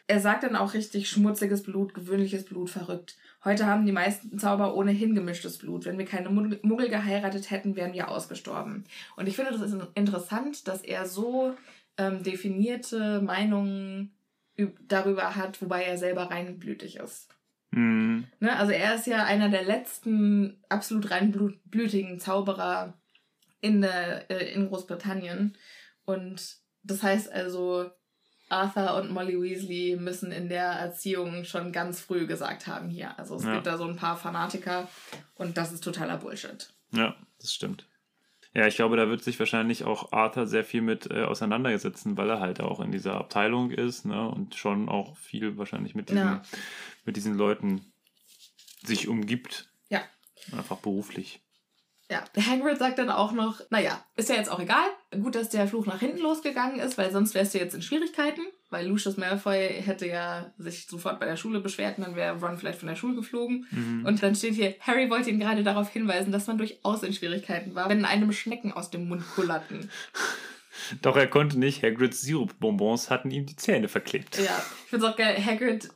Er 0.07 0.21
sagt 0.21 0.43
dann 0.43 0.57
auch 0.57 0.75
richtig 0.75 1.09
schmutziges 1.09 1.63
Blut, 1.63 1.95
gewöhnliches 1.95 2.45
Blut, 2.45 2.71
verrückt. 2.71 3.17
Heute 3.45 3.67
haben 3.67 3.87
die 3.87 3.93
meisten 3.93 4.39
Zauber 4.39 4.75
ohnehin 4.75 5.15
gemischtes 5.15 5.59
Blut. 5.59 5.85
Wenn 5.85 5.97
wir 5.99 6.05
keine 6.07 6.29
Mug- 6.29 6.63
Muggel 6.63 6.89
geheiratet 6.89 7.51
hätten, 7.51 7.77
wären 7.77 7.93
wir 7.93 8.09
ausgestorben. 8.11 8.85
Und 9.17 9.27
ich 9.29 9.37
finde, 9.37 9.53
das 9.53 9.61
ist 9.63 9.77
interessant, 9.95 10.67
dass 10.69 10.83
er 10.83 11.07
so 11.07 11.55
ähm, 11.97 12.23
definierte 12.23 13.23
Meinungen 13.23 14.15
üb- 14.59 14.77
darüber 14.89 15.37
hat, 15.37 15.63
wobei 15.63 15.85
er 15.85 15.97
selber 15.99 16.31
reinblütig 16.31 16.97
ist. 16.97 17.29
Mhm. 17.75 18.25
Ne? 18.41 18.57
Also 18.57 18.73
er 18.73 18.95
ist 18.95 19.07
ja 19.07 19.25
einer 19.25 19.49
der 19.49 19.65
letzten 19.65 20.63
absolut 20.69 21.11
reinblütigen 21.11 22.21
Zauberer 22.21 22.95
in, 23.61 23.81
der, 23.81 24.31
äh, 24.31 24.53
in 24.55 24.69
Großbritannien. 24.69 25.57
Und 26.05 26.57
das 26.83 27.03
heißt 27.03 27.33
also, 27.33 27.91
Arthur 28.51 28.95
und 28.97 29.11
Molly 29.11 29.41
Weasley 29.41 29.97
müssen 29.99 30.31
in 30.31 30.49
der 30.49 30.65
Erziehung 30.67 31.45
schon 31.45 31.73
ganz 31.73 32.01
früh 32.01 32.27
gesagt 32.27 32.67
haben 32.67 32.89
hier. 32.91 33.19
Also 33.19 33.37
es 33.37 33.45
Ja. 33.45 33.55
gibt 33.55 33.67
da 33.67 33.79
so 33.79 33.85
ein 33.85 33.97
paar 33.97 34.17
Fanatiker 34.17 34.89
und 35.35 35.57
das 35.57 35.73
ist 35.73 35.83
totaler 35.83 36.19
Bullshit. 36.19 36.69
Ja, 36.93 37.17
das 37.41 37.53
stimmt. 37.53 37.87
Ja, 38.57 38.69
ich 38.69 38.77
glaube, 38.77 38.97
da 38.97 39.09
wird 39.09 39.25
sich 39.25 39.41
wahrscheinlich 39.41 39.83
auch 39.83 40.13
Arthur 40.13 40.47
sehr 40.47 40.63
viel 40.63 40.81
mit 40.83 41.11
äh, 41.11 41.25
auseinandersetzen, 41.25 42.17
weil 42.17 42.31
er 42.31 42.39
halt 42.39 42.61
auch 42.61 42.79
in 42.79 42.93
dieser 42.93 43.15
Abteilung 43.15 43.73
ist, 43.73 44.05
ne? 44.05 44.29
Und 44.29 44.55
schon 44.55 44.89
auch 44.89 45.17
viel 45.17 45.57
wahrscheinlich 45.59 45.97
mit 45.97 46.09
diesen, 46.11 46.21
Ja. 46.23 46.43
Mit 47.05 47.17
diesen 47.17 47.35
Leuten 47.35 47.93
sich 48.85 49.09
umgibt. 49.09 49.69
Ja. 49.89 50.03
Einfach 50.53 50.79
beruflich. 50.79 51.41
Ja, 52.11 52.23
Hagrid 52.37 52.79
sagt 52.79 52.99
dann 52.99 53.09
auch 53.09 53.33
noch, 53.33 53.61
naja, 53.71 54.05
ist 54.15 54.29
ja 54.29 54.37
jetzt 54.37 54.51
auch 54.51 54.61
egal. 54.61 54.85
Gut, 55.11 55.35
dass 55.35 55.49
der 55.49 55.67
Fluch 55.67 55.87
nach 55.87 56.01
hinten 56.01 56.19
losgegangen 56.19 56.79
ist, 56.79 56.99
weil 56.99 57.11
sonst 57.11 57.35
wärst 57.35 57.55
du 57.55 57.59
jetzt 57.59 57.75
in 57.75 57.81
Schwierigkeiten. 57.81 58.43
Weil 58.69 58.87
Lucius 58.87 59.17
Malfoy 59.17 59.83
hätte 59.83 60.07
ja 60.07 60.53
sich 60.59 60.87
sofort 60.87 61.19
bei 61.19 61.27
der 61.27 61.37
Schule 61.37 61.61
beschwert 61.61 61.97
und 61.97 62.05
dann 62.05 62.17
wäre 62.17 62.39
Ron 62.39 62.59
vielleicht 62.59 62.81
von 62.81 62.89
der 62.89 62.97
Schule 62.97 63.15
geflogen. 63.15 63.67
Mhm. 63.71 64.05
Und 64.05 64.23
dann 64.23 64.35
steht 64.35 64.55
hier, 64.55 64.75
Harry 64.81 65.09
wollte 65.09 65.31
ihn 65.31 65.41
gerade 65.41 65.63
darauf 65.63 65.89
hinweisen, 65.89 66.33
dass 66.33 66.47
man 66.47 66.59
durchaus 66.59 67.03
in 67.03 67.15
Schwierigkeiten 67.15 67.75
war, 67.75 67.89
wenn 67.89 68.05
einem 68.05 68.33
Schnecken 68.33 68.73
aus 68.73 68.91
dem 68.91 69.09
Mund 69.09 69.25
kullerten. 69.35 69.91
Doch 71.03 71.17
er 71.17 71.27
konnte 71.27 71.59
nicht. 71.59 71.83
Hagrids 71.83 72.21
Sirupbonbons 72.23 73.11
hatten 73.11 73.31
ihm 73.31 73.47
die 73.47 73.57
Zähne 73.57 73.89
verklebt. 73.89 74.37
Ja, 74.39 74.45
ich 74.85 74.91
find's 74.91 75.05
auch 75.05 75.17
geil. 75.17 75.37
Hagrid 75.45 75.89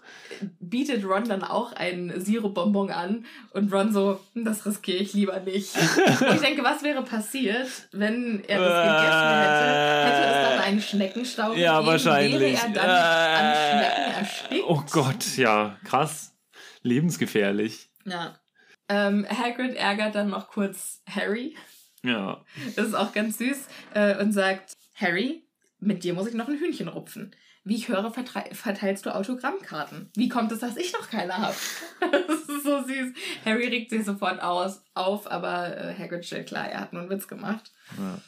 bietet 0.61 1.05
Ron 1.05 1.29
dann 1.29 1.43
auch 1.43 1.73
einen 1.73 2.21
Sirupbonbon 2.25 2.91
an 2.91 3.27
und 3.51 3.73
Ron 3.73 3.93
so, 3.93 4.21
"Hm, 4.35 4.45
das 4.45 4.65
riskiere 4.67 4.99
ich 4.99 5.13
lieber 5.15 5.41
nicht. 5.41 5.75
ich 5.77 6.41
denke, 6.41 6.63
was 6.65 6.83
wäre 6.83 7.03
passiert, 7.03 7.69
wenn 7.93 8.45
er 8.47 8.59
das 8.59 8.85
gegessen 8.85 9.29
hätte? 9.41 10.07
Hätte 10.07 10.27
es 10.29 10.49
dann 10.51 10.61
einen 10.61 10.81
Schneckenstau 10.83 11.53
Ja, 11.55 11.75
gegeben? 11.79 11.87
wahrscheinlich. 11.93 12.41
Wäre 12.41 12.53
er 12.53 12.69
dann 12.71 12.91
an 12.91 13.55
Schnecken 13.55 14.15
erstickt? 14.21 14.65
Oh 14.69 14.83
Gott, 14.91 15.37
ja, 15.37 15.77
krass. 15.85 16.35
Lebensgefährlich. 16.83 17.91
Ja. 18.05 18.39
Ähm, 18.89 19.27
Hagrid 19.29 19.75
ärgert 19.77 20.15
dann 20.15 20.31
noch 20.31 20.49
kurz 20.49 21.03
Harry. 21.09 21.55
Ja. 22.03 22.43
Das 22.77 22.87
ist 22.87 22.95
auch 22.95 23.13
ganz 23.13 23.39
süß. 23.39 23.67
Äh, 23.95 24.17
und 24.23 24.33
sagt, 24.33 24.77
Harry, 25.01 25.45
mit 25.81 26.05
dir 26.05 26.15
muss 26.15 26.27
ich 26.29 26.35
noch 26.35 26.49
ein 26.49 26.59
Hühnchen 26.59 26.89
rupfen. 26.89 27.35
Wie 27.65 27.77
ich 27.77 27.89
höre, 27.89 28.11
verteilst 28.11 29.05
du 29.05 29.15
Autogrammkarten. 29.15 30.11
Wie 30.17 30.29
kommt 30.29 30.51
es, 30.53 30.61
dass 30.61 30.77
ich 30.77 30.93
noch 30.95 31.11
keine 31.11 31.37
habe? 31.37 31.55
das 32.01 32.41
ist 32.49 32.65
so 32.65 32.83
süß. 32.83 33.13
Harry 33.45 33.67
regt 33.69 33.91
sich 33.91 34.05
sofort 34.05 34.41
aus, 34.41 34.83
auf, 34.95 35.31
aber 35.31 35.77
äh, 35.77 35.95
Hagrid 35.95 36.25
stellt 36.25 36.49
klar, 36.49 36.67
er 36.69 36.81
hat 36.81 36.93
nur 36.93 37.03
einen 37.03 37.11
Witz 37.11 37.29
gemacht. 37.29 37.71
ja. 37.97 38.21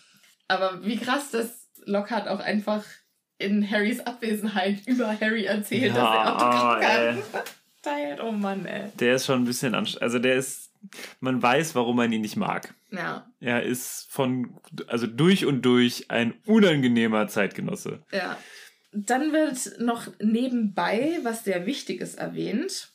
Aber 0.49 0.85
wie 0.85 0.97
krass, 0.97 1.31
dass 1.31 1.69
Lockhart 1.87 2.27
auch 2.27 2.41
einfach 2.41 2.85
in 3.39 3.69
Harrys 3.71 4.01
Abwesenheit 4.01 4.85
über 4.87 5.19
Harry 5.21 5.45
erzählt, 5.45 5.93
dass 5.93 5.99
er 5.99 6.03
Ja, 6.03 6.35
Autogrammkarten 6.35 7.23
verteilt. 7.23 7.51
Oh 8.23 8.33
Mann, 8.33 8.67
ey. 8.67 8.91
Der 8.99 9.15
ist 9.15 9.25
schon 9.27 9.41
ein 9.43 9.45
bisschen 9.47 9.75
anstrengend. 9.75 10.03
Also 10.03 10.19
der 10.19 10.35
ist, 10.35 10.70
man 11.21 11.43
weiß, 11.43 11.75
warum 11.75 11.97
man 11.97 12.13
ihn 12.13 12.23
nicht 12.23 12.37
mag. 12.37 12.75
Ja, 12.91 13.27
Er 13.41 13.63
ist 13.63 14.07
von, 14.11 14.57
also 14.87 15.07
durch 15.07 15.45
und 15.47 15.63
durch 15.63 16.11
ein 16.11 16.35
unangenehmer 16.47 17.29
Zeitgenosse. 17.29 18.03
Ja. 18.13 18.37
Dann 18.93 19.33
wird 19.33 19.79
noch 19.81 20.09
nebenbei 20.21 21.19
was 21.23 21.45
sehr 21.45 21.67
Wichtiges 21.67 22.17
erwähnt. 22.17 22.93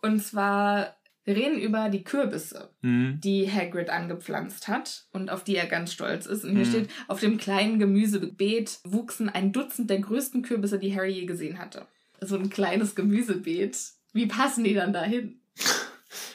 Und 0.00 0.20
zwar, 0.22 0.96
wir 1.24 1.36
reden 1.36 1.58
über 1.58 1.88
die 1.90 2.04
Kürbisse, 2.04 2.70
Hm? 2.82 3.20
die 3.22 3.50
Hagrid 3.50 3.90
angepflanzt 3.90 4.68
hat 4.68 5.06
und 5.12 5.30
auf 5.30 5.44
die 5.44 5.56
er 5.56 5.66
ganz 5.66 5.92
stolz 5.92 6.24
ist. 6.26 6.44
Und 6.44 6.52
hier 6.56 6.64
Mhm. 6.64 6.70
steht, 6.70 6.90
auf 7.08 7.20
dem 7.20 7.36
kleinen 7.36 7.78
Gemüsebeet 7.78 8.78
wuchsen 8.84 9.28
ein 9.28 9.52
Dutzend 9.52 9.90
der 9.90 10.00
größten 10.00 10.42
Kürbisse, 10.42 10.78
die 10.78 10.94
Harry 10.96 11.10
je 11.12 11.26
gesehen 11.26 11.58
hatte. 11.58 11.86
So 12.20 12.38
ein 12.38 12.48
kleines 12.48 12.94
Gemüsebeet. 12.94 13.76
Wie 14.14 14.26
passen 14.26 14.64
die 14.64 14.74
dann 14.74 14.92
dahin? 14.94 15.40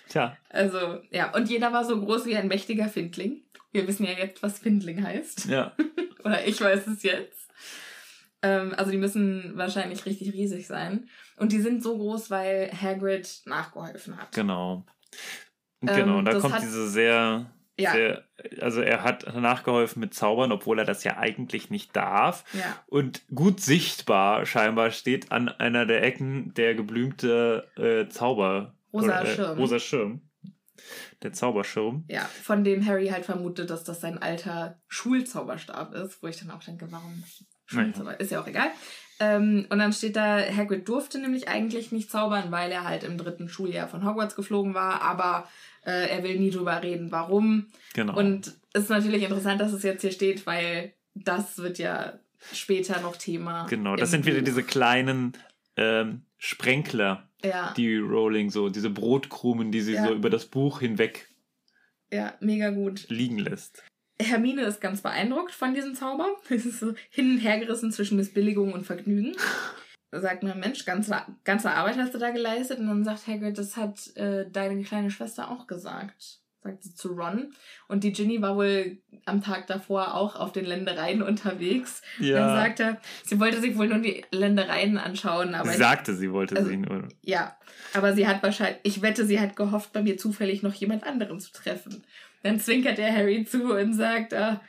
Tja, 0.09 0.35
Also, 0.49 1.01
ja, 1.11 1.33
und 1.33 1.49
jeder 1.49 1.71
war 1.71 1.85
so 1.85 1.99
groß 1.99 2.25
wie 2.25 2.35
ein 2.35 2.47
mächtiger 2.47 2.89
Findling. 2.89 3.43
Wir 3.71 3.87
wissen 3.87 4.05
ja 4.05 4.11
jetzt, 4.13 4.43
was 4.43 4.59
Findling 4.59 5.03
heißt. 5.03 5.45
ja. 5.45 5.71
Oder 6.23 6.45
ich 6.45 6.59
weiß 6.59 6.87
es 6.87 7.03
jetzt. 7.03 7.49
Ähm, 8.41 8.73
also 8.77 8.91
die 8.91 8.97
müssen 8.97 9.53
wahrscheinlich 9.55 10.05
richtig 10.05 10.33
riesig 10.33 10.67
sein. 10.67 11.07
Und 11.37 11.51
die 11.51 11.61
sind 11.61 11.81
so 11.83 11.97
groß, 11.97 12.29
weil 12.29 12.71
Hagrid 12.71 13.41
nachgeholfen 13.45 14.17
hat. 14.17 14.33
Genau. 14.33 14.85
Ähm, 15.81 15.95
Genau, 15.95 16.21
da 16.21 16.31
das 16.33 16.41
kommt 16.41 16.55
hat- 16.55 16.61
diese 16.63 16.89
sehr, 16.89 17.51
Ja. 17.77 17.91
sehr, 17.93 18.23
also 18.59 18.81
er 18.81 19.03
hat 19.03 19.33
nachgeholfen 19.35 19.99
mit 20.01 20.13
Zaubern, 20.13 20.51
obwohl 20.51 20.79
er 20.79 20.85
das 20.85 21.03
ja 21.05 21.17
eigentlich 21.17 21.69
nicht 21.69 21.95
darf. 21.95 22.43
Ja. 22.53 22.83
Und 22.87 23.21
gut 23.33 23.61
sichtbar 23.61 24.45
scheinbar 24.45 24.91
steht 24.91 25.31
an 25.31 25.47
einer 25.47 25.85
der 25.85 26.03
Ecken 26.03 26.53
der 26.55 26.75
geblümte 26.75 27.67
äh, 27.77 28.09
Zauber. 28.09 28.75
Rosa 28.93 29.05
oder, 29.05 29.23
äh, 29.23 29.35
Schirm. 29.35 29.57
Rosa 29.57 29.79
Schirm. 29.79 30.21
Der 31.23 31.33
Zauberschirm. 31.33 32.05
Ja, 32.07 32.21
von 32.21 32.63
dem 32.63 32.85
Harry 32.85 33.09
halt 33.09 33.25
vermutet, 33.25 33.69
dass 33.69 33.83
das 33.83 33.99
sein 33.99 34.17
alter 34.17 34.81
Schulzauberstab 34.87 35.93
ist, 35.93 36.23
wo 36.23 36.27
ich 36.27 36.39
dann 36.39 36.51
auch 36.51 36.63
denke, 36.63 36.89
warum 36.89 37.23
Schulzauber? 37.65 38.19
Ist 38.19 38.31
ja 38.31 38.41
auch 38.41 38.47
egal. 38.47 38.71
Ähm, 39.19 39.67
und 39.69 39.79
dann 39.79 39.91
steht 39.91 40.15
da, 40.15 40.39
Hagrid 40.39 40.87
durfte 40.87 41.19
nämlich 41.19 41.49
eigentlich 41.49 41.91
nicht 41.91 42.09
zaubern, 42.09 42.51
weil 42.51 42.71
er 42.71 42.85
halt 42.85 43.03
im 43.03 43.17
dritten 43.17 43.49
Schuljahr 43.49 43.89
von 43.89 44.05
Hogwarts 44.05 44.35
geflogen 44.35 44.73
war, 44.73 45.01
aber 45.01 45.47
äh, 45.85 46.09
er 46.09 46.23
will 46.23 46.39
nie 46.39 46.51
drüber 46.51 46.81
reden, 46.81 47.11
warum. 47.11 47.67
Genau. 47.93 48.17
Und 48.17 48.53
es 48.73 48.83
ist 48.83 48.89
natürlich 48.89 49.23
interessant, 49.23 49.59
dass 49.59 49.73
es 49.73 49.83
jetzt 49.83 50.01
hier 50.01 50.11
steht, 50.11 50.47
weil 50.47 50.93
das 51.15 51.57
wird 51.57 51.79
ja 51.79 52.19
später 52.53 53.01
noch 53.01 53.17
Thema. 53.17 53.65
genau, 53.65 53.97
das 53.97 54.11
sind 54.11 54.25
wieder 54.25 54.37
Buch. 54.37 54.45
diese 54.45 54.63
kleinen 54.63 55.33
ähm, 55.75 56.21
Sprenkler, 56.37 57.28
Ja, 57.43 57.73
die 57.75 57.95
Rowling 57.97 58.49
so, 58.49 58.69
diese 58.69 58.89
Brotkrumen, 58.89 59.71
die 59.71 59.81
sie 59.81 59.93
Ja. 59.93 60.07
so 60.07 60.13
über 60.13 60.29
das 60.29 60.45
Buch 60.45 60.79
hinweg 60.79 61.29
ja, 62.11 62.33
mega 62.39 62.69
gut. 62.71 63.07
liegen 63.09 63.37
lässt. 63.37 63.83
Hermine 64.21 64.63
ist 64.63 64.81
ganz 64.81 65.01
beeindruckt 65.01 65.51
von 65.53 65.73
diesem 65.73 65.95
Zauber. 65.95 66.27
Es 66.49 66.65
ist 66.65 66.79
so 66.79 66.93
hin 67.09 67.31
und 67.31 67.37
her 67.37 67.59
gerissen 67.59 67.91
zwischen 67.91 68.17
Missbilligung 68.17 68.73
und 68.73 68.85
Vergnügen. 68.85 69.35
Da 70.11 70.19
sagt 70.19 70.43
man, 70.43 70.59
Mensch, 70.59 70.85
ganze, 70.85 71.21
ganze 71.43 71.71
Arbeit 71.71 71.97
hast 71.97 72.13
du 72.13 72.17
da 72.17 72.31
geleistet. 72.31 72.79
Und 72.79 72.87
dann 72.87 73.03
sagt 73.03 73.27
Hagrid, 73.27 73.57
das 73.57 73.77
hat 73.77 74.15
äh, 74.17 74.49
deine 74.49 74.83
kleine 74.83 75.11
Schwester 75.11 75.51
auch 75.51 75.67
gesagt. 75.67 76.41
Sagt 76.61 76.83
sie 76.83 76.93
zu 76.93 77.09
Ron. 77.13 77.53
Und 77.87 78.03
die 78.03 78.11
Ginny 78.11 78.41
war 78.41 78.55
wohl 78.55 78.97
am 79.25 79.41
Tag 79.41 79.67
davor 79.67 80.13
auch 80.15 80.35
auf 80.35 80.51
den 80.51 80.65
Ländereien 80.65 81.21
unterwegs. 81.23 82.01
Ja. 82.19 82.39
Dann 82.39 82.55
sagt 82.55 82.79
er, 82.81 83.01
sie 83.23 83.39
wollte 83.39 83.61
sich 83.61 83.77
wohl 83.77 83.87
nur 83.87 83.99
die 83.99 84.25
Ländereien 84.31 84.97
anschauen. 84.97 85.55
Aber 85.55 85.69
Sie 85.71 85.77
sagte, 85.77 86.15
sie 86.15 86.31
wollte 86.31 86.55
Also- 86.57 86.69
sie 86.69 86.77
nur. 86.77 87.07
ja, 87.21 87.55
aber 87.93 88.13
sie 88.13 88.27
hat 88.27 88.43
wahrscheinlich, 88.43 88.79
ich 88.83 89.01
wette, 89.01 89.25
sie 89.25 89.39
hat 89.39 89.55
gehofft, 89.55 89.93
bei 89.93 90.01
mir 90.01 90.17
zufällig 90.17 90.61
noch 90.63 90.73
jemand 90.73 91.05
anderen 91.05 91.39
zu 91.39 91.51
treffen. 91.51 92.03
Dann 92.43 92.59
zwinkert 92.59 92.97
der 92.97 93.13
Harry 93.13 93.45
zu 93.45 93.73
und 93.75 93.93
sagt, 93.93 94.33
ah, 94.33 94.61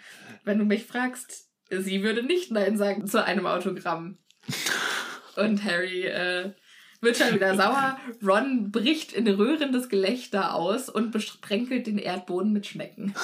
wenn 0.45 0.59
du 0.59 0.65
mich 0.65 0.87
fragst, 0.87 1.49
sie 1.71 2.03
würde 2.03 2.23
nicht 2.23 2.51
Nein 2.51 2.77
sagen 2.77 3.07
zu 3.07 3.25
einem 3.25 3.47
Autogramm. 3.47 4.19
Und 5.37 5.65
Harry 5.65 6.03
äh, 6.07 6.53
wird 7.01 7.17
schon 7.17 7.35
wieder 7.35 7.57
sauer. 7.57 7.99
Ron 8.23 8.71
bricht 8.71 9.13
in 9.13 9.27
rührendes 9.29 9.89
Gelächter 9.89 10.55
aus 10.55 10.89
und 10.89 11.11
besprenkelt 11.11 11.87
den 11.87 11.99
Erdboden 11.99 12.53
mit 12.53 12.67
Schnecken. 12.67 13.15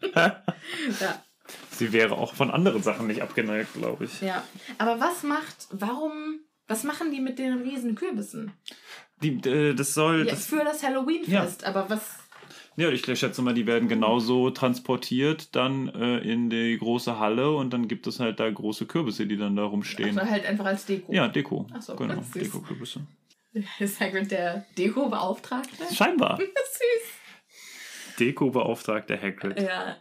ja, 0.14 0.42
Sie 1.70 1.92
wäre 1.92 2.16
auch 2.16 2.34
von 2.34 2.50
anderen 2.50 2.82
Sachen 2.82 3.06
nicht 3.06 3.22
abgeneigt, 3.22 3.74
glaube 3.74 4.04
ich. 4.04 4.20
ja. 4.20 4.42
Aber 4.78 5.00
was 5.00 5.22
macht, 5.22 5.68
warum, 5.70 6.40
was 6.68 6.84
machen 6.84 7.10
die 7.10 7.20
mit 7.20 7.38
den 7.38 7.62
riesen 7.62 7.94
Kürbissen? 7.94 8.52
Die, 9.22 9.36
äh, 9.48 9.74
das 9.74 9.94
soll. 9.94 10.26
Ja, 10.26 10.32
das, 10.32 10.46
für 10.46 10.64
das 10.64 10.82
Halloween-Fest, 10.82 11.64
aber 11.64 11.90
was... 11.90 12.18
ja, 12.76 12.90
ich 12.90 13.04
schätze 13.04 13.42
mal, 13.42 13.54
die 13.54 13.66
werden 13.66 13.88
genauso 13.88 14.50
transportiert 14.50 15.54
dann 15.54 15.88
äh, 15.88 16.18
in 16.18 16.50
die 16.50 16.78
große 16.78 17.18
Halle 17.18 17.54
und 17.54 17.72
dann 17.72 17.88
gibt 17.88 18.06
es 18.06 18.20
halt 18.20 18.40
da 18.40 18.50
große 18.50 18.86
Kürbisse, 18.86 19.26
die 19.26 19.36
dann 19.36 19.56
da 19.56 19.64
rumstehen. 19.64 20.18
Also 20.18 20.30
halt 20.30 20.46
einfach 20.46 20.66
als 20.66 20.86
Deko. 20.86 21.12
Ja, 21.12 21.28
Deko. 21.28 21.66
Ach 21.72 21.82
so, 21.82 21.96
genau. 21.96 22.22
Deko-Kürbisse. 22.34 23.06
Ist 23.78 24.00
Hagrid 24.00 24.30
der 24.30 24.64
Deko-Beauftragte? 24.78 25.92
Scheinbar. 25.92 26.38
Süß. 26.38 28.18
Deko-Beauftragter 28.18 29.20
Hagrid. 29.20 29.60
Ja. 29.60 29.96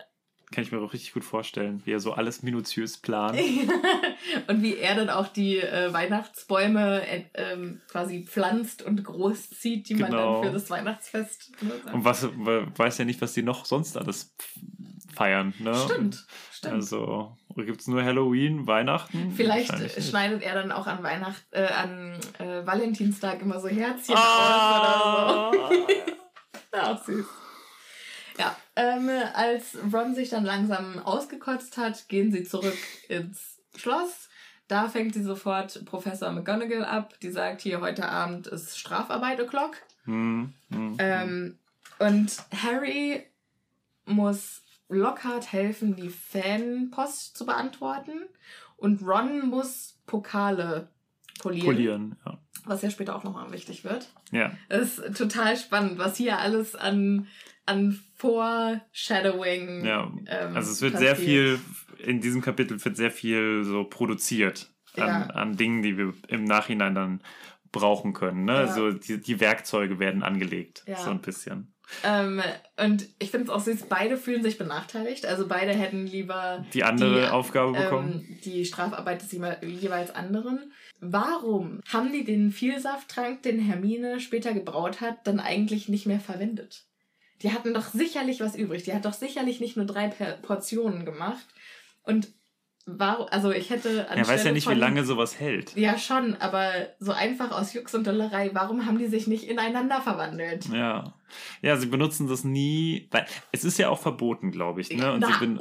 Kann 0.52 0.64
ich 0.64 0.72
mir 0.72 0.80
auch 0.82 0.94
richtig 0.94 1.14
gut 1.14 1.24
vorstellen, 1.24 1.82
wie 1.86 1.92
er 1.92 2.00
so 2.00 2.14
alles 2.14 2.42
minutiös 2.42 2.98
plant. 2.98 3.40
und 4.48 4.62
wie 4.64 4.78
er 4.78 4.96
dann 4.96 5.10
auch 5.10 5.28
die 5.28 5.58
äh, 5.60 5.94
Weihnachtsbäume 5.94 7.08
äh, 7.08 7.24
ähm, 7.36 7.82
quasi 7.88 8.24
pflanzt 8.24 8.82
und 8.82 9.04
großzieht, 9.04 9.88
die 9.90 9.96
man 9.96 10.10
Genau. 10.12 10.42
dann 10.42 10.44
für 10.50 10.54
das 10.54 10.70
Weihnachtsfest 10.70 11.52
benutzt. 11.60 11.86
Und 11.94 12.04
was 12.04 12.28
weiß 12.34 12.98
ja 12.98 13.06
nicht, 13.06 13.22
was 13.22 13.34
die 13.34 13.44
noch 13.44 13.66
sonst 13.66 13.96
alles 13.98 14.34
feiern. 15.14 15.54
Ne? 15.60 15.76
Stimmt, 15.76 16.26
stimmt. 16.52 16.74
Also 16.74 17.38
gibt 17.56 17.82
es 17.82 17.88
nur 17.88 18.04
Halloween, 18.04 18.66
Weihnachten? 18.68 19.32
Vielleicht 19.36 19.72
schneidet 20.02 20.42
er 20.44 20.56
dann 20.56 20.72
auch 20.72 20.88
an 20.88 21.04
Weihnacht, 21.04 21.44
äh, 21.52 21.66
an 21.68 22.14
äh, 22.40 22.66
Valentinstag 22.66 23.42
immer 23.42 23.60
so 23.60 23.68
Herzchen 23.68 24.16
Ah. 24.18 25.50
aus 25.50 25.56
oder 25.56 25.70
so. 25.70 25.88
Ja, 26.74 26.94
auch 26.94 27.04
süß. 27.04 27.26
Ähm, 28.80 29.10
als 29.34 29.78
Ron 29.92 30.16
sich 30.16 30.30
dann 30.30 30.46
langsam 30.46 31.00
ausgekotzt 31.00 31.76
hat, 31.76 32.08
gehen 32.08 32.32
sie 32.32 32.46
zurück 32.46 32.78
ins 33.10 33.60
Schloss. 33.76 34.30
Da 34.70 34.88
fängt 34.88 35.14
sie 35.14 35.24
sofort 35.24 35.84
Professor 35.84 36.32
McGonagall 36.32 36.86
ab. 36.86 37.14
Die 37.22 37.30
sagt, 37.30 37.60
hier 37.60 37.82
heute 37.82 38.08
Abend 38.08 38.48
ist 38.48 38.80
Strafarbeit 38.80 39.42
o'clock. 39.42 39.76
Hm, 40.06 40.54
hm. 40.72 40.96
Ähm, 40.98 41.58
und 41.98 42.38
Harry 42.64 43.26
muss 44.06 44.64
Lockhart 44.88 45.52
helfen, 45.52 45.98
die 45.98 46.10
Fanpost 46.10 47.38
zu 47.38 47.46
beantworten. 47.46 48.30
Und 48.78 49.02
Ron 49.02 49.50
muss 49.50 50.00
Pokale 50.06 50.88
polieren, 51.40 51.66
Polieren, 51.66 52.16
ja. 52.26 52.38
was 52.66 52.82
ja 52.82 52.90
später 52.90 53.16
auch 53.16 53.26
nochmal 53.26 53.52
wichtig 53.52 53.84
wird. 53.84 54.10
ja. 54.32 54.52
Es 54.70 55.00
ist 55.00 55.18
total 55.18 55.58
spannend, 55.58 55.98
was 55.98 56.16
hier 56.16 56.38
alles 56.40 56.76
an, 56.76 57.28
an 57.70 58.00
Foreshadowing. 58.18 59.86
Ja, 59.86 60.12
ähm, 60.28 60.56
also 60.56 60.72
es 60.72 60.82
wird 60.82 60.94
passiert. 60.94 61.18
sehr 61.18 61.26
viel, 61.26 61.60
in 62.00 62.22
diesem 62.22 62.42
Kapitel 62.42 62.84
wird 62.84 62.98
sehr 62.98 63.12
viel 63.12 63.64
so 63.64 63.84
produziert 63.86 64.70
an, 64.96 65.08
Ja. 65.08 65.22
an 65.28 65.56
Dingen, 65.58 65.82
die 65.82 65.98
wir 65.98 66.14
im 66.28 66.44
Nachhinein 66.44 66.96
dann 66.96 67.22
brauchen 67.72 68.14
können. 68.14 68.46
Ne? 68.46 68.54
Ja. 68.54 68.60
Also 68.60 68.92
die, 68.92 69.20
die 69.22 69.40
Werkzeuge 69.40 70.00
werden 70.00 70.24
angelegt, 70.24 70.84
Ja. 70.88 70.98
so 70.98 71.12
ein 71.12 71.22
bisschen. 71.22 71.74
Ähm, 72.04 72.40
und 72.80 73.08
ich 73.18 73.32
finde 73.32 73.46
es 73.46 73.50
auch 73.50 73.62
süß, 73.62 73.88
beide 73.90 74.16
fühlen 74.18 74.44
sich 74.44 74.60
benachteiligt. 74.60 75.26
Also 75.26 75.48
beide 75.48 75.72
hätten 75.74 76.06
lieber 76.06 76.64
Die 76.74 76.84
andere 76.84 77.34
Aufgabe 77.34 77.72
bekommen. 77.74 78.26
Ähm, 78.30 78.38
die 78.46 78.64
Strafarbeit 78.66 79.24
des 79.24 79.34
jewe- 79.34 79.66
jeweils 79.66 80.14
anderen. 80.14 80.72
Warum 81.00 81.80
haben 81.92 82.12
die 82.14 82.24
den 82.24 82.52
Vielsafttrank, 82.52 83.42
den 83.42 83.60
Hermine 83.60 84.20
später 84.20 84.54
gebraut 84.54 85.02
hat, 85.02 85.26
dann 85.26 85.40
eigentlich 85.40 85.90
nicht 85.90 86.06
mehr 86.06 86.20
verwendet? 86.20 86.86
Die 87.42 87.54
hatten 87.54 87.74
doch 87.74 87.88
sicherlich 87.88 88.42
was 88.42 88.56
übrig. 88.56 88.84
Die 88.84 88.94
hat 88.94 89.06
doch 89.06 89.14
sicherlich 89.14 89.60
nicht 89.60 89.78
nur 89.78 89.86
drei 89.86 90.08
Portionen 90.42 91.06
gemacht. 91.06 91.46
Und 92.04 92.28
warum, 92.86 93.28
also 93.30 93.52
ich 93.52 93.70
hätte 93.70 94.08
Er 94.10 94.28
weiß 94.28 94.44
ja 94.44 94.52
nicht, 94.52 94.66
wie 94.66 94.72
von- 94.72 94.78
lange 94.80 95.06
sowas 95.06 95.40
hält. 95.40 95.76
Ja, 95.76 95.98
schon, 95.98 96.36
aber 96.36 96.72
so 97.00 97.12
einfach 97.12 97.52
aus 97.52 97.74
Jux 97.74 97.94
und 97.96 98.08
Dollerei, 98.08 98.50
warum 98.54 98.86
haben 98.86 98.98
die 98.98 99.08
sich 99.08 99.28
nicht 99.28 99.46
ineinander 99.46 100.02
verwandelt? 100.02 100.66
Ja. 100.74 101.14
Ja, 101.62 101.78
sie 101.78 101.86
benutzen 101.86 102.28
das 102.28 102.44
nie, 102.44 103.08
weil 103.12 103.26
es 103.52 103.64
ist 103.64 103.78
ja 103.78 103.90
auch 103.90 104.00
verboten, 104.00 104.52
glaube 104.52 104.82
ich. 104.82 104.92
Ne? 104.92 105.14
Und 105.14 105.20
Na, 105.20 105.40
und 105.42 105.60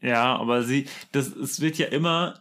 Ja, 0.00 0.36
aber 0.36 0.62
sie, 0.62 0.86
das, 1.12 1.28
es 1.28 1.60
wird 1.60 1.76
ja 1.78 1.86
immer 1.88 2.40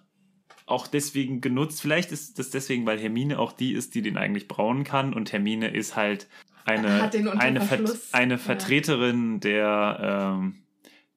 auch 0.68 0.88
deswegen 0.88 1.42
genutzt. 1.42 1.82
Vielleicht 1.82 2.12
ist 2.12 2.40
das 2.40 2.52
deswegen, 2.52 2.86
weil 2.86 3.00
Hermine 3.00 3.38
auch 3.40 3.52
die 3.52 3.74
ist, 3.74 3.96
die 3.96 4.02
den 4.02 4.18
eigentlich 4.18 4.48
brauen 4.48 4.84
kann 4.84 5.14
und 5.14 5.32
Hermine 5.34 5.68
ist 5.76 5.96
halt 5.96 6.28
eine, 6.66 7.12
eine, 7.40 7.62
Ver 7.62 7.80
eine 8.12 8.34
Ja. 8.36 8.38
Vertreterin 8.38 9.40
der, 9.40 10.34
ähm, 10.38 10.64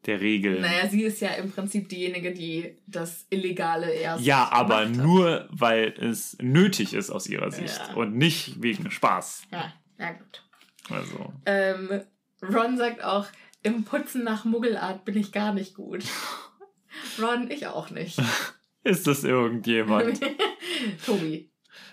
der 0.06 0.20
Regeln. 0.20 0.60
naja, 0.62 0.88
sie 0.88 1.02
ist 1.02 1.20
ja 1.20 1.30
im 1.30 1.50
Prinzip 1.50 1.88
diejenige, 1.88 2.32
die 2.32 2.76
das 2.86 3.26
Illegale 3.30 3.90
erst. 3.92 4.24
ja, 4.24 4.48
aber 4.52 4.86
nur, 4.86 5.48
weil 5.50 5.92
es 5.98 6.36
nötig 6.40 6.94
ist 6.94 7.10
aus 7.10 7.26
ihrer 7.26 7.50
Sicht 7.50 7.80
Ja. 7.88 7.94
und 7.94 8.14
nicht 8.16 8.62
wegen 8.62 8.90
Spaß. 8.90 9.42
Ja, 9.50 9.72
ja 9.98 10.12
gut. 10.12 10.44
Also, 10.90 11.32
Ähm, 11.44 12.02
Ron 12.42 12.76
sagt 12.78 13.02
auch, 13.02 13.26
im 13.62 13.84
Putzen 13.84 14.22
nach 14.24 14.44
Muggelart 14.44 15.04
bin 15.04 15.16
ich 15.18 15.32
gar 15.32 15.52
nicht 15.52 15.74
gut. 15.74 16.04
Ron, 17.20 17.50
ich 17.50 17.66
auch 17.66 17.90
nicht. 17.90 18.18
ist 18.84 19.06
das 19.06 19.24
irgendjemand? 19.24 20.20
Tobi. 21.04 21.50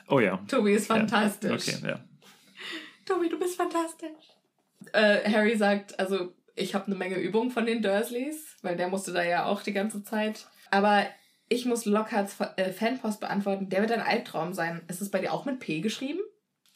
Oh 0.07 0.19
ja. 0.19 0.37
Tobi 0.47 0.73
ist 0.73 0.87
fantastisch. 0.87 1.51
Okay, 1.69 1.87
ja. 1.87 1.99
Tobi, 3.05 3.29
du 3.29 3.39
bist 3.39 3.55
fantastisch. 3.55 4.09
Äh, 4.93 5.29
Harry 5.31 5.55
sagt, 5.55 5.99
also 5.99 6.33
ich 6.55 6.73
habe 6.73 6.87
eine 6.87 6.95
Menge 6.95 7.17
Übung 7.17 7.51
von 7.51 7.65
den 7.65 7.81
Dursleys, 7.81 8.57
weil 8.61 8.75
der 8.75 8.87
musste 8.87 9.13
da 9.13 9.23
ja 9.23 9.45
auch 9.45 9.61
die 9.61 9.73
ganze 9.73 10.03
Zeit. 10.03 10.47
Aber 10.71 11.05
ich 11.47 11.65
muss 11.65 11.85
Lockharts 11.85 12.37
äh, 12.57 12.71
Fanpost 12.71 13.19
beantworten. 13.19 13.69
Der 13.69 13.81
wird 13.81 13.91
ein 13.91 14.01
Albtraum 14.01 14.53
sein. 14.53 14.83
Ist 14.87 15.01
es 15.01 15.11
bei 15.11 15.19
dir 15.19 15.33
auch 15.33 15.45
mit 15.45 15.59
P 15.59 15.81
geschrieben? 15.81 16.19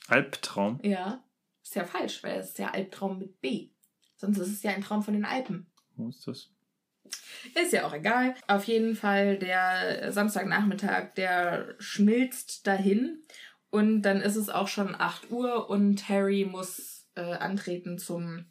Albtraum. 0.08 0.80
Ja. 0.84 1.24
Ist 1.64 1.76
ja 1.76 1.86
falsch, 1.86 2.24
weil 2.24 2.40
es 2.40 2.50
ist 2.50 2.60
ja 2.60 2.72
Albtraum 2.72 3.20
mit 3.20 3.42
B. 3.42 3.70
Sonst 4.16 4.38
ist 4.38 4.50
es 4.50 4.64
ja 4.64 4.72
ein 4.72 4.82
Traum 4.82 5.04
von 5.04 5.14
den 5.14 5.26
Alpen. 5.26 5.68
Wo 5.96 6.10
ist 6.10 6.28
das? 6.28 6.52
Ist 7.56 7.74
ja 7.74 7.88
auch 7.88 7.94
egal. 7.94 8.36
Auf 8.48 8.66
jeden 8.66 8.96
Fall 8.96 9.38
der 9.38 10.12
Samstagnachmittag, 10.12 11.14
der 11.16 11.76
schmilzt 11.80 12.68
dahin. 12.68 13.24
Und 13.72 14.02
dann 14.02 14.22
ist 14.22 14.36
es 14.36 14.50
auch 14.50 14.68
schon 14.68 14.96
8 14.96 15.32
Uhr 15.32 15.70
und 15.70 16.10
Harry 16.10 16.46
muss 16.50 17.08
äh, 17.16 17.22
antreten 17.22 17.98
zum 17.98 18.46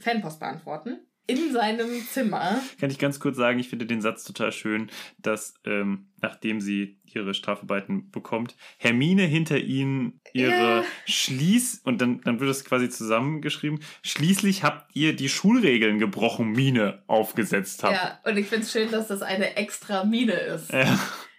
Fanpost 0.00 0.40
beantworten. 0.40 1.00
In 1.28 1.52
seinem 1.52 1.88
Zimmer. 2.08 2.62
Kann 2.78 2.88
ich 2.88 3.00
ganz 3.00 3.18
kurz 3.18 3.36
sagen, 3.36 3.58
ich 3.58 3.68
finde 3.68 3.84
den 3.84 4.00
Satz 4.00 4.22
total 4.22 4.52
schön, 4.52 4.92
dass 5.18 5.54
ähm, 5.64 6.12
nachdem 6.22 6.60
sie 6.60 7.00
ihre 7.04 7.34
Strafarbeiten 7.34 8.12
bekommt, 8.12 8.54
Hermine 8.78 9.24
hinter 9.24 9.58
ihnen 9.58 10.20
ihre 10.32 10.52
Ja. 10.52 10.84
Schließ 11.06 11.80
und 11.82 12.00
dann, 12.00 12.20
dann 12.20 12.38
wird 12.38 12.48
es 12.48 12.64
quasi 12.64 12.88
zusammengeschrieben, 12.90 13.80
schließlich 14.02 14.62
habt 14.62 14.94
ihr 14.94 15.16
die 15.16 15.28
Schulregeln 15.28 15.98
gebrochen, 15.98 16.52
Mine 16.52 17.02
aufgesetzt 17.08 17.82
habt. 17.82 17.94
Ja, 17.94 18.20
und 18.24 18.36
ich 18.36 18.46
finde 18.46 18.64
es 18.64 18.70
schön, 18.70 18.88
dass 18.92 19.08
das 19.08 19.22
eine 19.22 19.56
extra 19.56 20.04
Mine 20.04 20.34
ist. 20.34 20.72
Ja. 20.72 20.96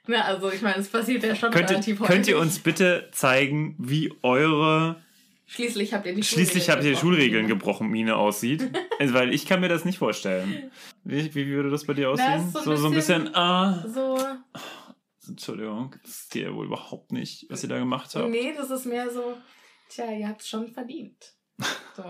Na, 0.07 0.23
also 0.23 0.51
ich 0.51 0.61
meine, 0.61 0.77
es 0.77 0.87
passiert 0.89 1.23
ja 1.23 1.35
schon 1.35 1.51
Könnt, 1.51 1.69
ihr, 1.69 1.75
relativ 1.75 1.99
häufig. 1.99 2.13
könnt 2.15 2.27
ihr 2.27 2.39
uns 2.39 2.59
bitte 2.59 3.09
zeigen, 3.11 3.75
wie 3.77 4.13
eure 4.23 5.01
Schließlich 5.49 5.93
habt 5.93 6.05
ihr 6.05 6.13
die 6.13 6.23
Schließlich 6.23 6.69
habt 6.69 6.83
ihr 6.83 6.91
gebrochen. 6.91 7.07
Schulregeln 7.07 7.47
gebrochen, 7.47 7.87
Mine 7.89 8.15
aussieht? 8.17 8.69
also, 8.99 9.13
weil 9.13 9.33
ich 9.33 9.45
kann 9.45 9.61
mir 9.61 9.69
das 9.69 9.85
nicht 9.85 9.97
vorstellen. 9.97 10.71
Wie, 11.03 11.33
wie 11.35 11.47
würde 11.47 11.69
das 11.69 11.85
bei 11.85 11.93
dir 11.93 12.09
aussehen? 12.09 12.49
so 12.51 12.59
ein 12.59 12.65
so, 12.65 12.75
so 12.75 12.87
ein 12.87 12.93
bisschen- 12.93 13.33
ah, 13.35 13.85
So, 13.87 14.19
Entschuldigung, 15.27 15.95
das 16.03 16.11
ist 16.21 16.33
dir 16.33 16.53
wohl 16.53 16.65
überhaupt 16.65 17.11
nicht, 17.11 17.45
was 17.49 17.63
ihr 17.63 17.69
da 17.69 17.79
gemacht 17.79 18.13
habt. 18.15 18.29
nee, 18.29 18.53
das 18.55 18.69
ist 18.71 18.85
mehr 18.85 19.09
so, 19.09 19.37
tja, 19.89 20.11
ihr 20.11 20.27
habt 20.27 20.41
es 20.41 20.49
schon 20.49 20.67
verdient. 20.73 21.33
So. 21.95 22.03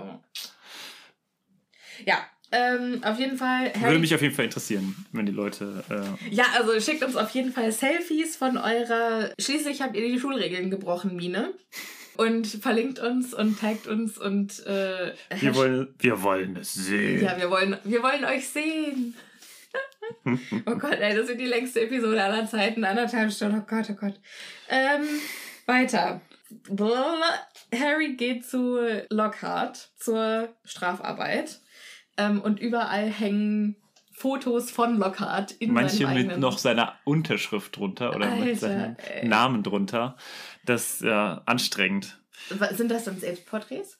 Ja, 2.06 2.26
ähm, 2.52 3.02
auf 3.03 3.19
jeden 3.19 3.38
Fall. 3.38 3.72
Würde 3.80 3.99
mich 3.99 4.14
auf 4.15 4.22
jeden 4.22 4.34
Fall 4.34 4.45
interessieren, 4.45 5.06
wenn 5.11 5.26
die 5.26 5.32
Leute. 5.32 5.84
Äh, 5.90 6.34
Ja, 6.34 6.45
also 6.57 6.80
schickt 6.80 7.03
uns 7.03 7.15
auf 7.15 7.30
jeden 7.32 7.52
Fall 7.52 7.72
Selfies 7.72 8.36
von 8.38 8.57
eurer. 8.57 9.32
Schließlich 9.40 9.82
habt 9.82 9.95
ihr 9.95 10.07
die 10.07 10.19
Schulregeln 10.19 10.69
gebrochen, 10.72 11.15
Mine. 11.15 11.53
und 12.15 12.48
verlinkt 12.48 12.99
uns 12.99 13.34
und 13.34 13.60
taggt 13.60 13.88
uns 13.88 14.18
und 14.18 14.65
äh, 14.65 15.14
Wir 15.40 15.56
wollen, 15.56 15.94
wir 15.99 16.22
wollen 16.24 16.56
es 16.57 16.74
sehen. 16.74 17.24
ja, 17.24 17.38
wir 17.38 17.49
wollen, 17.49 17.78
wir 17.84 18.02
wollen 18.02 18.24
euch 18.26 18.48
sehen. 18.48 19.14
oh 20.65 20.76
Gott, 20.76 20.99
ey, 20.99 21.15
das 21.15 21.28
wird 21.28 21.40
die 21.40 21.45
längste 21.45 21.82
Episode 21.82 22.24
aller 22.24 22.48
Zeiten, 22.48 22.84
anderthalb 22.86 23.32
Stunden. 23.32 23.60
Oh 23.60 23.65
Gott, 23.69 23.88
oh 23.90 23.94
Gott. 23.94 24.19
Ähm, 24.69 25.06
weiter. 25.65 26.22
Blablabla. 26.69 27.45
Harry 27.78 28.14
geht 28.15 28.45
zu 28.45 28.78
Lockhart 29.10 29.90
zur 29.98 30.48
Strafarbeit 30.64 31.60
ähm, 32.18 32.41
und 32.41 32.60
überall 32.60 33.10
hängen 33.10 33.76
Fotos 34.11 34.72
von 34.72 34.98
Lockhart 34.98 35.52
in 35.52 35.73
Manche 35.73 36.07
mit 36.07 36.39
noch 36.39 36.57
seiner 36.57 36.95
Unterschrift 37.03 37.77
drunter 37.77 38.15
oder 38.15 38.31
mit 38.35 38.48
Alter, 38.48 38.56
seinem 38.56 38.95
ey. 38.98 39.27
Namen 39.27 39.61
drunter. 39.61 40.18
Das 40.65 40.94
ist 40.95 41.02
ja 41.02 41.44
anstrengend. 41.45 42.19
Sind 42.72 42.89
das 42.89 43.03
dann 43.03 43.19
Selbstporträts? 43.19 43.99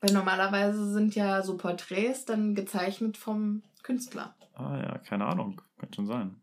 Weil 0.00 0.12
normalerweise 0.12 0.92
sind 0.92 1.14
ja 1.16 1.42
so 1.42 1.56
Porträts 1.56 2.24
dann 2.24 2.54
gezeichnet 2.54 3.16
vom 3.16 3.62
Künstler. 3.82 4.36
Ah 4.54 4.78
ja, 4.78 4.98
keine 4.98 5.26
Ahnung. 5.26 5.60
Kann 5.78 5.92
schon 5.92 6.06
sein. 6.06 6.36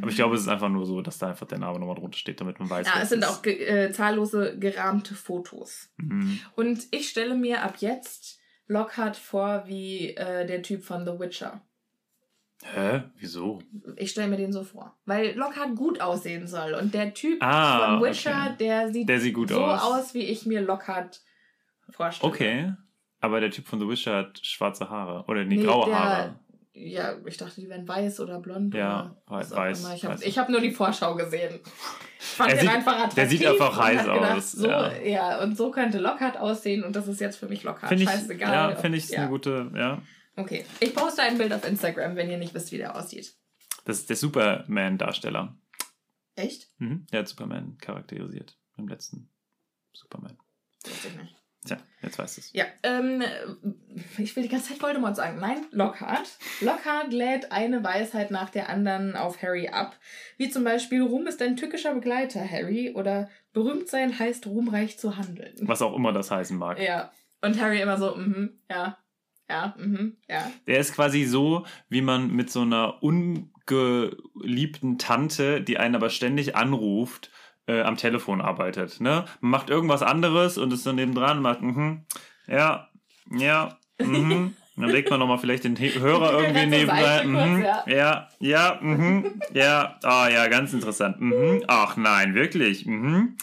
Aber 0.00 0.08
ich 0.08 0.16
glaube, 0.16 0.34
es 0.34 0.40
ist 0.42 0.48
einfach 0.48 0.70
nur 0.70 0.86
so, 0.86 1.02
dass 1.02 1.18
da 1.18 1.28
einfach 1.28 1.46
der 1.46 1.58
Name 1.58 1.78
nochmal 1.78 1.96
drunter 1.96 2.16
steht, 2.16 2.40
damit 2.40 2.58
man 2.58 2.70
weiß, 2.70 2.86
Ja, 2.86 3.02
es 3.02 3.10
sind 3.10 3.22
ist. 3.22 3.28
auch 3.28 3.42
ge 3.42 3.54
äh, 3.66 3.92
zahllose 3.92 4.58
gerahmte 4.58 5.14
Fotos. 5.14 5.90
Mhm. 5.98 6.40
Und 6.54 6.86
ich 6.90 7.08
stelle 7.10 7.34
mir 7.34 7.62
ab 7.62 7.76
jetzt 7.80 8.35
Lockhart 8.66 9.16
vor 9.16 9.64
wie 9.66 10.10
äh, 10.16 10.46
der 10.46 10.62
Typ 10.62 10.82
von 10.84 11.04
The 11.04 11.18
Witcher. 11.18 11.60
Hä? 12.64 13.02
Wieso? 13.18 13.60
Ich 13.96 14.10
stelle 14.10 14.28
mir 14.28 14.38
den 14.38 14.52
so 14.52 14.64
vor. 14.64 14.96
Weil 15.04 15.34
Lockhart 15.36 15.76
gut 15.76 16.00
aussehen 16.00 16.46
soll. 16.46 16.74
Und 16.74 16.94
der 16.94 17.12
Typ 17.14 17.42
Ah, 17.42 17.98
von 17.98 18.02
Witcher, 18.08 18.46
okay. 18.54 18.56
der 18.58 18.92
sieht, 18.92 19.08
Der 19.08 19.20
sieht 19.20 19.34
gut 19.34 19.50
so 19.50 19.62
aus. 19.62 19.82
aus. 19.82 20.14
wie 20.14 20.24
ich 20.24 20.46
mir 20.46 20.62
Lockhart 20.62 21.20
vorstelle. 21.90 22.32
Okay. 22.32 22.72
Aber 23.20 23.40
der 23.40 23.50
Typ 23.50 23.66
von 23.66 23.78
The 23.78 23.88
Witcher 23.88 24.16
hat 24.16 24.40
schwarze 24.44 24.88
Haare. 24.90 25.24
Oder 25.28 25.44
nee, 25.44 25.56
Nee, 25.56 25.64
graue 25.64 25.86
der- 25.86 25.98
Haare. 25.98 26.40
Ja, 26.78 27.16
ich 27.24 27.38
dachte, 27.38 27.58
die 27.60 27.68
wären 27.70 27.88
weiß 27.88 28.20
oder 28.20 28.38
blond. 28.38 28.74
Ja, 28.74 29.16
oder 29.30 29.50
weiß. 29.50 29.94
Ich 29.94 30.04
habe 30.04 30.20
weiß. 30.22 30.36
hab 30.38 30.48
nur 30.50 30.60
die 30.60 30.72
Vorschau 30.72 31.14
gesehen. 31.14 31.60
Ich 32.20 32.26
fand 32.26 32.50
Er 32.50 32.56
den 32.56 32.60
sieht- 32.66 32.70
einfach 32.70 32.94
der 32.96 33.04
attraktiv 33.06 33.38
sieht 33.38 33.46
einfach 33.46 33.76
heiß 33.78 34.00
gedacht, 34.02 34.36
aus, 34.36 34.52
So, 34.52 34.68
ja. 34.68 34.92
ja. 35.02 35.42
und 35.42 35.56
so 35.56 35.70
könnte 35.70 35.98
Lockhart 35.98 36.36
aussehen 36.36 36.84
und 36.84 36.94
das 36.94 37.08
ist 37.08 37.18
jetzt 37.20 37.36
für 37.36 37.48
mich 37.48 37.62
Lockhart. 37.62 37.88
Finde 37.88 38.04
ich, 38.04 38.10
Scheißegal. 38.10 38.52
ja, 38.72 38.76
finde 38.76 38.98
ich 38.98 39.08
ja. 39.08 39.20
eine 39.20 39.28
gute, 39.30 39.70
ja. 39.74 40.02
Okay, 40.36 40.66
ich 40.80 40.94
poste 40.94 41.22
ein 41.22 41.38
Bild 41.38 41.52
auf 41.54 41.66
Instagram, 41.66 42.14
wenn 42.16 42.28
ihr 42.28 42.36
nicht 42.36 42.52
wisst, 42.52 42.70
wie 42.72 42.76
der 42.76 42.94
aussieht. 42.94 43.34
Das 43.86 43.98
ist 44.00 44.10
der 44.10 44.16
Superman-Darsteller. 44.16 45.56
Echt? 46.34 46.68
Mhm. 46.78 47.06
Der 47.10 47.20
hat 47.20 47.28
Superman 47.28 47.78
charakterisiert 47.78 48.58
im 48.76 48.86
letzten 48.88 49.30
Superman. 49.94 50.36
Wusste 50.84 51.08
ich 51.08 51.16
nicht. 51.16 51.35
Tja, 51.64 51.78
jetzt 52.02 52.18
weißt 52.18 52.36
du 52.36 52.40
es. 52.40 52.52
Ja, 52.52 52.64
ähm, 52.82 53.22
ich 54.18 54.36
will 54.36 54.42
die 54.42 54.48
ganze 54.48 54.70
Zeit 54.70 54.82
Voldemort 54.82 55.16
sagen. 55.16 55.38
Nein, 55.40 55.66
Lockhart. 55.72 56.38
Lockhart 56.60 57.12
lädt 57.12 57.50
eine 57.52 57.82
Weisheit 57.82 58.30
nach 58.30 58.50
der 58.50 58.68
anderen 58.68 59.16
auf 59.16 59.42
Harry 59.42 59.68
ab. 59.68 59.98
Wie 60.36 60.48
zum 60.48 60.64
Beispiel, 60.64 61.02
Ruhm 61.02 61.26
ist 61.26 61.42
ein 61.42 61.56
tückischer 61.56 61.94
Begleiter, 61.94 62.48
Harry. 62.48 62.92
Oder 62.94 63.28
berühmt 63.52 63.88
sein 63.88 64.18
heißt, 64.18 64.46
ruhmreich 64.46 64.98
zu 64.98 65.16
handeln. 65.16 65.54
Was 65.62 65.82
auch 65.82 65.96
immer 65.96 66.12
das 66.12 66.30
heißen 66.30 66.56
mag. 66.56 66.80
Ja. 66.80 67.10
Und 67.40 67.60
Harry 67.60 67.80
immer 67.80 67.98
so, 67.98 68.14
mhm, 68.14 68.60
ja, 68.70 68.98
ja, 69.48 69.74
mhm, 69.78 70.16
ja. 70.28 70.50
Der 70.66 70.78
ist 70.78 70.94
quasi 70.94 71.24
so, 71.24 71.66
wie 71.88 72.02
man 72.02 72.30
mit 72.30 72.50
so 72.50 72.62
einer 72.62 73.02
ungeliebten 73.02 74.98
Tante, 74.98 75.60
die 75.62 75.78
einen 75.78 75.94
aber 75.94 76.10
ständig 76.10 76.56
anruft, 76.56 77.30
äh, 77.66 77.82
am 77.82 77.96
Telefon 77.96 78.40
arbeitet. 78.40 79.00
Ne? 79.00 79.24
Man 79.40 79.50
macht 79.50 79.70
irgendwas 79.70 80.02
anderes 80.02 80.58
und 80.58 80.72
ist 80.72 80.86
dann 80.86 80.96
nebendran 80.96 81.38
und 81.38 81.42
macht, 81.42 81.62
mhm, 81.62 82.06
ja, 82.46 82.88
ja, 83.30 83.76
mhm. 84.00 84.54
Dann 84.78 84.90
legt 84.90 85.08
man 85.08 85.18
nochmal 85.18 85.38
vielleicht 85.38 85.64
den 85.64 85.78
Hörer 85.78 86.32
irgendwie 86.38 86.66
nebenbei. 86.66 87.22
kurz, 87.22 87.24
Mhm, 87.24 87.62
ja. 87.62 87.82
ja, 87.86 88.28
ja, 88.40 88.78
mhm, 88.82 89.40
ja, 89.54 89.98
ah 90.02 90.28
ja, 90.28 90.48
ganz 90.48 90.74
interessant. 90.74 91.18
Mhm. 91.18 91.64
Ach 91.66 91.96
nein, 91.96 92.34
wirklich. 92.34 92.84
Mhm. 92.84 93.38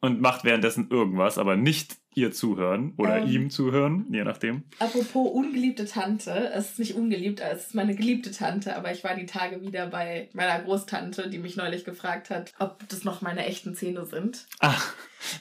Und 0.00 0.20
macht 0.20 0.42
währenddessen 0.42 0.90
irgendwas, 0.90 1.38
aber 1.38 1.54
nicht 1.54 2.01
ihr 2.14 2.32
zuhören 2.32 2.92
oder 2.96 3.18
Ähm. 3.18 3.28
ihm 3.28 3.50
zuhören, 3.50 4.06
je 4.10 4.24
nachdem. 4.24 4.62
Apropos 4.78 5.30
ungeliebte 5.32 5.86
Tante, 5.86 6.50
es 6.54 6.72
ist 6.72 6.78
nicht 6.78 6.94
ungeliebt, 6.94 7.40
es 7.40 7.66
ist 7.68 7.74
meine 7.74 7.94
geliebte 7.94 8.30
Tante, 8.30 8.76
aber 8.76 8.92
ich 8.92 9.04
war 9.04 9.14
die 9.14 9.26
Tage 9.26 9.60
wieder 9.62 9.86
bei 9.86 10.28
meiner 10.32 10.60
Großtante, 10.62 11.28
die 11.28 11.38
mich 11.38 11.56
neulich 11.56 11.84
gefragt 11.84 12.30
hat, 12.30 12.52
ob 12.58 12.88
das 12.88 13.04
noch 13.04 13.22
meine 13.22 13.46
echten 13.46 13.74
Zähne 13.74 14.04
sind. 14.04 14.46
Ach, 14.60 14.94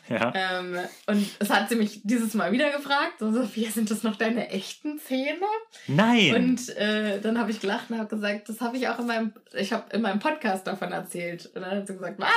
ja. 0.10 0.34
Ähm, 0.36 0.78
und 1.08 1.28
es 1.40 1.50
hat 1.50 1.70
sie 1.70 1.76
mich 1.76 2.02
dieses 2.04 2.34
Mal 2.34 2.52
wieder 2.52 2.70
gefragt, 2.72 3.20
so, 3.20 3.32
Sophia, 3.32 3.70
sind 3.70 3.90
das 3.92 4.04
noch 4.04 4.16
deine 4.16 4.50
echten 4.50 5.00
Zähne? 5.00 5.46
Nein. 5.88 6.36
Und 6.36 6.70
äh, 6.78 7.20
dann 7.20 7.40
habe 7.40 7.52
ich 7.52 7.60
gelacht 7.60 7.90
und 7.90 7.98
habe 7.98 8.10
gesagt, 8.10 8.50
das 8.50 8.62
habe 8.62 8.78
ich 8.78 8.88
auch 8.88 9.00
in 9.00 9.08
meinem, 9.08 9.34
ich 9.54 9.74
habe 9.74 9.86
in 9.96 10.02
meinem 10.02 10.20
Podcast 10.20 10.68
davon 10.68 10.92
erzählt. 10.92 11.50
Und 11.56 11.62
dann 11.62 11.78
hat 11.78 11.88
sie 11.88 11.94
gesagt, 11.94 12.20
was? 12.20 12.30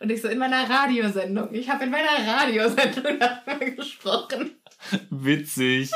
Und 0.00 0.10
ich 0.10 0.22
so, 0.22 0.28
in 0.28 0.38
meiner 0.38 0.68
Radiosendung. 0.68 1.52
Ich 1.52 1.68
habe 1.68 1.84
in 1.84 1.90
meiner 1.90 2.26
Radiosendung 2.26 3.18
darüber 3.18 3.64
gesprochen. 3.64 4.56
Witzig. 5.10 5.90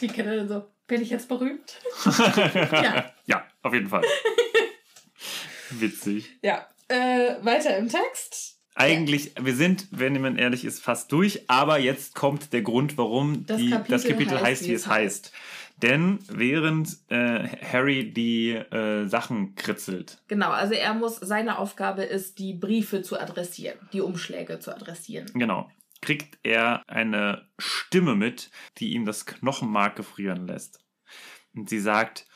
Die 0.00 0.08
Kinder 0.08 0.36
dann 0.36 0.48
so, 0.48 0.70
bin 0.86 1.02
ich 1.02 1.10
jetzt 1.10 1.28
berühmt? 1.28 1.78
ja. 2.72 3.12
ja, 3.26 3.44
auf 3.62 3.72
jeden 3.72 3.88
Fall. 3.88 4.02
Witzig. 5.70 6.38
Ja. 6.42 6.66
Äh, 6.88 7.36
weiter 7.42 7.76
im 7.76 7.88
Text. 7.88 8.59
Eigentlich, 8.80 9.32
wir 9.38 9.54
sind, 9.54 9.88
wenn 9.90 10.14
jemand 10.14 10.38
ehrlich 10.38 10.64
ist, 10.64 10.82
fast 10.82 11.12
durch, 11.12 11.48
aber 11.50 11.78
jetzt 11.78 12.14
kommt 12.14 12.52
der 12.52 12.62
Grund, 12.62 12.96
warum 12.96 13.44
Das 13.46 13.58
die, 13.58 13.70
Kapitel 13.70 13.90
das 13.92 14.04
Kapitel 14.04 14.34
heißt, 14.34 14.44
heißt, 14.46 14.68
wie 14.68 14.72
es 14.72 14.86
heißt. 14.86 15.32
Denn 15.82 16.18
während 16.28 16.96
äh, 17.08 17.48
Harry 17.62 18.12
die 18.12 18.50
äh, 18.52 19.06
Sachen 19.06 19.54
kritzelt, 19.54 20.22
Genau, 20.28 20.50
also 20.50 20.74
er 20.74 20.94
muss, 20.94 21.16
seine 21.16 21.58
Aufgabe 21.58 22.02
ist, 22.04 22.38
die 22.38 22.54
Briefe 22.54 23.02
zu 23.02 23.18
adressieren, 23.18 23.78
die 23.92 24.00
Umschläge 24.00 24.60
zu 24.60 24.74
adressieren. 24.74 25.26
genau, 25.34 25.70
kriegt 26.02 26.38
er 26.42 26.82
eine 26.86 27.46
Stimme 27.58 28.14
mit, 28.14 28.50
die 28.78 28.92
ihm 28.92 29.04
das 29.04 29.26
Knochenmark 29.26 29.96
gefrieren 29.96 30.46
lässt. 30.46 30.80
Und 31.54 31.68
sie 31.68 31.80
sagt, 31.80 32.26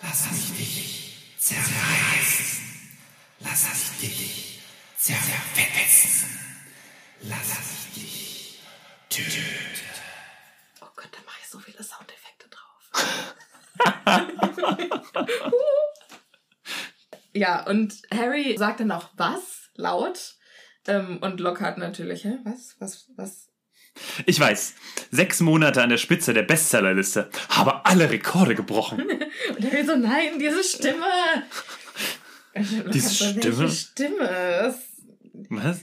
Lass 0.00 0.30
mich 0.30 0.56
dich 0.56 1.07
zerreißen. 1.38 2.58
Lass 3.40 3.64
mich 3.68 4.00
dich 4.00 4.60
zerfetzen. 4.96 6.38
Lass 7.22 7.48
mich 7.94 7.94
dich 7.94 8.60
töten. 9.08 9.44
Oh 10.80 10.88
Gott, 10.96 11.08
da 11.12 11.18
mache 11.24 11.38
ich 11.42 11.48
so 11.48 11.58
viele 11.60 11.82
Soundeffekte 11.82 12.48
drauf. 12.48 12.90
ja, 17.32 17.64
und 17.66 18.02
Harry 18.12 18.56
sagt 18.58 18.80
dann 18.80 18.92
auch 18.92 19.08
was 19.14 19.70
laut. 19.74 20.36
Ähm, 20.86 21.18
und 21.22 21.40
Lockhart 21.40 21.78
natürlich, 21.78 22.24
hä? 22.24 22.38
Was? 22.44 22.76
Was? 22.80 23.10
Was? 23.16 23.47
Ich 24.26 24.38
weiß, 24.38 24.74
sechs 25.10 25.40
Monate 25.40 25.82
an 25.82 25.90
der 25.90 25.96
Spitze 25.98 26.34
der 26.34 26.42
Bestsellerliste, 26.42 27.30
habe 27.50 27.84
alle 27.86 28.10
Rekorde 28.10 28.54
gebrochen. 28.54 29.00
Und 29.56 29.64
Harry 29.64 29.84
so, 29.84 29.96
nein, 29.96 30.38
diese 30.38 30.62
Stimme. 30.64 31.04
Diese 32.92 33.10
Stimme? 33.14 33.70
Stimme? 33.70 34.18
Das 34.20 34.76
Was? 35.50 35.80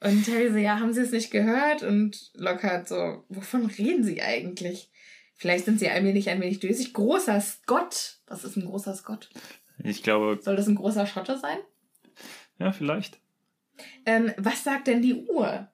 Und 0.00 0.26
Harry 0.28 0.50
so, 0.50 0.56
ja, 0.58 0.78
haben 0.80 0.92
Sie 0.92 1.00
es 1.02 1.10
nicht 1.10 1.30
gehört? 1.30 1.82
Und 1.82 2.30
Lockhart 2.34 2.88
so, 2.88 3.24
wovon 3.28 3.66
reden 3.66 4.04
Sie 4.04 4.22
eigentlich? 4.22 4.90
Vielleicht 5.34 5.64
sind 5.66 5.78
Sie 5.78 5.88
allmählich 5.88 6.28
ein 6.30 6.40
wenig 6.40 6.60
dösig. 6.60 6.92
Großer 6.94 7.40
Scott. 7.40 8.18
Was 8.26 8.44
ist 8.44 8.56
ein 8.56 8.66
großer 8.66 8.94
Scott? 8.94 9.30
Ich 9.82 10.02
glaube, 10.02 10.38
Soll 10.42 10.56
das 10.56 10.66
ein 10.66 10.74
großer 10.74 11.06
Schotte 11.06 11.38
sein? 11.38 11.58
ja, 12.58 12.72
vielleicht. 12.72 13.20
Ähm, 14.04 14.32
was 14.36 14.64
sagt 14.64 14.88
denn 14.88 15.02
die 15.02 15.14
Uhr? 15.14 15.68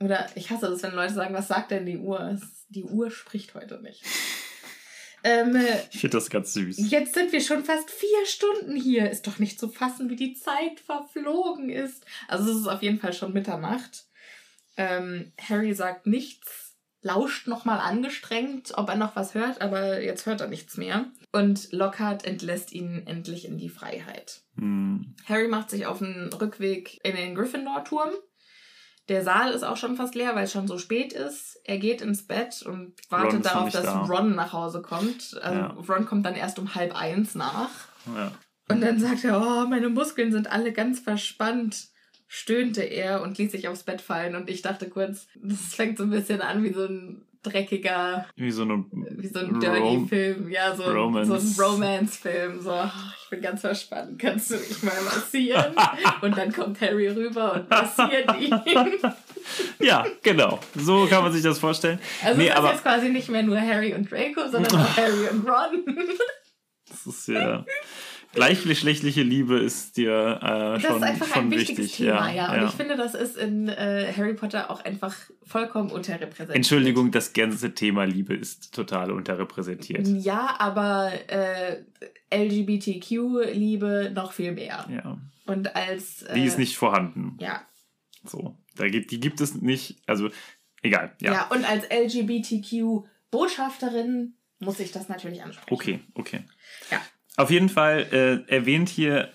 Oder 0.00 0.28
ich 0.34 0.50
hasse 0.50 0.68
das, 0.68 0.82
wenn 0.82 0.94
Leute 0.94 1.14
sagen, 1.14 1.34
was 1.34 1.48
sagt 1.48 1.70
denn 1.70 1.86
die 1.86 1.98
Uhr? 1.98 2.38
Die 2.68 2.84
Uhr 2.84 3.10
spricht 3.10 3.54
heute 3.54 3.80
nicht. 3.80 4.02
Ähm, 5.24 5.56
äh, 5.56 5.80
Ich 5.90 6.00
finde 6.00 6.18
das 6.18 6.30
ganz 6.30 6.52
süß. 6.52 6.90
jetzt 6.90 7.14
sind 7.14 7.32
wir 7.32 7.40
schon 7.40 7.64
fast 7.64 7.90
vier 7.90 8.26
Stunden 8.26 8.76
hier. 8.76 9.10
Ist 9.10 9.26
doch 9.26 9.38
nicht 9.38 9.58
zu 9.58 9.68
fassen, 9.68 10.10
wie 10.10 10.16
die 10.16 10.34
Zeit 10.34 10.78
verflogen 10.80 11.70
ist. 11.70 12.04
Also 12.28 12.50
es 12.52 12.58
ist 12.60 12.66
auf 12.68 12.82
jeden 12.82 13.00
Fall 13.00 13.12
schon 13.12 13.32
Mitternacht. 13.32 14.06
Ähm, 14.76 15.32
Harry 15.40 15.74
sagt 15.74 16.06
nichts, 16.06 16.74
lauscht 17.00 17.46
nochmal 17.46 17.80
angestrengt, 17.80 18.72
ob 18.76 18.88
er 18.90 18.96
noch 18.96 19.16
was 19.16 19.34
hört, 19.34 19.62
aber 19.62 20.02
jetzt 20.02 20.26
hört 20.26 20.42
er 20.42 20.48
nichts 20.48 20.76
mehr. 20.76 21.06
Und 21.32 21.72
Lockhart 21.72 22.24
entlässt 22.24 22.72
ihn 22.72 23.02
endlich 23.06 23.46
in 23.46 23.56
die 23.58 23.68
Freiheit. 23.70 24.42
Hm. 24.58 25.14
Harry 25.24 25.48
macht 25.48 25.70
sich 25.70 25.86
auf 25.86 25.98
den 25.98 26.30
Rückweg 26.32 26.98
in 27.04 27.16
den 27.16 27.34
Gryffindor-Turm. 27.34 28.10
Der 29.08 29.22
Saal 29.22 29.52
ist 29.52 29.62
auch 29.62 29.76
schon 29.76 29.96
fast 29.96 30.14
leer, 30.14 30.34
weil 30.34 30.44
es 30.44 30.52
schon 30.52 30.66
so 30.66 30.78
spät 30.78 31.12
ist. 31.12 31.60
Er 31.64 31.78
geht 31.78 32.00
ins 32.00 32.26
Bett 32.26 32.62
und 32.62 32.94
wartet 33.08 33.34
Ron 33.34 33.42
darauf, 33.42 33.70
dass 33.70 33.84
da. 33.84 34.00
Ron 34.02 34.34
nach 34.34 34.52
Hause 34.52 34.82
kommt. 34.82 35.38
Also 35.42 35.58
Ja. 35.58 35.66
Ron 35.88 36.06
kommt 36.06 36.26
dann 36.26 36.34
erst 36.34 36.58
um 36.58 36.74
halb 36.74 36.94
eins 36.94 37.34
nach. 37.34 37.70
Ja. 38.14 38.32
Und 38.68 38.80
dann 38.80 38.98
sagt 38.98 39.24
er, 39.24 39.40
oh, 39.40 39.66
meine 39.68 39.88
Muskeln 39.88 40.32
sind 40.32 40.50
alle 40.50 40.72
ganz 40.72 40.98
verspannt, 40.98 41.88
stöhnte 42.26 42.82
er 42.82 43.22
und 43.22 43.38
ließ 43.38 43.52
sich 43.52 43.68
aufs 43.68 43.84
Bett 43.84 44.00
fallen. 44.00 44.34
Und 44.34 44.50
ich 44.50 44.62
dachte 44.62 44.88
kurz, 44.88 45.28
das 45.40 45.74
fängt 45.74 45.98
so 45.98 46.04
ein 46.04 46.10
bisschen 46.10 46.40
an 46.40 46.64
wie 46.64 46.72
so 46.72 46.84
ein 46.84 47.22
dreckiger, 47.50 48.26
Wie 48.36 48.50
so 48.50 48.62
eine 48.62 48.84
wie 48.90 49.26
so 49.28 49.38
ein 49.40 49.58
Dirty-Film. 49.60 50.50
Ja, 50.50 50.74
so, 50.74 50.84
ein- 50.84 50.96
Romance. 50.96 51.28
so 51.56 51.62
ein 51.64 51.68
Romance-Film. 51.70 52.60
So, 52.60 52.74
ich 53.24 53.30
bin 53.30 53.40
ganz 53.42 53.60
verspannt, 53.60 54.18
kannst 54.18 54.50
du 54.50 54.56
mich 54.56 54.82
mal 54.82 55.00
massieren? 55.04 55.74
und 56.22 56.36
dann 56.36 56.52
kommt 56.52 56.80
Harry 56.80 57.08
rüber 57.08 57.54
und 57.54 57.70
massiert 57.70 58.28
ihn. 58.40 58.60
Ja, 59.78 60.04
genau. 60.24 60.58
So 60.74 61.06
kann 61.06 61.22
man 61.22 61.32
sich 61.32 61.42
das 61.44 61.60
vorstellen. 61.60 62.00
Also 62.24 62.36
nee, 62.40 62.48
es 62.48 62.58
ist 62.58 62.64
jetzt 62.64 62.82
quasi 62.82 63.10
nicht 63.10 63.28
mehr 63.28 63.44
nur 63.44 63.60
Harry 63.60 63.94
und 63.94 64.10
Draco, 64.10 64.48
sondern 64.50 64.74
auch 64.80 64.96
Harry 64.96 65.28
und 65.30 65.46
Ron. 65.48 65.84
das 66.88 67.06
ist 67.06 67.28
ja 67.28 67.64
gleichgeschlechtliche 68.36 69.22
Liebe 69.22 69.58
ist 69.58 69.96
dir 69.96 70.38
äh, 70.42 70.48
Das 70.74 70.82
schon, 70.82 70.96
ist 70.96 71.02
einfach 71.02 71.36
ein 71.36 71.50
wichtiges 71.50 71.86
wichtig. 71.86 72.06
Thema, 72.06 72.28
ja, 72.30 72.34
ja. 72.34 72.52
Und 72.52 72.60
ja. 72.60 72.66
ich 72.66 72.72
finde, 72.74 72.96
das 72.96 73.14
ist 73.14 73.36
in 73.36 73.68
äh, 73.68 74.12
Harry 74.16 74.34
Potter 74.34 74.70
auch 74.70 74.84
einfach 74.84 75.14
vollkommen 75.42 75.90
unterrepräsentiert. 75.90 76.54
Entschuldigung, 76.56 77.10
das 77.10 77.32
ganze 77.32 77.74
Thema 77.74 78.04
Liebe 78.04 78.34
ist 78.34 78.72
total 78.74 79.10
unterrepräsentiert. 79.10 80.06
Ja, 80.06 80.54
aber 80.58 81.10
äh, 81.28 81.82
LGBTQ-Liebe 82.32 84.12
noch 84.14 84.32
viel 84.32 84.52
mehr. 84.52 84.86
Ja. 84.90 85.18
Und 85.46 85.74
als. 85.74 86.22
Äh, 86.22 86.34
Die 86.34 86.44
ist 86.44 86.58
nicht 86.58 86.76
vorhanden. 86.76 87.36
Ja. 87.40 87.62
So. 88.24 88.56
Da 88.76 88.86
gibt, 88.88 89.10
die 89.10 89.20
gibt 89.20 89.40
es 89.40 89.54
nicht. 89.54 89.96
Also, 90.06 90.28
egal. 90.82 91.14
ja. 91.20 91.32
Ja. 91.32 91.46
und 91.48 91.64
als 91.68 91.84
LGBTQ-Botschafterin 91.90 94.34
muss 94.58 94.80
ich 94.80 94.90
das 94.92 95.08
natürlich 95.08 95.42
ansprechen. 95.42 95.72
Okay, 95.72 96.00
okay. 96.14 96.40
Ja. 96.90 97.00
Auf 97.36 97.50
jeden 97.50 97.68
Fall 97.68 98.06
äh, 98.48 98.50
erwähnt 98.52 98.88
hier 98.88 99.30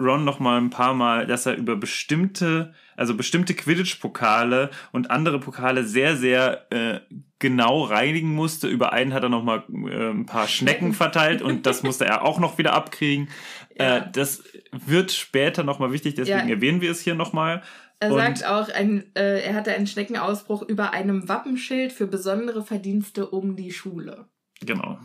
Ron 0.00 0.24
noch 0.24 0.38
mal 0.38 0.58
ein 0.60 0.70
paar 0.70 0.94
Mal, 0.94 1.26
dass 1.26 1.46
er 1.46 1.56
über 1.56 1.74
bestimmte, 1.74 2.72
also 2.96 3.16
bestimmte 3.16 3.54
Quidditch-Pokale 3.54 4.70
und 4.92 5.10
andere 5.10 5.40
Pokale 5.40 5.82
sehr, 5.84 6.16
sehr 6.16 6.70
äh, 6.70 7.00
genau 7.40 7.82
reinigen 7.82 8.32
musste. 8.32 8.68
Über 8.68 8.92
einen 8.92 9.12
hat 9.12 9.24
er 9.24 9.28
noch 9.28 9.42
mal 9.42 9.64
äh, 9.88 10.10
ein 10.10 10.26
paar 10.26 10.46
Schnecken 10.46 10.92
verteilt 10.92 11.42
und 11.42 11.66
das 11.66 11.82
musste 11.82 12.04
er 12.04 12.22
auch 12.22 12.38
noch 12.38 12.58
wieder 12.58 12.74
abkriegen. 12.74 13.28
Ja. 13.76 13.98
Äh, 13.98 14.10
das 14.12 14.44
wird 14.70 15.10
später 15.10 15.64
noch 15.64 15.80
mal 15.80 15.92
wichtig, 15.92 16.14
deswegen 16.14 16.48
Ja. 16.48 16.54
erwähnen 16.54 16.80
wir 16.80 16.92
es 16.92 17.00
hier 17.00 17.16
noch 17.16 17.32
mal. 17.32 17.62
Er 18.00 18.12
Und- 18.12 18.18
sagt 18.18 18.46
auch, 18.46 18.68
ein, 18.68 19.04
äh, 19.16 19.40
er 19.40 19.54
hatte 19.54 19.72
einen 19.72 19.88
Schneckenausbruch 19.88 20.62
über 20.62 20.92
einem 20.92 21.28
Wappenschild 21.28 21.92
für 21.92 22.06
besondere 22.06 22.64
Verdienste 22.64 23.28
um 23.28 23.56
die 23.56 23.72
Schule. 23.72 24.26
Genau. 24.60 24.98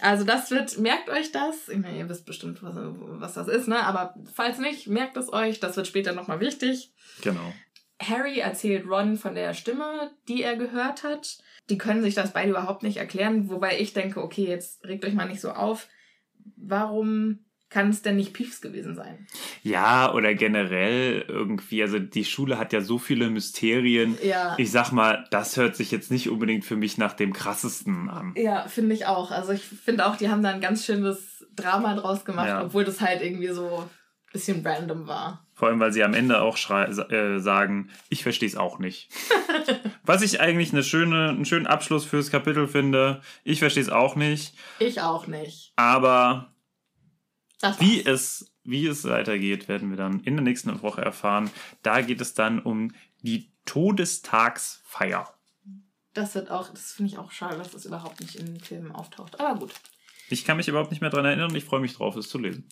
Also 0.00 0.24
das 0.24 0.50
wird, 0.50 0.78
merkt 0.78 1.08
euch 1.08 1.32
das. 1.32 1.68
Ich 1.68 1.78
meine, 1.78 1.98
ihr 1.98 2.08
wisst 2.08 2.26
bestimmt, 2.26 2.62
was, 2.62 2.74
was 2.76 3.34
das 3.34 3.48
ist, 3.48 3.68
ne? 3.68 3.84
Aber 3.84 4.14
falls 4.32 4.58
nicht, 4.58 4.88
merkt 4.88 5.16
es 5.16 5.32
euch. 5.32 5.60
Das 5.60 5.76
wird 5.76 5.86
später 5.86 6.12
nochmal 6.12 6.40
wichtig. 6.40 6.92
Genau. 7.22 7.52
Harry 8.02 8.38
erzählt 8.38 8.86
Ron 8.86 9.16
von 9.16 9.34
der 9.34 9.54
Stimme, 9.54 10.10
die 10.28 10.42
er 10.42 10.56
gehört 10.56 11.04
hat. 11.04 11.38
Die 11.70 11.78
können 11.78 12.02
sich 12.02 12.14
das 12.14 12.32
beide 12.32 12.50
überhaupt 12.50 12.82
nicht 12.82 12.96
erklären, 12.96 13.48
wobei 13.48 13.78
ich 13.78 13.92
denke, 13.92 14.22
okay, 14.22 14.46
jetzt 14.46 14.84
regt 14.84 15.04
euch 15.04 15.14
mal 15.14 15.28
nicht 15.28 15.40
so 15.40 15.50
auf. 15.50 15.88
Warum 16.56 17.43
kann 17.74 17.90
es 17.90 18.02
denn 18.02 18.14
nicht 18.14 18.32
Piefs 18.32 18.60
gewesen 18.60 18.94
sein? 18.94 19.26
Ja, 19.64 20.14
oder 20.14 20.32
generell 20.34 21.24
irgendwie, 21.26 21.82
also 21.82 21.98
die 21.98 22.24
Schule 22.24 22.56
hat 22.56 22.72
ja 22.72 22.80
so 22.80 22.98
viele 22.98 23.28
Mysterien. 23.28 24.16
Ja. 24.22 24.54
Ich 24.58 24.70
sag 24.70 24.92
mal, 24.92 25.26
das 25.32 25.56
hört 25.56 25.74
sich 25.74 25.90
jetzt 25.90 26.12
nicht 26.12 26.30
unbedingt 26.30 26.64
für 26.64 26.76
mich 26.76 26.98
nach 26.98 27.14
dem 27.14 27.32
krassesten 27.32 28.08
an. 28.08 28.32
Ja, 28.36 28.68
finde 28.68 28.94
ich 28.94 29.06
auch. 29.06 29.32
Also 29.32 29.50
ich 29.50 29.62
finde 29.64 30.06
auch, 30.06 30.14
die 30.16 30.28
haben 30.28 30.40
da 30.44 30.50
ein 30.50 30.60
ganz 30.60 30.86
schönes 30.86 31.44
Drama 31.56 31.96
draus 31.96 32.24
gemacht, 32.24 32.46
Ja. 32.46 32.62
obwohl 32.64 32.84
das 32.84 33.00
halt 33.00 33.22
irgendwie 33.22 33.48
so 33.48 33.78
ein 33.80 33.90
bisschen 34.32 34.64
random 34.64 35.08
war. 35.08 35.44
Vor 35.54 35.66
allem, 35.66 35.80
weil 35.80 35.92
sie 35.92 36.04
am 36.04 36.14
Ende 36.14 36.42
auch 36.42 36.56
äh, 36.70 37.38
sagen, 37.40 37.90
ich 38.08 38.22
verstehe 38.22 38.48
es 38.48 38.56
auch 38.56 38.78
nicht. 38.78 39.08
Was 40.04 40.22
ich 40.22 40.40
eigentlich 40.40 40.72
eine 40.72 40.84
schöne, 40.84 41.30
einen 41.30 41.44
schönen 41.44 41.66
Abschluss 41.66 42.04
fürs 42.04 42.30
Kapitel 42.30 42.68
finde. 42.68 43.20
Ich 43.42 43.58
verstehe 43.58 43.82
es 43.82 43.88
auch 43.90 44.14
nicht. 44.14 44.54
Ich 44.78 45.00
auch 45.00 45.26
nicht. 45.26 45.72
Aber 45.76 46.53
Das 47.64 47.80
wie 47.80 48.04
es, 48.04 48.52
wie 48.64 48.86
es 48.86 49.04
weitergeht, 49.04 49.68
werden 49.68 49.88
wir 49.88 49.96
dann 49.96 50.20
in 50.20 50.36
der 50.36 50.44
nächsten 50.44 50.82
Woche 50.82 51.00
erfahren. 51.00 51.50
Da 51.82 52.02
geht 52.02 52.20
es 52.20 52.34
dann 52.34 52.58
um 52.60 52.92
die 53.22 53.50
Todestagsfeier. 53.64 55.32
Das 56.12 56.34
wird 56.34 56.50
auch, 56.50 56.68
das 56.68 56.92
finde 56.92 57.12
ich 57.12 57.18
auch 57.18 57.32
schade, 57.32 57.56
dass 57.56 57.70
das 57.70 57.86
überhaupt 57.86 58.20
nicht 58.20 58.36
in 58.36 58.44
den 58.44 58.60
Filmen 58.60 58.92
auftaucht. 58.92 59.40
Aber 59.40 59.58
gut. 59.58 59.72
Ich 60.28 60.44
kann 60.44 60.58
mich 60.58 60.68
überhaupt 60.68 60.90
nicht 60.90 61.00
mehr 61.00 61.08
daran 61.08 61.24
erinnern. 61.24 61.54
Ich 61.56 61.64
freue 61.64 61.80
mich 61.80 61.94
drauf, 61.94 62.16
es 62.16 62.28
zu 62.28 62.36
lesen. 62.36 62.68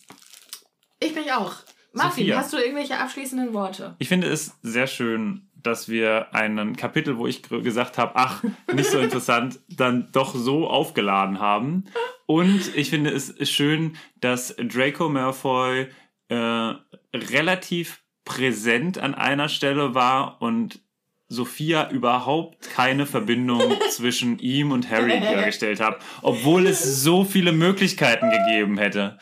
Ich 0.99 1.15
mich 1.15 1.33
auch. 1.33 1.55
Martin, 1.91 2.25
Sophia. 2.25 2.37
hast 2.37 2.53
du 2.53 2.57
irgendwelche 2.57 2.99
abschließenden 2.99 3.51
Worte? 3.55 3.95
Ich 3.97 4.09
finde 4.09 4.27
es 4.27 4.53
sehr 4.61 4.85
schön, 4.85 5.49
dass 5.63 5.89
wir 5.89 6.33
einen 6.33 6.75
Kapitel, 6.75 7.17
wo 7.17 7.27
ich 7.27 7.41
gesagt 7.43 7.97
habe, 7.97 8.13
ach, 8.15 8.43
nicht 8.73 8.89
so 8.89 8.99
interessant, 8.99 9.59
dann 9.69 10.09
doch 10.11 10.35
so 10.35 10.67
aufgeladen 10.67 11.39
haben. 11.39 11.85
Und 12.25 12.75
ich 12.75 12.89
finde 12.89 13.11
es 13.11 13.33
schön, 13.49 13.97
dass 14.19 14.55
Draco 14.57 15.09
Malfoy 15.09 15.87
äh, 16.29 16.73
relativ 17.13 18.03
präsent 18.25 18.97
an 18.97 19.15
einer 19.15 19.49
Stelle 19.49 19.93
war 19.93 20.41
und 20.41 20.79
Sophia 21.27 21.89
überhaupt 21.89 22.69
keine 22.69 23.05
Verbindung 23.05 23.73
zwischen 23.89 24.39
ihm 24.39 24.71
und 24.71 24.89
Harry 24.89 25.19
hergestellt 25.19 25.79
hat, 25.79 25.99
obwohl 26.21 26.67
es 26.67 27.03
so 27.03 27.23
viele 27.23 27.51
Möglichkeiten 27.51 28.29
gegeben 28.29 28.77
hätte. 28.77 29.17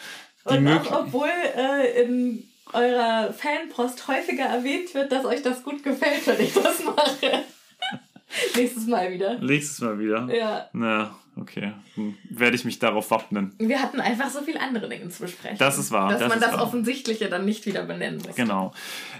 Die 0.49 0.57
Und 0.57 0.67
auch, 0.67 1.05
obwohl 1.05 1.29
äh, 1.55 2.03
in 2.03 2.50
eurer 2.73 3.33
Fanpost 3.33 4.07
häufiger 4.07 4.45
erwähnt 4.45 4.93
wird, 4.93 5.11
dass 5.11 5.25
euch 5.25 5.41
das 5.41 5.63
gut 5.63 5.83
gefällt, 5.83 6.25
wenn 6.27 6.41
ich 6.41 6.53
das 6.53 6.83
mache. 6.83 7.43
Nächstes 8.55 8.87
Mal 8.87 9.11
wieder. 9.11 9.39
Nächstes 9.39 9.81
Mal 9.81 9.99
wieder. 9.99 10.27
Ja. 10.33 10.69
Na, 10.73 11.15
okay. 11.39 11.73
Hm, 11.95 12.15
Werde 12.29 12.55
ich 12.55 12.65
mich 12.65 12.79
darauf 12.79 13.11
wappnen. 13.11 13.53
Wir 13.59 13.81
hatten 13.81 13.99
einfach 13.99 14.29
so 14.29 14.41
viele 14.41 14.59
andere 14.59 14.89
Dinge 14.89 15.09
zu 15.09 15.23
besprechen. 15.23 15.57
Das 15.57 15.77
ist 15.77 15.91
wahr, 15.91 16.09
Dass 16.09 16.19
das 16.19 16.29
man 16.29 16.39
das 16.39 16.53
wahr. 16.53 16.63
Offensichtliche 16.63 17.29
dann 17.29 17.45
nicht 17.45 17.65
wieder 17.65 17.83
benennen 17.83 18.21
muss. 18.25 18.35
Genau. 18.35 18.73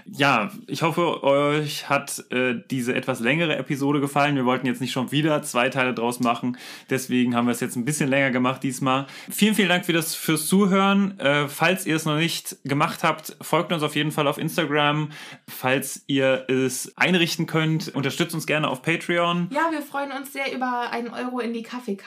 Ja, 0.04 0.50
ich 0.66 0.82
hoffe, 0.82 1.22
euch 1.22 1.88
hat 1.88 2.24
äh, 2.30 2.54
diese 2.70 2.94
etwas 2.94 3.20
längere 3.20 3.56
Episode 3.56 4.00
gefallen. 4.00 4.36
Wir 4.36 4.44
wollten 4.44 4.66
jetzt 4.66 4.80
nicht 4.80 4.92
schon 4.92 5.10
wieder 5.12 5.42
zwei 5.42 5.68
Teile 5.68 5.94
draus 5.94 6.20
machen. 6.20 6.56
Deswegen 6.90 7.34
haben 7.34 7.46
wir 7.46 7.52
es 7.52 7.60
jetzt 7.60 7.76
ein 7.76 7.84
bisschen 7.84 8.08
länger 8.08 8.30
gemacht 8.30 8.62
diesmal. 8.62 9.06
Vielen, 9.30 9.54
vielen 9.54 9.68
Dank 9.68 9.86
für 9.86 9.92
das, 9.92 10.14
fürs 10.14 10.46
Zuhören. 10.46 11.18
Äh, 11.18 11.48
falls 11.48 11.86
ihr 11.86 11.96
es 11.96 12.04
noch 12.04 12.16
nicht 12.16 12.56
gemacht 12.64 13.02
habt, 13.04 13.36
folgt 13.40 13.72
uns 13.72 13.82
auf 13.82 13.96
jeden 13.96 14.10
Fall 14.12 14.26
auf 14.28 14.38
Instagram. 14.38 15.10
Falls 15.48 16.04
ihr 16.06 16.46
es 16.48 16.92
einrichten 16.96 17.46
könnt, 17.46 17.94
unterstützt 17.94 18.34
uns 18.34 18.46
gerne 18.46 18.68
auf 18.68 18.82
Patreon. 18.82 19.48
Ja, 19.52 19.70
wir 19.70 19.82
freuen 19.82 20.12
uns 20.12 20.32
sehr 20.32 20.52
über 20.54 20.90
einen 20.90 21.08
Euro 21.08 21.40
in 21.40 21.52
die 21.52 21.62
Kaffeekasse. 21.62 22.01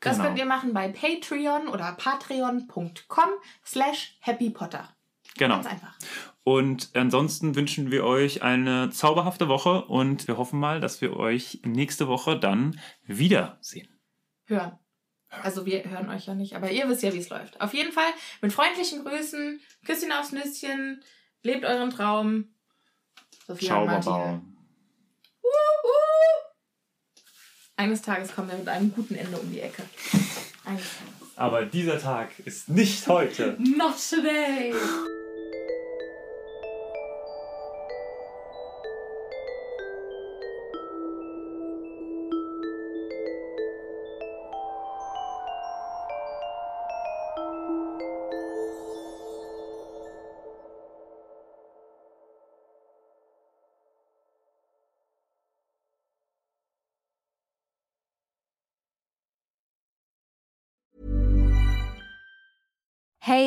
Das 0.00 0.16
Genau. 0.16 0.28
könnt 0.28 0.38
ihr 0.38 0.44
machen 0.46 0.74
bei 0.74 0.88
Patreon 0.88 1.68
oder 1.68 1.92
patreon.com 1.92 3.28
slash 3.64 4.18
happypotter. 4.20 4.94
Genau. 5.36 5.54
Ganz 5.56 5.66
einfach. 5.66 5.96
Und 6.42 6.90
ansonsten 6.94 7.54
wünschen 7.56 7.90
wir 7.90 8.04
euch 8.04 8.42
eine 8.42 8.90
zauberhafte 8.90 9.48
Woche 9.48 9.84
und 9.86 10.28
wir 10.28 10.36
hoffen 10.36 10.60
mal, 10.60 10.80
dass 10.80 11.00
wir 11.00 11.16
euch 11.16 11.60
nächste 11.64 12.06
Woche 12.06 12.38
dann 12.38 12.78
wiedersehen. 13.04 13.88
Hören. 14.46 14.78
Also 15.42 15.64
wir 15.66 15.82
hören 15.84 16.10
euch 16.10 16.26
ja 16.26 16.34
nicht, 16.34 16.54
aber 16.54 16.70
ihr 16.70 16.88
wisst 16.88 17.02
ja, 17.02 17.12
wie 17.12 17.18
es 17.18 17.30
läuft. 17.30 17.60
Auf 17.60 17.72
jeden 17.74 17.92
Fall 17.92 18.06
mit 18.42 18.52
freundlichen 18.52 19.04
Grüßen, 19.04 19.58
Küsschen 19.84 20.12
aufs 20.12 20.32
Nüsschen, 20.32 21.02
lebt 21.42 21.64
euren 21.64 21.90
Traum. 21.90 22.54
Sophia 23.46 23.68
Ciao, 23.68 23.80
und 23.80 23.86
Martin. 23.86 24.04
Baba. 24.12 24.42
Eines 27.76 28.02
Tages 28.02 28.34
kommen 28.34 28.50
wir 28.50 28.58
mit 28.58 28.68
einem 28.68 28.92
guten 28.92 29.16
Ende 29.16 29.36
um 29.36 29.50
die 29.50 29.60
Ecke. 29.60 29.82
Eines 30.64 30.84
Tages. 30.84 31.36
Aber 31.36 31.64
dieser 31.64 32.00
Tag 32.00 32.30
ist 32.44 32.68
nicht 32.68 33.08
heute. 33.08 33.56
Not 33.58 33.94
today! 34.08 34.72